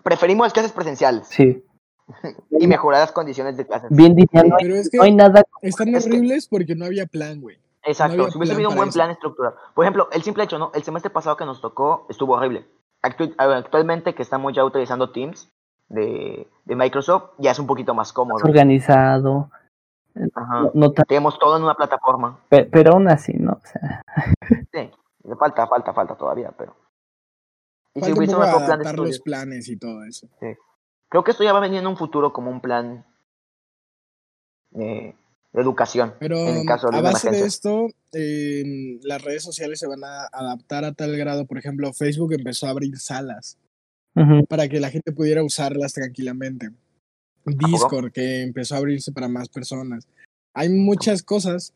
Preferimos 0.06 0.46
las 0.46 0.54
clases 0.54 0.72
presenciales 0.72 1.26
Sí, 1.28 1.66
y 2.52 2.68
mejorar 2.68 3.02
las 3.02 3.12
condiciones 3.12 3.58
de 3.58 3.66
clases. 3.66 3.90
bien 3.90 4.16
diría, 4.16 4.44
no, 4.44 4.56
pero 4.60 4.76
es 4.76 4.90
que 4.92 4.98
no 4.98 5.04
hay 5.04 5.16
nada. 5.16 5.42
están 5.64 5.88
es 5.96 6.06
que- 6.06 6.12
horribles 6.12 6.48
porque 6.48 6.76
no 6.76 6.86
había 6.86 7.08
plan, 7.08 7.42
güey. 7.42 7.58
Exacto, 7.84 8.18
no 8.18 8.30
si 8.32 8.38
hubiese 8.38 8.54
habido 8.54 8.70
un 8.70 8.76
buen 8.76 8.90
eso. 8.90 8.98
plan 9.00 9.10
estructurado. 9.12 9.56
Por 9.74 9.84
ejemplo, 9.84 10.08
el 10.12 10.22
simple 10.24 10.44
hecho, 10.44 10.58
¿no? 10.60 10.70
El 10.76 10.84
semestre 10.84 11.10
pasado 11.10 11.36
que 11.38 11.46
nos 11.46 11.60
tocó 11.60 12.06
estuvo 12.10 12.34
horrible. 12.36 12.66
Actu- 13.04 13.34
actualmente 13.38 14.14
que 14.16 14.22
estamos 14.22 14.54
ya 14.54 14.64
utilizando 14.64 15.12
Teams 15.12 15.52
de, 15.90 16.48
de 16.66 16.76
Microsoft, 16.76 17.32
ya 17.40 17.50
es 17.52 17.60
un 17.60 17.66
poquito 17.68 17.94
más 17.96 18.14
cómodo. 18.14 18.44
organizado, 18.44 19.50
Ajá. 20.36 20.62
no, 20.62 20.72
no 20.74 20.92
tan- 20.92 21.06
Tenemos 21.06 21.38
todo 21.40 21.58
en 21.58 21.64
una 21.64 21.74
plataforma. 21.76 22.40
pe- 22.50 22.66
pero 22.66 22.94
aún 22.94 23.08
así, 23.08 23.34
¿no? 23.34 23.54
O 23.54 23.62
sea, 23.66 24.02
Sí, 24.72 24.92
falta, 25.40 25.66
falta, 25.68 25.94
falta 25.94 26.16
todavía, 26.16 26.52
pero... 26.58 26.76
Y 27.96 28.02
Falta 28.02 28.14
un 28.14 28.18
hubiese 28.20 28.36
un 28.36 28.42
poco 28.42 28.52
mejor 28.52 28.66
plan 28.66 28.80
de 28.80 28.84
adaptar 28.86 29.06
los 29.08 29.20
planes 29.20 29.70
y 29.70 29.78
todo 29.78 30.04
eso. 30.04 30.28
Creo 31.10 31.24
que 31.24 31.32
esto 31.32 31.44
ya 31.44 31.54
va 31.54 31.60
a 31.60 31.62
venir 31.62 31.80
en 31.80 31.88
un 31.88 31.98
futuro 31.98 32.34
como 32.34 32.52
un 32.52 32.62
plan 32.62 33.06
de, 34.72 35.16
de 35.54 35.62
educación. 35.62 36.14
Pero 36.20 36.38
en 36.38 36.58
el 36.58 36.66
caso 36.66 36.90
de 36.90 36.98
a 36.98 37.02
base 37.02 37.32
de 37.32 37.46
esto, 37.46 37.88
eh, 38.12 39.00
las 39.04 39.24
redes 39.24 39.44
sociales 39.44 39.80
se 39.80 39.88
van 39.88 40.04
a 40.04 40.26
adaptar 40.32 40.84
a 40.84 40.92
tal 40.92 41.16
grado. 41.16 41.46
Por 41.46 41.58
ejemplo, 41.58 41.94
Facebook 41.94 42.34
empezó 42.34 42.68
a 42.68 42.72
abrir 42.72 42.98
salas 42.98 43.58
para 44.48 44.68
que 44.68 44.80
la 44.80 44.90
gente 44.90 45.12
pudiera 45.12 45.44
usarlas 45.44 45.94
tranquilamente. 45.94 46.72
Discord, 47.46 48.12
que 48.12 48.42
empezó 48.42 48.76
a 48.76 48.80
abrirse 48.80 49.12
para 49.12 49.30
más 49.30 49.50
personas. 49.50 50.08
Hay 50.54 50.70
muchas 50.70 51.24
cosas 51.24 51.74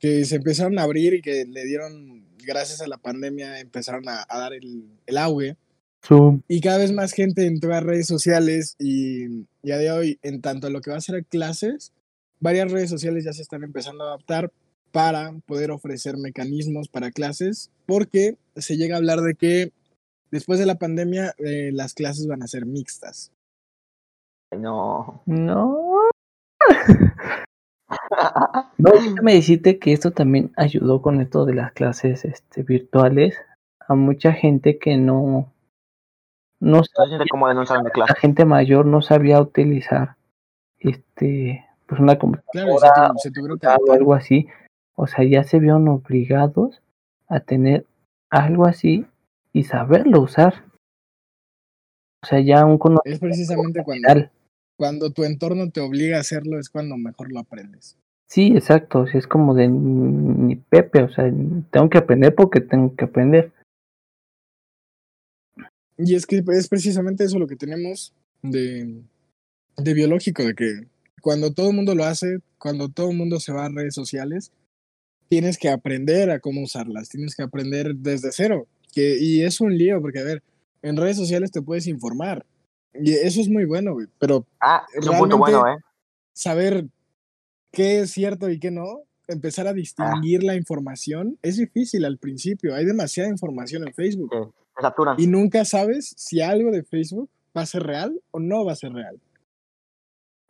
que 0.00 0.24
se 0.24 0.36
empezaron 0.36 0.78
a 0.78 0.82
abrir 0.82 1.14
y 1.14 1.22
que 1.22 1.44
le 1.44 1.64
dieron, 1.64 2.24
gracias 2.38 2.80
a 2.80 2.88
la 2.88 2.96
pandemia, 2.96 3.60
empezaron 3.60 4.08
a, 4.08 4.24
a 4.28 4.38
dar 4.38 4.54
el, 4.54 4.88
el 5.06 5.18
auge. 5.18 5.56
Zoom. 6.02 6.40
Y 6.48 6.62
cada 6.62 6.78
vez 6.78 6.92
más 6.92 7.12
gente 7.12 7.46
entró 7.46 7.74
a 7.74 7.80
redes 7.80 8.06
sociales 8.06 8.74
y 8.78 9.46
ya 9.62 9.76
de 9.76 9.92
hoy, 9.92 10.18
en 10.22 10.40
tanto 10.40 10.66
a 10.66 10.70
lo 10.70 10.80
que 10.80 10.90
va 10.90 10.96
a 10.96 11.02
ser 11.02 11.22
clases, 11.26 11.92
varias 12.40 12.72
redes 12.72 12.88
sociales 12.88 13.24
ya 13.24 13.34
se 13.34 13.42
están 13.42 13.62
empezando 13.62 14.04
a 14.04 14.08
adaptar 14.08 14.50
para 14.90 15.32
poder 15.46 15.70
ofrecer 15.70 16.16
mecanismos 16.16 16.88
para 16.88 17.10
clases, 17.10 17.70
porque 17.84 18.38
se 18.56 18.78
llega 18.78 18.94
a 18.96 18.98
hablar 18.98 19.20
de 19.20 19.34
que 19.34 19.72
después 20.30 20.58
de 20.58 20.66
la 20.66 20.76
pandemia 20.76 21.34
eh, 21.38 21.70
las 21.72 21.92
clases 21.92 22.26
van 22.26 22.42
a 22.42 22.48
ser 22.48 22.64
mixtas. 22.64 23.30
No. 24.50 25.22
No. 25.26 26.10
No, 28.78 28.90
déjame 28.92 29.34
decirte 29.34 29.78
que 29.78 29.92
esto 29.92 30.10
también 30.12 30.52
ayudó 30.56 31.02
con 31.02 31.20
esto 31.20 31.44
de 31.44 31.54
las 31.54 31.72
clases 31.72 32.24
este, 32.24 32.62
virtuales 32.62 33.36
a 33.88 33.94
mucha 33.94 34.32
gente 34.32 34.78
que 34.78 34.96
no, 34.96 35.52
no 36.60 36.82
de 36.82 37.84
la 37.84 37.90
clase. 37.90 38.14
gente 38.20 38.44
mayor 38.44 38.86
no 38.86 39.02
sabía 39.02 39.40
utilizar 39.40 40.16
este 40.78 41.66
pues 41.86 42.00
una 42.00 42.18
computadora 42.18 42.52
Claro, 42.52 42.78
se, 42.78 43.12
tu- 43.12 43.18
se 43.18 43.30
tuvieron 43.32 43.58
que 43.58 43.66
o 43.66 43.92
algo 43.92 44.14
así. 44.14 44.46
O 44.94 45.06
sea, 45.06 45.24
ya 45.24 45.42
se 45.44 45.58
vieron 45.58 45.88
obligados 45.88 46.80
a 47.28 47.40
tener 47.40 47.84
algo 48.30 48.66
así 48.66 49.06
y 49.52 49.64
saberlo 49.64 50.20
usar. 50.20 50.64
O 52.22 52.26
sea, 52.26 52.38
ya 52.40 52.64
un 52.64 52.78
Es 53.04 53.18
precisamente 53.18 53.82
cuando, 53.82 54.02
conocimiento. 54.06 54.30
Cuando 54.80 55.10
tu 55.10 55.24
entorno 55.24 55.68
te 55.70 55.82
obliga 55.82 56.16
a 56.16 56.20
hacerlo, 56.20 56.58
es 56.58 56.70
cuando 56.70 56.96
mejor 56.96 57.30
lo 57.30 57.40
aprendes. 57.40 57.98
Sí, 58.26 58.52
exacto. 58.54 59.04
es 59.12 59.26
como 59.26 59.54
de 59.54 59.68
ni 59.68 60.56
Pepe, 60.56 61.02
o 61.02 61.12
sea, 61.12 61.30
tengo 61.70 61.90
que 61.90 61.98
aprender 61.98 62.34
porque 62.34 62.62
tengo 62.62 62.96
que 62.96 63.04
aprender. 63.04 63.52
Y 65.98 66.14
es 66.14 66.24
que 66.24 66.42
es 66.54 66.68
precisamente 66.68 67.24
eso 67.24 67.38
lo 67.38 67.46
que 67.46 67.56
tenemos 67.56 68.14
de, 68.40 69.02
de 69.76 69.92
biológico, 69.92 70.44
de 70.44 70.54
que 70.54 70.86
cuando 71.20 71.52
todo 71.52 71.68
el 71.68 71.76
mundo 71.76 71.94
lo 71.94 72.04
hace, 72.04 72.38
cuando 72.56 72.88
todo 72.88 73.10
el 73.10 73.18
mundo 73.18 73.38
se 73.38 73.52
va 73.52 73.66
a 73.66 73.68
redes 73.68 73.94
sociales, 73.94 74.50
tienes 75.28 75.58
que 75.58 75.68
aprender 75.68 76.30
a 76.30 76.40
cómo 76.40 76.62
usarlas, 76.62 77.10
tienes 77.10 77.36
que 77.36 77.42
aprender 77.42 77.96
desde 77.96 78.32
cero. 78.32 78.66
Que, 78.94 79.18
y 79.20 79.42
es 79.42 79.60
un 79.60 79.76
lío, 79.76 80.00
porque 80.00 80.20
a 80.20 80.24
ver, 80.24 80.42
en 80.80 80.96
redes 80.96 81.18
sociales 81.18 81.50
te 81.50 81.60
puedes 81.60 81.86
informar. 81.86 82.46
Y 82.94 83.12
eso 83.12 83.40
es 83.40 83.48
muy 83.48 83.64
bueno, 83.64 83.92
güey. 83.92 84.06
Pero 84.18 84.46
Ah, 84.60 84.84
es 84.94 85.06
un 85.06 85.16
punto 85.18 85.36
Realmente- 85.36 85.36
bueno, 85.58 85.68
¿eh? 85.68 85.78
saber 86.32 86.86
qué 87.72 88.00
es 88.00 88.10
cierto 88.12 88.48
y 88.50 88.58
qué 88.58 88.70
no, 88.70 89.02
empezar 89.28 89.66
a 89.68 89.72
distinguir 89.72 90.42
la 90.42 90.56
información, 90.56 91.38
es 91.42 91.56
difícil 91.56 92.04
al 92.04 92.18
principio. 92.18 92.74
Hay 92.74 92.84
demasiada 92.84 93.28
información 93.28 93.86
en 93.86 93.94
Facebook. 93.94 94.30
Sí, 94.32 94.50
se 94.76 94.82
saturan. 94.82 95.16
y 95.20 95.26
nunca 95.26 95.64
sabes 95.64 96.14
si 96.16 96.40
algo 96.40 96.70
de 96.72 96.82
Facebook 96.82 97.30
va 97.56 97.62
a 97.62 97.66
ser 97.66 97.82
real 97.84 98.20
o 98.32 98.40
no 98.40 98.64
va 98.64 98.72
a 98.72 98.76
ser 98.76 98.92
real. 98.92 99.20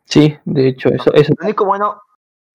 Sí, 0.05 0.35
de 0.45 0.67
hecho, 0.67 0.89
eso, 0.89 1.13
eso 1.13 1.33
Lo 1.37 1.45
único 1.45 1.65
bueno 1.65 2.01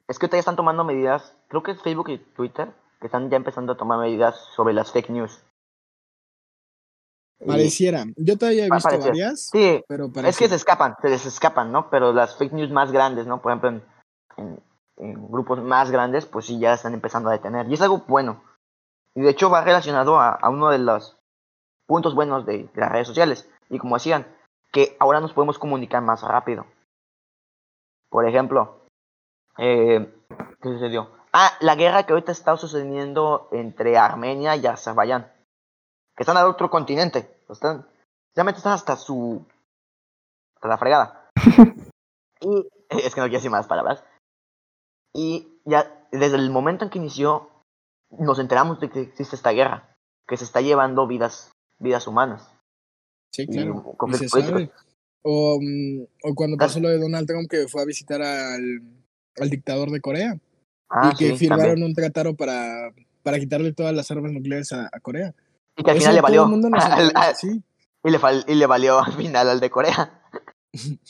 es 0.08 0.18
que 0.18 0.26
ustedes 0.26 0.40
están 0.40 0.56
tomando 0.56 0.84
medidas, 0.84 1.36
creo 1.48 1.62
que 1.62 1.72
es 1.72 1.82
Facebook 1.82 2.10
y 2.10 2.18
Twitter, 2.18 2.68
que 3.00 3.06
están 3.06 3.30
ya 3.30 3.36
empezando 3.36 3.72
a 3.72 3.76
tomar 3.76 3.98
medidas 4.00 4.36
sobre 4.54 4.74
las 4.74 4.92
fake 4.92 5.10
news. 5.10 5.42
Pareciera. 7.44 8.04
Yo 8.16 8.38
todavía 8.38 8.66
he 8.66 8.70
visto 8.70 8.88
varias, 9.10 9.40
sí, 9.50 9.84
pero 9.88 10.06
es 10.06 10.12
que 10.38 10.48
se 10.48 10.54
escapan, 10.56 10.96
se 11.02 11.08
les 11.10 11.26
escapan, 11.26 11.70
¿no? 11.70 11.90
Pero 11.90 12.12
las 12.12 12.36
fake 12.36 12.52
news 12.52 12.70
más 12.70 12.92
grandes, 12.92 13.26
¿no? 13.26 13.42
Por 13.42 13.52
ejemplo, 13.52 13.68
en, 13.70 13.82
en- 14.38 14.60
en 14.98 15.28
grupos 15.30 15.60
más 15.62 15.90
grandes, 15.90 16.24
pues 16.24 16.46
sí 16.46 16.58
ya 16.58 16.72
están 16.72 16.94
empezando 16.94 17.28
a 17.28 17.32
detener. 17.32 17.68
Y 17.68 17.74
es 17.74 17.82
algo 17.82 18.04
bueno. 18.08 18.42
Y 19.14 19.20
de 19.20 19.28
hecho 19.30 19.50
va 19.50 19.62
relacionado 19.62 20.18
a, 20.18 20.30
a 20.30 20.48
uno 20.48 20.70
de 20.70 20.78
los 20.78 21.18
puntos 21.86 22.14
buenos 22.14 22.46
de, 22.46 22.64
de 22.74 22.80
las 22.80 22.90
redes 22.90 23.06
sociales. 23.06 23.46
Y 23.68 23.78
como 23.78 23.96
decían, 23.96 24.26
que 24.72 24.96
ahora 24.98 25.20
nos 25.20 25.34
podemos 25.34 25.58
comunicar 25.58 26.00
más 26.02 26.22
rápido. 26.22 26.64
Por 28.08 28.26
ejemplo, 28.26 28.86
eh, 29.58 30.10
¿qué 30.62 30.68
sucedió? 30.70 31.10
Ah, 31.32 31.52
la 31.60 31.74
guerra 31.74 32.04
que 32.04 32.12
ahorita 32.14 32.32
está 32.32 32.56
sucediendo 32.56 33.48
entre 33.52 33.98
Armenia 33.98 34.56
y 34.56 34.66
Azerbaiyán. 34.66 35.30
Que 36.16 36.22
están 36.22 36.36
al 36.36 36.46
otro 36.46 36.70
continente. 36.70 37.30
Están, 37.48 37.86
realmente 38.34 38.58
están 38.58 38.72
hasta 38.72 38.96
su. 38.96 39.44
hasta 40.56 40.68
la 40.68 40.78
fregada. 40.78 41.30
y 42.40 42.66
es 42.90 43.14
que 43.14 43.20
no 43.20 43.26
quiero 43.26 43.38
decir 43.38 43.50
más 43.50 43.66
palabras. 43.66 44.04
Y 45.14 45.60
ya 45.64 46.06
desde 46.12 46.36
el 46.36 46.50
momento 46.50 46.84
en 46.84 46.90
que 46.90 46.98
inició, 46.98 47.50
nos 48.10 48.38
enteramos 48.38 48.80
de 48.80 48.90
que 48.90 49.00
existe 49.02 49.36
esta 49.36 49.50
guerra. 49.50 49.94
Que 50.26 50.36
se 50.36 50.44
está 50.44 50.60
llevando 50.60 51.06
vidas, 51.06 51.52
vidas 51.78 52.06
humanas. 52.06 52.52
Sí, 53.32 53.46
claro. 53.46 53.84
Y 53.86 53.90
se 53.90 53.96
conflictos 53.96 54.30
políticos. 54.30 54.62
sabe. 54.62 54.72
O, 55.22 55.58
mm, 55.60 56.06
o 56.24 56.34
cuando 56.34 56.56
pasó 56.56 56.80
lo 56.80 56.88
de 56.88 56.98
Donald 56.98 57.26
Trump 57.26 57.50
que 57.50 57.66
fue 57.68 57.82
a 57.82 57.84
visitar 57.84 58.22
al, 58.22 58.80
al 59.38 59.50
dictador 59.50 59.90
de 59.90 60.00
Corea 60.00 60.38
Ah, 60.88 61.10
y 61.12 61.16
que 61.16 61.30
sí, 61.30 61.36
firmaron 61.36 61.66
también. 61.66 61.86
un 61.88 61.94
tratado 61.94 62.34
para, 62.34 62.92
para 63.22 63.38
quitarle 63.38 63.72
todas 63.72 63.94
las 63.94 64.10
armas 64.10 64.32
nucleares 64.32 64.72
a, 64.72 64.88
a 64.92 65.00
Corea. 65.00 65.34
Y 65.76 65.82
que 65.84 65.90
al 65.90 65.98
final 65.98 66.14
le 66.14 66.20
valió. 66.20 66.44
al- 66.74 67.36
sí. 67.36 67.62
y, 68.04 68.10
le 68.10 68.18
y 68.48 68.54
le 68.54 68.66
valió 68.66 68.98
al 69.00 69.12
final 69.12 69.48
al 69.48 69.60
de 69.60 69.70
Corea. 69.70 70.22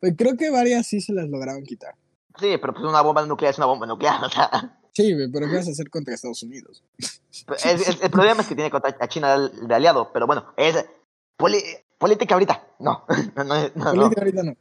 Pues 0.00 0.14
creo 0.18 0.36
que 0.36 0.50
varias 0.50 0.86
sí 0.88 1.00
se 1.00 1.12
las 1.12 1.28
lograron 1.28 1.62
quitar. 1.62 1.94
Sí, 2.40 2.56
pero 2.60 2.72
pues 2.72 2.84
una 2.84 3.02
bomba 3.02 3.24
nuclear 3.24 3.52
es 3.52 3.58
una 3.58 3.66
bomba 3.68 3.86
nuclear. 3.86 4.24
O 4.24 4.28
sea, 4.28 4.80
Sí, 4.92 5.14
pero 5.32 5.48
¿qué 5.48 5.56
vas 5.56 5.68
a 5.68 5.70
hacer 5.70 5.88
contra 5.90 6.12
Estados 6.12 6.42
Unidos? 6.42 6.82
el, 7.64 7.80
el- 7.80 7.98
el 8.02 8.10
problema 8.10 8.42
es 8.42 8.48
que 8.48 8.56
tiene 8.56 8.68
contra 8.70 8.96
a 8.98 9.08
China 9.08 9.38
de, 9.38 9.74
aliado. 9.74 10.10
Pero 10.12 10.26
bueno, 10.26 10.52
es 10.56 10.84
poli- 11.36 11.62
política 11.98 12.34
ahorita. 12.34 12.66
No, 12.80 13.04
no, 13.36 13.44
no, 13.44 13.54
no, 13.54 13.68
no, 13.76 13.92
Política 13.94 14.20
ahorita 14.22 14.42
no. 14.42 14.54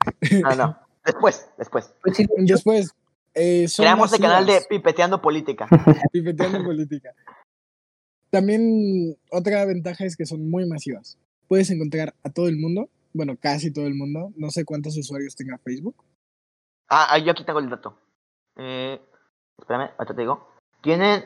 no, 0.44 0.56
no. 0.56 0.78
Después, 1.04 1.48
después. 1.58 1.92
Pues 2.04 2.18
Después, 2.38 2.92
eh, 3.34 3.68
Creamos 3.76 4.14
el 4.14 4.20
canal 4.22 4.46
de. 4.46 4.62
Pipeteando 4.70 5.20
Política. 5.24 5.68
Pipeteando 6.12 6.64
política. 6.64 7.16
También 8.32 9.18
otra 9.30 9.66
ventaja 9.66 10.06
es 10.06 10.16
que 10.16 10.26
son 10.26 10.50
muy 10.50 10.66
masivas. 10.66 11.18
Puedes 11.48 11.70
encontrar 11.70 12.16
a 12.24 12.30
todo 12.30 12.48
el 12.48 12.58
mundo, 12.58 12.90
bueno, 13.14 13.36
casi 13.38 13.72
todo 13.72 13.86
el 13.88 13.94
mundo. 13.94 14.32
No 14.38 14.50
sé 14.50 14.64
cuántos 14.64 14.98
usuarios 14.98 15.36
tenga 15.36 15.58
Facebook. 15.58 15.96
Ah, 16.90 17.18
yo 17.20 17.32
aquí 17.32 17.46
tengo 17.46 17.60
el 17.60 17.70
dato. 17.70 17.98
Eh, 18.58 19.00
espérame, 19.58 19.92
ahorita 19.98 20.16
te 20.16 20.22
digo. 20.22 20.48
Tienen 20.82 21.24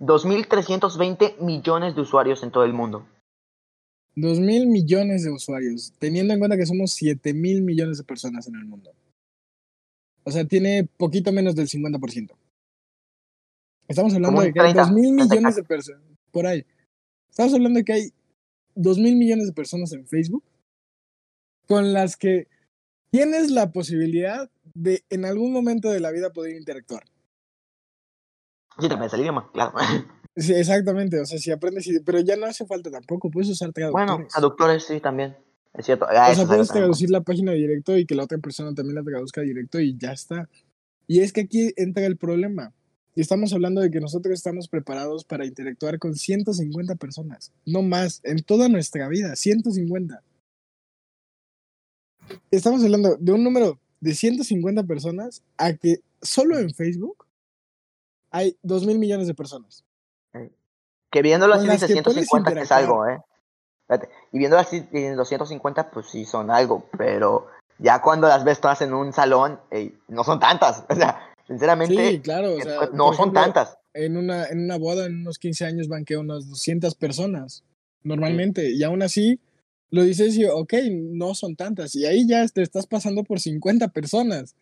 2.320 0.00 1.40
millones 1.40 1.94
de 1.94 2.00
usuarios 2.00 2.42
en 2.42 2.50
todo 2.50 2.64
el 2.64 2.72
mundo. 2.72 3.06
Dos 4.14 4.40
mil 4.40 4.66
millones 4.66 5.22
de 5.22 5.30
usuarios, 5.30 5.92
teniendo 6.00 6.34
en 6.34 6.40
cuenta 6.40 6.56
que 6.56 6.66
somos 6.66 6.90
siete 6.90 7.32
mil 7.34 7.62
millones 7.62 7.98
de 7.98 8.04
personas 8.04 8.48
en 8.48 8.56
el 8.56 8.64
mundo. 8.64 8.90
O 10.24 10.32
sea, 10.32 10.44
tiene 10.44 10.88
poquito 10.96 11.30
menos 11.30 11.54
del 11.54 11.68
50%. 11.68 12.32
Estamos 13.86 14.12
hablando 14.14 14.42
de 14.42 14.52
que 14.52 14.60
hay 14.60 14.72
30, 14.72 14.82
dos 14.82 14.92
mil 14.92 15.16
30 15.16 15.34
millones 15.34 15.56
de 15.56 15.62
personas, 15.62 16.17
por 16.38 16.46
ahí. 16.46 16.64
Estamos 17.28 17.52
hablando 17.52 17.78
de 17.78 17.84
que 17.84 17.92
hay 17.94 18.12
dos 18.76 18.96
mil 18.96 19.16
millones 19.16 19.48
de 19.48 19.52
personas 19.52 19.92
en 19.92 20.06
Facebook 20.06 20.44
con 21.66 21.92
las 21.92 22.16
que 22.16 22.46
tienes 23.10 23.50
la 23.50 23.72
posibilidad 23.72 24.48
de 24.72 25.02
en 25.10 25.24
algún 25.24 25.52
momento 25.52 25.90
de 25.90 25.98
la 25.98 26.12
vida 26.12 26.32
poder 26.32 26.54
interactuar. 26.54 27.02
Sí, 28.78 28.86
te 28.86 28.94
aprendes 28.94 29.14
el 29.14 29.20
idioma, 29.22 29.50
claro. 29.52 29.72
Sí, 30.36 30.52
exactamente, 30.54 31.18
o 31.18 31.26
sea, 31.26 31.36
si 31.40 31.50
aprendes, 31.50 31.90
pero 32.06 32.20
ya 32.20 32.36
no 32.36 32.46
hace 32.46 32.64
falta 32.64 32.92
tampoco, 32.92 33.28
puedes 33.28 33.50
usar 33.50 33.72
traductores. 33.72 34.08
bueno, 34.08 34.28
traductores 34.32 34.84
sí 34.84 35.00
también. 35.00 35.36
Es 35.74 35.86
cierto. 35.86 36.06
Ah, 36.08 36.28
O 36.30 36.34
sea, 36.34 36.44
es 36.44 36.48
puedes 36.48 36.68
también. 36.68 36.82
traducir 36.84 37.10
la 37.10 37.22
página 37.22 37.50
directo 37.50 37.96
y 37.96 38.06
que 38.06 38.14
la 38.14 38.22
otra 38.22 38.38
persona 38.38 38.72
también 38.72 38.94
la 38.94 39.02
traduzca 39.02 39.40
directo 39.40 39.80
y 39.80 39.98
ya 39.98 40.12
está. 40.12 40.48
Y 41.08 41.22
es 41.22 41.32
que 41.32 41.40
aquí 41.40 41.72
entra 41.76 42.06
el 42.06 42.16
problema. 42.16 42.72
Y 43.18 43.20
estamos 43.20 43.52
hablando 43.52 43.80
de 43.80 43.90
que 43.90 43.98
nosotros 43.98 44.32
estamos 44.32 44.68
preparados 44.68 45.24
para 45.24 45.44
interactuar 45.44 45.98
con 45.98 46.14
150 46.14 46.94
personas, 46.94 47.50
no 47.66 47.82
más, 47.82 48.20
en 48.22 48.44
toda 48.44 48.68
nuestra 48.68 49.08
vida, 49.08 49.34
150. 49.34 50.22
Estamos 52.52 52.84
hablando 52.84 53.16
de 53.16 53.32
un 53.32 53.42
número 53.42 53.80
de 53.98 54.14
150 54.14 54.84
personas 54.84 55.42
a 55.56 55.72
que 55.72 56.00
solo 56.22 56.60
en 56.60 56.72
Facebook 56.72 57.26
hay 58.30 58.56
2 58.62 58.86
mil 58.86 59.00
millones 59.00 59.26
de 59.26 59.34
personas. 59.34 59.82
Que 61.10 61.20
viéndolo 61.20 61.54
así 61.54 61.68
dice 61.68 61.88
que 61.88 62.04
puedes 62.04 62.28
150 62.28 62.54
que 62.54 62.60
es 62.60 62.70
algo, 62.70 63.04
¿eh? 63.04 63.20
Y 64.30 64.38
viéndolo 64.38 64.62
así 64.62 64.86
en 64.92 65.16
250, 65.16 65.90
pues 65.90 66.06
sí 66.06 66.24
son 66.24 66.52
algo. 66.52 66.88
Pero 66.96 67.48
ya 67.78 68.00
cuando 68.00 68.28
las 68.28 68.44
ves 68.44 68.60
todas 68.60 68.80
en 68.82 68.94
un 68.94 69.12
salón, 69.12 69.58
ey, 69.72 69.98
no 70.06 70.22
son 70.22 70.38
tantas. 70.38 70.84
O 70.88 70.94
sea, 70.94 71.28
sinceramente, 71.48 72.10
Sí, 72.10 72.20
claro. 72.20 72.54
O 72.54 72.58
eh, 72.58 72.62
sea, 72.62 72.90
no 72.92 73.06
por 73.06 73.16
son 73.16 73.30
ejemplo, 73.30 73.40
tantas. 73.42 73.78
en 73.94 74.16
una, 74.16 74.46
en 74.46 74.60
una 74.60 74.76
boda, 74.76 75.06
en 75.06 75.16
unos 75.16 75.38
15 75.38 75.64
años 75.64 75.88
van 75.88 76.04
que 76.04 76.16
unas 76.16 76.48
200 76.48 76.94
personas, 76.94 77.64
normalmente, 78.04 78.70
y 78.70 78.82
aún 78.84 79.02
así 79.02 79.40
lo 79.90 80.04
dices 80.04 80.36
y, 80.36 80.44
ok, 80.44 80.74
no 80.92 81.34
son 81.34 81.56
tantas. 81.56 81.96
Y 81.96 82.04
ahí 82.04 82.26
ya 82.28 82.46
te 82.46 82.62
estás 82.62 82.86
pasando 82.86 83.24
por 83.24 83.40
50 83.40 83.88
personas. 83.88 84.54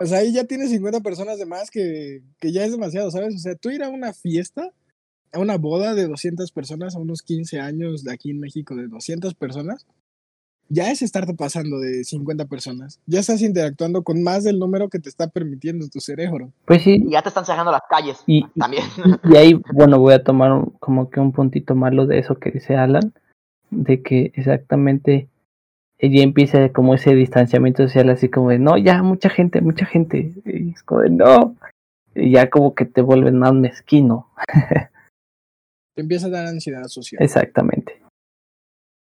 O 0.00 0.06
sea, 0.06 0.18
ahí 0.18 0.32
ya 0.32 0.44
tienes 0.44 0.70
50 0.70 1.00
personas 1.00 1.38
de 1.38 1.46
más 1.46 1.70
que, 1.70 2.22
que 2.40 2.52
ya 2.52 2.64
es 2.64 2.72
demasiado, 2.72 3.10
¿sabes? 3.10 3.34
O 3.34 3.38
sea, 3.38 3.54
tú 3.56 3.70
ir 3.70 3.82
a 3.82 3.88
una 3.90 4.12
fiesta, 4.12 4.72
a 5.32 5.38
una 5.38 5.58
boda 5.58 5.94
de 5.94 6.06
200 6.06 6.50
personas, 6.52 6.94
a 6.94 6.98
unos 6.98 7.22
15 7.22 7.60
años 7.60 8.04
de 8.04 8.12
aquí 8.12 8.30
en 8.30 8.40
México 8.40 8.74
de 8.74 8.86
200 8.86 9.34
personas, 9.34 9.86
ya 10.68 10.90
es 10.90 11.02
estarte 11.02 11.34
pasando 11.34 11.78
de 11.80 12.04
50 12.04 12.44
personas. 12.46 13.00
Ya 13.06 13.20
estás 13.20 13.40
interactuando 13.42 14.02
con 14.02 14.22
más 14.22 14.44
del 14.44 14.58
número 14.58 14.88
que 14.88 14.98
te 14.98 15.08
está 15.08 15.28
permitiendo 15.28 15.88
tu 15.88 16.00
cerebro. 16.00 16.50
Pues 16.66 16.82
sí, 16.82 17.02
Y 17.06 17.10
ya 17.12 17.22
te 17.22 17.28
están 17.30 17.44
cerrando 17.46 17.72
las 17.72 17.82
calles 17.88 18.22
y, 18.26 18.46
también. 18.58 18.84
y 19.24 19.36
ahí, 19.36 19.54
bueno, 19.72 19.98
voy 19.98 20.14
a 20.14 20.22
tomar 20.22 20.52
un- 20.52 20.70
como 20.80 21.08
que 21.10 21.20
un 21.20 21.32
puntito 21.32 21.74
malo 21.74 22.06
de 22.06 22.18
eso 22.18 22.36
que 22.38 22.50
dice 22.50 22.76
Alan, 22.76 23.12
de 23.70 24.02
que 24.02 24.32
exactamente 24.34 25.28
ella 25.98 26.22
empieza 26.22 26.68
como 26.72 26.94
ese 26.94 27.14
distanciamiento 27.14 27.82
social, 27.82 28.08
así 28.10 28.28
como 28.28 28.50
de, 28.50 28.58
no, 28.58 28.76
ya, 28.78 29.02
mucha 29.02 29.30
gente, 29.30 29.60
mucha 29.60 29.84
gente, 29.86 30.32
y 30.44 30.70
es 30.70 30.82
como 30.84 31.00
de, 31.00 31.10
no, 31.10 31.56
y 32.14 32.30
ya 32.32 32.50
como 32.50 32.74
que 32.74 32.84
te 32.84 33.00
vuelven 33.02 33.38
más 33.38 33.52
mezquino, 33.52 34.28
Te 35.94 36.02
empieza 36.02 36.28
a 36.28 36.30
dar 36.30 36.46
ansiedad 36.46 36.84
social. 36.84 37.20
exactamente. 37.22 38.00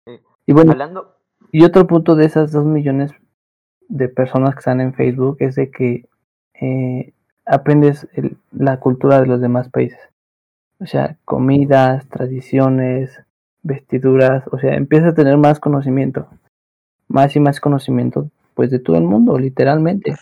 Sí. 0.07 0.13
Y 0.45 0.53
bueno, 0.53 0.71
Hablando, 0.71 1.17
Y 1.51 1.63
otro 1.63 1.87
punto 1.87 2.15
de 2.15 2.25
esas 2.25 2.51
dos 2.51 2.65
millones 2.65 3.11
de 3.87 4.07
personas 4.09 4.53
que 4.53 4.59
están 4.59 4.81
en 4.81 4.93
Facebook 4.93 5.37
es 5.39 5.55
de 5.55 5.71
que 5.71 6.05
eh, 6.61 7.13
aprendes 7.45 8.07
el- 8.13 8.37
la 8.51 8.79
cultura 8.79 9.21
de 9.21 9.27
los 9.27 9.39
demás 9.41 9.69
países. 9.69 9.99
O 10.79 10.85
sea, 10.85 11.17
comidas, 11.25 12.07
tradiciones, 12.09 13.21
vestiduras, 13.63 14.43
o 14.51 14.59
sea, 14.59 14.75
empiezas 14.75 15.11
a 15.11 15.15
tener 15.15 15.37
más 15.37 15.59
conocimiento. 15.59 16.27
Más 17.07 17.35
y 17.35 17.39
más 17.39 17.59
conocimiento, 17.59 18.29
pues, 18.53 18.69
de 18.71 18.79
todo 18.79 18.97
el 18.97 19.03
mundo, 19.03 19.37
literalmente. 19.39 20.15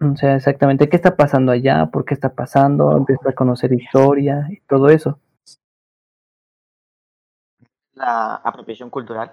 O 0.00 0.16
sea, 0.16 0.36
exactamente 0.36 0.88
qué 0.88 0.96
está 0.96 1.16
pasando 1.16 1.52
allá, 1.52 1.86
por 1.86 2.04
qué 2.04 2.14
está 2.14 2.34
pasando, 2.34 2.96
empiezas 2.96 3.28
a 3.28 3.32
conocer 3.32 3.72
historia 3.72 4.46
y 4.50 4.60
todo 4.68 4.88
eso. 4.88 5.18
la 7.94 8.34
apropiación 8.36 8.90
cultural. 8.90 9.32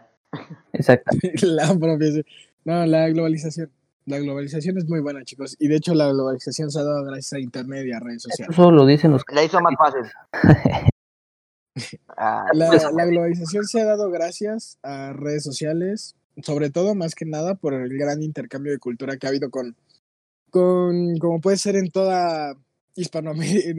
Exactamente. 0.73 1.33
la 1.45 1.73
propia- 1.77 2.23
No, 2.65 2.85
la 2.85 3.09
globalización. 3.09 3.69
La 4.05 4.17
globalización 4.17 4.77
es 4.79 4.89
muy 4.89 4.99
buena, 4.99 5.23
chicos. 5.23 5.55
Y 5.59 5.67
de 5.67 5.75
hecho, 5.75 5.93
la 5.93 6.09
globalización 6.09 6.71
se 6.71 6.79
ha 6.79 6.83
dado 6.83 7.03
gracias 7.05 7.33
a 7.33 7.39
Internet 7.39 7.85
y 7.85 7.91
a 7.91 7.99
redes 7.99 8.23
sociales. 8.23 8.53
Eso 8.57 8.71
lo 8.71 8.85
dicen 8.85 9.11
los 9.11 9.21
La 9.31 9.43
hizo 9.43 9.59
más 9.61 9.73
fácil. 9.77 10.01
Ah, 12.17 12.47
La, 12.53 12.67
pues, 12.67 12.85
la 12.93 13.05
globalización 13.05 13.63
se 13.65 13.81
ha 13.81 13.85
dado 13.85 14.11
gracias 14.11 14.77
a 14.83 15.13
redes 15.13 15.43
sociales, 15.43 16.15
sobre 16.43 16.69
todo 16.69 16.95
más 16.95 17.15
que 17.15 17.25
nada 17.25 17.55
por 17.55 17.73
el 17.73 17.97
gran 17.97 18.21
intercambio 18.21 18.73
de 18.73 18.77
cultura 18.77 19.15
que 19.17 19.25
ha 19.25 19.29
habido 19.29 19.49
con, 19.49 19.75
con 20.49 21.17
como 21.17 21.39
puede 21.39 21.55
ser 21.57 21.77
en 21.77 21.89
toda 21.89 22.55
Hispanoamérica, 22.95 23.73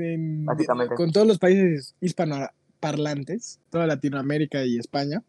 con 0.96 1.12
todos 1.12 1.26
los 1.26 1.38
países 1.38 1.94
hispanoparlantes, 2.00 3.60
toda 3.70 3.86
Latinoamérica 3.86 4.64
y 4.64 4.78
España. 4.78 5.22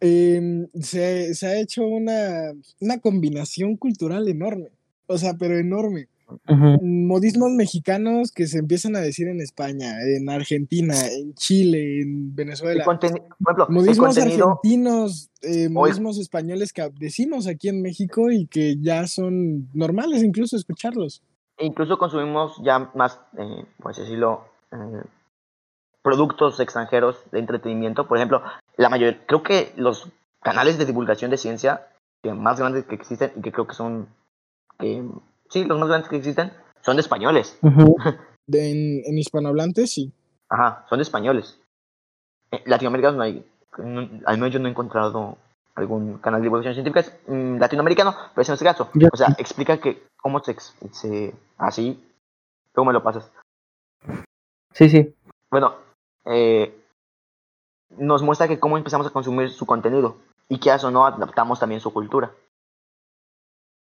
Em, 0.00 0.66
se, 0.80 1.34
se 1.34 1.46
ha 1.46 1.60
hecho 1.60 1.86
una, 1.86 2.52
una 2.80 2.98
combinación 2.98 3.76
cultural 3.76 4.28
enorme, 4.28 4.70
o 5.06 5.18
sea, 5.18 5.34
pero 5.34 5.58
enorme 5.58 6.08
modismos 6.80 7.50
mexicanos 7.50 8.32
que 8.32 8.46
se 8.46 8.58
empiezan 8.58 8.96
a 8.96 9.00
decir 9.00 9.28
en 9.28 9.40
España, 9.40 9.94
en 10.02 10.28
Argentina, 10.28 10.94
en 11.06 11.34
Chile, 11.34 12.00
en 12.02 12.28
el 12.28 12.30
Venezuela. 12.32 12.84
por 12.84 12.98
ejemplo, 13.02 13.66
Modismos 13.68 14.16
argentinos, 14.18 15.30
eh, 15.42 15.68
modismos 15.68 16.18
españoles 16.18 16.72
que 16.72 16.90
decimos 16.98 17.46
aquí 17.46 17.68
en 17.68 17.82
México 17.82 18.30
y 18.30 18.46
que 18.46 18.76
ya 18.80 19.06
son 19.06 19.68
normales 19.74 20.22
incluso 20.22 20.56
escucharlos. 20.56 21.22
incluso 21.58 21.98
consumimos 21.98 22.60
ya 22.64 22.90
más, 22.94 23.20
eh, 23.38 23.64
así 23.84 24.00
decirlo, 24.00 24.44
eh, 24.72 25.02
productos 26.04 26.60
extranjeros 26.60 27.18
de 27.32 27.38
entretenimiento. 27.40 28.06
Por 28.06 28.18
ejemplo, 28.18 28.42
la 28.76 28.90
mayoría, 28.90 29.24
creo 29.26 29.42
que 29.42 29.72
los 29.76 30.06
canales 30.42 30.76
de 30.78 30.84
divulgación 30.84 31.30
de 31.30 31.38
ciencia 31.38 31.88
que 32.22 32.32
más 32.34 32.58
grandes 32.60 32.84
que 32.84 32.94
existen 32.94 33.32
y 33.36 33.40
que 33.40 33.50
creo 33.50 33.66
que 33.66 33.74
son, 33.74 34.06
que 34.78 35.02
sí, 35.48 35.64
los 35.64 35.78
más 35.80 35.88
grandes 35.88 36.10
que 36.10 36.16
existen, 36.16 36.52
son 36.82 36.96
de 36.96 37.00
españoles. 37.00 37.58
De- 38.46 38.70
en, 38.70 39.02
en 39.06 39.18
hispanohablantes, 39.18 39.90
sí. 39.90 40.12
Ajá, 40.50 40.84
son 40.90 40.98
de 40.98 41.02
españoles. 41.04 41.58
En 42.50 42.60
Latinoamérica 42.66 43.10
no 43.10 43.22
hay, 43.22 43.42
no- 43.78 44.20
al 44.26 44.36
menos 44.36 44.52
yo 44.52 44.58
no 44.60 44.68
he 44.68 44.70
encontrado 44.70 45.38
algún 45.76 46.18
canal 46.18 46.40
de 46.40 46.44
divulgación 46.44 46.74
científica 46.74 47.10
mm, 47.26 47.56
latinoamericano, 47.58 48.14
pero 48.34 48.42
ese 48.42 48.52
no 48.52 48.56
es 48.56 48.60
el 48.62 48.68
caso. 48.68 48.90
Yo 48.92 49.08
o 49.10 49.16
sea, 49.16 49.28
explica 49.38 49.78
que 49.78 50.06
cómo 50.18 50.40
se, 50.44 50.52
ex- 50.52 50.76
se 50.92 51.34
así, 51.56 52.06
cómo 52.74 52.88
me 52.88 52.92
lo 52.92 53.02
pasas. 53.02 53.32
Sí, 54.72 54.88
sí. 54.90 55.14
Bueno, 55.50 55.74
eh, 56.26 56.74
nos 57.98 58.22
muestra 58.22 58.48
que 58.48 58.58
cómo 58.58 58.76
empezamos 58.76 59.06
a 59.06 59.10
consumir 59.10 59.50
su 59.50 59.66
contenido 59.66 60.16
y 60.48 60.58
que 60.58 60.70
a 60.70 60.76
eso 60.76 60.90
no 60.90 61.06
adaptamos 61.06 61.60
también 61.60 61.80
su 61.80 61.92
cultura. 61.92 62.32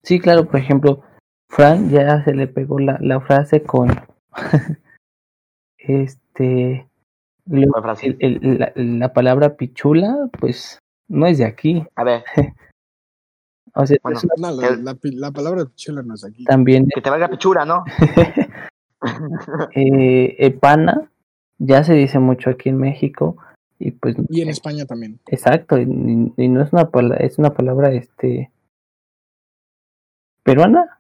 Sí, 0.05 0.19
claro, 0.21 0.45
por 0.47 0.59
ejemplo, 0.59 1.03
Fran 1.49 1.89
ya 1.91 2.25
se 2.25 2.35
le 2.35 2.47
pegó 2.49 2.79
la, 2.79 2.99
la 3.01 3.21
frase 3.21 3.63
con 3.63 3.89
este 5.79 6.89
lo- 7.47 7.71
¿Cuál 7.73 7.83
frase? 7.83 8.07
el- 8.07 8.17
el- 8.21 8.59
la, 8.59 8.73
la 8.75 9.13
palabra 9.13 9.57
pichula, 9.57 10.29
pues 10.39 10.79
no 11.09 11.27
es 11.27 11.39
de 11.39 11.45
aquí. 11.45 11.85
A 11.97 12.05
ver, 12.05 12.25
O 13.75 13.87
sea, 13.87 13.97
Bueno. 14.03 14.19
es 14.19 14.25
una- 14.25 14.51
No, 14.51 14.61
la, 14.61 14.69
El- 14.69 14.85
la 14.85 14.95
pi- 14.95 15.13
la 15.13 15.31
palabra 15.31 15.65
chula 15.75 16.03
no 16.03 16.15
es 16.15 16.25
aquí. 16.25 16.45
también 16.45 16.87
que 16.95 17.01
te 17.01 17.09
valga 17.11 17.29
pichura, 17.29 17.65
¿no? 17.65 17.85
eh, 19.75 20.37
epana 20.39 21.11
ya 21.65 21.85
se 21.85 21.95
dice 21.95 22.19
mucho 22.19 22.51
aquí 22.51 22.69
en 22.69 22.79
México 22.79 23.37
y 23.79 23.93
pues 23.93 24.17
Y 24.29 24.43
en 24.43 24.49
España 24.49 24.85
también. 24.87 25.21
exacto 25.27 25.79
y, 25.79 25.83
y 26.37 26.49
no 26.49 26.63
es 26.63 26.73
una 26.73 26.91
palabra 26.91 27.19
es 27.25 27.39
una 27.39 27.55
palabra 27.55 27.93
este 27.93 28.51
peruana 30.45 30.99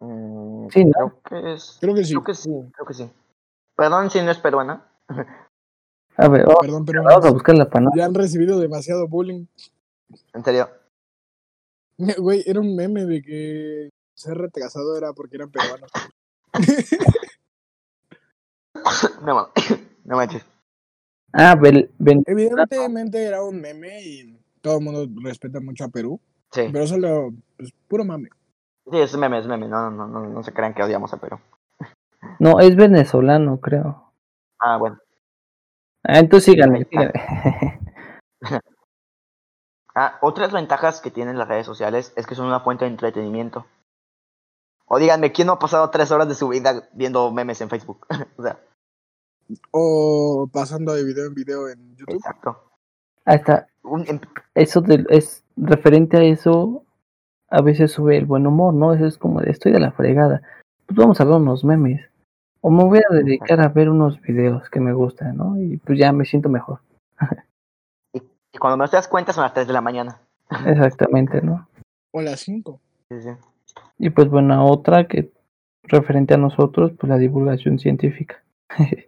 Mm, 0.00 0.68
Sí, 0.70 0.84
¿no? 0.84 1.20
Creo 1.22 1.42
que 1.42 1.52
es. 1.54 1.78
Creo 1.80 1.94
que 1.94 2.04
sí. 2.04 2.12
Creo 2.12 2.24
que 2.24 2.34
sí, 2.34 2.50
creo 2.72 2.86
que 2.86 2.94
sí. 2.94 3.10
Perdón 3.76 4.10
si 4.10 4.20
no 4.22 4.30
es 4.30 4.38
peruana. 4.38 4.86
a 6.16 6.28
ver 6.28 6.44
vamos, 6.44 6.56
Perdón, 6.60 6.84
pero 6.84 7.02
vamos 7.02 7.24
a 7.24 7.30
buscar 7.30 7.56
la 7.56 7.68
palabra 7.68 7.96
ya 7.96 8.04
han 8.04 8.14
recibido 8.14 8.58
demasiado 8.58 9.08
bullying. 9.08 9.46
En 10.34 10.44
serio. 10.44 10.68
Güey, 12.18 12.42
era 12.46 12.60
un 12.60 12.76
meme 12.76 13.06
de 13.06 13.22
que 13.22 13.88
ser 14.14 14.36
retrasado 14.36 14.98
era 14.98 15.12
porque 15.14 15.36
eran 15.36 15.50
peruanos. 15.50 15.90
No, 19.22 19.50
no 20.04 20.16
manches. 20.16 20.44
ah 21.32 21.54
Evidentemente 22.26 23.22
era 23.24 23.42
un 23.42 23.60
meme 23.60 24.00
y 24.02 24.40
todo 24.60 24.78
el 24.78 24.84
mundo 24.84 25.06
respeta 25.22 25.60
mucho 25.60 25.84
a 25.84 25.88
Perú, 25.88 26.20
Sí, 26.52 26.68
pero 26.72 26.86
solo, 26.86 27.30
pues, 27.56 27.72
puro 27.88 28.04
mame. 28.04 28.28
sí, 28.90 28.98
es 28.98 29.16
meme, 29.16 29.38
es 29.38 29.46
meme. 29.46 29.68
No, 29.68 29.90
no, 29.90 30.06
no, 30.06 30.26
no 30.26 30.42
se 30.42 30.52
crean 30.52 30.74
que 30.74 30.82
odiamos 30.82 31.12
a 31.12 31.18
Perú. 31.18 31.38
no 32.38 32.60
es 32.60 32.74
venezolano 32.76 33.60
creo 33.60 34.12
Ah, 34.58 34.76
bueno. 34.78 34.98
ah, 36.04 36.18
entonces 36.18 36.52
síganme. 36.52 36.86
Ah, 39.98 40.18
otras 40.20 40.52
ventajas 40.52 41.00
que 41.00 41.10
tienen 41.10 41.38
las 41.38 41.48
redes 41.48 41.64
sociales 41.64 42.12
es 42.16 42.26
que 42.26 42.34
son 42.34 42.46
una 42.48 42.60
fuente 42.60 42.84
de 42.84 42.90
entretenimiento. 42.90 43.64
O 44.84 44.98
díganme, 44.98 45.32
¿quién 45.32 45.46
no 45.46 45.54
ha 45.54 45.58
pasado 45.58 45.88
tres 45.88 46.10
horas 46.10 46.28
de 46.28 46.34
su 46.34 46.48
vida 46.48 46.86
viendo 46.92 47.32
memes 47.32 47.62
en 47.62 47.70
Facebook? 47.70 48.06
o 48.36 48.42
sea, 48.42 48.60
O 49.70 50.48
pasando 50.52 50.92
de 50.94 51.04
video 51.04 51.26
en 51.26 51.34
video 51.34 51.68
en 51.68 51.96
YouTube. 51.96 52.14
exacto. 52.16 52.62
hasta 53.24 53.66
em- 54.06 54.20
eso 54.54 54.80
de- 54.80 55.06
es 55.10 55.44
referente 55.56 56.16
a 56.16 56.22
eso 56.24 56.82
a 57.48 57.60
veces 57.62 57.92
sube 57.92 58.16
el 58.16 58.24
buen 58.26 58.46
humor 58.46 58.74
no 58.74 58.92
eso 58.92 59.06
es 59.06 59.18
como 59.18 59.40
de 59.40 59.50
estoy 59.50 59.72
de 59.72 59.80
la 59.80 59.92
fregada 59.92 60.42
pues 60.86 60.96
vamos 60.96 61.20
a 61.20 61.24
ver 61.24 61.34
unos 61.34 61.64
memes 61.64 62.04
o 62.60 62.70
me 62.70 62.84
voy 62.84 62.98
a 62.98 63.14
dedicar 63.14 63.60
a 63.60 63.68
ver 63.68 63.88
unos 63.88 64.20
videos 64.20 64.68
que 64.70 64.80
me 64.80 64.92
gustan 64.92 65.36
no 65.36 65.60
y 65.60 65.76
pues 65.78 65.98
ya 65.98 66.12
me 66.12 66.24
siento 66.24 66.48
mejor 66.48 66.80
y 68.14 68.58
cuando 68.58 68.76
me 68.76 68.86
das 68.90 69.06
cuenta 69.08 69.32
son 69.32 69.42
las 69.44 69.52
3 69.54 69.66
de 69.66 69.72
la 69.72 69.80
mañana. 69.80 70.20
exactamente 70.66 71.40
no 71.42 71.68
O 72.12 72.20
las 72.22 72.40
5. 72.40 72.80
Sí, 73.10 73.22
sí. 73.22 73.30
y 73.98 74.10
pues 74.10 74.28
bueno 74.28 74.66
otra 74.66 75.06
que 75.06 75.30
referente 75.84 76.34
a 76.34 76.38
nosotros 76.38 76.92
pues 76.98 77.08
la 77.08 77.18
divulgación 77.18 77.78
científica 77.78 78.42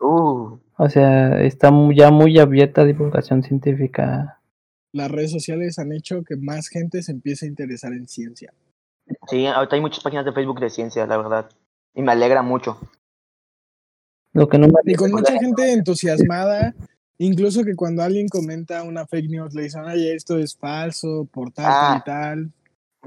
Uh, 0.00 0.58
o 0.76 0.88
sea 0.88 1.42
está 1.42 1.70
ya 1.94 2.10
muy 2.10 2.38
abierta 2.38 2.84
divulgación 2.84 3.42
científica 3.42 4.38
Las 4.92 5.10
redes 5.10 5.30
sociales 5.30 5.78
han 5.78 5.92
hecho 5.92 6.22
que 6.22 6.36
más 6.36 6.68
gente 6.68 7.02
se 7.02 7.12
empiece 7.12 7.46
a 7.46 7.48
interesar 7.48 7.92
en 7.92 8.06
ciencia. 8.06 8.52
sí, 9.28 9.46
ahorita 9.46 9.76
hay 9.76 9.82
muchas 9.82 10.02
páginas 10.02 10.24
de 10.24 10.32
Facebook 10.32 10.60
de 10.60 10.70
ciencia, 10.70 11.06
la 11.06 11.16
verdad. 11.16 11.48
Y 11.94 12.02
me 12.02 12.12
alegra 12.12 12.42
mucho. 12.42 12.78
lo 14.32 14.48
que 14.48 14.58
no 14.58 14.66
me 14.68 14.74
Y 14.84 14.94
con 14.94 15.10
mucha 15.10 15.38
gente 15.38 15.72
entusiasmada 15.72 16.74
Incluso 17.18 17.64
que 17.64 17.74
cuando 17.74 18.02
alguien 18.02 18.28
comenta 18.28 18.82
una 18.82 19.06
fake 19.06 19.30
news, 19.30 19.54
le 19.54 19.62
dicen, 19.62 19.82
ay, 19.86 20.10
esto 20.10 20.36
es 20.38 20.54
falso, 20.54 21.26
por 21.32 21.50
tal, 21.50 21.64
tal 21.64 21.74
Ah. 21.74 21.96
y 21.98 22.04
tal. 22.04 22.52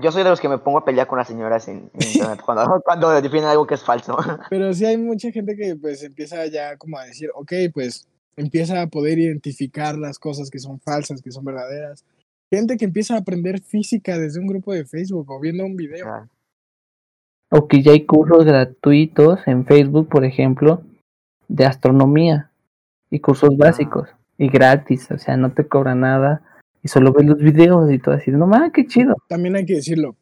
Yo 0.01 0.11
soy 0.11 0.23
de 0.23 0.29
los 0.29 0.39
que 0.39 0.49
me 0.49 0.57
pongo 0.57 0.79
a 0.79 0.85
pelear 0.85 1.07
con 1.07 1.17
las 1.17 1.27
señoras 1.27 1.67
en, 1.67 1.89
en 1.93 2.07
internet 2.13 2.41
cuando, 2.43 2.81
cuando 2.81 3.09
definen 3.21 3.45
algo 3.45 3.67
que 3.67 3.75
es 3.75 3.83
falso. 3.83 4.17
Pero 4.49 4.73
sí 4.73 4.85
hay 4.85 4.97
mucha 4.97 5.31
gente 5.31 5.55
que 5.55 5.75
pues 5.75 6.03
empieza 6.03 6.45
ya 6.47 6.77
como 6.77 6.97
a 6.97 7.05
decir, 7.05 7.29
ok, 7.35 7.51
pues 7.73 8.07
empieza 8.35 8.81
a 8.81 8.87
poder 8.87 9.19
identificar 9.19 9.97
las 9.97 10.17
cosas 10.17 10.49
que 10.49 10.59
son 10.59 10.79
falsas, 10.79 11.21
que 11.21 11.31
son 11.31 11.43
verdaderas. 11.43 12.05
Gente 12.51 12.77
que 12.77 12.85
empieza 12.85 13.15
a 13.15 13.19
aprender 13.19 13.61
física 13.61 14.17
desde 14.17 14.39
un 14.39 14.47
grupo 14.47 14.73
de 14.73 14.85
Facebook 14.85 15.29
o 15.29 15.39
viendo 15.39 15.65
un 15.65 15.75
video. 15.75 16.07
Ah, 16.07 16.27
O 17.51 17.67
que 17.67 17.83
ya 17.83 17.91
hay 17.91 18.05
cursos 18.05 18.45
gratuitos 18.45 19.39
en 19.45 19.65
Facebook, 19.65 20.07
por 20.07 20.25
ejemplo, 20.25 20.81
de 21.47 21.65
astronomía 21.65 22.51
y 23.11 23.19
cursos 23.19 23.55
básicos 23.57 24.09
y 24.37 24.47
gratis, 24.47 25.11
o 25.11 25.17
sea, 25.17 25.35
no 25.35 25.51
te 25.51 25.67
cobra 25.67 25.93
nada 25.95 26.41
y 26.82 26.88
solo 26.88 27.13
ves 27.13 27.25
los 27.25 27.38
videos 27.38 27.91
y 27.91 27.99
todo 27.99 28.15
así, 28.15 28.32
no 28.32 28.47
mames, 28.47 28.71
qué 28.73 28.86
chido. 28.86 29.15
También 29.27 29.55
hay 29.55 29.65
que 29.65 29.75
decirlo, 29.75 30.15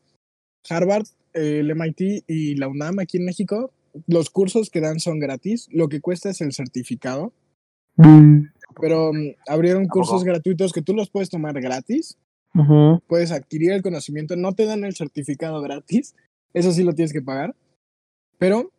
Harvard, 0.70 1.06
eh, 1.34 1.60
el 1.60 1.76
MIT 1.76 2.24
y 2.28 2.56
la 2.56 2.68
UNAM 2.68 3.00
aquí 3.00 3.18
en 3.18 3.26
México, 3.26 3.72
los 4.08 4.30
cursos 4.30 4.70
que 4.70 4.82
dan 4.82 5.00
son 5.00 5.20
gratis, 5.20 5.68
lo 5.72 5.88
que 5.90 6.02
cuesta 6.02 6.30
es 6.30 6.42
el 6.42 6.54
certificado, 6.54 7.34
pero 8.80 9.12
mm, 9.14 9.36
abrieron 9.48 9.88
cursos 9.88 10.22
poco? 10.22 10.26
gratuitos 10.26 10.74
que 10.74 10.82
tú 10.82 10.94
los 10.94 11.10
puedes 11.10 11.30
tomar 11.30 11.60
gratis, 11.62 12.18
puedes 13.08 13.32
adquirir 13.32 13.72
el 13.72 13.84
conocimiento, 13.84 14.36
no 14.36 14.54
te 14.54 14.66
dan 14.66 14.84
el 14.84 14.96
certificado 14.96 15.62
gratis, 15.62 16.16
eso 16.54 16.72
sí 16.72 16.84
lo 16.84 16.94
tienes 16.94 17.14
que 17.14 17.22
pagar, 17.22 17.56
pero 18.40 18.72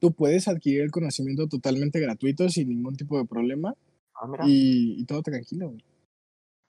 tú 0.00 0.12
puedes 0.12 0.48
adquirir 0.48 0.82
el 0.82 0.90
conocimiento 0.90 1.46
totalmente 1.46 2.00
gratuito 2.00 2.48
sin 2.48 2.68
ningún 2.68 2.96
tipo 2.96 3.18
de 3.18 3.26
problema 3.26 3.74
ah, 4.14 4.44
y, 4.44 5.00
y 5.00 5.04
todo 5.04 5.22
tranquilo. 5.22 5.68
güey. 5.68 5.84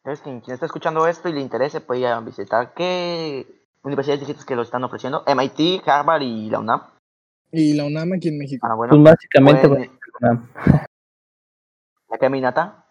Entonces, 0.03 0.23
quien, 0.23 0.41
quien 0.41 0.53
está 0.55 0.65
escuchando 0.65 1.05
esto 1.07 1.29
y 1.29 1.33
le 1.33 1.41
interese, 1.41 1.79
puede 1.81 2.01
ir 2.01 2.07
a 2.07 2.19
visitar. 2.21 2.73
¿Qué 2.73 3.45
universidades 3.83 4.21
dijiste 4.21 4.45
que 4.45 4.55
lo 4.55 4.63
están 4.63 4.83
ofreciendo? 4.83 5.23
MIT, 5.27 5.87
Harvard 5.87 6.23
y 6.23 6.49
la 6.49 6.59
UNAM. 6.59 6.81
Y 7.51 7.73
la 7.73 7.85
UNAM 7.85 8.13
aquí 8.13 8.29
en 8.29 8.39
México. 8.39 8.65
Ah, 8.69 8.73
bueno. 8.75 8.91
Pues 8.91 9.03
básicamente 9.03 9.67
pueden- 9.67 9.91
la 12.09 12.17
caminata. 12.19 12.87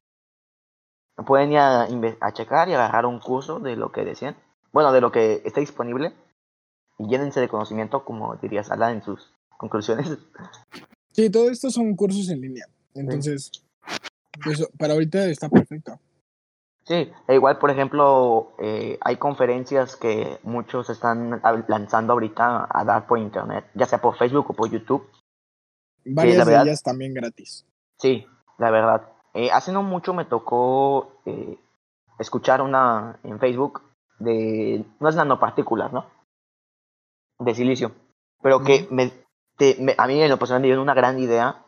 Pueden 1.26 1.52
ir 1.52 1.58
a, 1.58 1.82
a 2.20 2.32
checar 2.32 2.68
y 2.68 2.74
agarrar 2.74 3.06
un 3.06 3.18
curso 3.18 3.58
de 3.58 3.76
lo 3.76 3.90
que 3.90 4.04
decían. 4.04 4.36
Bueno, 4.72 4.92
de 4.92 5.00
lo 5.00 5.10
que 5.10 5.42
está 5.44 5.60
disponible. 5.60 6.12
Y 6.98 7.08
llénense 7.08 7.40
de 7.40 7.48
conocimiento, 7.48 8.04
como 8.04 8.36
diría 8.36 8.62
Sala 8.62 8.92
en 8.92 9.02
sus 9.02 9.32
conclusiones. 9.56 10.16
Sí, 11.12 11.28
todo 11.28 11.50
esto 11.50 11.70
son 11.70 11.96
cursos 11.96 12.28
en 12.28 12.40
línea. 12.40 12.66
Entonces, 12.94 13.50
pues, 14.44 14.66
para 14.78 14.92
ahorita 14.94 15.24
está 15.26 15.48
perfecto. 15.48 15.98
Sí, 16.90 17.08
e 17.28 17.34
igual, 17.36 17.56
por 17.58 17.70
ejemplo, 17.70 18.50
eh, 18.58 18.98
hay 19.00 19.16
conferencias 19.16 19.94
que 19.94 20.40
muchos 20.42 20.90
están 20.90 21.40
lanzando 21.68 22.14
ahorita 22.14 22.66
a 22.68 22.84
dar 22.84 23.06
por 23.06 23.20
internet, 23.20 23.64
ya 23.74 23.86
sea 23.86 24.00
por 24.00 24.16
Facebook 24.16 24.46
o 24.50 24.54
por 24.54 24.68
YouTube. 24.68 25.08
Varias 26.04 26.38
la 26.38 26.44
de 26.46 26.50
verdad- 26.50 26.66
ellas 26.66 26.82
también 26.82 27.14
gratis. 27.14 27.64
Sí, 27.96 28.26
la 28.58 28.72
verdad. 28.72 29.08
Eh, 29.34 29.52
hace 29.52 29.70
no 29.70 29.84
mucho 29.84 30.14
me 30.14 30.24
tocó 30.24 31.12
eh, 31.26 31.60
escuchar 32.18 32.60
una 32.60 33.20
en 33.22 33.38
Facebook 33.38 33.82
de 34.18 34.84
unas 34.98 35.14
nanopartículas, 35.14 35.92
¿no? 35.92 36.06
De 37.38 37.54
silicio. 37.54 37.92
Pero 38.42 38.64
que 38.64 38.88
me, 38.90 39.12
te- 39.56 39.76
me- 39.78 39.94
a 39.96 40.08
mí 40.08 40.20
en 40.20 40.28
lo 40.28 40.38
personal 40.40 40.60
me 40.60 40.66
dieron 40.66 40.82
una 40.82 40.94
gran 40.94 41.20
idea 41.20 41.62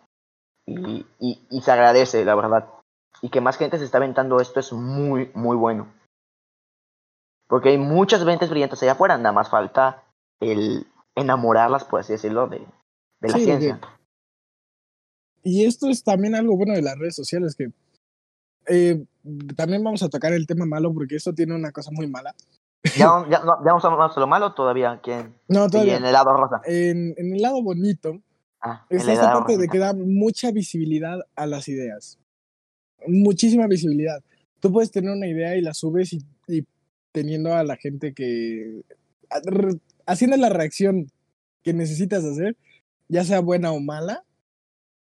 y, 0.66 1.06
y, 1.20 1.46
y 1.48 1.60
se 1.60 1.70
agradece, 1.70 2.24
la 2.24 2.34
verdad. 2.34 2.68
Y 3.22 3.30
que 3.30 3.40
más 3.40 3.56
gente 3.56 3.78
se 3.78 3.84
está 3.84 3.98
aventando 3.98 4.40
esto 4.40 4.60
es 4.60 4.72
muy, 4.72 5.30
muy 5.34 5.56
bueno. 5.56 5.92
Porque 7.48 7.68
hay 7.70 7.78
muchas 7.78 8.24
mentes 8.24 8.50
brillantes 8.50 8.82
allá 8.82 8.92
afuera, 8.92 9.16
nada 9.16 9.32
más 9.32 9.48
falta 9.48 10.02
el 10.40 10.86
enamorarlas, 11.14 11.84
por 11.84 12.00
así 12.00 12.12
decirlo, 12.14 12.48
de, 12.48 12.58
de 13.20 13.28
la 13.28 13.34
Sí, 13.34 13.44
ciencia. 13.44 13.80
Y 15.44 15.64
esto 15.66 15.88
es 15.88 16.02
también 16.02 16.34
algo 16.34 16.56
bueno 16.56 16.72
de 16.74 16.82
las 16.82 16.98
redes 16.98 17.14
sociales, 17.14 17.54
que 17.54 17.72
eh, 18.66 19.04
también 19.56 19.82
vamos 19.84 20.02
a 20.02 20.08
tocar 20.08 20.32
el 20.32 20.46
tema 20.46 20.66
malo 20.66 20.92
porque 20.94 21.16
esto 21.16 21.32
tiene 21.34 21.54
una 21.54 21.72
cosa 21.72 21.90
muy 21.92 22.06
mala. 22.08 22.34
¿Ya, 22.96 23.06
ya, 23.30 23.40
no- 23.44 23.58
ya 23.58 23.72
vamos 23.72 23.84
a 23.84 23.88
hablar 23.88 24.14
de 24.14 24.20
lo 24.20 24.26
malo 24.26 24.54
todavía? 24.54 25.00
¿Quién? 25.02 25.34
No, 25.48 25.68
todavía. 25.68 25.96
en 25.96 26.04
el 26.04 26.12
lado 26.12 26.32
rosa. 26.36 26.60
En, 26.64 27.14
en 27.16 27.34
el 27.34 27.42
lado 27.42 27.62
bonito 27.62 28.20
Ah, 28.64 28.86
está 28.88 29.12
lado 29.14 29.40
parte 29.40 29.58
de 29.58 29.68
que 29.68 29.78
da 29.78 29.92
mucha 29.92 30.52
visibilidad 30.52 31.18
a 31.34 31.46
las 31.46 31.66
ideas. 31.66 32.18
Muchísima 33.07 33.66
visibilidad. 33.66 34.22
Tú 34.61 34.72
puedes 34.72 34.90
tener 34.90 35.11
una 35.11 35.26
idea 35.26 35.57
y 35.57 35.61
la 35.61 35.74
subes 35.74 36.12
y, 36.12 36.22
y 36.48 36.64
teniendo 37.12 37.55
a 37.55 37.64
la 37.64 37.76
gente 37.76 38.12
que... 38.14 38.82
a- 39.30 39.40
re- 39.44 39.78
haciendo 40.07 40.36
la 40.36 40.48
reacción 40.48 41.11
que 41.62 41.72
necesitas 41.72 42.24
hacer, 42.24 42.57
ya 43.09 43.24
sea 43.24 43.40
buena 43.40 43.72
o 43.72 43.80
mala, 43.80 44.24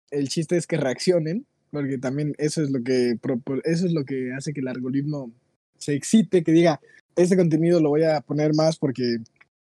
el 0.10 0.28
chiste 0.30 0.58
es 0.58 0.68
que 0.68 0.78
reaccionen, 0.78 1.46
porque 1.72 1.98
también 1.98 2.34
eso 2.38 2.62
es 2.62 2.70
lo 2.70 2.84
que 2.84 3.18
eso 3.64 3.86
es 3.86 3.94
lo 3.94 4.04
que 4.04 4.34
hace 4.34 4.52
que 4.54 4.60
el 4.60 4.68
algoritmo 4.68 5.32
se 5.78 5.94
excite, 5.94 6.44
que 6.44 6.52
diga, 6.52 6.82
este 7.16 7.38
contenido 7.38 7.80
lo 7.80 7.90
voy 7.90 8.04
a 8.04 8.20
poner 8.22 8.54
más 8.54 8.78
porque 8.78 9.18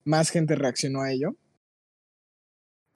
más 0.05 0.31
gente 0.31 0.55
reaccionó 0.55 1.03
a 1.03 1.13
ello. 1.13 1.35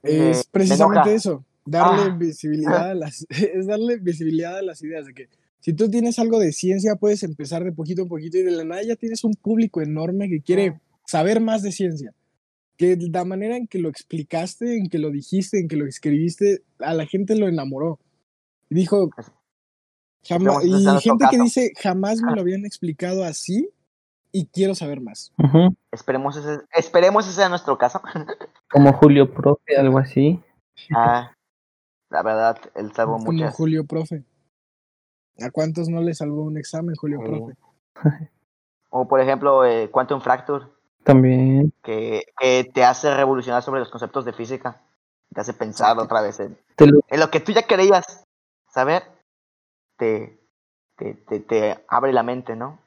Me- 0.03 0.31
Es 0.31 0.39
me 0.39 0.45
precisamente 0.53 1.15
eso, 1.15 1.45
darle 1.65 2.03
Ah. 2.13 2.17
visibilidad 2.19 2.91
a 2.91 2.95
las, 2.95 3.27
es 3.31 3.67
darle 3.67 3.97
visibilidad 3.97 4.59
a 4.59 4.63
las 4.63 4.83
ideas 4.83 5.07
de 5.07 5.15
que 5.15 5.29
si 5.61 5.73
tú 5.75 5.89
tienes 5.89 6.19
algo 6.19 6.39
de 6.41 6.53
ciencia, 6.53 6.97
puedes 6.97 7.23
empezar 7.23 7.63
de 7.65 7.73
poquito 7.73 8.03
en 8.03 8.09
poquito 8.09 8.37
y 8.39 8.43
de 8.43 8.51
la 8.51 8.65
nada 8.65 8.83
ya 8.83 8.97
tienes 8.97 9.23
un 9.25 9.35
público 9.35 9.81
enorme 9.81 10.29
que 10.29 10.41
quiere 10.43 10.73
Mm. 10.73 10.81
saber 11.07 11.41
más 11.41 11.63
de 11.63 11.71
ciencia. 11.73 12.13
Que 12.77 12.97
la 12.97 13.25
manera 13.25 13.57
en 13.57 13.69
que 13.69 13.79
lo 13.79 13.89
explicaste, 13.89 14.77
en 14.77 14.89
que 14.89 14.99
lo 14.99 15.11
dijiste, 15.11 15.61
en 15.61 15.69
que 15.69 15.77
lo 15.77 15.87
escribiste, 15.87 16.63
a 16.81 16.95
la 16.95 17.07
gente 17.07 17.37
lo 17.37 17.47
enamoró. 17.47 18.01
Y 18.71 18.75
dijo, 18.75 19.09
jamás, 20.27 20.65
Esperemos 20.65 20.93
que 20.93 20.99
y 20.99 21.01
gente 21.11 21.25
que 21.31 21.39
dice, 21.43 21.73
jamás 21.81 22.23
me 22.23 22.35
lo 22.35 22.41
habían 22.41 22.65
explicado 22.65 23.23
así 23.25 23.69
y 24.33 24.47
quiero 24.47 24.75
saber 24.75 25.01
más. 25.01 25.33
Esperemos 25.93 26.37
ese, 26.37 26.61
esperemos 26.75 27.27
ese 27.27 27.37
sea 27.37 27.49
nuestro 27.49 27.77
caso. 27.79 28.01
Como 28.71 28.93
Julio 28.95 29.33
Profe, 29.33 29.77
algo 29.77 29.99
así. 29.99 30.41
ah, 30.97 31.31
la 32.13 32.23
verdad, 32.23 32.59
él 32.75 32.93
salvó 32.93 33.15
Como 33.15 33.33
muchas. 33.33 33.55
Julio 33.55 33.85
Profe. 33.85 34.23
¿A 35.41 35.51
cuántos 35.51 35.89
no 35.89 36.01
le 36.03 36.15
salvó 36.15 36.43
un 36.45 36.59
examen, 36.59 36.95
Julio 36.95 37.19
Sí. 37.21 37.25
Profe? 37.27 38.29
O 38.91 39.09
por 39.09 39.21
ejemplo, 39.21 39.65
eh, 39.65 39.91
Quantum 39.91 40.21
Fracture, 40.21 40.67
También. 41.05 41.73
que, 41.83 42.23
que 42.39 42.71
te 42.73 42.85
hace 42.85 43.15
revolucionar 43.17 43.63
sobre 43.63 43.81
los 43.81 43.89
conceptos 43.91 44.25
de 44.27 44.33
física. 44.35 44.81
Te 45.35 45.41
hace 45.41 45.55
pensar 45.55 45.99
otra 45.99 46.21
vez 46.21 46.39
en, 46.41 46.59
lo- 46.79 47.01
en 47.09 47.21
lo 47.21 47.31
que 47.31 47.41
tú 47.41 47.53
ya 47.53 47.63
querías 47.63 48.25
saber. 48.71 49.03
Te, 49.97 50.39
te, 50.97 51.15
te, 51.15 51.41
te 51.41 51.85
abre 51.89 52.13
la 52.13 52.23
mente, 52.23 52.55
¿no? 52.57 52.79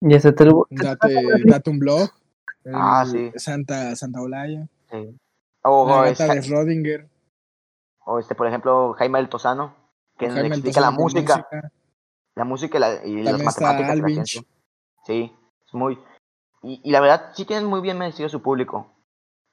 ya 0.00 0.18
se 0.18 0.32
te 0.32 0.44
lo. 0.46 0.66
Date, 0.70 1.14
date 1.44 1.70
un 1.70 1.78
blog. 1.78 2.08
el 2.64 2.72
Ah, 2.74 3.04
sí. 3.06 3.30
Santa, 3.36 3.94
Santa 3.96 4.20
Olaya. 4.22 4.66
Sí. 4.90 5.14
O, 5.62 5.86
La 5.88 6.10
gata 6.10 6.34
es- 6.34 6.48
de 6.48 6.54
Schrödinger. 6.54 7.08
O 8.04 8.18
este, 8.18 8.34
por 8.34 8.46
ejemplo, 8.46 8.94
Jaime 8.98 9.18
El 9.18 9.28
Tosano, 9.28 9.74
que 10.18 10.28
Jaime 10.30 10.48
explica 10.48 10.80
la 10.80 10.90
música. 10.90 11.46
La 12.34 12.44
música 12.44 12.78
y, 12.78 12.80
la, 12.80 13.04
y 13.06 13.22
las 13.22 13.42
matemáticas. 13.42 13.96
de 13.96 14.14
la. 14.14 14.24
Sí, 15.04 15.36
es 15.66 15.74
muy. 15.74 15.98
Y, 16.62 16.80
y 16.84 16.90
la 16.90 17.00
verdad, 17.00 17.32
sí 17.34 17.44
tienen 17.44 17.66
muy 17.66 17.80
bien 17.80 17.98
merecido 17.98 18.28
su 18.28 18.40
público. 18.40 18.86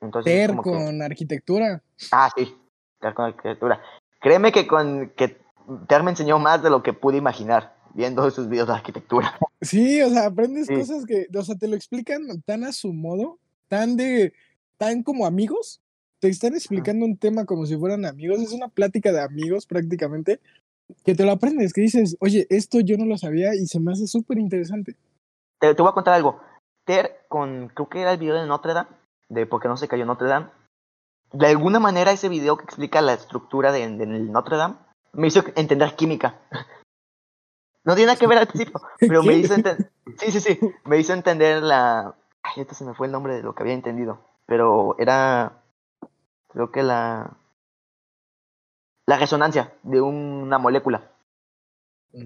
Entonces, 0.02 0.32
es 0.32 0.40
Ter 0.40 0.50
como 0.52 0.64
que- 0.64 0.72
con 0.72 1.02
arquitectura. 1.02 1.82
Ah, 2.12 2.30
sí, 2.36 2.56
Ter 3.02 3.14
con 3.14 3.26
arquitectura. 3.26 3.82
Créeme 4.22 4.52
que 4.52 4.66
con 4.68 5.10
que 5.16 5.42
Ter 5.88 6.04
me 6.04 6.12
enseñó 6.12 6.40
más 6.40 6.64
de 6.64 6.70
lo 6.70 6.82
que 6.82 6.94
pude 6.94 7.18
imaginar 7.18 7.76
viendo 7.94 8.30
sus 8.32 8.48
videos 8.48 8.68
de 8.68 8.74
arquitectura. 8.76 9.38
Sí, 9.62 10.02
o 10.02 10.10
sea, 10.10 10.28
aprendes 10.28 10.68
Sí. 10.68 10.76
cosas 10.76 11.06
que, 11.06 11.28
o 11.38 11.44
sea, 11.44 11.56
te 11.56 11.68
lo 11.68 11.76
explican 11.76 12.22
tan 12.46 12.64
a 12.64 12.72
su 12.72 12.94
modo, 12.94 13.40
tan 13.68 13.98
de, 13.98 14.34
tan 14.78 15.04
como 15.04 15.26
amigos. 15.26 15.82
Te 16.20 16.28
están 16.28 16.54
explicando 16.54 17.06
un 17.06 17.18
tema 17.18 17.46
como 17.46 17.66
si 17.66 17.78
fueran 17.78 18.06
amigos. 18.06 18.40
Es 18.40 18.52
una 18.52 18.68
plática 18.68 19.12
de 19.12 19.22
amigos 19.22 19.66
prácticamente. 19.66 20.40
Que 21.06 21.14
te 21.14 21.24
lo 21.24 21.32
aprendes, 21.32 21.72
que 21.72 21.82
dices, 21.82 22.18
oye, 22.20 22.48
esto 22.50 22.80
yo 22.80 22.98
no 22.98 23.06
lo 23.06 23.18
sabía 23.18 23.54
y 23.54 23.68
se 23.68 23.80
me 23.80 23.92
hace 23.92 24.08
súper 24.08 24.40
interesante. 24.40 24.96
Te, 25.60 25.76
te 25.76 25.82
voy 25.82 25.92
a 25.92 25.94
contar 25.94 26.16
algo. 26.16 26.42
Ter, 26.84 27.26
con 27.28 27.68
creo 27.70 27.90
que 27.90 28.02
era 28.02 28.12
el 28.12 28.18
video 28.18 28.36
de 28.36 28.48
Notre 28.48 28.74
Dame, 28.74 28.90
de 29.30 29.46
por 29.46 29.62
qué 29.62 29.68
no 29.68 29.78
se 29.78 29.88
cayó 29.88 30.06
Notre 30.06 30.28
Dame. 30.28 30.48
De 31.32 31.46
alguna 31.46 31.80
manera, 31.80 32.12
ese 32.12 32.28
video 32.28 32.58
que 32.58 32.64
explica 32.64 33.02
la 33.02 33.14
estructura 33.14 33.72
de, 33.72 33.88
de 33.88 34.08
Notre 34.08 34.58
Dame 34.58 34.78
me 35.14 35.28
hizo 35.28 35.44
entender 35.56 35.96
química. 35.96 36.40
No 37.86 37.96
tiene 37.96 38.08
nada 38.08 38.20
que 38.20 38.28
ver 38.28 38.38
al 38.38 38.48
principio, 38.48 38.80
pero 39.00 39.24
me 39.24 39.34
hizo 39.34 39.54
entender. 39.54 39.90
Sí, 40.18 40.32
sí, 40.32 40.42
sí. 40.42 40.60
Me 40.84 41.00
hizo 41.00 41.14
entender 41.14 41.64
la. 41.64 42.14
Ay, 42.44 42.62
esto 42.62 42.76
se 42.76 42.84
me 42.84 42.94
fue 42.94 43.08
el 43.08 43.14
nombre 43.14 43.36
de 43.36 43.42
lo 43.42 43.56
que 43.56 43.64
había 43.64 43.74
entendido. 43.74 44.20
Pero 44.46 44.96
era. 45.00 45.64
Creo 46.50 46.72
que 46.72 46.84
la. 46.84 47.38
La 49.06 49.18
resonancia 49.18 49.74
de 49.84 50.02
una 50.02 50.60
molécula. 50.60 51.12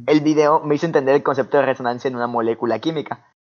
El 0.06 0.22
video 0.22 0.60
me 0.62 0.76
hizo 0.76 0.86
entender 0.86 1.16
el 1.16 1.24
concepto 1.24 1.58
de 1.58 1.66
resonancia 1.66 2.08
en 2.10 2.16
una 2.16 2.28
molécula 2.28 2.80
química. 2.80 3.34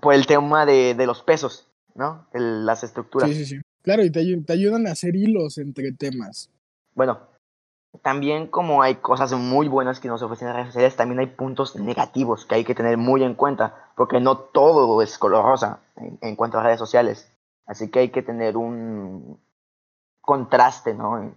Por 0.00 0.14
el 0.14 0.26
tema 0.26 0.66
de, 0.66 0.94
de 0.94 1.06
los 1.06 1.22
pesos, 1.22 1.68
¿no? 1.94 2.26
El- 2.32 2.66
las 2.66 2.82
estructuras. 2.84 3.30
Sí, 3.30 3.36
sí, 3.44 3.56
sí. 3.56 3.60
Claro, 3.82 4.04
y 4.04 4.10
te 4.10 4.20
ayudan 4.52 4.86
a 4.86 4.92
hacer 4.92 5.14
hilos 5.16 5.58
entre 5.58 5.92
temas. 5.92 6.50
Bueno, 6.94 7.20
también 8.02 8.48
como 8.48 8.82
hay 8.82 8.96
cosas 8.96 9.32
muy 9.32 9.68
buenas 9.68 9.98
que 10.00 10.08
nos 10.08 10.22
ofrecen 10.22 10.48
las 10.48 10.56
redes 10.56 10.68
sociales, 10.68 10.96
también 10.96 11.20
hay 11.20 11.26
puntos 11.26 11.76
negativos 11.76 12.44
que 12.44 12.56
hay 12.56 12.64
que 12.64 12.74
tener 12.74 12.96
muy 12.96 13.22
en 13.24 13.34
cuenta, 13.34 13.90
porque 13.96 14.20
no 14.20 14.36
todo 14.38 15.00
es 15.02 15.16
color 15.18 15.44
rosa 15.44 15.80
en, 15.96 16.18
en 16.22 16.36
cuanto 16.36 16.58
a 16.58 16.62
redes 16.64 16.78
sociales. 16.78 17.32
Así 17.66 17.88
que 17.90 18.00
hay 18.00 18.08
que 18.10 18.22
tener 18.22 18.56
un 18.56 19.40
contraste, 20.28 20.92
¿no? 20.92 21.32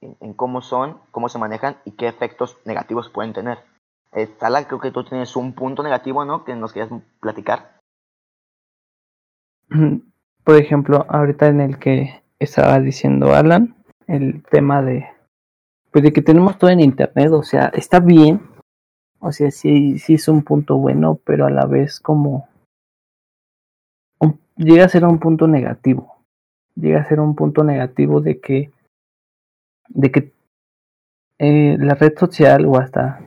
En, 0.00 0.34
cómo 0.34 0.62
son, 0.62 1.00
cómo 1.10 1.28
se 1.28 1.40
manejan 1.40 1.78
y 1.84 1.96
qué 1.96 2.06
efectos 2.06 2.58
negativos 2.64 3.10
pueden 3.10 3.32
tener. 3.32 3.58
Eh, 4.12 4.28
Tala, 4.28 4.68
creo 4.68 4.78
que 4.78 4.92
tú 4.92 5.02
tienes 5.02 5.34
un 5.34 5.52
punto 5.52 5.82
negativo, 5.82 6.24
¿no? 6.24 6.44
Que 6.44 6.54
nos 6.54 6.72
querías 6.72 6.92
platicar. 7.18 7.80
Por 10.44 10.56
ejemplo, 10.56 11.06
ahorita 11.08 11.48
en 11.48 11.60
el 11.60 11.80
que 11.80 12.22
estaba 12.38 12.78
diciendo 12.78 13.34
Alan, 13.34 13.74
el 14.06 14.44
tema 14.44 14.80
de 14.80 15.08
pues 15.90 16.04
de 16.04 16.12
que 16.12 16.22
tenemos 16.22 16.56
todo 16.56 16.70
en 16.70 16.78
internet, 16.78 17.32
o 17.32 17.42
sea, 17.42 17.66
está 17.74 17.98
bien, 17.98 18.48
o 19.18 19.32
sea, 19.32 19.50
sí, 19.50 19.98
sí 19.98 20.14
es 20.14 20.28
un 20.28 20.44
punto 20.44 20.76
bueno, 20.76 21.18
pero 21.24 21.46
a 21.46 21.50
la 21.50 21.66
vez 21.66 21.98
como 21.98 22.48
llega 24.56 24.84
a 24.84 24.88
ser 24.88 25.04
un 25.04 25.18
punto 25.18 25.48
negativo, 25.48 26.19
llega 26.76 27.00
a 27.00 27.04
ser 27.04 27.20
un 27.20 27.34
punto 27.34 27.64
negativo 27.64 28.20
de 28.20 28.40
que 28.40 28.70
de 29.88 30.10
que 30.10 30.32
eh, 31.38 31.76
la 31.78 31.94
red 31.94 32.16
social 32.18 32.66
o 32.66 32.78
hasta 32.78 33.20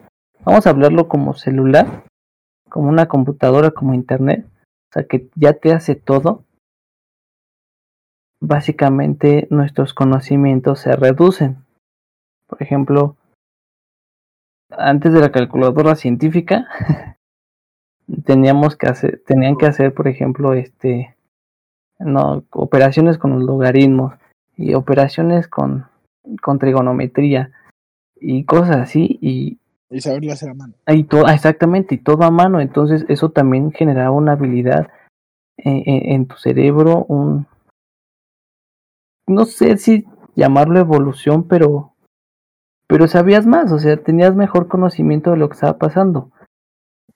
vamos 0.46 0.68
a 0.68 0.70
hablarlo 0.70 1.08
como 1.08 1.34
celular, 1.34 2.04
como 2.70 2.90
una 2.90 3.08
computadora, 3.08 3.72
como 3.72 3.94
internet, 3.94 4.46
o 4.46 4.94
sea, 4.94 5.04
que 5.06 5.30
ya 5.36 5.54
te 5.54 5.74
hace 5.74 5.96
todo, 5.96 6.44
básicamente 8.40 9.48
nuestros 9.50 9.94
conocimientos 9.94 10.80
se 10.80 10.96
reducen. 10.96 11.58
Por 12.48 12.62
ejemplo, 12.62 13.16
antes 14.70 15.14
de 15.14 15.20
la 15.20 15.32
calculadora 15.32 15.96
científica, 15.96 16.68
teníamos 18.26 18.76
que 18.76 18.88
hacer, 18.88 19.24
tenían 19.26 19.56
que 19.56 19.66
hacer, 19.66 19.94
por 19.94 20.08
ejemplo, 20.08 20.54
este, 20.54 21.16
no, 22.06 22.44
operaciones 22.52 23.18
con 23.18 23.32
los 23.34 23.44
logaritmos 23.44 24.14
y 24.58 24.74
operaciones 24.76 25.48
con, 25.48 25.88
con 26.42 26.60
trigonometría 26.60 27.52
y 28.20 28.44
cosas 28.46 28.78
así 28.78 29.18
y 29.22 29.58
Y 29.90 30.02
saberlo 30.02 30.32
hacer 30.34 30.50
a 30.50 30.54
mano. 30.54 30.74
y 30.88 31.04
todo, 31.04 31.28
exactamente, 31.28 31.96
y 31.96 31.98
todo 31.98 32.24
a 32.24 32.32
mano. 32.32 32.60
Entonces, 32.62 33.06
eso 33.10 33.30
también 33.32 33.72
generaba 33.72 34.12
una 34.12 34.34
habilidad 34.34 34.88
en, 35.58 35.84
en- 35.86 36.12
en 36.14 36.26
tu 36.28 36.36
cerebro, 36.38 37.06
un. 37.08 37.46
No 39.28 39.46
sé 39.46 39.78
si 39.78 40.06
llamarlo 40.36 40.80
evolución, 40.80 41.48
pero. 41.48 41.92
Pero 42.88 43.08
sabías 43.08 43.46
más, 43.46 43.72
o 43.72 43.80
sea, 43.80 43.98
tenías 43.98 44.36
mejor 44.36 44.68
conocimiento 44.68 45.32
de 45.32 45.38
lo 45.38 45.48
que 45.50 45.54
estaba 45.56 45.78
pasando. 45.78 46.30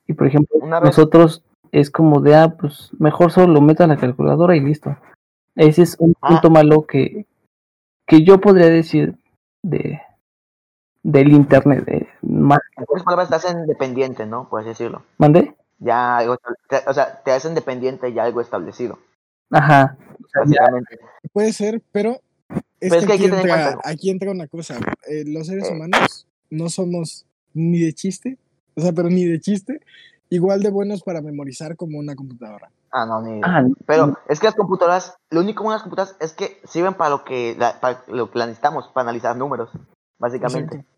Y 0.07 0.13
por 0.13 0.27
ejemplo, 0.27 0.57
Una 0.61 0.79
vez- 0.79 0.87
nosotros 0.89 1.43
es 1.71 1.89
como 1.91 2.21
de, 2.21 2.35
ah, 2.35 2.55
pues 2.59 2.89
mejor 2.99 3.31
solo 3.31 3.53
lo 3.53 3.61
meto 3.61 3.83
a 3.83 3.87
la 3.87 3.97
calculadora 3.97 4.55
y 4.55 4.59
listo. 4.61 4.95
Ese 5.55 5.81
es 5.83 5.95
un 5.99 6.13
Ah. 6.21 6.29
punto 6.29 6.49
malo 6.49 6.85
que, 6.85 7.25
que 8.05 8.23
yo 8.23 8.39
podría 8.39 8.67
decir 8.69 9.15
de 9.63 10.01
del 11.03 11.31
internet, 11.31 11.85
de, 11.85 12.07
más 12.21 12.59
En 12.75 12.83
otras 12.83 13.03
palabras, 13.03 13.29
te 13.29 13.35
hacen 13.35 13.65
dependiente, 13.65 14.25
¿no? 14.25 14.49
Por 14.49 14.59
así 14.59 14.69
decirlo. 14.69 15.03
¿Mandé? 15.17 15.55
Ya 15.79 16.17
algo, 16.17 16.37
o 16.87 16.93
sea, 16.93 17.21
te 17.23 17.31
hacen 17.31 17.55
dependiente 17.55 18.11
ya 18.13 18.23
algo 18.23 18.41
establecido, 18.41 18.99
Ajá. 19.51 19.95
Básicamente. 20.35 20.99
Puede 21.31 21.53
ser, 21.53 21.81
pero 21.93 22.19
es 22.79 22.89
Pero 22.89 22.95
es 22.95 23.05
que 23.05 23.13
aquí, 23.13 23.23
que 23.23 23.29
tener 23.29 23.45
en 23.45 23.49
entra, 23.51 23.71
cuenta- 23.73 23.89
aquí 23.89 24.09
entra 24.09 24.31
una 24.31 24.47
cosa. 24.47 24.75
eh, 25.09 25.23
los 25.27 25.47
seres 25.47 25.69
humanos 25.71 26.27
no 26.49 26.67
somos 26.69 27.25
ni 27.53 27.79
de 27.79 27.93
chiste, 27.93 28.37
o 28.75 28.81
sea, 28.81 28.91
pero 28.91 29.09
ni 29.09 29.23
de 29.23 29.39
chiste, 29.39 29.79
igual 30.29 30.61
de 30.61 30.69
buenos 30.69 31.03
para 31.03 31.21
memorizar 31.21 31.75
como 31.75 31.97
una 31.99 32.15
computadora. 32.15 32.71
Ah, 32.91 33.05
no, 33.05 33.21
ni. 33.21 33.41
Ah, 33.43 33.63
Pero 33.85 34.17
es 34.29 34.39
que 34.39 34.45
las 34.47 34.55
computadoras, 34.55 35.15
lo 35.29 35.41
único 35.41 35.63
bueno 35.63 35.73
de 35.73 35.77
las 35.77 35.83
computadoras 35.83 36.15
es 36.21 36.33
que 36.33 36.59
sirven 36.67 36.93
para 36.95 37.09
lo 37.11 37.23
que, 37.25 37.55
la- 37.57 37.79
para 37.79 38.03
lo 38.07 38.31
que 38.31 38.39
necesitamos, 38.39 38.87
para 38.93 39.03
analizar 39.09 39.35
números, 39.35 39.69
básicamente. 40.19 40.75
Exacto. 40.77 40.97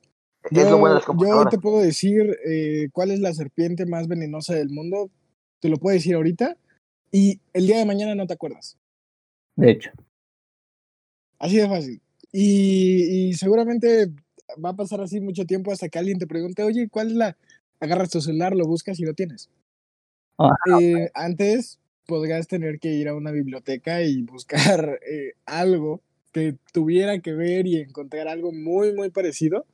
Es 0.52 0.70
lo 0.70 0.78
bueno 0.78 0.96
de 0.96 1.00
las 1.02 1.06
yo 1.06 1.12
hoy 1.12 1.18
computadoras. 1.18 1.52
te 1.52 1.60
puedo 1.60 1.80
decir 1.80 2.38
eh, 2.46 2.90
cuál 2.94 3.12
es 3.12 3.20
la 3.20 3.34
serpiente 3.34 3.86
más 3.86 4.08
venenosa 4.08 4.54
del 4.54 4.70
mundo. 4.70 5.10
Te 5.60 5.68
lo 5.70 5.78
puedo 5.78 5.94
decir 5.96 6.16
ahorita. 6.16 6.56
Y 7.12 7.42
el 7.54 7.66
día 7.68 7.78
de 7.80 7.86
mañana 7.86 8.16
no 8.16 8.26
te 8.28 8.34
acuerdas. 8.34 8.78
de 9.56 9.72
hecho. 9.72 9.92
Así 11.40 11.58
de 11.58 11.68
fácil. 11.68 12.02
Y, 12.32 13.30
y 13.30 13.34
seguramente 13.34 14.10
va 14.64 14.70
a 14.70 14.76
pasar 14.76 15.02
así 15.02 15.20
mucho 15.20 15.46
tiempo 15.46 15.72
hasta 15.72 15.90
que 15.90 16.00
alguien 16.00 16.20
te 16.20 16.28
pregunte, 16.28 16.64
oye, 16.64 16.88
¿cuál 16.90 17.08
es 17.08 17.14
la? 17.14 17.38
Agarras 17.80 18.10
tu 18.10 18.22
celular, 18.22 18.56
lo 18.56 18.66
buscas 18.66 19.00
y 19.00 19.06
lo 19.06 19.14
tienes. 19.14 19.50
Ajá. 20.38 20.56
Eh, 20.82 21.10
antes 21.14 21.80
podrías 22.06 22.48
tener 22.48 22.80
que 22.80 22.90
ir 22.90 23.08
a 23.08 23.16
una 23.16 23.32
biblioteca 23.32 24.02
y 24.02 24.24
buscar 24.24 25.00
eh, 25.10 25.34
algo 25.46 26.02
que 26.32 26.56
tuviera 26.74 27.20
que 27.20 27.34
ver 27.34 27.68
y 27.68 27.78
encontrar 27.78 28.28
algo 28.28 28.52
muy, 28.52 28.94
muy 28.94 29.10
parecido. 29.10 29.66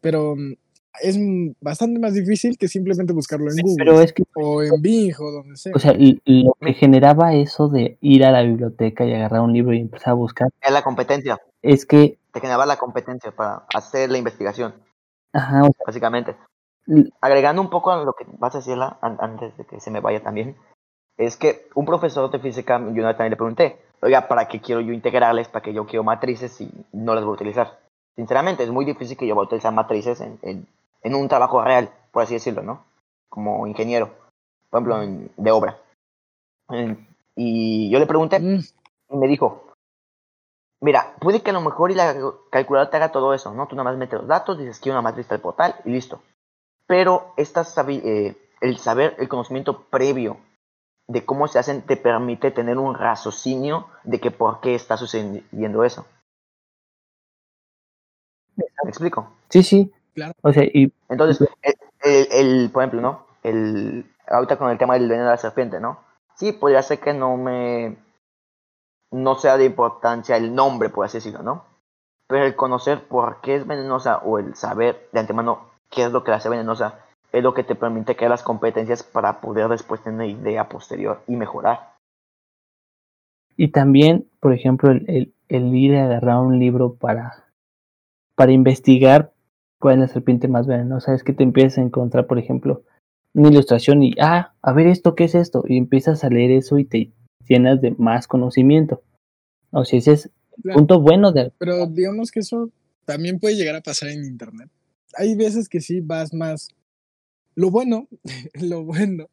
Pero 0.00 0.36
mm, 0.36 0.54
es 1.02 1.18
mm, 1.18 1.52
bastante 1.60 1.98
más 1.98 2.14
difícil 2.14 2.58
que 2.58 2.68
simplemente 2.68 3.12
buscarlo 3.12 3.50
en 3.50 3.56
Google 3.62 3.76
Pero 3.78 4.00
es 4.00 4.12
que, 4.12 4.24
o 4.34 4.62
en 4.62 4.80
Bing 4.80 5.14
o 5.18 5.30
donde 5.30 5.56
sea. 5.56 5.72
o 5.74 5.78
sea, 5.78 5.94
lo 5.94 6.56
que 6.60 6.74
generaba 6.74 7.34
eso 7.34 7.68
de 7.68 7.98
ir 8.00 8.24
a 8.24 8.30
la 8.30 8.42
biblioteca 8.42 9.04
y 9.04 9.14
agarrar 9.14 9.40
un 9.40 9.52
libro 9.52 9.72
y 9.72 9.80
empezar 9.80 10.10
a 10.10 10.14
buscar, 10.14 10.48
Es 10.60 10.72
la 10.72 10.82
competencia. 10.82 11.40
es 11.62 11.86
que, 11.86 12.18
Te 12.32 12.40
generaba 12.40 12.66
la 12.66 12.76
competencia 12.76 13.32
para 13.32 13.64
hacer 13.74 14.10
la 14.10 14.18
investigación, 14.18 14.74
ajá, 15.32 15.62
o 15.62 15.72
sea, 15.72 15.82
básicamente. 15.86 16.36
Agregando 17.20 17.60
un 17.62 17.70
poco 17.70 17.90
a 17.90 18.02
lo 18.04 18.14
que 18.14 18.24
vas 18.38 18.54
a 18.54 18.58
decirla 18.58 18.98
an- 19.02 19.18
antes 19.20 19.56
de 19.56 19.64
que 19.64 19.80
se 19.80 19.90
me 19.90 20.00
vaya 20.00 20.22
también, 20.22 20.56
es 21.18 21.36
que 21.36 21.68
un 21.74 21.84
profesor 21.86 22.30
de 22.30 22.38
física, 22.38 22.78
yo 22.78 22.86
una 23.02 23.08
vez 23.08 23.16
también 23.16 23.32
le 23.32 23.36
pregunté, 23.36 23.80
oiga, 24.02 24.28
¿para 24.28 24.48
qué 24.48 24.60
quiero 24.60 24.80
yo 24.80 24.92
integrales? 24.92 25.48
¿Para 25.48 25.62
qué 25.62 25.72
yo 25.74 25.86
quiero 25.86 26.04
matrices 26.04 26.60
y 26.60 26.70
no 26.92 27.14
las 27.14 27.24
voy 27.24 27.32
a 27.32 27.36
utilizar? 27.36 27.78
Sinceramente, 28.16 28.64
es 28.64 28.70
muy 28.70 28.84
difícil 28.84 29.16
que 29.16 29.26
yo 29.26 29.34
vaya 29.34 29.44
a 29.44 29.48
utilizar 29.48 29.72
matrices 29.74 30.20
en, 30.20 30.38
en, 30.42 30.66
en 31.02 31.14
un 31.14 31.28
trabajo 31.28 31.62
real, 31.62 31.90
por 32.12 32.22
así 32.22 32.34
decirlo, 32.34 32.62
¿no? 32.62 32.84
Como 33.28 33.66
ingeniero, 33.66 34.10
por 34.70 34.78
ejemplo, 34.80 35.02
en- 35.02 35.30
de 35.36 35.50
obra. 35.52 35.78
Y 37.36 37.90
yo 37.90 37.98
le 37.98 38.06
pregunté 38.06 38.38
Mm, 38.40 38.58
y 39.10 39.16
me 39.16 39.26
dijo, 39.28 39.64
mira, 40.80 41.14
puede 41.20 41.42
que 41.42 41.50
a 41.50 41.52
lo 41.52 41.60
mejor 41.60 41.90
y 41.90 41.94
la 41.94 42.14
calculadora 42.50 42.90
te 42.90 42.96
haga 42.96 43.12
todo 43.12 43.32
eso, 43.34 43.52
¿no? 43.54 43.66
Tú 43.68 43.76
nada 43.76 43.90
más 43.90 43.98
metes 43.98 44.18
los 44.18 44.28
datos, 44.28 44.58
dices 44.58 44.80
que 44.80 44.90
una 44.90 45.02
matriz 45.02 45.26
tal 45.28 45.40
por 45.40 45.54
tal 45.56 45.74
y 45.84 45.90
listo. 45.90 46.20
Pero 46.88 47.34
esta 47.36 47.62
sabi- 47.62 48.02
eh, 48.04 48.36
el 48.60 48.78
saber, 48.78 49.14
el 49.18 49.28
conocimiento 49.28 49.84
previo 49.84 50.38
de 51.06 51.24
cómo 51.24 51.46
se 51.46 51.58
hacen 51.60 51.82
te 51.82 51.96
permite 51.96 52.50
tener 52.50 52.78
un 52.78 52.94
raciocinio 52.94 53.86
de 54.04 54.18
que 54.20 54.30
por 54.32 54.60
qué 54.60 54.74
está 54.74 54.96
sucediendo 54.96 55.84
eso. 55.84 56.06
¿Me 58.56 58.90
explico? 58.90 59.30
sí, 59.50 59.62
sí. 59.62 59.92
Claro. 60.14 60.32
O 60.42 60.52
sea, 60.52 60.64
y 60.64 60.92
Entonces, 61.08 61.48
el, 61.62 61.74
el- 62.02 62.28
el- 62.32 62.70
por 62.72 62.82
ejemplo, 62.82 63.00
¿no? 63.00 63.26
El, 63.44 64.04
ahorita 64.26 64.56
con 64.58 64.70
el 64.70 64.78
tema 64.78 64.94
del 64.94 65.08
veneno 65.08 65.26
de 65.26 65.30
la 65.30 65.36
serpiente, 65.36 65.78
¿no? 65.78 66.00
Sí, 66.34 66.52
podría 66.52 66.82
ser 66.82 66.98
que 66.98 67.12
no 67.14 67.36
me... 67.36 67.96
No 69.12 69.36
sea 69.36 69.56
de 69.56 69.64
importancia 69.64 70.36
el 70.36 70.54
nombre, 70.54 70.88
por 70.90 71.04
así 71.06 71.18
decirlo, 71.18 71.42
¿no? 71.42 71.64
Pero 72.26 72.44
el 72.44 72.56
conocer 72.56 73.06
por 73.06 73.40
qué 73.40 73.54
es 73.54 73.66
venenosa 73.66 74.18
o 74.18 74.38
el 74.38 74.54
saber 74.54 75.08
de 75.12 75.20
antemano 75.20 75.70
qué 75.90 76.04
es 76.04 76.12
lo 76.12 76.24
que 76.24 76.30
la 76.30 76.38
hace 76.38 76.48
venenosa 76.48 77.00
es 77.32 77.42
lo 77.42 77.54
que 77.54 77.64
te 77.64 77.74
permite 77.74 78.16
crear 78.16 78.30
las 78.30 78.42
competencias 78.42 79.02
para 79.02 79.40
poder 79.40 79.68
después 79.68 80.02
tener 80.02 80.14
una 80.14 80.26
idea 80.26 80.68
posterior 80.68 81.22
y 81.26 81.36
mejorar. 81.36 81.94
Y 83.56 83.68
también, 83.68 84.28
por 84.40 84.54
ejemplo, 84.54 84.90
el, 84.90 85.04
el, 85.08 85.34
el 85.48 85.74
ir 85.74 85.96
a 85.96 86.04
agarrar 86.04 86.38
un 86.38 86.58
libro 86.58 86.94
para, 86.94 87.44
para 88.34 88.52
investigar 88.52 89.32
cuál 89.78 89.94
es 89.94 90.00
la 90.00 90.08
serpiente 90.08 90.48
más 90.48 90.66
venenosa, 90.66 91.14
es 91.14 91.22
que 91.22 91.32
te 91.32 91.42
empiezas 91.42 91.78
a 91.78 91.82
encontrar, 91.82 92.26
por 92.26 92.38
ejemplo, 92.38 92.82
una 93.34 93.48
ilustración 93.48 94.02
y, 94.02 94.14
ah, 94.20 94.54
a 94.62 94.72
ver 94.72 94.86
esto, 94.86 95.14
¿qué 95.14 95.24
es 95.24 95.34
esto? 95.34 95.64
Y 95.66 95.76
empiezas 95.76 96.24
a 96.24 96.30
leer 96.30 96.50
eso 96.50 96.78
y 96.78 96.84
te 96.84 97.12
llenas 97.46 97.80
de 97.80 97.94
más 97.98 98.26
conocimiento. 98.26 99.02
O 99.70 99.84
sea, 99.84 99.98
ese 99.98 100.12
es 100.12 100.26
el 100.56 100.62
claro. 100.62 100.78
punto 100.78 101.00
bueno 101.00 101.32
de... 101.32 101.52
Pero 101.58 101.86
digamos 101.86 102.30
que 102.30 102.40
eso 102.40 102.70
también 103.04 103.38
puede 103.38 103.56
llegar 103.56 103.76
a 103.76 103.80
pasar 103.80 104.08
en 104.08 104.24
internet. 104.24 104.70
Hay 105.14 105.34
veces 105.34 105.68
que 105.68 105.80
sí 105.80 106.00
vas 106.00 106.32
más. 106.34 106.68
Lo 107.54 107.70
bueno, 107.70 108.08
lo 108.54 108.84
bueno 108.84 109.28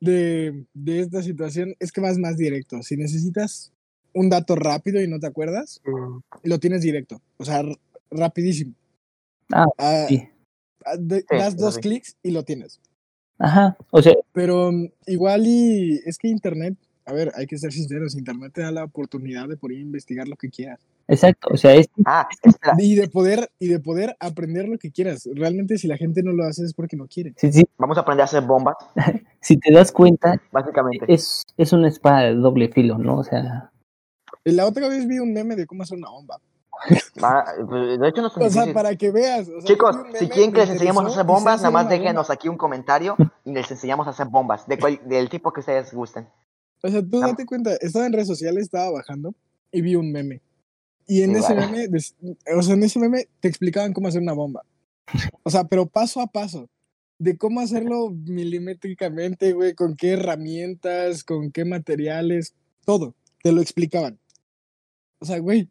de, 0.00 0.64
de 0.74 1.00
esta 1.00 1.22
situación 1.22 1.74
es 1.78 1.92
que 1.92 2.00
vas 2.00 2.18
más 2.18 2.36
directo. 2.36 2.82
Si 2.82 2.96
necesitas 2.96 3.72
un 4.12 4.30
dato 4.30 4.54
rápido 4.56 5.02
y 5.02 5.08
no 5.08 5.18
te 5.20 5.26
acuerdas, 5.26 5.80
lo 6.42 6.58
tienes 6.58 6.82
directo. 6.82 7.20
O 7.38 7.44
sea, 7.44 7.62
rapidísimo. 8.10 8.74
Ah, 9.52 9.66
Ah, 9.78 10.06
sí. 10.08 10.22
Ah, 10.84 10.96
de- 10.98 11.20
Sí, 11.20 11.26
das 11.30 11.56
dos 11.56 11.78
clics 11.78 12.16
y 12.22 12.30
lo 12.30 12.44
tienes. 12.44 12.80
Ajá, 13.38 13.76
o 13.90 14.00
sea, 14.00 14.14
Pero 14.32 14.72
mm, 14.72 14.86
igual 15.08 15.46
y 15.46 16.00
es 16.06 16.16
que 16.16 16.28
Internet, 16.28 16.74
a 17.06 17.12
ver, 17.12 17.32
hay 17.36 17.46
que 17.46 17.56
ser 17.56 17.72
sinceros, 17.72 18.16
Internet 18.16 18.52
te 18.52 18.62
da 18.62 18.70
la 18.72 18.84
oportunidad 18.84 19.48
de 19.48 19.56
poder 19.56 19.78
investigar 19.78 20.26
lo 20.28 20.36
que 20.36 20.50
quieras. 20.50 20.80
exacto, 21.08 21.48
o 21.52 21.56
sea, 21.56 21.74
es 21.74 21.86
Ah, 22.04 22.28
espera. 22.42 22.74
Y 22.78 22.96
de 22.96 23.08
poder, 23.08 23.48
y 23.60 23.68
de 23.68 23.78
poder 23.80 24.16
aprender 24.20 24.68
lo 24.68 24.76
que 24.76 24.90
quieras. 24.90 25.28
Realmente 25.34 25.78
si 25.78 25.86
la 25.88 25.96
gente 25.96 26.22
no 26.22 26.32
lo 26.32 26.44
hace 26.44 26.64
es 26.64 26.74
porque 26.74 26.96
no 26.96 27.06
quiere. 27.06 27.32
si, 27.36 27.52
si, 27.52 27.64
Vamos 27.78 27.96
a 27.96 28.00
aprender 28.00 28.22
a 28.22 28.24
hacer 28.24 28.42
bombas, 28.42 28.76
si 29.40 29.56
te 29.56 29.72
das 29.72 29.92
cuenta, 29.92 30.40
básicamente. 30.52 31.06
es, 31.08 31.44
es 31.56 31.72
una 31.72 31.88
espada 31.88 32.22
de 32.24 32.34
doble 32.34 32.68
filo, 32.70 32.98
¿no? 32.98 33.18
O 33.18 33.24
sea, 33.24 33.70
La 34.44 34.66
otra 34.66 34.88
vez 34.88 35.06
vi 35.06 35.18
un 35.20 35.32
meme 35.32 35.54
de 35.56 35.66
cómo 35.66 35.84
hacer 35.84 35.96
una 35.98 36.10
bomba. 36.10 36.38
Ah, 37.22 37.44
de 37.98 38.08
hecho, 38.08 38.20
no 38.20 38.28
O 38.28 38.50
sea, 38.50 38.70
para 38.74 38.94
que 38.96 39.10
veas. 39.10 39.48
o 39.48 39.60
sea, 39.62 39.64
Chicos, 39.64 39.96
si 40.18 40.28
quieren 40.28 40.52
que 40.52 40.60
les 40.60 40.68
enseñemos 40.70 41.02
a 41.04 41.08
hacer 41.08 41.24
bombas, 41.24 41.60
nada 41.62 41.70
más 41.70 41.88
déjenos 41.88 42.26
bomba. 42.26 42.34
aquí 42.34 42.48
un 42.50 42.58
comentario 42.58 43.16
y 43.46 43.52
les 43.54 43.70
enseñamos 43.70 44.06
a 44.06 44.10
hacer 44.10 44.26
bombas, 44.26 44.66
de 44.68 44.78
cual- 44.78 45.00
del 45.06 45.30
tipo 45.30 45.50
que 45.52 45.60
ustedes 45.60 45.94
gusten. 45.94 46.28
O 46.82 46.88
sea, 46.88 47.02
tú 47.02 47.22
Ah. 47.22 47.28
date 47.28 47.46
cuenta, 47.46 47.74
estaba 47.76 48.06
en 48.06 48.12
redes 48.12 48.28
sociales, 48.28 48.64
estaba 48.64 48.90
bajando 48.90 49.34
y 49.72 49.80
vi 49.80 49.94
un 49.96 50.12
meme. 50.12 50.40
Y 51.08 51.22
en 51.22 51.36
ese 51.36 51.54
meme, 51.54 51.88
o 52.56 52.62
sea, 52.62 52.74
en 52.74 52.82
ese 52.82 52.98
meme 52.98 53.28
te 53.40 53.48
explicaban 53.48 53.92
cómo 53.92 54.08
hacer 54.08 54.22
una 54.22 54.32
bomba. 54.32 54.64
O 55.44 55.50
sea, 55.50 55.64
pero 55.64 55.86
paso 55.86 56.20
a 56.20 56.26
paso. 56.26 56.68
De 57.18 57.38
cómo 57.38 57.60
hacerlo 57.60 58.10
milimétricamente, 58.10 59.52
güey, 59.52 59.74
con 59.74 59.96
qué 59.96 60.10
herramientas, 60.10 61.24
con 61.24 61.50
qué 61.50 61.64
materiales, 61.64 62.54
todo. 62.84 63.14
Te 63.42 63.52
lo 63.52 63.62
explicaban. 63.62 64.18
O 65.20 65.24
sea, 65.24 65.38
güey. 65.38 65.70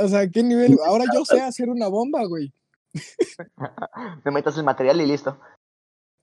O 0.00 0.08
sea, 0.08 0.28
¿qué 0.28 0.42
nivel? 0.42 0.76
Ahora 0.86 1.04
yo 1.14 1.24
sé 1.24 1.40
hacer 1.40 1.68
una 1.70 1.88
bomba, 1.88 2.24
güey. 2.24 2.52
Me 4.24 4.32
metas 4.32 4.56
el 4.58 4.64
material 4.64 5.00
y 5.00 5.06
listo. 5.06 5.38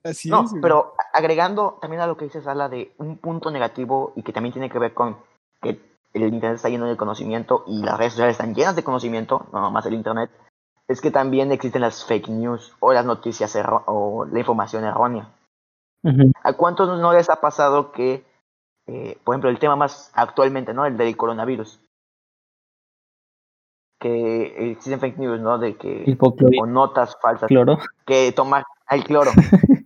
Así 0.06 0.30
No, 0.30 0.44
es. 0.44 0.54
pero 0.62 0.94
agregando 1.14 1.80
también 1.82 2.02
a 2.02 2.08
lo 2.08 2.16
que 2.16 2.26
dice 2.26 2.42
Sala 2.42 2.70
de 2.70 2.94
un 3.00 3.18
punto 3.18 3.50
negativo 3.50 4.14
y 4.16 4.22
que 4.22 4.32
también 4.32 4.54
tiene 4.54 4.70
que 4.70 4.78
ver 4.78 4.94
con 4.94 5.18
que 5.62 5.82
el 6.14 6.24
Internet 6.24 6.58
está 6.58 6.70
lleno 6.70 6.86
de 6.86 6.96
conocimiento 6.96 7.64
y 7.66 7.82
las 7.82 7.98
redes 7.98 8.14
sociales 8.14 8.34
están 8.36 8.54
llenas 8.54 8.76
de 8.76 8.84
conocimiento, 8.84 9.48
no 9.52 9.72
más 9.72 9.86
el 9.88 9.96
Internet, 9.96 10.30
es 10.88 11.02
que 11.02 11.10
también 11.10 11.52
existen 11.52 11.82
las 11.82 12.06
fake 12.06 12.30
news 12.30 12.76
o 12.80 12.94
las 12.94 13.06
noticias 13.06 13.58
o 13.88 14.26
la 14.32 14.40
información 14.40 14.84
errónea. 14.86 15.28
¿A 16.44 16.54
cuántos 16.54 16.88
no 17.00 17.12
les 17.12 17.32
ha 17.32 17.42
pasado 17.42 17.92
que, 17.92 18.24
eh, 18.86 19.18
por 19.24 19.34
ejemplo, 19.34 19.50
el 19.50 19.58
tema 19.58 19.76
más 19.76 20.12
actualmente, 20.14 20.72
¿no? 20.72 20.86
El 20.86 20.98
del 20.98 21.18
coronavirus? 21.18 21.80
Que 24.00 24.72
existen 24.72 25.00
fake 25.00 25.18
news, 25.18 25.42
¿no? 25.42 25.58
De 25.58 25.76
que, 25.76 26.16
o 26.20 26.66
notas 26.68 27.18
falsas 27.20 27.48
cloro. 27.48 27.80
que 28.06 28.32
tomar 28.34 28.66
el 28.92 29.04
cloro. 29.04 29.32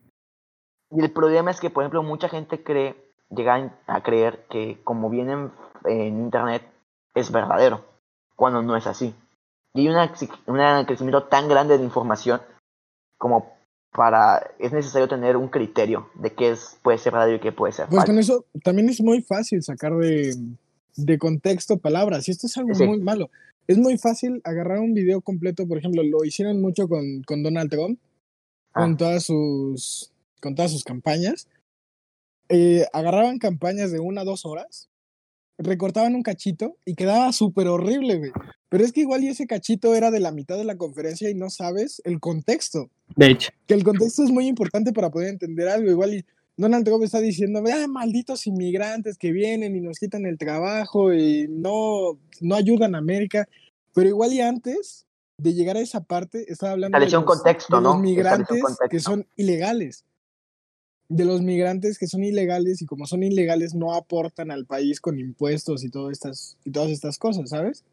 y 0.91 1.01
el 1.01 1.11
problema 1.11 1.51
es 1.51 1.59
que, 1.59 1.69
por 1.69 1.83
ejemplo, 1.83 2.03
mucha 2.03 2.29
gente 2.29 2.63
cree, 2.63 2.95
llegan 3.29 3.75
a 3.87 4.01
creer 4.03 4.45
que 4.49 4.79
como 4.83 5.09
vienen 5.09 5.51
en 5.85 6.19
internet 6.19 6.63
es 7.15 7.31
verdadero, 7.31 7.85
cuando 8.35 8.61
no 8.61 8.75
es 8.75 8.87
así. 8.87 9.13
Y 9.73 9.81
hay 9.81 9.87
una, 9.89 10.11
un 10.47 10.85
crecimiento 10.85 11.23
tan 11.25 11.47
grande 11.47 11.77
de 11.77 11.83
información 11.83 12.41
como 13.17 13.53
para, 13.91 14.51
es 14.59 14.71
necesario 14.71 15.07
tener 15.07 15.35
un 15.37 15.47
criterio 15.49 16.09
de 16.15 16.33
qué 16.33 16.51
es, 16.51 16.77
puede 16.83 16.97
ser 16.97 17.13
verdadero 17.13 17.37
y 17.37 17.39
qué 17.39 17.51
puede 17.51 17.73
ser 17.73 17.87
Pues 17.87 17.97
falso. 17.99 18.11
con 18.11 18.19
eso 18.19 18.45
también 18.63 18.89
es 18.89 19.01
muy 19.01 19.21
fácil 19.21 19.61
sacar 19.63 19.95
de, 19.95 20.35
de 20.95 21.17
contexto 21.17 21.77
palabras. 21.77 22.27
Y 22.27 22.31
esto 22.31 22.47
es 22.47 22.57
algo 22.57 22.73
Sí. 22.75 22.85
muy 22.85 22.99
malo. 22.99 23.29
Es 23.67 23.77
muy 23.77 23.97
fácil 23.99 24.41
agarrar 24.43 24.79
un 24.79 24.93
video 24.93 25.21
completo, 25.21 25.67
por 25.67 25.77
ejemplo, 25.77 26.01
lo 26.03 26.23
hicieron 26.23 26.59
mucho 26.61 26.87
con, 26.87 27.21
con 27.27 27.43
Donald 27.43 27.69
Trump, 27.69 27.99
con 28.73 28.93
Ah. 28.93 28.97
todas 28.97 29.23
sus 29.23 30.11
con 30.39 30.55
todas 30.55 30.71
sus 30.71 30.83
campañas. 30.83 31.47
Eh, 32.49 32.85
agarraban 32.93 33.37
campañas 33.37 33.91
de 33.91 33.99
una 33.99 34.21
a 34.21 34.25
dos 34.25 34.45
horas, 34.45 34.89
recortaban 35.57 36.15
un 36.15 36.23
cachito 36.23 36.77
y 36.85 36.95
quedaba 36.95 37.31
súper 37.31 37.67
horrible, 37.67 38.17
güey. 38.17 38.31
Pero 38.69 38.83
es 38.83 38.91
que 38.91 39.01
igual 39.01 39.23
y 39.23 39.27
ese 39.27 39.47
cachito 39.47 39.95
era 39.95 40.11
de 40.11 40.19
la 40.19 40.31
mitad 40.31 40.57
de 40.57 40.63
la 40.63 40.77
conferencia 40.77 41.29
y 41.29 41.35
no 41.35 41.49
sabes 41.49 42.01
el 42.05 42.19
contexto 42.19 42.89
De 43.15 43.27
hecho, 43.31 43.51
que 43.67 43.73
el 43.73 43.83
contexto 43.83 44.23
es 44.23 44.31
muy 44.31 44.47
importante 44.47 44.93
para 44.93 45.09
poder 45.09 45.29
entender 45.29 45.67
algo. 45.67 45.89
Igual 45.89 46.15
y 46.15 46.25
Donald 46.57 46.85
Trump 46.85 47.03
está 47.03 47.19
diciendo, 47.19 47.63
ah, 47.71 47.87
malditos 47.87 48.45
inmigrantes 48.45 49.17
que 49.17 49.31
vienen 49.31 49.75
y 49.75 49.81
nos 49.81 49.97
quitan 49.97 50.25
el 50.25 50.37
trabajo 50.37 51.13
y 51.13 51.47
no, 51.49 52.19
no 52.41 52.55
ayudan 52.55 52.95
a 52.95 52.97
América. 52.97 53.47
Pero 53.93 54.09
igual 54.09 54.33
y 54.33 54.41
antes 54.41 55.05
de 55.37 55.53
llegar 55.53 55.77
a 55.77 55.79
esa 55.79 56.03
parte, 56.03 56.51
estaba 56.51 56.73
hablando 56.73 56.97
de 56.99 57.05
Estableció 57.05 57.19
un 57.19 57.25
los, 57.25 57.35
contexto, 57.37 57.75
de 57.77 57.81
los 57.81 57.83
¿no? 57.83 57.89
Estableció 57.89 58.11
un 58.11 58.15
migrantes 58.15 58.61
contexto. 58.61 58.89
que 58.89 58.99
son 58.99 59.27
ilegales. 59.35 60.03
De 61.09 61.25
los 61.25 61.41
migrantes 61.41 61.97
que 61.97 62.05
son 62.07 62.23
ilegales 62.23 62.81
y 62.81 62.85
como 62.85 63.05
son 63.07 63.23
ilegales 63.23 63.73
no 63.73 63.93
aportan 63.95 64.51
al 64.51 64.65
país 64.65 65.01
con 65.01 65.19
impuestos 65.19 65.83
y, 65.83 65.89
todo 65.89 66.11
estas, 66.11 66.57
y 66.63 66.71
todas 66.71 66.91
estas 66.91 67.17
cosas, 67.17 67.49
¿sabes? 67.49 67.83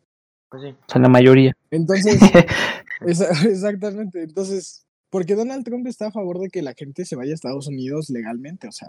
Pues 0.50 0.62
sí. 0.62 0.68
o 0.68 0.92
sea, 0.92 1.00
la 1.00 1.08
mayoría. 1.08 1.56
Entonces, 1.70 2.18
esa- 3.06 3.30
exactamente. 3.48 4.22
Entonces, 4.22 4.86
porque 5.10 5.34
Donald 5.34 5.64
Trump 5.64 5.86
está 5.86 6.08
a 6.08 6.12
favor 6.12 6.38
de 6.38 6.50
que 6.50 6.60
la 6.62 6.74
gente 6.74 7.04
se 7.06 7.16
vaya 7.16 7.32
a 7.32 7.34
Estados 7.34 7.66
Unidos 7.68 8.10
legalmente, 8.10 8.68
o 8.68 8.72
sea, 8.72 8.88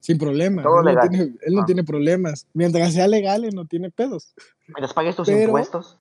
sin 0.00 0.18
problema. 0.18 0.62
Todo 0.62 0.80
él, 0.80 0.84
no 0.84 0.90
legal. 0.90 1.08
tiene, 1.08 1.24
él 1.42 1.54
no 1.54 1.62
Ah. 1.62 1.66
tiene 1.66 1.84
problemas. 1.84 2.46
Mientras 2.52 2.92
sea 2.92 3.08
legal, 3.08 3.44
él 3.44 3.54
no 3.54 3.66
tiene 3.66 3.90
pedos. 3.90 4.34
Mientras 4.68 4.92
pagues 4.92 5.16
tus 5.16 5.26
Pero- 5.28 5.44
impuestos. 5.44 5.98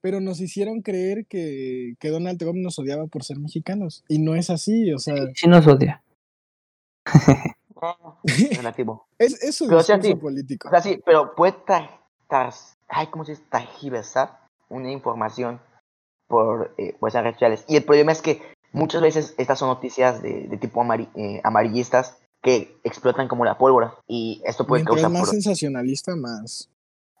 Pero 0.00 0.20
nos 0.20 0.40
hicieron 0.40 0.82
creer 0.82 1.26
que, 1.26 1.94
que 1.98 2.10
Donald 2.10 2.38
Trump 2.38 2.58
nos 2.58 2.78
odiaba 2.78 3.06
por 3.08 3.24
ser 3.24 3.38
mexicanos. 3.40 4.04
Y 4.08 4.18
no 4.20 4.36
es 4.36 4.48
así, 4.50 4.92
o 4.92 4.98
sea, 5.00 5.16
Sí 5.34 5.48
nos 5.48 5.66
odia. 5.66 6.02
Relativo. 8.56 9.06
es, 9.18 9.42
es 9.42 9.60
o 9.62 9.66
sea, 9.80 9.96
discurso 9.96 10.02
sí, 10.02 10.14
político. 10.14 10.68
O 10.68 10.70
sea, 10.70 10.80
sí, 10.80 11.00
pero 11.04 11.34
puede 11.34 11.52
tar, 11.52 12.00
tar- 12.28 12.52
ay, 12.88 13.06
¿cómo 13.08 13.24
se 13.24 13.32
dice? 13.32 13.44
Targiversar 13.50 14.40
una 14.68 14.90
información 14.90 15.60
por, 16.28 16.74
eh, 16.76 16.94
por 16.98 17.08
esas 17.08 17.22
redes 17.22 17.36
sociales. 17.36 17.64
Y 17.68 17.76
el 17.76 17.84
problema 17.84 18.12
es 18.12 18.20
que 18.22 18.42
muchas 18.72 19.00
veces 19.00 19.34
estas 19.38 19.58
son 19.58 19.68
noticias 19.68 20.20
de, 20.22 20.46
de 20.48 20.56
tipo 20.58 20.82
amari- 20.82 21.10
eh, 21.14 21.40
amarillistas 21.44 22.18
que 22.42 22.78
explotan 22.84 23.28
como 23.28 23.44
la 23.44 23.58
pólvora. 23.58 23.94
Y 24.06 24.42
esto 24.44 24.66
puede 24.66 24.80
Mientras 24.82 24.96
causar 24.96 25.10
más 25.10 25.22
pro- 25.22 25.30
sensacionalista, 25.32 26.14
más. 26.16 26.70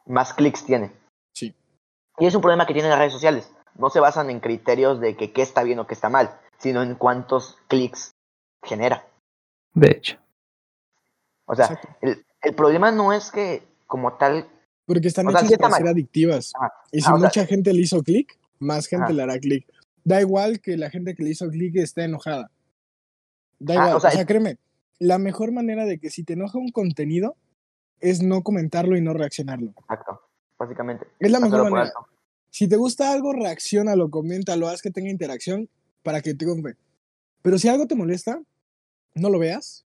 más 0.06 0.34
clics 0.34 0.64
tiene. 0.64 0.92
Sí. 1.34 1.54
Y 2.18 2.26
es 2.26 2.34
un 2.34 2.40
problema 2.42 2.66
que 2.66 2.72
tienen 2.74 2.90
las 2.90 2.98
redes 2.98 3.12
sociales. 3.12 3.50
No 3.76 3.90
se 3.90 4.00
basan 4.00 4.28
en 4.30 4.40
criterios 4.40 5.00
de 5.00 5.16
que 5.16 5.32
qué 5.32 5.42
está 5.42 5.62
bien 5.62 5.78
o 5.78 5.86
qué 5.86 5.94
está 5.94 6.08
mal, 6.08 6.38
sino 6.58 6.82
en 6.82 6.96
cuántos 6.96 7.56
clics 7.68 8.10
genera. 8.64 9.06
De 9.74 9.90
hecho, 9.90 10.16
O 11.46 11.54
sea, 11.54 11.80
el, 12.02 12.24
el 12.42 12.54
problema 12.54 12.90
no 12.90 13.12
es 13.12 13.30
que 13.30 13.62
como 13.86 14.14
tal 14.16 14.48
Porque 14.86 15.08
están 15.08 15.26
o 15.28 15.30
sea, 15.32 15.40
hechas 15.42 15.58
para 15.58 15.76
ser 15.76 15.88
adictivas. 15.88 16.52
Ajá. 16.56 16.72
Y 16.92 17.00
si 17.00 17.06
Ah, 17.08 17.14
o 17.14 17.18
sea- 17.18 17.26
mucha 17.28 17.46
gente 17.46 17.72
le 17.72 17.80
hizo 17.82 18.02
clic, 18.02 18.38
más 18.58 18.86
gente 18.86 19.04
Ajá. 19.04 19.12
le 19.12 19.22
hará 19.22 19.38
clic. 19.38 19.66
Da 20.04 20.20
igual 20.20 20.60
que 20.60 20.76
la 20.76 20.90
gente 20.90 21.14
que 21.14 21.22
le 21.22 21.30
hizo 21.30 21.48
clic 21.48 21.76
esté 21.76 22.04
enojada. 22.04 22.50
Da 23.58 23.74
Ah, 23.74 23.76
igual. 23.76 23.92
o 23.94 23.96
o 23.96 24.00
sea, 24.00 24.10
sea, 24.10 24.26
créeme, 24.26 24.58
la 24.98 25.18
mejor 25.18 25.52
manera 25.52 25.84
de 25.84 25.98
que 25.98 26.10
si 26.10 26.24
te 26.24 26.32
enoja 26.32 26.58
un 26.58 26.70
contenido 26.70 27.36
es 28.00 28.22
no 28.22 28.42
comentarlo 28.42 28.96
y 28.96 29.00
no 29.00 29.12
reaccionarlo. 29.12 29.72
Exacto, 29.78 30.20
básicamente. 30.58 31.06
Es 31.18 31.30
la 31.30 31.40
mejor 31.40 31.70
manera. 31.70 31.92
Si 32.50 32.66
te 32.68 32.76
gusta 32.76 33.12
algo, 33.12 33.32
reaccionalo, 33.32 34.10
coméntalo, 34.10 34.68
haz 34.68 34.80
que 34.82 34.90
tenga 34.90 35.10
interacción 35.10 35.68
para 36.02 36.22
que 36.22 36.34
triunfe. 36.34 36.76
Pero 37.42 37.58
si 37.58 37.68
algo 37.68 37.86
te 37.86 37.94
molesta, 37.94 38.40
no 39.20 39.30
lo 39.30 39.38
veas, 39.38 39.84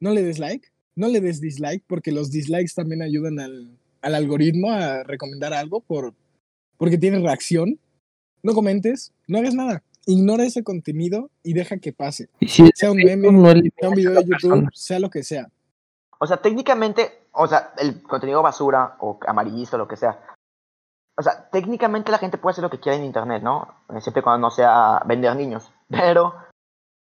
no 0.00 0.12
le 0.12 0.22
des 0.22 0.38
like, 0.38 0.68
no 0.96 1.08
le 1.08 1.20
des 1.20 1.40
dislike, 1.40 1.84
porque 1.86 2.12
los 2.12 2.30
dislikes 2.30 2.74
también 2.74 3.02
ayudan 3.02 3.38
al, 3.40 3.78
al 4.02 4.14
algoritmo 4.14 4.70
a 4.70 5.02
recomendar 5.02 5.52
algo 5.52 5.80
por, 5.80 6.14
porque 6.76 6.98
tiene 6.98 7.18
reacción. 7.20 7.78
No 8.42 8.54
comentes, 8.54 9.12
no 9.26 9.38
hagas 9.38 9.54
nada. 9.54 9.82
Ignora 10.06 10.44
ese 10.44 10.64
contenido 10.64 11.30
y 11.42 11.52
deja 11.52 11.78
que 11.78 11.92
pase. 11.92 12.30
y 12.40 12.48
si 12.48 12.62
es 12.64 12.70
Sea 12.74 12.90
un 12.90 12.96
meme, 12.96 13.30
no 13.30 13.50
Sea 13.50 13.88
un 13.88 13.94
video 13.94 14.12
de 14.12 14.22
YouTube, 14.22 14.30
persona. 14.30 14.70
sea 14.72 14.98
lo 14.98 15.10
que 15.10 15.22
sea. 15.22 15.50
O 16.18 16.26
sea, 16.26 16.38
técnicamente, 16.38 17.26
o 17.32 17.46
sea, 17.46 17.72
el 17.78 18.02
contenido 18.02 18.42
basura 18.42 18.96
o 19.00 19.18
amarillista 19.26 19.76
o 19.76 19.78
lo 19.78 19.88
que 19.88 19.96
sea. 19.96 20.18
O 21.18 21.22
sea, 21.22 21.50
técnicamente 21.50 22.10
la 22.10 22.18
gente 22.18 22.38
puede 22.38 22.52
hacer 22.52 22.64
lo 22.64 22.70
que 22.70 22.80
quiera 22.80 22.96
en 22.96 23.04
internet, 23.04 23.42
¿no? 23.42 23.74
Siempre 24.00 24.22
cuando 24.22 24.46
no 24.46 24.50
sea 24.50 25.02
vender 25.04 25.36
niños. 25.36 25.70
Pero, 25.88 26.34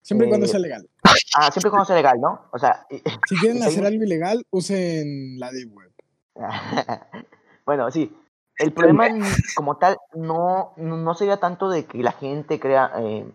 Siempre 0.06 0.28
y 0.28 0.30
cuando 0.30 0.46
Eh, 0.46 0.50
sea 0.50 0.60
legal. 0.60 0.88
ah, 1.36 1.50
siempre 1.52 1.70
y 1.70 1.72
cuando 1.72 1.86
sea 1.86 1.96
legal, 1.96 2.22
¿no? 2.22 2.46
O 2.52 2.60
sea, 2.60 2.86
Si 3.28 3.36
quieren 3.38 3.58
hacer 3.64 3.84
algo 3.86 4.04
ilegal, 4.04 4.46
usen 4.52 5.40
la 5.40 5.52
Deep 5.52 5.72
Web. 5.76 5.92
bueno, 7.66 7.90
sí. 7.90 8.16
El 8.58 8.72
problema 8.72 9.08
n- 9.08 9.26
como 9.56 9.78
tal 9.78 9.98
no, 10.14 10.74
no 10.78 11.14
sería 11.16 11.38
tanto 11.38 11.70
de 11.70 11.86
que 11.86 11.98
la 12.04 12.12
gente 12.12 12.60
crea 12.60 12.92
eh, 13.00 13.26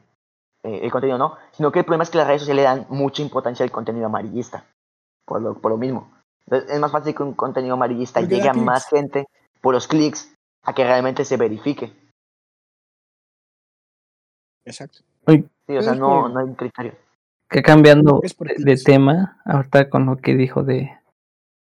eh, 0.62 0.81
el 0.85 0.91
contenido, 0.93 1.18
¿no? 1.18 1.37
Sino 1.53 1.73
que 1.73 1.81
el 1.81 1.85
problema 1.85 2.05
es 2.05 2.11
que 2.11 2.18
las 2.18 2.27
redes 2.29 2.43
sociales 2.43 2.62
le 2.62 2.68
dan 2.68 2.87
mucha 2.89 3.21
importancia 3.23 3.64
al 3.64 3.73
contenido 3.73 4.07
amarillista. 4.07 4.64
Por 5.27 5.43
lo, 5.43 5.55
por 5.61 5.73
lo 5.73 5.77
mismo. 5.77 6.12
Entonces, 6.47 6.71
es 6.71 6.79
más 6.81 6.93
fácil 6.93 7.14
que 7.16 7.23
un 7.25 7.35
contenido 7.35 7.75
amarillista 7.75 8.21
Porque 8.21 8.37
llegue 8.37 8.49
a 8.49 8.55
más 8.55 8.87
gente 8.89 9.27
por 9.61 9.75
los 9.75 9.89
clics 9.89 10.33
a 10.62 10.73
que 10.73 10.85
realmente 10.85 11.25
se 11.25 11.37
verifique. 11.37 11.93
Exacto. 14.64 15.01
Oye, 15.31 15.45
Sí, 15.66 15.76
o 15.76 15.83
sea, 15.83 15.95
no, 15.95 16.28
no 16.28 16.41
hay 16.41 16.47
un 16.47 16.55
criterio. 16.57 16.95
que 17.49 17.62
cambiando 17.62 18.20
de, 18.57 18.76
tema, 18.76 19.41
ahorita 19.45 19.89
con 19.89 20.05
lo 20.07 20.16
que 20.16 20.35
dijo 20.35 20.64
de 20.64 20.91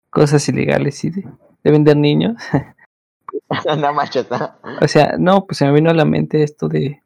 cosas 0.10 0.48
ilegales 0.48 1.04
y 1.04 1.10
de, 1.10 1.28
de 1.64 1.72
vender 1.72 1.98
niños. 1.98 2.42
no 3.78 3.94
macheta. 3.94 4.58
O 4.82 4.88
sea, 4.88 5.16
no, 5.20 5.46
pues 5.46 5.58
se 5.58 5.66
me 5.66 5.74
vino 5.74 5.90
a 5.90 5.94
la 5.94 6.06
mente 6.06 6.42
esto 6.42 6.70
de 6.70 7.02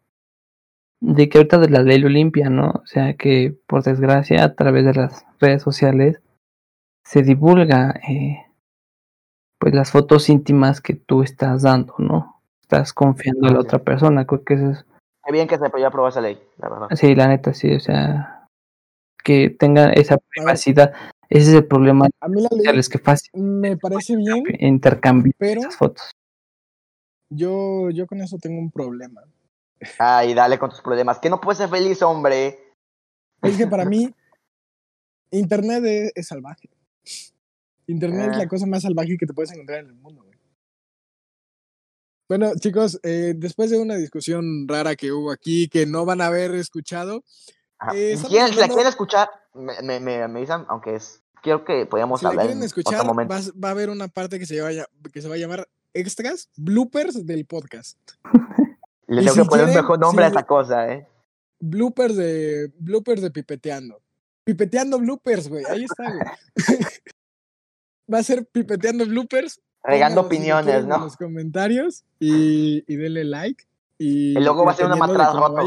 de 1.01 1.29
que 1.29 1.37
ahorita 1.37 1.57
de 1.57 1.69
la 1.69 1.81
ley 1.81 2.03
Olimpia, 2.03 2.49
¿no? 2.49 2.69
O 2.69 2.85
sea, 2.85 3.15
que 3.15 3.55
por 3.67 3.83
desgracia 3.83 4.43
a 4.43 4.53
través 4.55 4.85
de 4.85 4.93
las 4.93 5.25
redes 5.39 5.61
sociales 5.61 6.21
se 7.03 7.21
divulga 7.21 7.99
eh, 8.07 8.45
pues 9.59 9.73
las 9.73 9.91
fotos 9.91 10.29
íntimas 10.29 10.81
que 10.81 10.93
tú 10.93 11.23
estás 11.23 11.63
dando, 11.63 11.95
¿no? 11.97 12.41
Estás 12.61 12.93
confiando 12.93 13.47
a 13.47 13.51
la 13.51 13.61
sí. 13.61 13.65
otra 13.65 13.79
persona, 13.79 14.25
creo 14.25 14.43
que 14.43 14.53
eso 14.55 14.69
es 14.71 14.85
Qué 15.25 15.31
bien 15.31 15.47
que 15.47 15.57
se 15.57 15.65
apoyó 15.65 15.85
a 15.85 15.87
aprobar 15.89 16.11
esa 16.11 16.21
ley, 16.21 16.39
la 16.57 16.69
verdad. 16.69 16.87
Sí, 16.95 17.15
la 17.15 17.27
neta, 17.27 17.53
sí, 17.53 17.73
o 17.73 17.79
sea, 17.79 18.47
que 19.23 19.49
tengan 19.49 19.91
esa 19.97 20.17
privacidad. 20.17 20.93
Ese 21.29 21.49
es 21.49 21.55
el 21.55 21.65
problema 21.65 22.07
A 22.21 22.27
mí 22.27 22.41
la 22.41 22.49
ley 22.71 22.79
es 22.79 22.87
que 22.89 22.99
fácil 22.99 23.31
me 23.41 23.75
parece 23.77 24.15
bien, 24.15 24.43
intercambiar 24.59 25.33
pero 25.39 25.61
esas 25.61 25.75
fotos. 25.75 26.11
yo, 27.29 27.89
yo 27.89 28.05
con 28.05 28.21
eso 28.21 28.37
tengo 28.37 28.59
un 28.59 28.69
problema. 28.71 29.21
Ay, 29.97 30.33
dale 30.35 30.57
con 30.59 30.69
tus 30.69 30.81
problemas. 30.81 31.19
Que 31.19 31.29
no 31.29 31.41
puedes 31.41 31.57
ser 31.57 31.69
feliz, 31.69 32.01
hombre. 32.03 32.59
Es 33.41 33.57
que 33.57 33.65
para 33.67 33.85
mí, 33.85 34.13
Internet 35.31 35.83
es, 35.85 36.11
es 36.15 36.27
salvaje. 36.27 36.69
Internet 37.87 38.29
es 38.31 38.35
Ah. 38.35 38.39
la 38.39 38.47
cosa 38.47 38.65
más 38.67 38.83
salvaje 38.83 39.17
que 39.17 39.25
te 39.25 39.33
puedes 39.33 39.51
encontrar 39.51 39.79
en 39.79 39.87
el 39.87 39.95
mundo. 39.95 40.23
güey. 40.23 40.34
Bueno, 42.27 42.51
chicos, 42.59 42.99
eh, 43.03 43.33
después 43.35 43.69
de 43.69 43.77
una 43.77 43.95
discusión 43.95 44.67
rara 44.67 44.95
que 44.95 45.11
hubo 45.11 45.31
aquí, 45.31 45.67
que 45.69 45.85
no 45.85 46.05
van 46.05 46.21
a 46.21 46.27
haber 46.27 46.55
escuchado. 46.55 47.23
Eh, 47.93 48.17
Si 48.17 48.25
quieren- 48.27 48.53
si 48.53 48.59
la 48.59 48.67
quieren 48.67 48.87
escuchar, 48.87 49.29
me, 49.53 49.73
me, 49.83 49.99
me, 49.99 50.27
me 50.27 50.37
avisan, 50.39 50.65
aunque 50.69 50.95
es. 50.95 51.21
Creo 51.43 51.63
que 51.63 51.85
podríamos 51.85 52.19
si 52.19 52.23
la 52.25 52.29
hablar 52.29 52.45
quieren 52.47 52.59
en 52.59 52.65
escuchar, 52.65 52.95
otro 52.95 53.07
momento. 53.13 53.33
va, 53.33 53.39
a- 53.39 53.51
va 53.63 53.67
a 53.67 53.71
haber 53.71 53.89
una 53.91 54.07
parte 54.07 54.39
que 54.39 54.47
se, 54.47 54.59
va 54.61 54.69
a, 54.69 54.71
lla- 54.71 54.89
que 55.13 55.21
se 55.21 55.27
va 55.29 55.35
a 55.35 55.37
llamar 55.37 55.67
extras, 55.93 56.49
bloopers 56.57 57.25
del 57.25 57.45
podcast. 57.45 57.97
Le 59.07 59.21
tengo 59.21 59.33
si 59.35 59.41
que 59.41 59.45
poner 59.45 59.65
un 59.67 59.75
mejor 59.75 59.99
nombre 59.99 60.25
si- 60.25 60.27
a 60.27 60.39
esa 60.39 60.47
cosa, 60.47 60.91
¿eh? 60.91 61.07
Bloopers 61.59 62.15
de, 62.15 62.71
bloopers 62.79 63.21
de 63.21 63.29
pipeteando. 63.29 64.01
Pipeteando 64.43 64.97
bloopers, 64.99 65.47
güey. 65.47 65.63
Ahí 65.69 65.83
está, 65.83 66.11
güey. 66.11 66.25
va 68.11 68.17
a 68.19 68.23
ser 68.23 68.45
pipeteando 68.47 69.05
bloopers. 69.05 69.61
Regando 69.87 70.21
si 70.21 70.25
opiniones, 70.27 70.65
quieren 70.65 70.83
En 70.83 70.89
¿no? 70.89 70.97
los 70.99 71.17
comentarios 71.17 72.03
y, 72.19 72.83
y 72.87 72.95
denle 72.97 73.23
like. 73.25 73.65
Y 73.97 74.35
El 74.37 74.43
logo 74.43 74.65
va 74.65 74.71
a 74.71 74.75
ser 74.75 74.87
una 74.87 74.97
matrada 74.97 75.31
roto. 75.33 75.65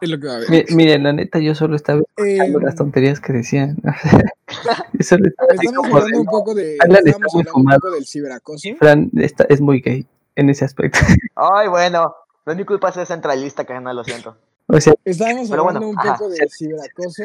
que 0.00 0.64
Miren, 0.74 1.04
la 1.04 1.12
neta, 1.12 1.38
yo 1.38 1.54
solo 1.54 1.76
estaba 1.76 2.00
escuchando 2.16 2.58
Em, 2.58 2.64
las 2.64 2.74
tonterías 2.74 3.20
que 3.20 3.32
decían. 3.32 3.76
yo 4.92 5.02
solo 5.04 5.26
estaba 5.28 5.48
así 5.52 5.66
Estamos 5.66 5.86
hablando 5.86 6.06
de, 6.08 6.18
un 6.18 6.26
poco 6.26 6.54
de. 6.54 6.76
Alan 6.80 6.96
está 6.96 7.10
Estábamos 7.10 7.32
muy 7.34 7.40
hablando 7.42 7.50
un 7.56 7.62
fumado. 7.62 7.80
poco 7.80 7.90
del 7.94 8.06
ciberacoso. 8.06 8.68
Fran 8.78 9.10
está- 9.16 9.46
es 9.48 9.60
muy 9.60 9.80
gay 9.80 10.04
en 10.34 10.50
ese 10.50 10.64
aspecto. 10.64 10.98
Ay, 11.36 11.68
bueno. 11.68 12.14
No 12.46 12.52
es 12.52 12.58
mi 12.58 12.64
culpa 12.64 12.90
ser 12.90 13.06
centralista, 13.06 13.64
carnal, 13.64 13.94
lo 13.94 14.02
siento. 14.02 14.36
o 14.66 14.80
sea, 14.80 14.94
Estábamos 15.04 15.48
Pero 15.48 15.60
hablando 15.62 15.86
bueno, 15.86 16.00
un 16.00 16.08
ajá. 16.08 16.18
poco 16.18 16.30
del 16.30 16.48
ciberacoso. 16.50 17.22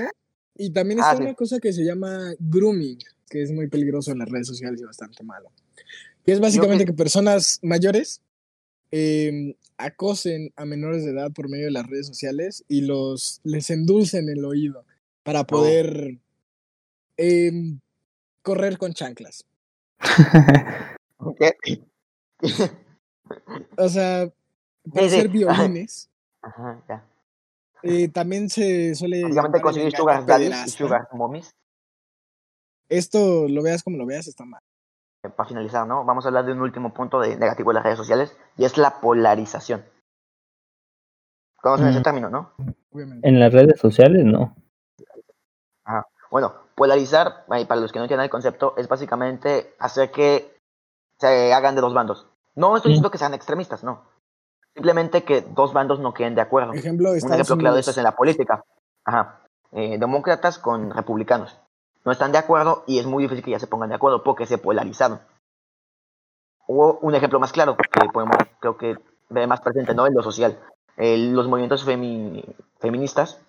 Y 0.58 0.72
también 0.72 1.00
está 1.00 1.12
Ah, 1.12 1.18
sí. 1.18 1.24
una 1.24 1.34
cosa 1.34 1.60
que 1.60 1.74
se 1.74 1.84
llama 1.84 2.34
grooming, 2.40 3.00
que 3.30 3.42
es 3.42 3.52
muy 3.52 3.68
peligroso 3.68 4.12
en 4.12 4.20
las 4.20 4.30
redes 4.30 4.48
sociales 4.48 4.80
y 4.80 4.86
bastante 4.86 5.24
malo. 5.24 5.50
Que 6.26 6.32
es 6.34 6.40
básicamente 6.40 6.86
que- 6.86 6.92
que 6.92 6.98
personas 6.98 7.60
mayores 7.62 8.22
eh, 8.92 9.56
acosen 9.78 10.52
a 10.56 10.66
menores 10.66 11.04
de 11.04 11.12
edad 11.12 11.32
por 11.32 11.50
medio 11.50 11.66
de 11.66 11.72
las 11.72 11.86
redes 11.88 12.08
sociales 12.08 12.64
y 12.68 12.82
los 12.82 13.42
les 13.44 13.70
endulcen 13.70 14.30
el 14.30 14.46
oído 14.46 14.86
para 15.24 15.44
poder 15.46 16.18
em, 17.18 17.80
correr 18.42 18.78
con 18.78 18.94
chanclas. 18.94 19.46
¿Qué? 21.38 21.56
O 23.78 23.90
sea, 23.90 24.32
para 24.94 25.08
Sí, 25.08 25.10
sí. 25.10 25.16
hacer 25.18 25.30
violines. 25.30 26.10
Ajá, 26.44 26.84
ya. 26.88 27.04
eh, 27.82 28.08
también 28.10 28.50
se 28.52 28.94
suele. 28.94 29.24
Básicamente 29.24 29.62
conseguir 29.62 29.92
sugar 29.96 30.24
daddies 30.26 30.68
y 30.68 30.70
sugar 30.70 31.08
mommies. 31.12 31.50
Esto 32.88 33.48
lo 33.48 33.64
veas 33.64 33.82
como 33.82 33.98
lo 33.98 34.06
veas, 34.06 34.28
está 34.28 34.46
mal. 34.46 34.62
Eh, 35.26 35.30
Para 35.30 35.48
finalizar, 35.50 35.88
¿no? 35.88 36.04
Vamos 36.06 36.26
a 36.26 36.30
hablar 36.30 36.46
de 36.46 36.52
un 36.54 36.62
último 36.62 36.94
punto 36.94 37.20
de 37.20 37.36
negativo 37.38 37.72
de 37.72 37.76
las 37.76 37.84
redes 37.84 37.98
sociales 37.98 38.36
y 38.58 38.66
es 38.66 38.78
la 38.78 39.00
polarización. 39.00 39.84
Conocen 41.62 41.88
ese 41.88 42.00
Mm. 42.00 42.04
término, 42.04 42.30
¿no? 42.30 42.52
Obviamente. 42.92 43.28
en 43.28 43.40
las 43.42 43.52
redes 43.52 43.78
sociales 43.80 44.24
no. 44.24 44.56
Bueno, 46.32 46.54
polarizar, 46.76 47.46
para 47.48 47.76
los 47.80 47.92
que 47.94 48.00
no 48.00 48.06
entiendan 48.06 48.26
el 48.26 48.30
concepto, 48.30 48.74
es 48.78 48.88
básicamente 48.90 49.74
hacer 49.80 50.12
que 50.12 50.58
se 51.18 51.54
hagan 51.54 51.76
de 51.76 51.82
dos 51.82 51.94
bandos. 51.94 52.28
No 52.56 52.76
estoy 52.76 52.90
Mm. 52.90 52.94
diciendo 52.94 53.12
que 53.12 53.18
sean 53.18 53.34
extremistas, 53.34 53.84
no. 53.86 54.04
Simplemente 54.74 55.24
que 55.24 55.42
dos 55.42 55.72
bandos 55.72 56.00
no 56.00 56.14
queden 56.14 56.36
de 56.36 56.42
acuerdo. 56.42 56.74
Ejemplo, 56.74 57.12
Un 57.12 57.18
ejemplo 57.18 57.58
claro 57.58 57.76
de 57.76 57.80
esto 57.80 57.92
es 57.92 57.98
en 58.00 58.04
la 58.04 58.16
política. 58.16 58.64
Ajá. 59.06 59.42
Eh, 59.72 59.98
demócratas 59.98 60.58
con 60.60 60.92
republicanos. 60.92 61.58
No 62.06 62.12
están 62.12 62.32
de 62.32 62.38
acuerdo 62.38 62.84
y 62.88 63.00
es 63.00 63.06
muy 63.06 63.24
difícil 63.24 63.44
que 63.44 63.52
ya 63.52 63.60
se 63.60 63.68
pongan 63.68 63.90
de 63.90 63.96
acuerdo 63.96 64.24
porque 64.24 64.46
se 64.46 64.58
polarizaron. 64.58 65.20
O 66.68 67.00
un 67.02 67.16
ejemplo 67.16 67.40
más 67.40 67.52
claro 67.52 67.76
que 67.78 67.84
podemos, 68.14 68.38
creo 68.60 68.78
que 68.78 68.98
ver 69.30 69.48
más 69.48 69.62
presente, 69.62 69.94
¿no? 69.94 70.08
En 70.08 70.14
lo 70.14 70.24
social. 70.24 70.60
Eh, 70.98 71.18
los 71.18 71.48
movimientos 71.48 71.86
femi- 71.86 72.46
feministas 72.80 73.42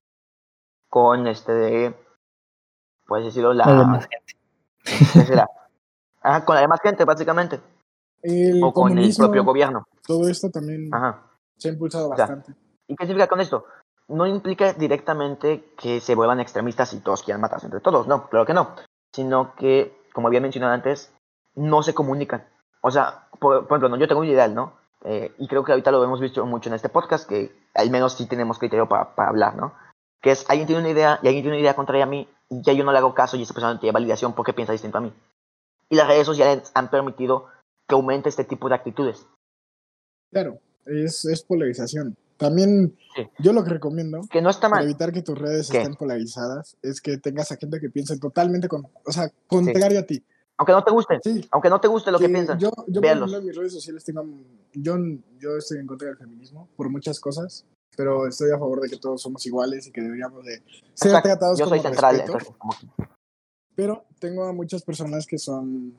con 0.89 1.27
este 1.27 1.53
de, 1.53 1.95
puedes 3.07 3.27
decirlo, 3.27 3.53
la... 3.53 3.67
La 3.67 3.79
demás 3.79 4.09
gente. 4.09 4.35
¿qué 5.13 5.21
será? 5.27 5.49
Ajá, 6.23 6.45
con 6.45 6.55
la 6.55 6.63
demás 6.63 6.81
gente, 6.83 7.05
básicamente. 7.05 7.61
El 8.23 8.63
O 8.65 8.73
con 8.73 8.97
el 8.99 9.15
propio 9.17 9.45
gobierno. 9.45 9.87
todo 10.07 10.29
esto 10.29 10.51
también 10.51 10.93
Ajá. 10.93 11.23
se 11.57 11.69
ha 11.69 11.73
impulsado 11.73 12.11
O 12.11 12.17
sea, 12.17 12.27
bastante. 12.27 12.59
¿Y 12.89 12.97
qué 12.97 13.05
significa 13.05 13.29
con 13.29 13.41
esto? 13.41 13.67
No 14.09 14.27
implica 14.27 14.73
directamente 14.73 15.65
que 15.77 16.01
se 16.01 16.15
vuelvan 16.15 16.41
extremistas 16.41 16.93
y 16.93 17.01
todos 17.01 17.23
quieran 17.23 17.41
matarse 17.41 17.67
entre 17.67 17.81
todos, 17.81 18.07
no, 18.07 18.29
claro 18.29 18.47
que 18.47 18.55
no. 18.55 18.77
Sino 19.13 19.55
que, 19.57 19.97
como 20.13 20.29
había 20.29 20.41
mencionado 20.41 20.73
antes, 20.73 21.13
no 21.55 21.83
se 21.83 21.95
comunican. 21.95 22.47
O 22.83 22.91
sea, 22.91 23.29
por, 23.41 23.65
ejemplo, 23.65 23.89
no, 23.89 23.97
yo 23.97 24.07
tengo 24.07 24.21
un 24.21 24.29
ideal, 24.29 24.55
¿no? 24.55 24.75
Eh, 25.05 25.35
y 25.39 25.49
creo 25.49 25.65
que 25.65 25.73
ahorita 25.73 25.91
lo 25.91 26.05
hemos 26.05 26.21
visto 26.21 26.45
mucho 26.47 26.69
en 26.69 26.75
este 26.75 26.89
podcast, 26.89 27.29
que 27.29 27.53
al 27.75 27.91
menos 27.91 28.15
sí 28.15 28.27
tenemos 28.27 28.59
criterio 28.59 28.89
para, 28.89 29.15
para 29.15 29.31
hablar, 29.31 29.57
¿no? 29.57 29.75
Que 30.21 30.31
es, 30.31 30.49
alguien 30.49 30.67
tiene 30.67 30.83
una 30.83 30.91
idea 30.91 31.19
y 31.23 31.27
alguien 31.27 31.43
tiene 31.43 31.57
una 31.57 31.63
idea 31.63 31.75
contraria 31.75 32.05
a 32.05 32.09
mí 32.09 32.29
y 32.49 32.63
ya 32.63 32.73
yo 32.73 32.85
no 32.85 32.93
le 32.93 32.99
hago 32.99 33.15
caso 33.15 33.37
y 33.37 33.43
esa 33.43 33.55
persona 33.55 33.75
no 33.75 33.81
tiene 33.81 33.93
validación 33.93 34.35
porque 34.35 34.53
piensa 34.53 34.73
distinto 34.73 34.99
a 34.99 35.01
mí. 35.01 35.13
Y 35.89 35.97
las 35.97 36.09
redes 36.09 36.27
sociales 36.27 36.71
han 36.75 36.91
permitido 36.91 37.47
que 37.89 37.95
aumente 37.95 38.29
este 38.29 38.45
tipo 38.45 38.69
de 38.69 38.75
actitudes. 38.75 39.27
Claro, 40.31 40.59
es, 40.85 41.25
es 41.25 41.43
polarización. 41.43 42.17
También 42.37 42.95
Sí. 43.15 43.23
yo 43.39 43.53
lo 43.55 43.65
que 43.65 43.71
recomiendo 43.71 44.21
Que 44.31 44.43
no 44.43 44.51
está 44.51 44.69
para 44.69 44.83
mal. 44.83 44.85
evitar 44.85 45.11
que 45.13 45.23
tus 45.23 45.39
redes 45.39 45.71
¿Qué? 45.71 45.79
estén 45.79 45.95
polarizadas 45.97 46.77
es 46.83 47.01
que 47.01 47.17
tengas 47.17 47.51
a 47.51 47.57
gente 47.57 47.81
que 47.81 47.89
piense 47.89 48.19
totalmente 48.19 48.69
con, 48.69 48.87
o 49.05 49.13
sea, 49.13 49.31
contrario 49.47 50.01
a 50.01 50.03
ti. 50.03 50.23
Aunque 50.59 50.73
no 50.73 50.85
te 50.85 50.91
guste, 50.91 51.21
Sí. 51.23 51.47
aunque 51.51 51.69
no 51.71 51.81
te 51.81 51.89
guste 51.89 52.11
lo 52.11 52.19
que 52.19 52.27
que 52.27 52.33
piensan. 52.33 52.59
Yo, 52.59 52.71
yo 52.89 53.01
por 53.01 53.05
ejemplo, 53.11 53.39
en 53.39 53.45
mis 53.47 53.57
redes 53.57 53.73
sociales 53.73 54.05
tengo, 54.05 54.25
yo, 54.75 54.97
yo 55.39 55.57
estoy 55.57 55.79
en 55.79 55.87
contra 55.87 56.09
del 56.09 56.17
feminismo 56.17 56.69
por 56.77 56.89
muchas 56.91 57.21
cosas, 57.21 57.65
pero 57.97 58.27
estoy 58.27 58.51
a 58.51 58.59
favor 58.59 58.81
de 58.81 58.89
que 58.91 58.97
todos 58.99 59.21
somos 59.23 59.45
iguales 59.47 59.87
y 59.87 59.93
que 59.93 60.01
deberíamos 60.03 60.45
de 60.45 60.57
ser 60.95 61.09
Exacto, 61.09 61.29
tratados 61.29 61.59
Yo 61.59 61.65
con 61.67 61.71
soy 61.79 61.81
central, 61.81 62.21
entonces, 62.21 62.49
como 62.59 62.73
Pero 63.75 64.05
tengo 64.19 64.45
a 64.45 64.53
muchas 64.53 64.83
personas 64.83 65.27
que 65.27 65.39
son, 65.39 65.95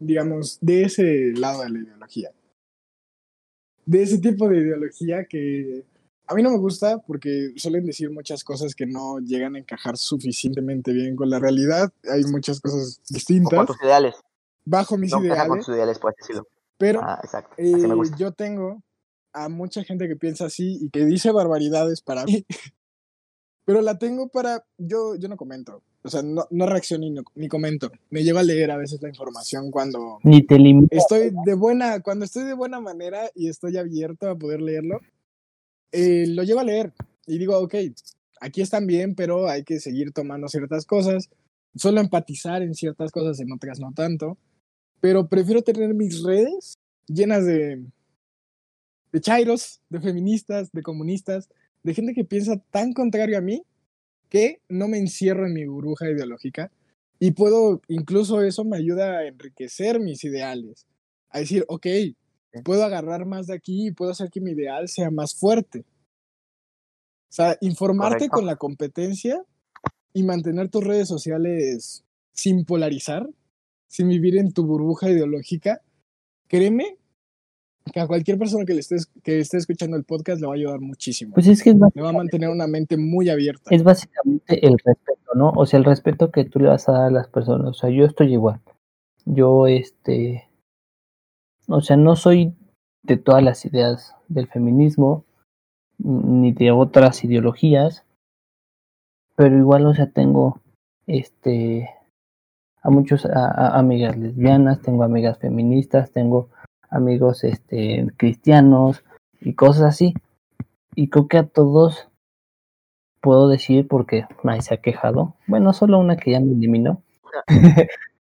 digamos, 0.00 0.58
de 0.60 0.82
ese 0.82 1.32
lado 1.36 1.62
de 1.62 1.70
la 1.70 1.78
ideología. 1.78 2.30
De 3.86 4.02
ese 4.02 4.18
tipo 4.18 4.48
de 4.48 4.58
ideología 4.58 5.24
que 5.24 5.84
a 6.26 6.34
mí 6.34 6.42
no 6.42 6.50
me 6.50 6.58
gusta 6.58 6.98
porque 6.98 7.52
suelen 7.56 7.84
decir 7.84 8.10
muchas 8.10 8.44
cosas 8.44 8.74
que 8.74 8.86
no 8.86 9.18
llegan 9.18 9.56
a 9.56 9.58
encajar 9.58 9.96
suficientemente 9.96 10.92
bien 10.92 11.16
con 11.16 11.28
la 11.28 11.38
realidad. 11.38 11.92
Hay 12.10 12.24
muchas 12.24 12.60
cosas 12.60 13.00
distintas 13.08 13.66
tus 13.66 13.82
ideales. 13.82 14.14
bajo 14.64 14.96
mis 14.96 15.12
No 15.12 15.22
encaja 15.22 15.48
con 15.48 15.58
ideales, 15.58 15.66
tus 15.66 15.74
ideales, 15.74 15.98
puedes 15.98 16.16
decirlo. 16.16 16.48
pero 16.78 17.00
Ah, 17.02 17.20
exacto. 17.22 17.54
Eh, 17.58 17.86
yo 18.18 18.32
tengo 18.32 18.82
a 19.34 19.48
mucha 19.48 19.84
gente 19.84 20.08
que 20.08 20.16
piensa 20.16 20.46
así 20.46 20.78
y 20.80 20.90
que 20.90 21.04
dice 21.04 21.30
barbaridades 21.30 22.00
para 22.00 22.24
mí, 22.24 22.46
pero 23.64 23.80
la 23.80 23.98
tengo 23.98 24.28
para, 24.28 24.64
yo, 24.78 25.16
yo 25.16 25.28
no 25.28 25.36
comento, 25.36 25.82
o 26.02 26.08
sea, 26.08 26.22
no, 26.22 26.46
no 26.50 26.66
reacciono 26.66 27.08
ni, 27.08 27.20
ni 27.34 27.48
comento, 27.48 27.90
me 28.10 28.22
llevo 28.22 28.38
a 28.38 28.42
leer 28.42 28.70
a 28.70 28.76
veces 28.76 29.00
la 29.00 29.08
información 29.08 29.70
cuando 29.70 30.18
Ni 30.22 30.42
te 30.42 30.56
estoy 30.90 31.32
de 31.44 31.54
buena, 31.54 32.00
cuando 32.00 32.24
estoy 32.24 32.44
de 32.44 32.54
buena 32.54 32.80
manera 32.80 33.30
y 33.34 33.48
estoy 33.48 33.76
abierto 33.76 34.28
a 34.28 34.36
poder 34.36 34.60
leerlo, 34.60 35.00
eh, 35.92 36.26
lo 36.28 36.42
llevo 36.42 36.60
a 36.60 36.64
leer 36.64 36.92
y 37.26 37.38
digo, 37.38 37.58
ok, 37.58 37.74
aquí 38.40 38.60
están 38.60 38.86
bien, 38.86 39.14
pero 39.14 39.48
hay 39.48 39.64
que 39.64 39.80
seguir 39.80 40.12
tomando 40.12 40.48
ciertas 40.48 40.84
cosas, 40.84 41.30
solo 41.74 42.00
empatizar 42.00 42.62
en 42.62 42.74
ciertas 42.74 43.10
cosas, 43.10 43.40
en 43.40 43.52
otras 43.52 43.80
no 43.80 43.92
tanto, 43.92 44.36
pero 45.00 45.28
prefiero 45.28 45.62
tener 45.62 45.94
mis 45.94 46.22
redes 46.22 46.78
llenas 47.06 47.46
de, 47.46 47.82
de 49.12 49.20
chairos, 49.20 49.80
de 49.88 50.00
feministas, 50.00 50.70
de 50.72 50.82
comunistas, 50.82 51.48
de 51.84 51.94
gente 51.94 52.14
que 52.14 52.24
piensa 52.24 52.56
tan 52.70 52.92
contrario 52.92 53.38
a 53.38 53.42
mí 53.42 53.62
que 54.28 54.60
no 54.68 54.88
me 54.88 54.98
encierro 54.98 55.46
en 55.46 55.52
mi 55.52 55.66
burbuja 55.66 56.10
ideológica 56.10 56.72
y 57.20 57.30
puedo, 57.32 57.80
incluso 57.88 58.42
eso 58.42 58.64
me 58.64 58.76
ayuda 58.76 59.18
a 59.18 59.26
enriquecer 59.26 60.00
mis 60.00 60.24
ideales, 60.24 60.86
a 61.30 61.38
decir, 61.38 61.64
ok, 61.68 61.86
puedo 62.64 62.84
agarrar 62.84 63.26
más 63.26 63.46
de 63.46 63.54
aquí 63.54 63.88
y 63.88 63.92
puedo 63.92 64.10
hacer 64.10 64.30
que 64.30 64.40
mi 64.40 64.52
ideal 64.52 64.88
sea 64.88 65.10
más 65.10 65.34
fuerte. 65.34 65.80
O 65.80 67.32
sea, 67.34 67.56
informarte 67.60 68.28
con 68.28 68.46
la 68.46 68.56
competencia 68.56 69.42
y 70.12 70.22
mantener 70.22 70.68
tus 70.68 70.84
redes 70.84 71.08
sociales 71.08 72.04
sin 72.32 72.64
polarizar, 72.64 73.28
sin 73.86 74.08
vivir 74.08 74.38
en 74.38 74.52
tu 74.52 74.64
burbuja 74.64 75.10
ideológica, 75.10 75.80
créeme 76.48 76.96
que 77.92 78.00
a 78.00 78.06
cualquier 78.06 78.38
persona 78.38 78.64
que 78.64 78.74
le 78.74 78.80
esté, 78.80 78.96
que 79.22 79.40
esté 79.40 79.58
escuchando 79.58 79.96
el 79.96 80.04
podcast 80.04 80.40
le 80.40 80.46
va 80.46 80.54
a 80.54 80.56
ayudar 80.56 80.80
muchísimo. 80.80 81.34
Pues 81.34 81.46
es 81.46 81.62
que 81.62 81.74
le 81.74 82.02
va 82.02 82.08
a 82.08 82.12
mantener 82.12 82.48
una 82.48 82.66
mente 82.66 82.96
muy 82.96 83.28
abierta. 83.28 83.70
Es 83.70 83.82
básicamente 83.82 84.66
el 84.66 84.78
respeto, 84.84 85.32
¿no? 85.34 85.50
O 85.50 85.66
sea, 85.66 85.78
el 85.78 85.84
respeto 85.84 86.30
que 86.30 86.44
tú 86.44 86.60
le 86.60 86.68
vas 86.68 86.88
a 86.88 86.92
dar 86.92 87.06
a 87.06 87.10
las 87.10 87.28
personas. 87.28 87.68
O 87.68 87.74
sea, 87.74 87.90
yo 87.90 88.04
estoy 88.04 88.32
igual. 88.32 88.60
Yo, 89.26 89.66
este. 89.66 90.48
O 91.68 91.80
sea, 91.80 91.96
no 91.96 92.16
soy 92.16 92.54
de 93.02 93.16
todas 93.16 93.42
las 93.42 93.64
ideas 93.64 94.14
del 94.28 94.48
feminismo, 94.48 95.24
ni 95.98 96.52
de 96.52 96.70
otras 96.70 97.22
ideologías, 97.24 98.04
pero 99.36 99.56
igual, 99.56 99.86
o 99.86 99.94
sea, 99.94 100.10
tengo, 100.10 100.60
este, 101.06 101.90
a 102.82 102.90
muchos 102.90 103.26
a, 103.26 103.78
amigas 103.78 104.16
lesbianas, 104.16 104.80
tengo 104.80 105.04
amigas 105.04 105.38
feministas, 105.38 106.12
tengo 106.12 106.48
amigos 106.94 107.44
este 107.44 108.06
cristianos 108.16 109.04
y 109.40 109.54
cosas 109.54 109.82
así. 109.82 110.14
Y 110.94 111.08
creo 111.08 111.28
que 111.28 111.38
a 111.38 111.46
todos 111.46 112.08
puedo 113.20 113.48
decir 113.48 113.88
porque 113.88 114.26
nadie 114.42 114.62
se 114.62 114.74
ha 114.74 114.78
quejado. 114.78 115.34
Bueno, 115.46 115.72
solo 115.72 115.98
una 115.98 116.16
que 116.16 116.32
ya 116.32 116.40
me 116.40 116.52
eliminó. 116.52 117.02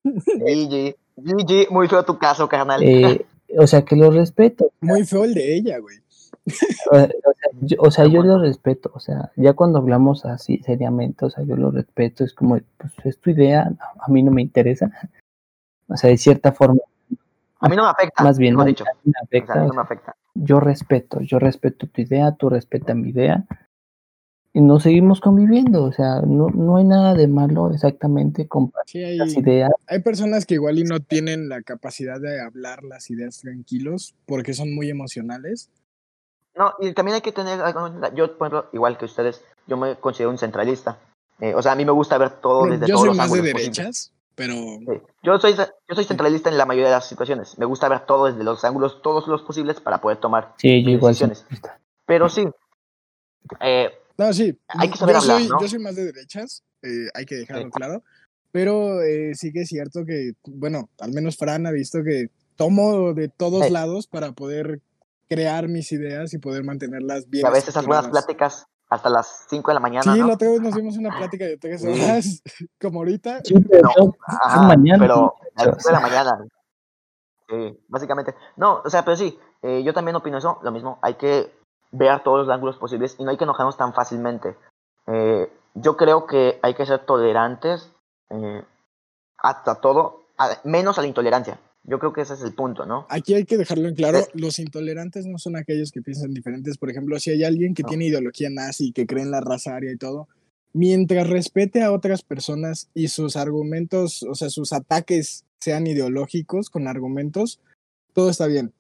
GG, 0.05 0.97
GG, 1.17 1.71
muy 1.71 1.89
feo 1.89 2.05
tu 2.05 2.19
caso, 2.19 2.49
carnal. 2.49 2.83
Eh, 2.83 3.27
o 3.59 3.67
sea 3.67 3.85
que 3.85 3.97
lo 3.97 4.11
respeto. 4.11 4.73
Muy 4.81 5.05
feo 5.05 5.25
el 5.25 5.35
de 5.35 5.57
ella, 5.57 5.79
güey. 5.79 5.99
O 7.79 7.91
sea, 7.91 8.07
yo, 8.07 8.23
lo 8.23 8.39
respeto, 8.39 8.91
o 8.95 9.01
sea, 9.01 9.33
ya 9.37 9.55
cuando 9.55 9.79
hablamos 9.79 10.27
así 10.27 10.59
seriamente, 10.59 11.25
o 11.25 11.31
sea, 11.31 11.43
yo 11.45 11.57
lo 11.57 11.71
respeto, 11.71 12.23
es 12.25 12.35
como, 12.35 12.59
pues 12.77 12.93
es 13.05 13.19
tu 13.19 13.31
idea, 13.31 13.73
a 13.99 14.11
mí 14.11 14.23
no 14.23 14.31
me 14.31 14.43
interesa, 14.43 14.91
o 15.89 15.97
sea, 15.97 16.11
de 16.11 16.19
cierta 16.19 16.53
forma. 16.53 16.81
A 17.61 17.69
mí 17.69 17.77
no 17.77 17.85
me 17.85 17.91
afecta. 17.91 18.23
Más 18.23 18.39
bien, 18.39 18.55
no, 18.55 18.65
dicho. 18.65 18.85
Me 19.05 19.13
afecta, 19.23 19.55
me 19.55 19.81
afecta. 19.81 20.17
Yo 20.35 20.61
respeto, 20.61 21.21
yo 21.21 21.39
respeto 21.39 21.87
tu 21.87 22.01
idea, 22.01 22.33
tú 22.33 22.49
respetas 22.49 22.97
mi 22.97 23.11
idea, 23.11 23.45
y 24.53 24.61
nos 24.61 24.83
seguimos 24.83 25.21
conviviendo, 25.21 25.85
o 25.85 25.93
sea, 25.93 26.21
no, 26.21 26.49
no 26.49 26.77
hay 26.77 26.85
nada 26.85 27.15
de 27.15 27.27
malo 27.29 27.73
exactamente 27.73 28.47
con 28.47 28.73
las 28.75 29.37
ideas. 29.37 29.71
Hay 29.87 30.01
personas 30.01 30.47
que 30.47 30.55
igual 30.55 30.79
y 30.79 30.85
no 30.85 31.01
tienen 31.01 31.49
la 31.49 31.63
capacidad 31.63 32.21
de 32.21 32.41
hablar 32.41 32.85
las 32.85 33.11
ideas 33.11 33.41
tranquilos 33.41 34.15
porque 34.27 34.55
son 34.55 34.75
muy 34.75 34.91
emocionales 34.91 35.71
no, 36.57 36.75
y 36.81 36.93
también 36.93 37.17
hay 37.17 37.21
que 37.21 37.33
tener, 37.33 37.59
yo, 38.15 38.39
por 38.39 38.49
ejemplo, 38.49 38.71
igual 38.73 38.97
que 38.97 39.07
ustedes, 39.07 39.43
yo 39.67 39.77
me 39.77 39.97
considero 39.97 40.31
un 40.31 40.39
centralista. 40.39 40.99
Eh, 41.41 41.53
o 41.55 41.61
sea, 41.61 41.73
a 41.73 41.75
mí 41.75 41.85
me 41.85 41.91
gusta 41.91 42.17
ver 42.17 42.31
todo 42.31 42.67
desde 42.67 42.87
yo 42.87 42.95
todos 42.95 43.09
soy 43.09 43.17
más 43.17 43.33
de 43.33 43.43
derechas, 43.43 44.13
pero... 44.35 44.55
Yo, 45.23 45.39
soy, 45.39 45.55
yo 45.55 45.95
soy 45.95 46.05
centralista 46.05 46.49
en 46.49 46.59
la 46.59 46.67
mayoría 46.67 46.89
de 46.89 46.97
las 46.97 47.09
situaciones. 47.09 47.59
Me 47.59 47.67
gusta 47.67 47.89
ver 47.89 48.07
todo 48.07 48.27
desde 48.27 48.45
los 48.45 48.65
ángulos, 48.65 49.03
todos 49.03 49.27
los 49.27 49.43
posibles 49.43 49.81
para 49.81 50.01
poder 50.01 50.19
tomar 50.19 50.55
sí, 50.59 50.83
yo 50.85 50.99
decisiones. 50.99 51.47
pero 52.07 52.29
sí. 52.29 52.47
Eh, 53.61 53.91
no, 54.19 54.33
sí. 54.33 54.59
Hay 54.69 54.91
que 54.91 54.97
saber 54.97 55.15
yo 55.17 55.21
hablar, 55.21 55.39
soy, 55.39 55.49
¿no? 55.49 55.61
Yo 55.61 55.69
soy 55.69 55.79
más 55.79 55.97
de 55.97 56.05
derechas, 56.05 56.63
eh, 56.83 57.09
hay 57.15 57.27
que 57.27 57.37
dejarlo 57.37 57.71
claro. 57.71 58.03
Pero 58.51 59.01
sí 59.33 59.53
que 59.53 59.63
es 59.63 59.69
cierto 59.69 60.05
que, 60.07 60.35
bueno, 60.45 60.89
al 61.01 61.13
menos 61.13 61.37
Fran 61.37 61.67
ha 61.67 61.73
visto 61.73 62.05
que 62.05 62.29
tomo 62.55 63.13
de 63.13 63.29
todos 63.29 63.69
lados 63.71 64.07
para 64.07 64.31
poder 64.31 64.81
crear 65.29 65.69
mis 65.69 65.91
ideas 65.91 66.33
y 66.35 66.39
poder 66.39 66.63
mantenerlas 66.63 67.29
bien. 67.29 67.45
Y 67.45 67.49
a 67.49 67.51
veces 67.51 67.71
esas 67.71 67.87
buenas 67.87 68.09
pláticas 68.09 68.69
hasta 68.89 69.09
las 69.11 69.47
5 69.49 69.71
de 69.71 69.75
la 69.75 69.81
mañana. 69.81 70.13
Sí, 70.13 70.21
¿no? 70.21 70.27
la 70.27 70.35
otra 70.35 70.49
vez 70.49 70.61
nos 70.61 70.75
dimos 70.75 70.97
una 70.97 71.17
plática 71.17 71.45
de 71.45 71.57
tres 71.57 71.85
horas, 71.85 72.43
como 72.81 73.01
ahorita. 73.01 73.41
Sí, 73.45 73.55
pero, 73.69 73.89
no, 73.99 74.15
ajá, 74.27 74.63
mañana, 74.63 74.99
pero 74.99 75.35
a 75.57 75.65
las 75.65 75.77
5 75.77 75.89
de 75.89 75.93
la 75.93 76.01
mañana. 76.01 76.47
Sí, 77.49 77.85
básicamente. 77.89 78.35
No, 78.57 78.83
o 78.85 78.91
sea, 78.91 79.05
pero 79.05 79.17
sí, 79.17 79.39
eh, 79.63 79.83
yo 79.83 79.93
también 79.93 80.17
opino 80.17 80.39
eso, 80.39 80.59
lo 80.63 80.71
mismo. 80.71 80.99
Hay 81.03 81.15
que 81.15 81.53
ver 81.91 82.23
todos 82.23 82.47
los 82.47 82.55
ángulos 82.55 82.77
posibles 82.77 83.17
y 83.19 83.25
no 83.25 83.31
hay 83.31 83.37
que 83.37 83.45
enojarnos 83.45 83.77
tan 83.77 83.93
fácilmente. 83.93 84.57
Eh, 85.07 85.51
yo 85.75 85.97
creo 85.97 86.27
que 86.27 86.59
hay 86.63 86.75
que 86.75 86.87
ser 86.87 87.01
tolerantes 87.01 87.91
eh, 88.31 88.65
hasta 89.39 89.81
todo, 89.81 90.23
menos 90.65 90.99
a 90.99 91.03
la 91.03 91.09
intolerancia. 91.09 91.59
Yo 91.87 91.99
creo 91.99 92.13
que 92.15 92.23
ese 92.23 92.35
es 92.35 92.41
el 92.41 92.55
punto, 92.55 92.87
¿no? 92.87 93.07
Aquí 93.11 93.35
hay 93.35 93.45
que 93.45 93.59
dejarlo 93.59 93.89
en 93.89 93.95
claro, 93.95 94.21
los 94.33 94.59
intolerantes 94.59 95.27
no 95.27 95.39
son 95.39 95.57
aquellos 95.57 95.93
que 95.93 96.01
piensan 96.01 96.33
diferentes. 96.33 96.79
Por 96.79 96.91
ejemplo, 96.91 97.19
si 97.21 97.31
hay 97.31 97.45
alguien 97.45 97.75
que 97.75 97.85
tiene 97.85 98.07
ideología 98.07 98.49
nazi, 98.51 98.93
que 98.93 99.07
cree 99.07 99.23
en 99.23 99.31
la 99.31 99.43
raza 99.43 99.77
aria 99.77 99.93
y 99.93 99.99
todo, 99.99 100.27
mientras 100.73 101.29
respete 101.29 101.83
a 101.83 101.93
otras 101.93 102.23
personas 102.23 102.89
y 102.95 103.09
sus 103.09 103.37
argumentos, 103.37 104.23
o 104.23 104.35
sea, 104.35 104.49
sus 104.49 104.73
ataques 104.73 105.45
sean 105.61 105.87
ideológicos 105.87 106.71
con 106.71 106.89
argumentos, 106.89 107.61
todo 108.15 108.31
está 108.31 108.47
bien. 108.47 108.73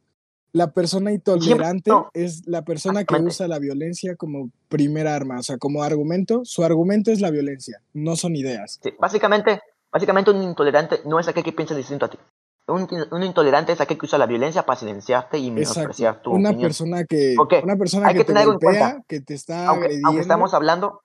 La 0.52 0.72
persona 0.72 1.12
intolerante 1.12 1.90
es 2.14 2.46
la 2.46 2.62
persona 2.64 3.04
que 3.04 3.16
usa 3.16 3.48
la 3.48 3.58
violencia 3.58 4.14
como 4.16 4.50
primera 4.68 5.14
arma, 5.14 5.40
o 5.40 5.42
sea, 5.42 5.58
como 5.58 5.82
argumento. 5.82 6.44
Su 6.44 6.62
argumento 6.62 7.10
es 7.10 7.20
la 7.20 7.30
violencia, 7.30 7.82
no 7.92 8.16
son 8.16 8.36
ideas. 8.36 8.78
Sí, 8.82 8.92
básicamente, 8.98 9.60
básicamente 9.90 10.30
un 10.30 10.42
intolerante 10.42 11.00
no 11.04 11.18
es 11.18 11.26
aquel 11.26 11.42
que 11.42 11.52
piensa 11.52 11.74
distinto 11.74 12.06
a 12.06 12.10
ti. 12.10 12.18
Un, 12.66 12.88
un, 13.10 13.22
intolerante 13.22 13.72
es 13.72 13.80
aquel 13.80 13.98
que 13.98 14.06
usa 14.06 14.18
la 14.18 14.24
violencia 14.24 14.64
para 14.64 14.78
silenciarte 14.78 15.36
y 15.36 15.50
menospreciar 15.50 16.22
tu 16.22 16.30
una 16.30 16.48
opinión. 16.48 16.68
Persona 16.68 17.04
que. 17.04 17.36
Una 17.62 17.76
persona 17.76 18.08
Hay 18.08 18.14
que, 18.14 18.20
que, 18.20 18.24
tener 18.24 18.46
te 18.46 18.64
cuenta. 18.64 19.02
que 19.06 19.20
te 19.20 19.34
está 19.34 19.68
aunque, 19.68 19.84
agrediendo. 19.84 20.08
aunque 20.08 20.22
estamos 20.22 20.54
hablando, 20.54 21.02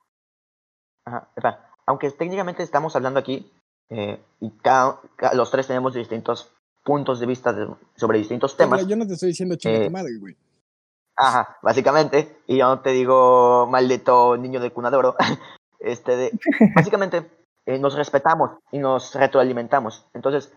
ajá, 1.05 1.29
aunque 1.85 2.09
técnicamente 2.11 2.63
estamos 2.63 2.95
hablando 2.95 3.19
aquí 3.19 3.51
eh, 3.89 4.23
y 4.39 4.51
cada, 4.51 5.01
cada, 5.17 5.33
los 5.33 5.51
tres 5.51 5.67
tenemos 5.67 5.93
distintos 5.93 6.49
puntos 6.83 7.19
de 7.19 7.25
vista 7.25 7.51
de, 7.51 7.67
sobre 7.95 8.19
distintos 8.19 8.55
temas. 8.55 8.79
Pero 8.79 8.89
yo 8.89 8.95
no 8.95 9.05
te 9.05 9.13
estoy 9.13 9.29
diciendo 9.29 9.55
chinga 9.55 9.85
eh, 9.85 9.89
madre, 9.89 10.17
güey. 10.17 10.37
Ajá, 11.17 11.57
básicamente, 11.61 12.41
y 12.47 12.57
yo 12.59 12.67
no 12.67 12.79
te 12.79 12.91
digo 12.91 13.67
maldito 13.67 14.37
niño 14.37 14.61
de 14.61 14.71
cuna 14.71 14.89
de 14.89 14.97
oro. 14.97 15.15
este 15.79 16.15
de, 16.15 16.39
básicamente 16.73 17.29
eh, 17.65 17.79
nos 17.79 17.95
respetamos 17.95 18.51
y 18.71 18.79
nos 18.79 19.13
retroalimentamos. 19.13 20.05
Entonces, 20.13 20.53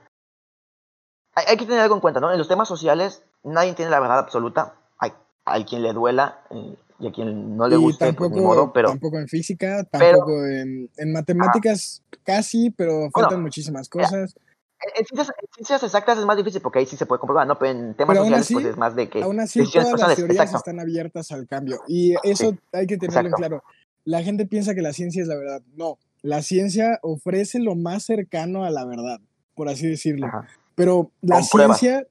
hay, 1.34 1.44
hay, 1.48 1.56
que 1.56 1.66
tener 1.66 1.80
algo 1.80 1.94
en 1.94 2.00
cuenta, 2.00 2.20
¿no? 2.20 2.32
En 2.32 2.38
los 2.38 2.48
temas 2.48 2.68
sociales 2.68 3.22
nadie 3.42 3.74
tiene 3.74 3.90
la 3.90 4.00
verdad 4.00 4.18
absoluta. 4.18 4.74
Hay, 4.98 5.12
hay 5.44 5.64
quien 5.64 5.82
le 5.82 5.92
duela 5.92 6.40
eh, 6.50 6.76
y 6.98 7.08
a 7.08 7.12
quien 7.12 7.56
no 7.56 7.66
le 7.68 7.76
y 7.76 7.78
guste, 7.78 8.06
tampoco, 8.06 8.30
pues, 8.30 8.42
modo, 8.42 8.72
pero... 8.72 8.90
Tampoco 8.90 9.18
en 9.18 9.28
física, 9.28 9.84
tampoco 9.84 10.26
pero, 10.26 10.46
en, 10.46 10.90
en, 10.96 11.12
matemáticas 11.12 12.02
ah, 12.12 12.16
casi, 12.22 12.70
pero 12.70 13.10
faltan 13.10 13.42
muchísimas 13.42 13.88
cosas. 13.88 14.36
En, 14.80 14.90
en, 15.00 15.06
ciencias, 15.06 15.28
en, 15.40 15.54
ciencias, 15.54 15.82
exactas 15.82 16.18
es 16.18 16.24
más 16.24 16.36
difícil 16.36 16.60
porque 16.60 16.78
ahí 16.78 16.86
sí 16.86 16.96
se 16.96 17.06
puede 17.06 17.18
comprobar, 17.18 17.46
¿no? 17.46 17.58
Pero 17.58 17.72
en 17.72 17.94
temas 17.94 18.14
pero 18.14 18.24
sociales 18.24 18.46
así, 18.46 18.54
pues 18.54 18.66
es 18.66 18.76
más 18.76 18.94
de 18.94 19.08
que... 19.08 19.22
Aún 19.22 19.40
así 19.40 19.58
todas 19.60 19.72
personales. 19.72 20.00
las 20.00 20.16
teorías 20.16 20.46
Exacto. 20.46 20.58
están 20.58 20.80
abiertas 20.80 21.32
al 21.32 21.46
cambio 21.46 21.80
y 21.88 22.14
eso 22.22 22.50
Sí, 22.50 22.58
hay 22.72 22.86
que 22.86 22.96
tenerlo 22.96 23.20
en 23.20 23.26
exacto. 23.26 23.36
claro. 23.36 23.64
La 24.04 24.22
gente 24.22 24.46
piensa 24.46 24.74
que 24.74 24.82
la 24.82 24.92
ciencia 24.92 25.22
es 25.22 25.28
la 25.28 25.36
verdad. 25.36 25.62
No, 25.76 25.98
la 26.22 26.42
ciencia 26.42 26.98
ofrece 27.02 27.60
lo 27.60 27.76
más 27.76 28.04
cercano 28.04 28.64
a 28.64 28.70
la 28.70 28.84
verdad, 28.84 29.20
por 29.54 29.68
así 29.68 29.86
decirlo. 29.86 30.26
Ajá. 30.26 30.48
Pero 30.74 31.10
la 31.20 31.42
ciencia, 31.42 32.06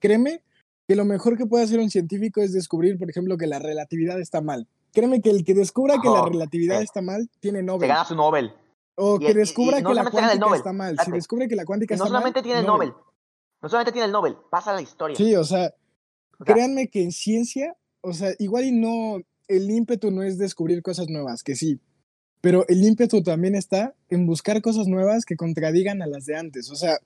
créeme, 0.00 0.42
que 0.88 0.96
lo 0.96 1.04
mejor 1.04 1.36
que 1.36 1.46
puede 1.46 1.64
hacer 1.64 1.78
un 1.78 1.90
científico 1.90 2.40
es 2.40 2.52
descubrir, 2.52 2.98
por 2.98 3.08
ejemplo, 3.08 3.36
que 3.36 3.46
la 3.46 3.58
relatividad 3.58 4.20
está 4.20 4.40
mal. 4.40 4.66
Créeme 4.92 5.20
que 5.22 5.30
el 5.30 5.44
que 5.44 5.54
descubra 5.54 5.96
que 6.02 6.08
la 6.08 6.24
relatividad 6.24 6.82
está 6.82 7.00
mal 7.00 7.30
tiene 7.40 7.62
Nobel. 7.62 7.88
gana 7.88 8.04
su 8.04 8.14
Nobel. 8.14 8.52
O 8.96 9.16
y- 9.20 9.26
que 9.26 9.34
descubra 9.34 9.78
y 9.78 9.82
no 9.82 9.90
que 9.90 9.94
la 9.94 10.02
solamente 10.04 10.38
cuántica 10.38 10.56
está 10.56 10.72
mal. 10.72 10.96
Si 11.04 11.10
descubre 11.10 11.48
que 11.48 11.56
la 11.56 11.64
cuántica 11.64 11.94
no 11.96 12.04
está 12.04 12.08
solamente 12.08 12.40
mal, 12.40 12.44
tiene 12.44 12.60
el 12.60 12.66
Nobel. 12.66 12.92
No 13.62 13.68
solamente 13.68 13.92
tiene 13.92 14.06
el 14.06 14.12
Nobel, 14.12 14.36
pasa 14.50 14.72
la 14.74 14.82
historia. 14.82 15.16
Sí, 15.16 15.34
o 15.34 15.44
sea, 15.44 15.72
O 16.38 16.44
sea, 16.44 16.54
créanme 16.54 16.88
que 16.88 17.02
en 17.02 17.12
ciencia, 17.12 17.76
o 18.02 18.12
sea, 18.12 18.32
igual 18.38 18.64
y 18.64 18.72
no, 18.72 19.22
el 19.48 19.70
ímpetu 19.70 20.10
no 20.10 20.22
es 20.22 20.36
descubrir 20.36 20.82
cosas 20.82 21.06
nuevas, 21.08 21.42
que 21.42 21.54
sí, 21.54 21.80
pero 22.40 22.66
el 22.68 22.82
ímpetu 22.84 23.22
también 23.22 23.54
está 23.54 23.94
en 24.10 24.26
buscar 24.26 24.60
cosas 24.60 24.88
nuevas 24.88 25.24
que 25.24 25.36
contradigan 25.36 26.02
a 26.02 26.06
las 26.06 26.26
de 26.26 26.36
antes. 26.36 26.70
O 26.70 26.74
sea, 26.74 26.98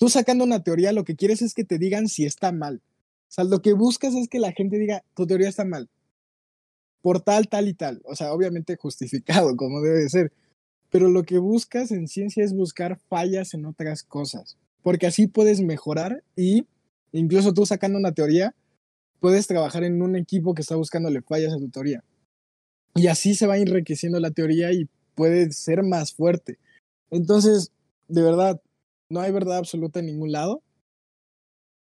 tú 0.00 0.08
sacando 0.08 0.44
una 0.44 0.62
teoría, 0.62 0.92
lo 0.92 1.04
que 1.04 1.14
quieres 1.14 1.42
es 1.42 1.52
que 1.52 1.62
te 1.62 1.76
digan 1.76 2.08
si 2.08 2.24
está 2.24 2.52
mal. 2.52 2.80
O 3.28 3.32
sea, 3.32 3.44
lo 3.44 3.60
que 3.60 3.74
buscas 3.74 4.14
es 4.14 4.28
que 4.28 4.38
la 4.38 4.52
gente 4.52 4.78
diga, 4.78 5.04
tu 5.14 5.26
teoría 5.26 5.50
está 5.50 5.66
mal. 5.66 5.90
Por 7.02 7.20
tal, 7.20 7.48
tal 7.48 7.68
y 7.68 7.74
tal. 7.74 8.00
O 8.06 8.16
sea, 8.16 8.32
obviamente 8.32 8.76
justificado, 8.76 9.54
como 9.56 9.82
debe 9.82 9.98
de 10.00 10.08
ser. 10.08 10.32
Pero 10.88 11.10
lo 11.10 11.22
que 11.24 11.36
buscas 11.36 11.92
en 11.92 12.08
ciencia 12.08 12.42
es 12.42 12.54
buscar 12.54 12.98
fallas 13.10 13.52
en 13.52 13.66
otras 13.66 14.02
cosas. 14.02 14.56
Porque 14.82 15.06
así 15.06 15.26
puedes 15.26 15.60
mejorar 15.60 16.24
y 16.34 16.66
incluso 17.12 17.52
tú 17.52 17.66
sacando 17.66 17.98
una 17.98 18.12
teoría, 18.12 18.54
puedes 19.20 19.46
trabajar 19.46 19.84
en 19.84 20.00
un 20.00 20.16
equipo 20.16 20.54
que 20.54 20.62
está 20.62 20.76
buscándole 20.76 21.20
fallas 21.20 21.52
a 21.52 21.58
tu 21.58 21.68
teoría. 21.68 22.02
Y 22.94 23.08
así 23.08 23.34
se 23.34 23.46
va 23.46 23.58
enriqueciendo 23.58 24.18
la 24.18 24.30
teoría 24.30 24.72
y 24.72 24.88
puede 25.14 25.52
ser 25.52 25.82
más 25.82 26.14
fuerte. 26.14 26.58
Entonces, 27.10 27.70
de 28.08 28.22
verdad, 28.22 28.62
no 29.10 29.20
hay 29.20 29.32
verdad 29.32 29.58
absoluta 29.58 30.00
en 30.00 30.06
ningún 30.06 30.32
lado. 30.32 30.62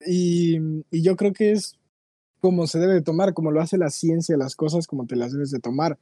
Y, 0.07 0.57
y 0.91 1.03
yo 1.03 1.16
creo 1.16 1.32
que 1.32 1.53
es 1.53 1.77
como 2.41 2.66
se 2.66 2.78
debe 2.78 2.95
de 2.95 3.03
tomar, 3.03 3.35
como 3.35 3.51
lo 3.51 3.61
hace 3.61 3.77
la 3.77 3.91
ciencia, 3.91 4.37
las 4.37 4.57
cosas 4.57 4.87
como 4.87 5.07
te 5.07 5.16
las 5.16 5.32
debes 5.32 5.51
de 5.51 5.61
tomar. 5.61 5.99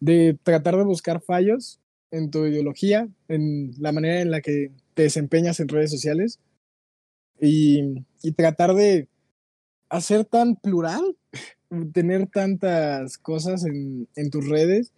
De 0.00 0.36
tratar 0.42 0.76
de 0.76 0.84
buscar 0.84 1.20
fallos 1.20 1.80
en 2.10 2.30
tu 2.30 2.46
ideología, 2.46 3.08
en 3.28 3.72
la 3.78 3.92
manera 3.92 4.20
en 4.20 4.30
la 4.30 4.40
que 4.40 4.72
te 4.94 5.02
desempeñas 5.02 5.60
en 5.60 5.68
redes 5.68 5.90
sociales 5.90 6.40
y, 7.40 8.04
y 8.22 8.32
tratar 8.32 8.74
de 8.74 9.08
hacer 9.88 10.24
tan 10.24 10.56
plural, 10.56 11.16
tener 11.92 12.26
tantas 12.28 13.18
cosas 13.18 13.64
en, 13.64 14.08
en 14.16 14.30
tus 14.30 14.48
redes 14.48 14.92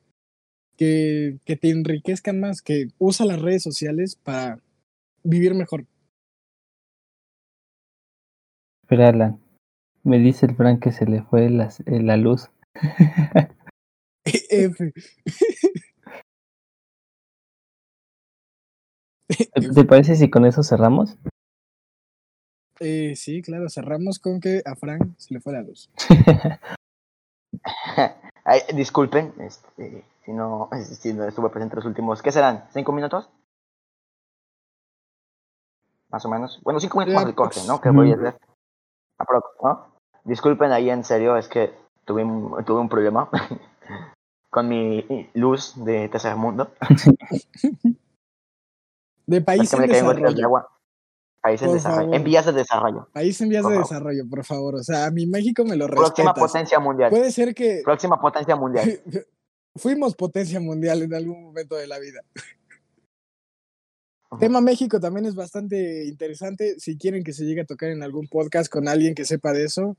que, 0.77 1.39
que 1.45 1.57
te 1.57 1.71
enriquezcan 1.71 2.41
más, 2.41 2.63
que 2.63 2.89
usa 2.99 3.27
las 3.27 3.43
redes 3.43 3.63
sociales 3.63 4.17
para 4.17 4.61
vivir 5.23 5.55
mejor. 5.55 5.87
Pero 8.87 9.07
Alan, 9.07 9.41
me 10.03 10.19
dice 10.19 10.47
el 10.47 10.57
Frank 10.57 10.83
que 10.83 10.93
se 10.93 11.07
le 11.07 11.23
fue 11.23 11.49
la, 11.49 11.73
la 11.87 12.17
luz. 12.17 12.51
F. 14.25 14.93
¿Te 19.75 19.85
parece 19.85 20.17
si 20.17 20.29
con 20.29 20.45
eso 20.45 20.63
cerramos? 20.63 21.17
Eh, 22.81 23.15
sí, 23.15 23.43
claro, 23.43 23.69
cerramos 23.69 24.19
con 24.19 24.41
que 24.41 24.63
a 24.65 24.75
Frank 24.75 25.15
se 25.19 25.35
le 25.35 25.41
fue 25.41 25.53
la 25.53 25.63
luz. 25.63 25.91
Ay, 28.45 28.61
disculpen 28.75 29.35
este, 29.39 30.03
si, 30.25 30.33
no, 30.33 30.71
si 30.83 31.13
no 31.13 31.25
estuve 31.29 31.51
presente 31.51 31.77
los 31.77 31.85
últimos. 31.85 32.23
¿Qué 32.23 32.33
serán? 32.33 32.65
¿Cinco 32.73 32.93
minutos? 32.93 33.31
Más 36.11 36.25
o 36.25 36.29
menos. 36.29 36.61
Bueno, 36.63 36.81
cinco 36.81 36.99
minutos 36.99 37.15
más 37.15 37.27
el 37.29 37.35
corte, 37.35 37.61
¿no? 37.67 37.81
Que 37.81 37.91
voy 37.91 38.11
a 38.13 38.15
hacer. 38.15 38.39
¿no? 39.63 39.87
Disculpen 40.25 40.73
ahí, 40.73 40.91
en 40.91 41.05
serio, 41.05 41.37
es 41.37 41.49
que 41.49 41.73
tuve 42.05 42.25
un, 42.25 42.65
tuve 42.65 42.81
un 42.81 42.89
problema 42.89 43.29
con 44.51 44.69
mi 44.69 45.31
luz 45.35 45.75
de 45.85 46.09
tercer 46.09 46.37
mundo. 46.37 46.71
De 49.27 49.41
país 49.41 49.73
en 49.73 49.79
gotitas 49.81 50.03
de 50.03 50.09
desarrollo. 50.11 50.47
agua. 50.47 50.69
País 51.43 51.63
en 51.63 51.73
desarrollo. 51.73 52.13
En 52.13 52.25
vías 52.25 52.45
de 52.47 52.53
desarrollo. 52.53 53.09
País 53.13 53.41
en 53.41 53.49
vías 53.49 53.63
Por 53.63 53.73
de 53.73 53.79
favor. 53.79 53.89
desarrollo, 53.91 54.25
por 54.29 54.45
favor. 54.45 54.75
O 54.75 54.83
sea, 54.83 55.07
a 55.07 55.11
mi 55.11 55.27
México 55.27 55.65
me 55.65 55.77
lo 55.77 55.87
Próxima 55.87 56.33
respetas. 56.33 56.51
potencia 56.53 56.81
mundial. 56.81 57.11
Puede 57.11 57.31
ser 57.31 57.55
que 57.55 57.81
Próxima 57.85 58.21
potencia 58.21 58.57
mundial. 58.57 59.01
fuimos 59.77 60.15
potencia 60.17 60.61
mundial 60.61 61.03
en 61.03 61.15
algún 61.15 61.43
momento 61.45 61.77
de 61.77 61.87
la 61.87 61.99
vida. 61.99 62.21
Tema 64.39 64.61
México 64.61 65.01
también 65.01 65.27
es 65.27 65.35
bastante 65.35 66.07
interesante. 66.07 66.79
Si 66.79 66.97
quieren 66.97 67.25
que 67.25 67.33
se 67.33 67.45
llegue 67.45 67.63
a 67.63 67.67
tocar 67.67 67.91
en 67.91 68.03
algún 68.03 68.29
podcast 68.29 68.71
con 68.73 68.87
alguien 68.89 69.15
que 69.15 69.25
sepa 69.25 69.53
de 69.53 69.65
eso. 69.65 69.97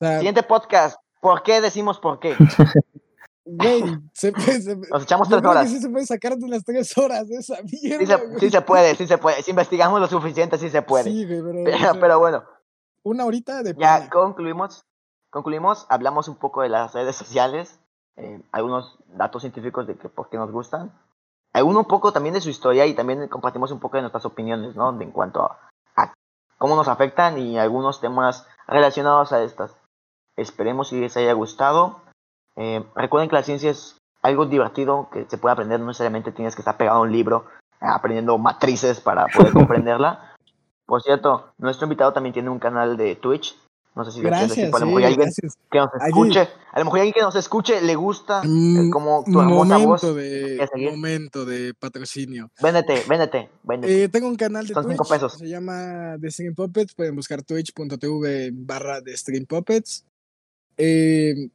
O 0.00 0.04
sea, 0.04 0.18
Siguiente 0.18 0.42
podcast. 0.42 0.98
¿Por 1.20 1.42
qué 1.42 1.60
decimos 1.60 1.98
por 1.98 2.20
qué? 2.20 2.36
güey, 3.44 3.82
se, 4.12 4.32
puede- 4.32 4.60
se- 4.60 4.76
Nos 4.76 5.02
echamos 5.02 5.28
tres 5.28 5.44
horas. 5.44 5.68
sí 5.70 5.80
se 5.80 5.88
puede 5.88 6.06
sacar 6.06 6.36
de 6.36 6.48
las 6.48 6.64
tres 6.64 6.96
horas 6.98 7.26
de 7.28 7.36
esa 7.36 7.56
mierda. 7.62 7.98
Sí 7.98 8.06
se, 8.06 8.16
güey. 8.16 8.40
sí 8.40 8.50
se 8.50 8.60
puede, 8.60 8.94
sí 8.94 9.06
se 9.06 9.18
puede. 9.18 9.42
Si 9.42 9.50
investigamos 9.50 10.00
lo 10.00 10.06
suficiente, 10.06 10.58
sí 10.58 10.70
se 10.70 10.82
puede. 10.82 11.04
Sí, 11.04 11.24
güey, 11.24 11.40
pero, 11.42 11.60
o 11.60 11.64
Pero, 11.64 11.78
sea, 11.78 11.94
pero 12.00 12.18
bueno, 12.18 12.44
una 13.02 13.24
horita 13.24 13.62
de 13.62 13.74
ya 13.78 14.08
concluimos. 14.10 14.84
Concluimos, 15.30 15.86
hablamos 15.90 16.28
un 16.28 16.36
poco 16.36 16.62
de 16.62 16.68
las 16.68 16.94
redes 16.94 17.16
sociales, 17.16 17.78
eh, 18.16 18.40
algunos 18.52 18.96
datos 19.16 19.42
científicos 19.42 19.86
de 19.86 19.96
que 19.96 20.08
por 20.08 20.30
qué 20.30 20.36
nos 20.38 20.50
gustan, 20.50 20.92
alguno 21.56 21.80
un 21.80 21.86
poco 21.86 22.12
también 22.12 22.34
de 22.34 22.40
su 22.40 22.50
historia 22.50 22.86
y 22.86 22.94
también 22.94 23.28
compartimos 23.28 23.70
un 23.70 23.80
poco 23.80 23.96
de 23.96 24.02
nuestras 24.02 24.26
opiniones, 24.26 24.76
¿no? 24.76 24.92
De 24.92 25.04
en 25.04 25.10
cuanto 25.10 25.42
a, 25.42 25.58
a 25.96 26.12
cómo 26.58 26.76
nos 26.76 26.88
afectan 26.88 27.38
y 27.38 27.58
algunos 27.58 28.00
temas 28.00 28.46
relacionados 28.66 29.32
a 29.32 29.42
estas. 29.42 29.74
Esperemos 30.36 30.88
si 30.88 31.00
les 31.00 31.16
haya 31.16 31.32
gustado. 31.32 32.02
Eh, 32.56 32.84
recuerden 32.94 33.28
que 33.28 33.36
la 33.36 33.42
ciencia 33.42 33.70
es 33.70 33.96
algo 34.22 34.46
divertido 34.46 35.08
que 35.10 35.24
se 35.28 35.38
puede 35.38 35.54
aprender, 35.54 35.80
no 35.80 35.86
necesariamente 35.86 36.32
tienes 36.32 36.54
que 36.54 36.62
estar 36.62 36.76
pegado 36.76 36.98
a 36.98 37.02
un 37.02 37.12
libro 37.12 37.46
eh, 37.80 37.86
aprendiendo 37.86 38.36
matrices 38.38 39.00
para 39.00 39.26
poder 39.26 39.52
comprenderla. 39.54 40.34
Por 40.84 41.02
cierto, 41.02 41.52
nuestro 41.58 41.86
invitado 41.86 42.12
también 42.12 42.32
tiene 42.32 42.50
un 42.50 42.58
canal 42.58 42.96
de 42.96 43.16
Twitch. 43.16 43.58
No 43.96 44.04
sé 44.04 44.12
si 44.12 44.20
Gracias, 44.20 44.58
a 44.58 44.70
lo 44.70 44.78
sí, 44.78 44.84
mejor 44.84 45.00
hay 45.00 45.06
alguien 45.06 45.20
gracias. 45.22 45.56
que 45.72 45.78
nos 45.78 45.88
Allí- 45.94 46.08
escuche, 46.08 46.40
a 46.72 46.78
lo 46.78 46.84
mejor 46.84 46.98
hay 46.98 47.00
alguien 47.00 47.14
que 47.14 47.22
nos 47.22 47.34
escuche 47.36 47.80
le 47.80 47.94
gusta 47.94 48.42
eh, 48.44 48.46
Mm, 48.48 48.90
como 48.90 49.24
tu 49.24 49.40
hermosa 49.40 49.76
voz. 49.78 50.02
momento 50.02 50.14
de 50.14 50.40
¿Quieres 50.42 50.70
seguir? 50.70 50.90
momento 50.90 51.44
de 51.46 51.72
patrocinio. 51.74 52.50
Véndete, 52.62 53.02
véndete, 53.08 53.48
véndete. 53.62 54.04
Eh, 54.04 54.08
tengo 54.10 54.28
un 54.28 54.36
canal 54.36 54.66
de 54.66 54.74
Son 54.74 54.84
Twitch. 54.84 54.96
cinco 54.98 55.08
pesos. 55.08 55.32
Se 55.38 55.48
llama 55.48 56.16
The 56.20 56.30
Stream 56.30 56.54
Puppets. 56.54 56.94
Pueden 56.94 57.16
buscar 57.16 57.42
twitch.tv 57.42 58.50
barra 58.52 59.00
The 59.02 59.16
Stream 59.16 59.46
Puppets. 59.46 60.04
Eh, 60.76 61.48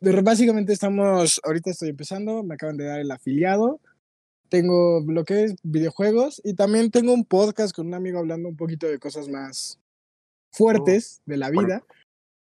de- 0.00 0.22
básicamente 0.22 0.72
estamos, 0.72 1.40
ahorita 1.44 1.70
estoy 1.70 1.88
empezando, 1.88 2.44
me 2.44 2.54
acaban 2.54 2.76
de 2.76 2.84
dar 2.84 3.00
el 3.00 3.10
afiliado. 3.10 3.80
Tengo 4.48 5.02
lo 5.06 5.24
que 5.24 5.44
es 5.44 5.56
videojuegos 5.64 6.40
y 6.44 6.54
también 6.54 6.90
tengo 6.92 7.12
un 7.12 7.24
podcast 7.24 7.74
con 7.74 7.88
un 7.88 7.94
amigo 7.94 8.18
hablando 8.20 8.48
un 8.48 8.56
poquito 8.56 8.86
de 8.86 8.98
cosas 9.00 9.28
más 9.28 9.78
fuertes 10.52 11.22
de 11.26 11.36
la 11.36 11.50
vida. 11.50 11.82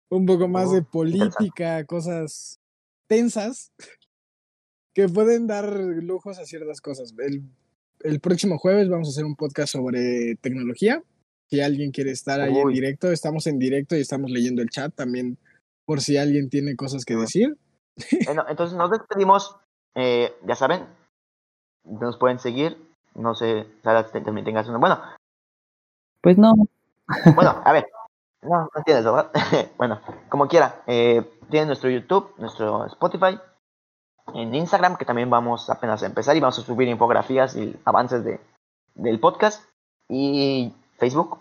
Un 0.10 0.26
poco 0.26 0.48
más 0.48 0.72
de 0.72 0.84
política, 0.84 1.84
cosas 1.86 2.60
tensas 3.08 3.72
que 4.94 5.10
pueden 5.10 5.48
dar 5.48 5.70
lujos 5.74 6.40
a 6.40 6.46
ciertas 6.46 6.80
cosas. 6.82 7.14
El, 7.18 7.44
el 8.02 8.20
próximo 8.20 8.58
jueves 8.58 8.90
vamos 8.90 9.10
a 9.10 9.12
hacer 9.12 9.26
un 9.26 9.36
podcast 9.36 9.74
sobre 9.74 10.36
tecnología. 10.36 11.04
Si 11.50 11.62
alguien 11.62 11.92
quiere 11.92 12.12
estar 12.12 12.42
ahí 12.42 12.58
en 12.58 12.70
directo, 12.70 13.12
estamos 13.12 13.48
en 13.48 13.60
directo 13.60 13.96
y 13.96 14.02
estamos 14.02 14.32
leyendo 14.32 14.62
el 14.62 14.70
chat 14.70 14.94
también 14.94 15.38
por 15.86 16.02
si 16.02 16.18
alguien 16.18 16.50
tiene 16.50 16.76
cosas 16.76 17.06
que 17.06 17.16
decir. 17.16 17.58
Bueno, 18.26 18.46
entonces 18.50 18.78
nos 18.78 18.92
despedimos. 18.92 19.56
eh, 19.96 20.32
ya 20.46 20.56
saben, 20.56 20.86
nos 21.84 22.18
pueden 22.18 22.40
seguir. 22.40 22.78
No 23.16 23.34
sé, 23.34 23.66
Sara, 23.84 24.06
también 24.12 24.46
tengas 24.46 24.68
una. 24.68 24.78
Bueno, 24.78 25.02
Pues 26.22 26.38
no, 26.38 26.54
bueno, 27.36 27.62
a 27.66 27.74
ver. 27.74 27.88
No, 28.42 28.62
no 28.62 28.70
entiendes, 28.76 29.06
¿verdad? 29.06 29.32
bueno, 29.78 30.00
como 30.30 30.48
quiera. 30.48 30.82
Eh, 30.88 31.24
tienen 31.50 31.68
nuestro 31.68 31.90
YouTube, 31.90 32.34
nuestro 32.38 32.86
Spotify, 32.86 33.40
en 34.34 34.54
Instagram, 34.54 34.98
que 34.98 35.06
también 35.06 35.30
vamos 35.30 35.70
apenas 35.70 36.04
a 36.04 36.06
empezar 36.06 36.36
y 36.36 36.40
vamos 36.40 36.60
a 36.60 36.62
subir 36.62 36.88
infografías 36.88 37.56
y 37.56 37.76
avances 37.86 38.24
de, 38.24 38.40
del 38.96 39.20
podcast. 39.20 39.64
Y 40.10 40.74
Facebook 40.98 41.40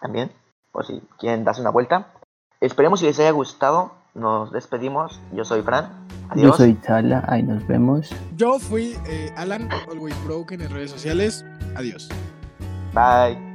también, 0.00 0.30
por 0.72 0.86
si 0.86 1.00
quieren 1.18 1.44
darse 1.44 1.60
una 1.60 1.70
vuelta. 1.70 2.06
Esperemos 2.60 3.00
si 3.00 3.06
les 3.06 3.18
haya 3.18 3.30
gustado. 3.30 3.92
Nos 4.14 4.50
despedimos. 4.50 5.20
Yo 5.32 5.44
soy 5.44 5.62
Fran. 5.62 6.06
yo 6.08 6.32
Adiós. 6.32 6.56
soy 6.56 6.80
Chala, 6.80 7.22
ahí 7.28 7.42
nos 7.42 7.66
vemos. 7.66 8.10
Yo 8.34 8.58
fui 8.58 8.98
eh, 9.06 9.30
Alan, 9.36 9.68
Always 9.90 10.16
Broken 10.24 10.62
en 10.62 10.70
redes 10.70 10.90
sociales. 10.90 11.44
Adiós. 11.76 12.08
Bye. 12.94 13.45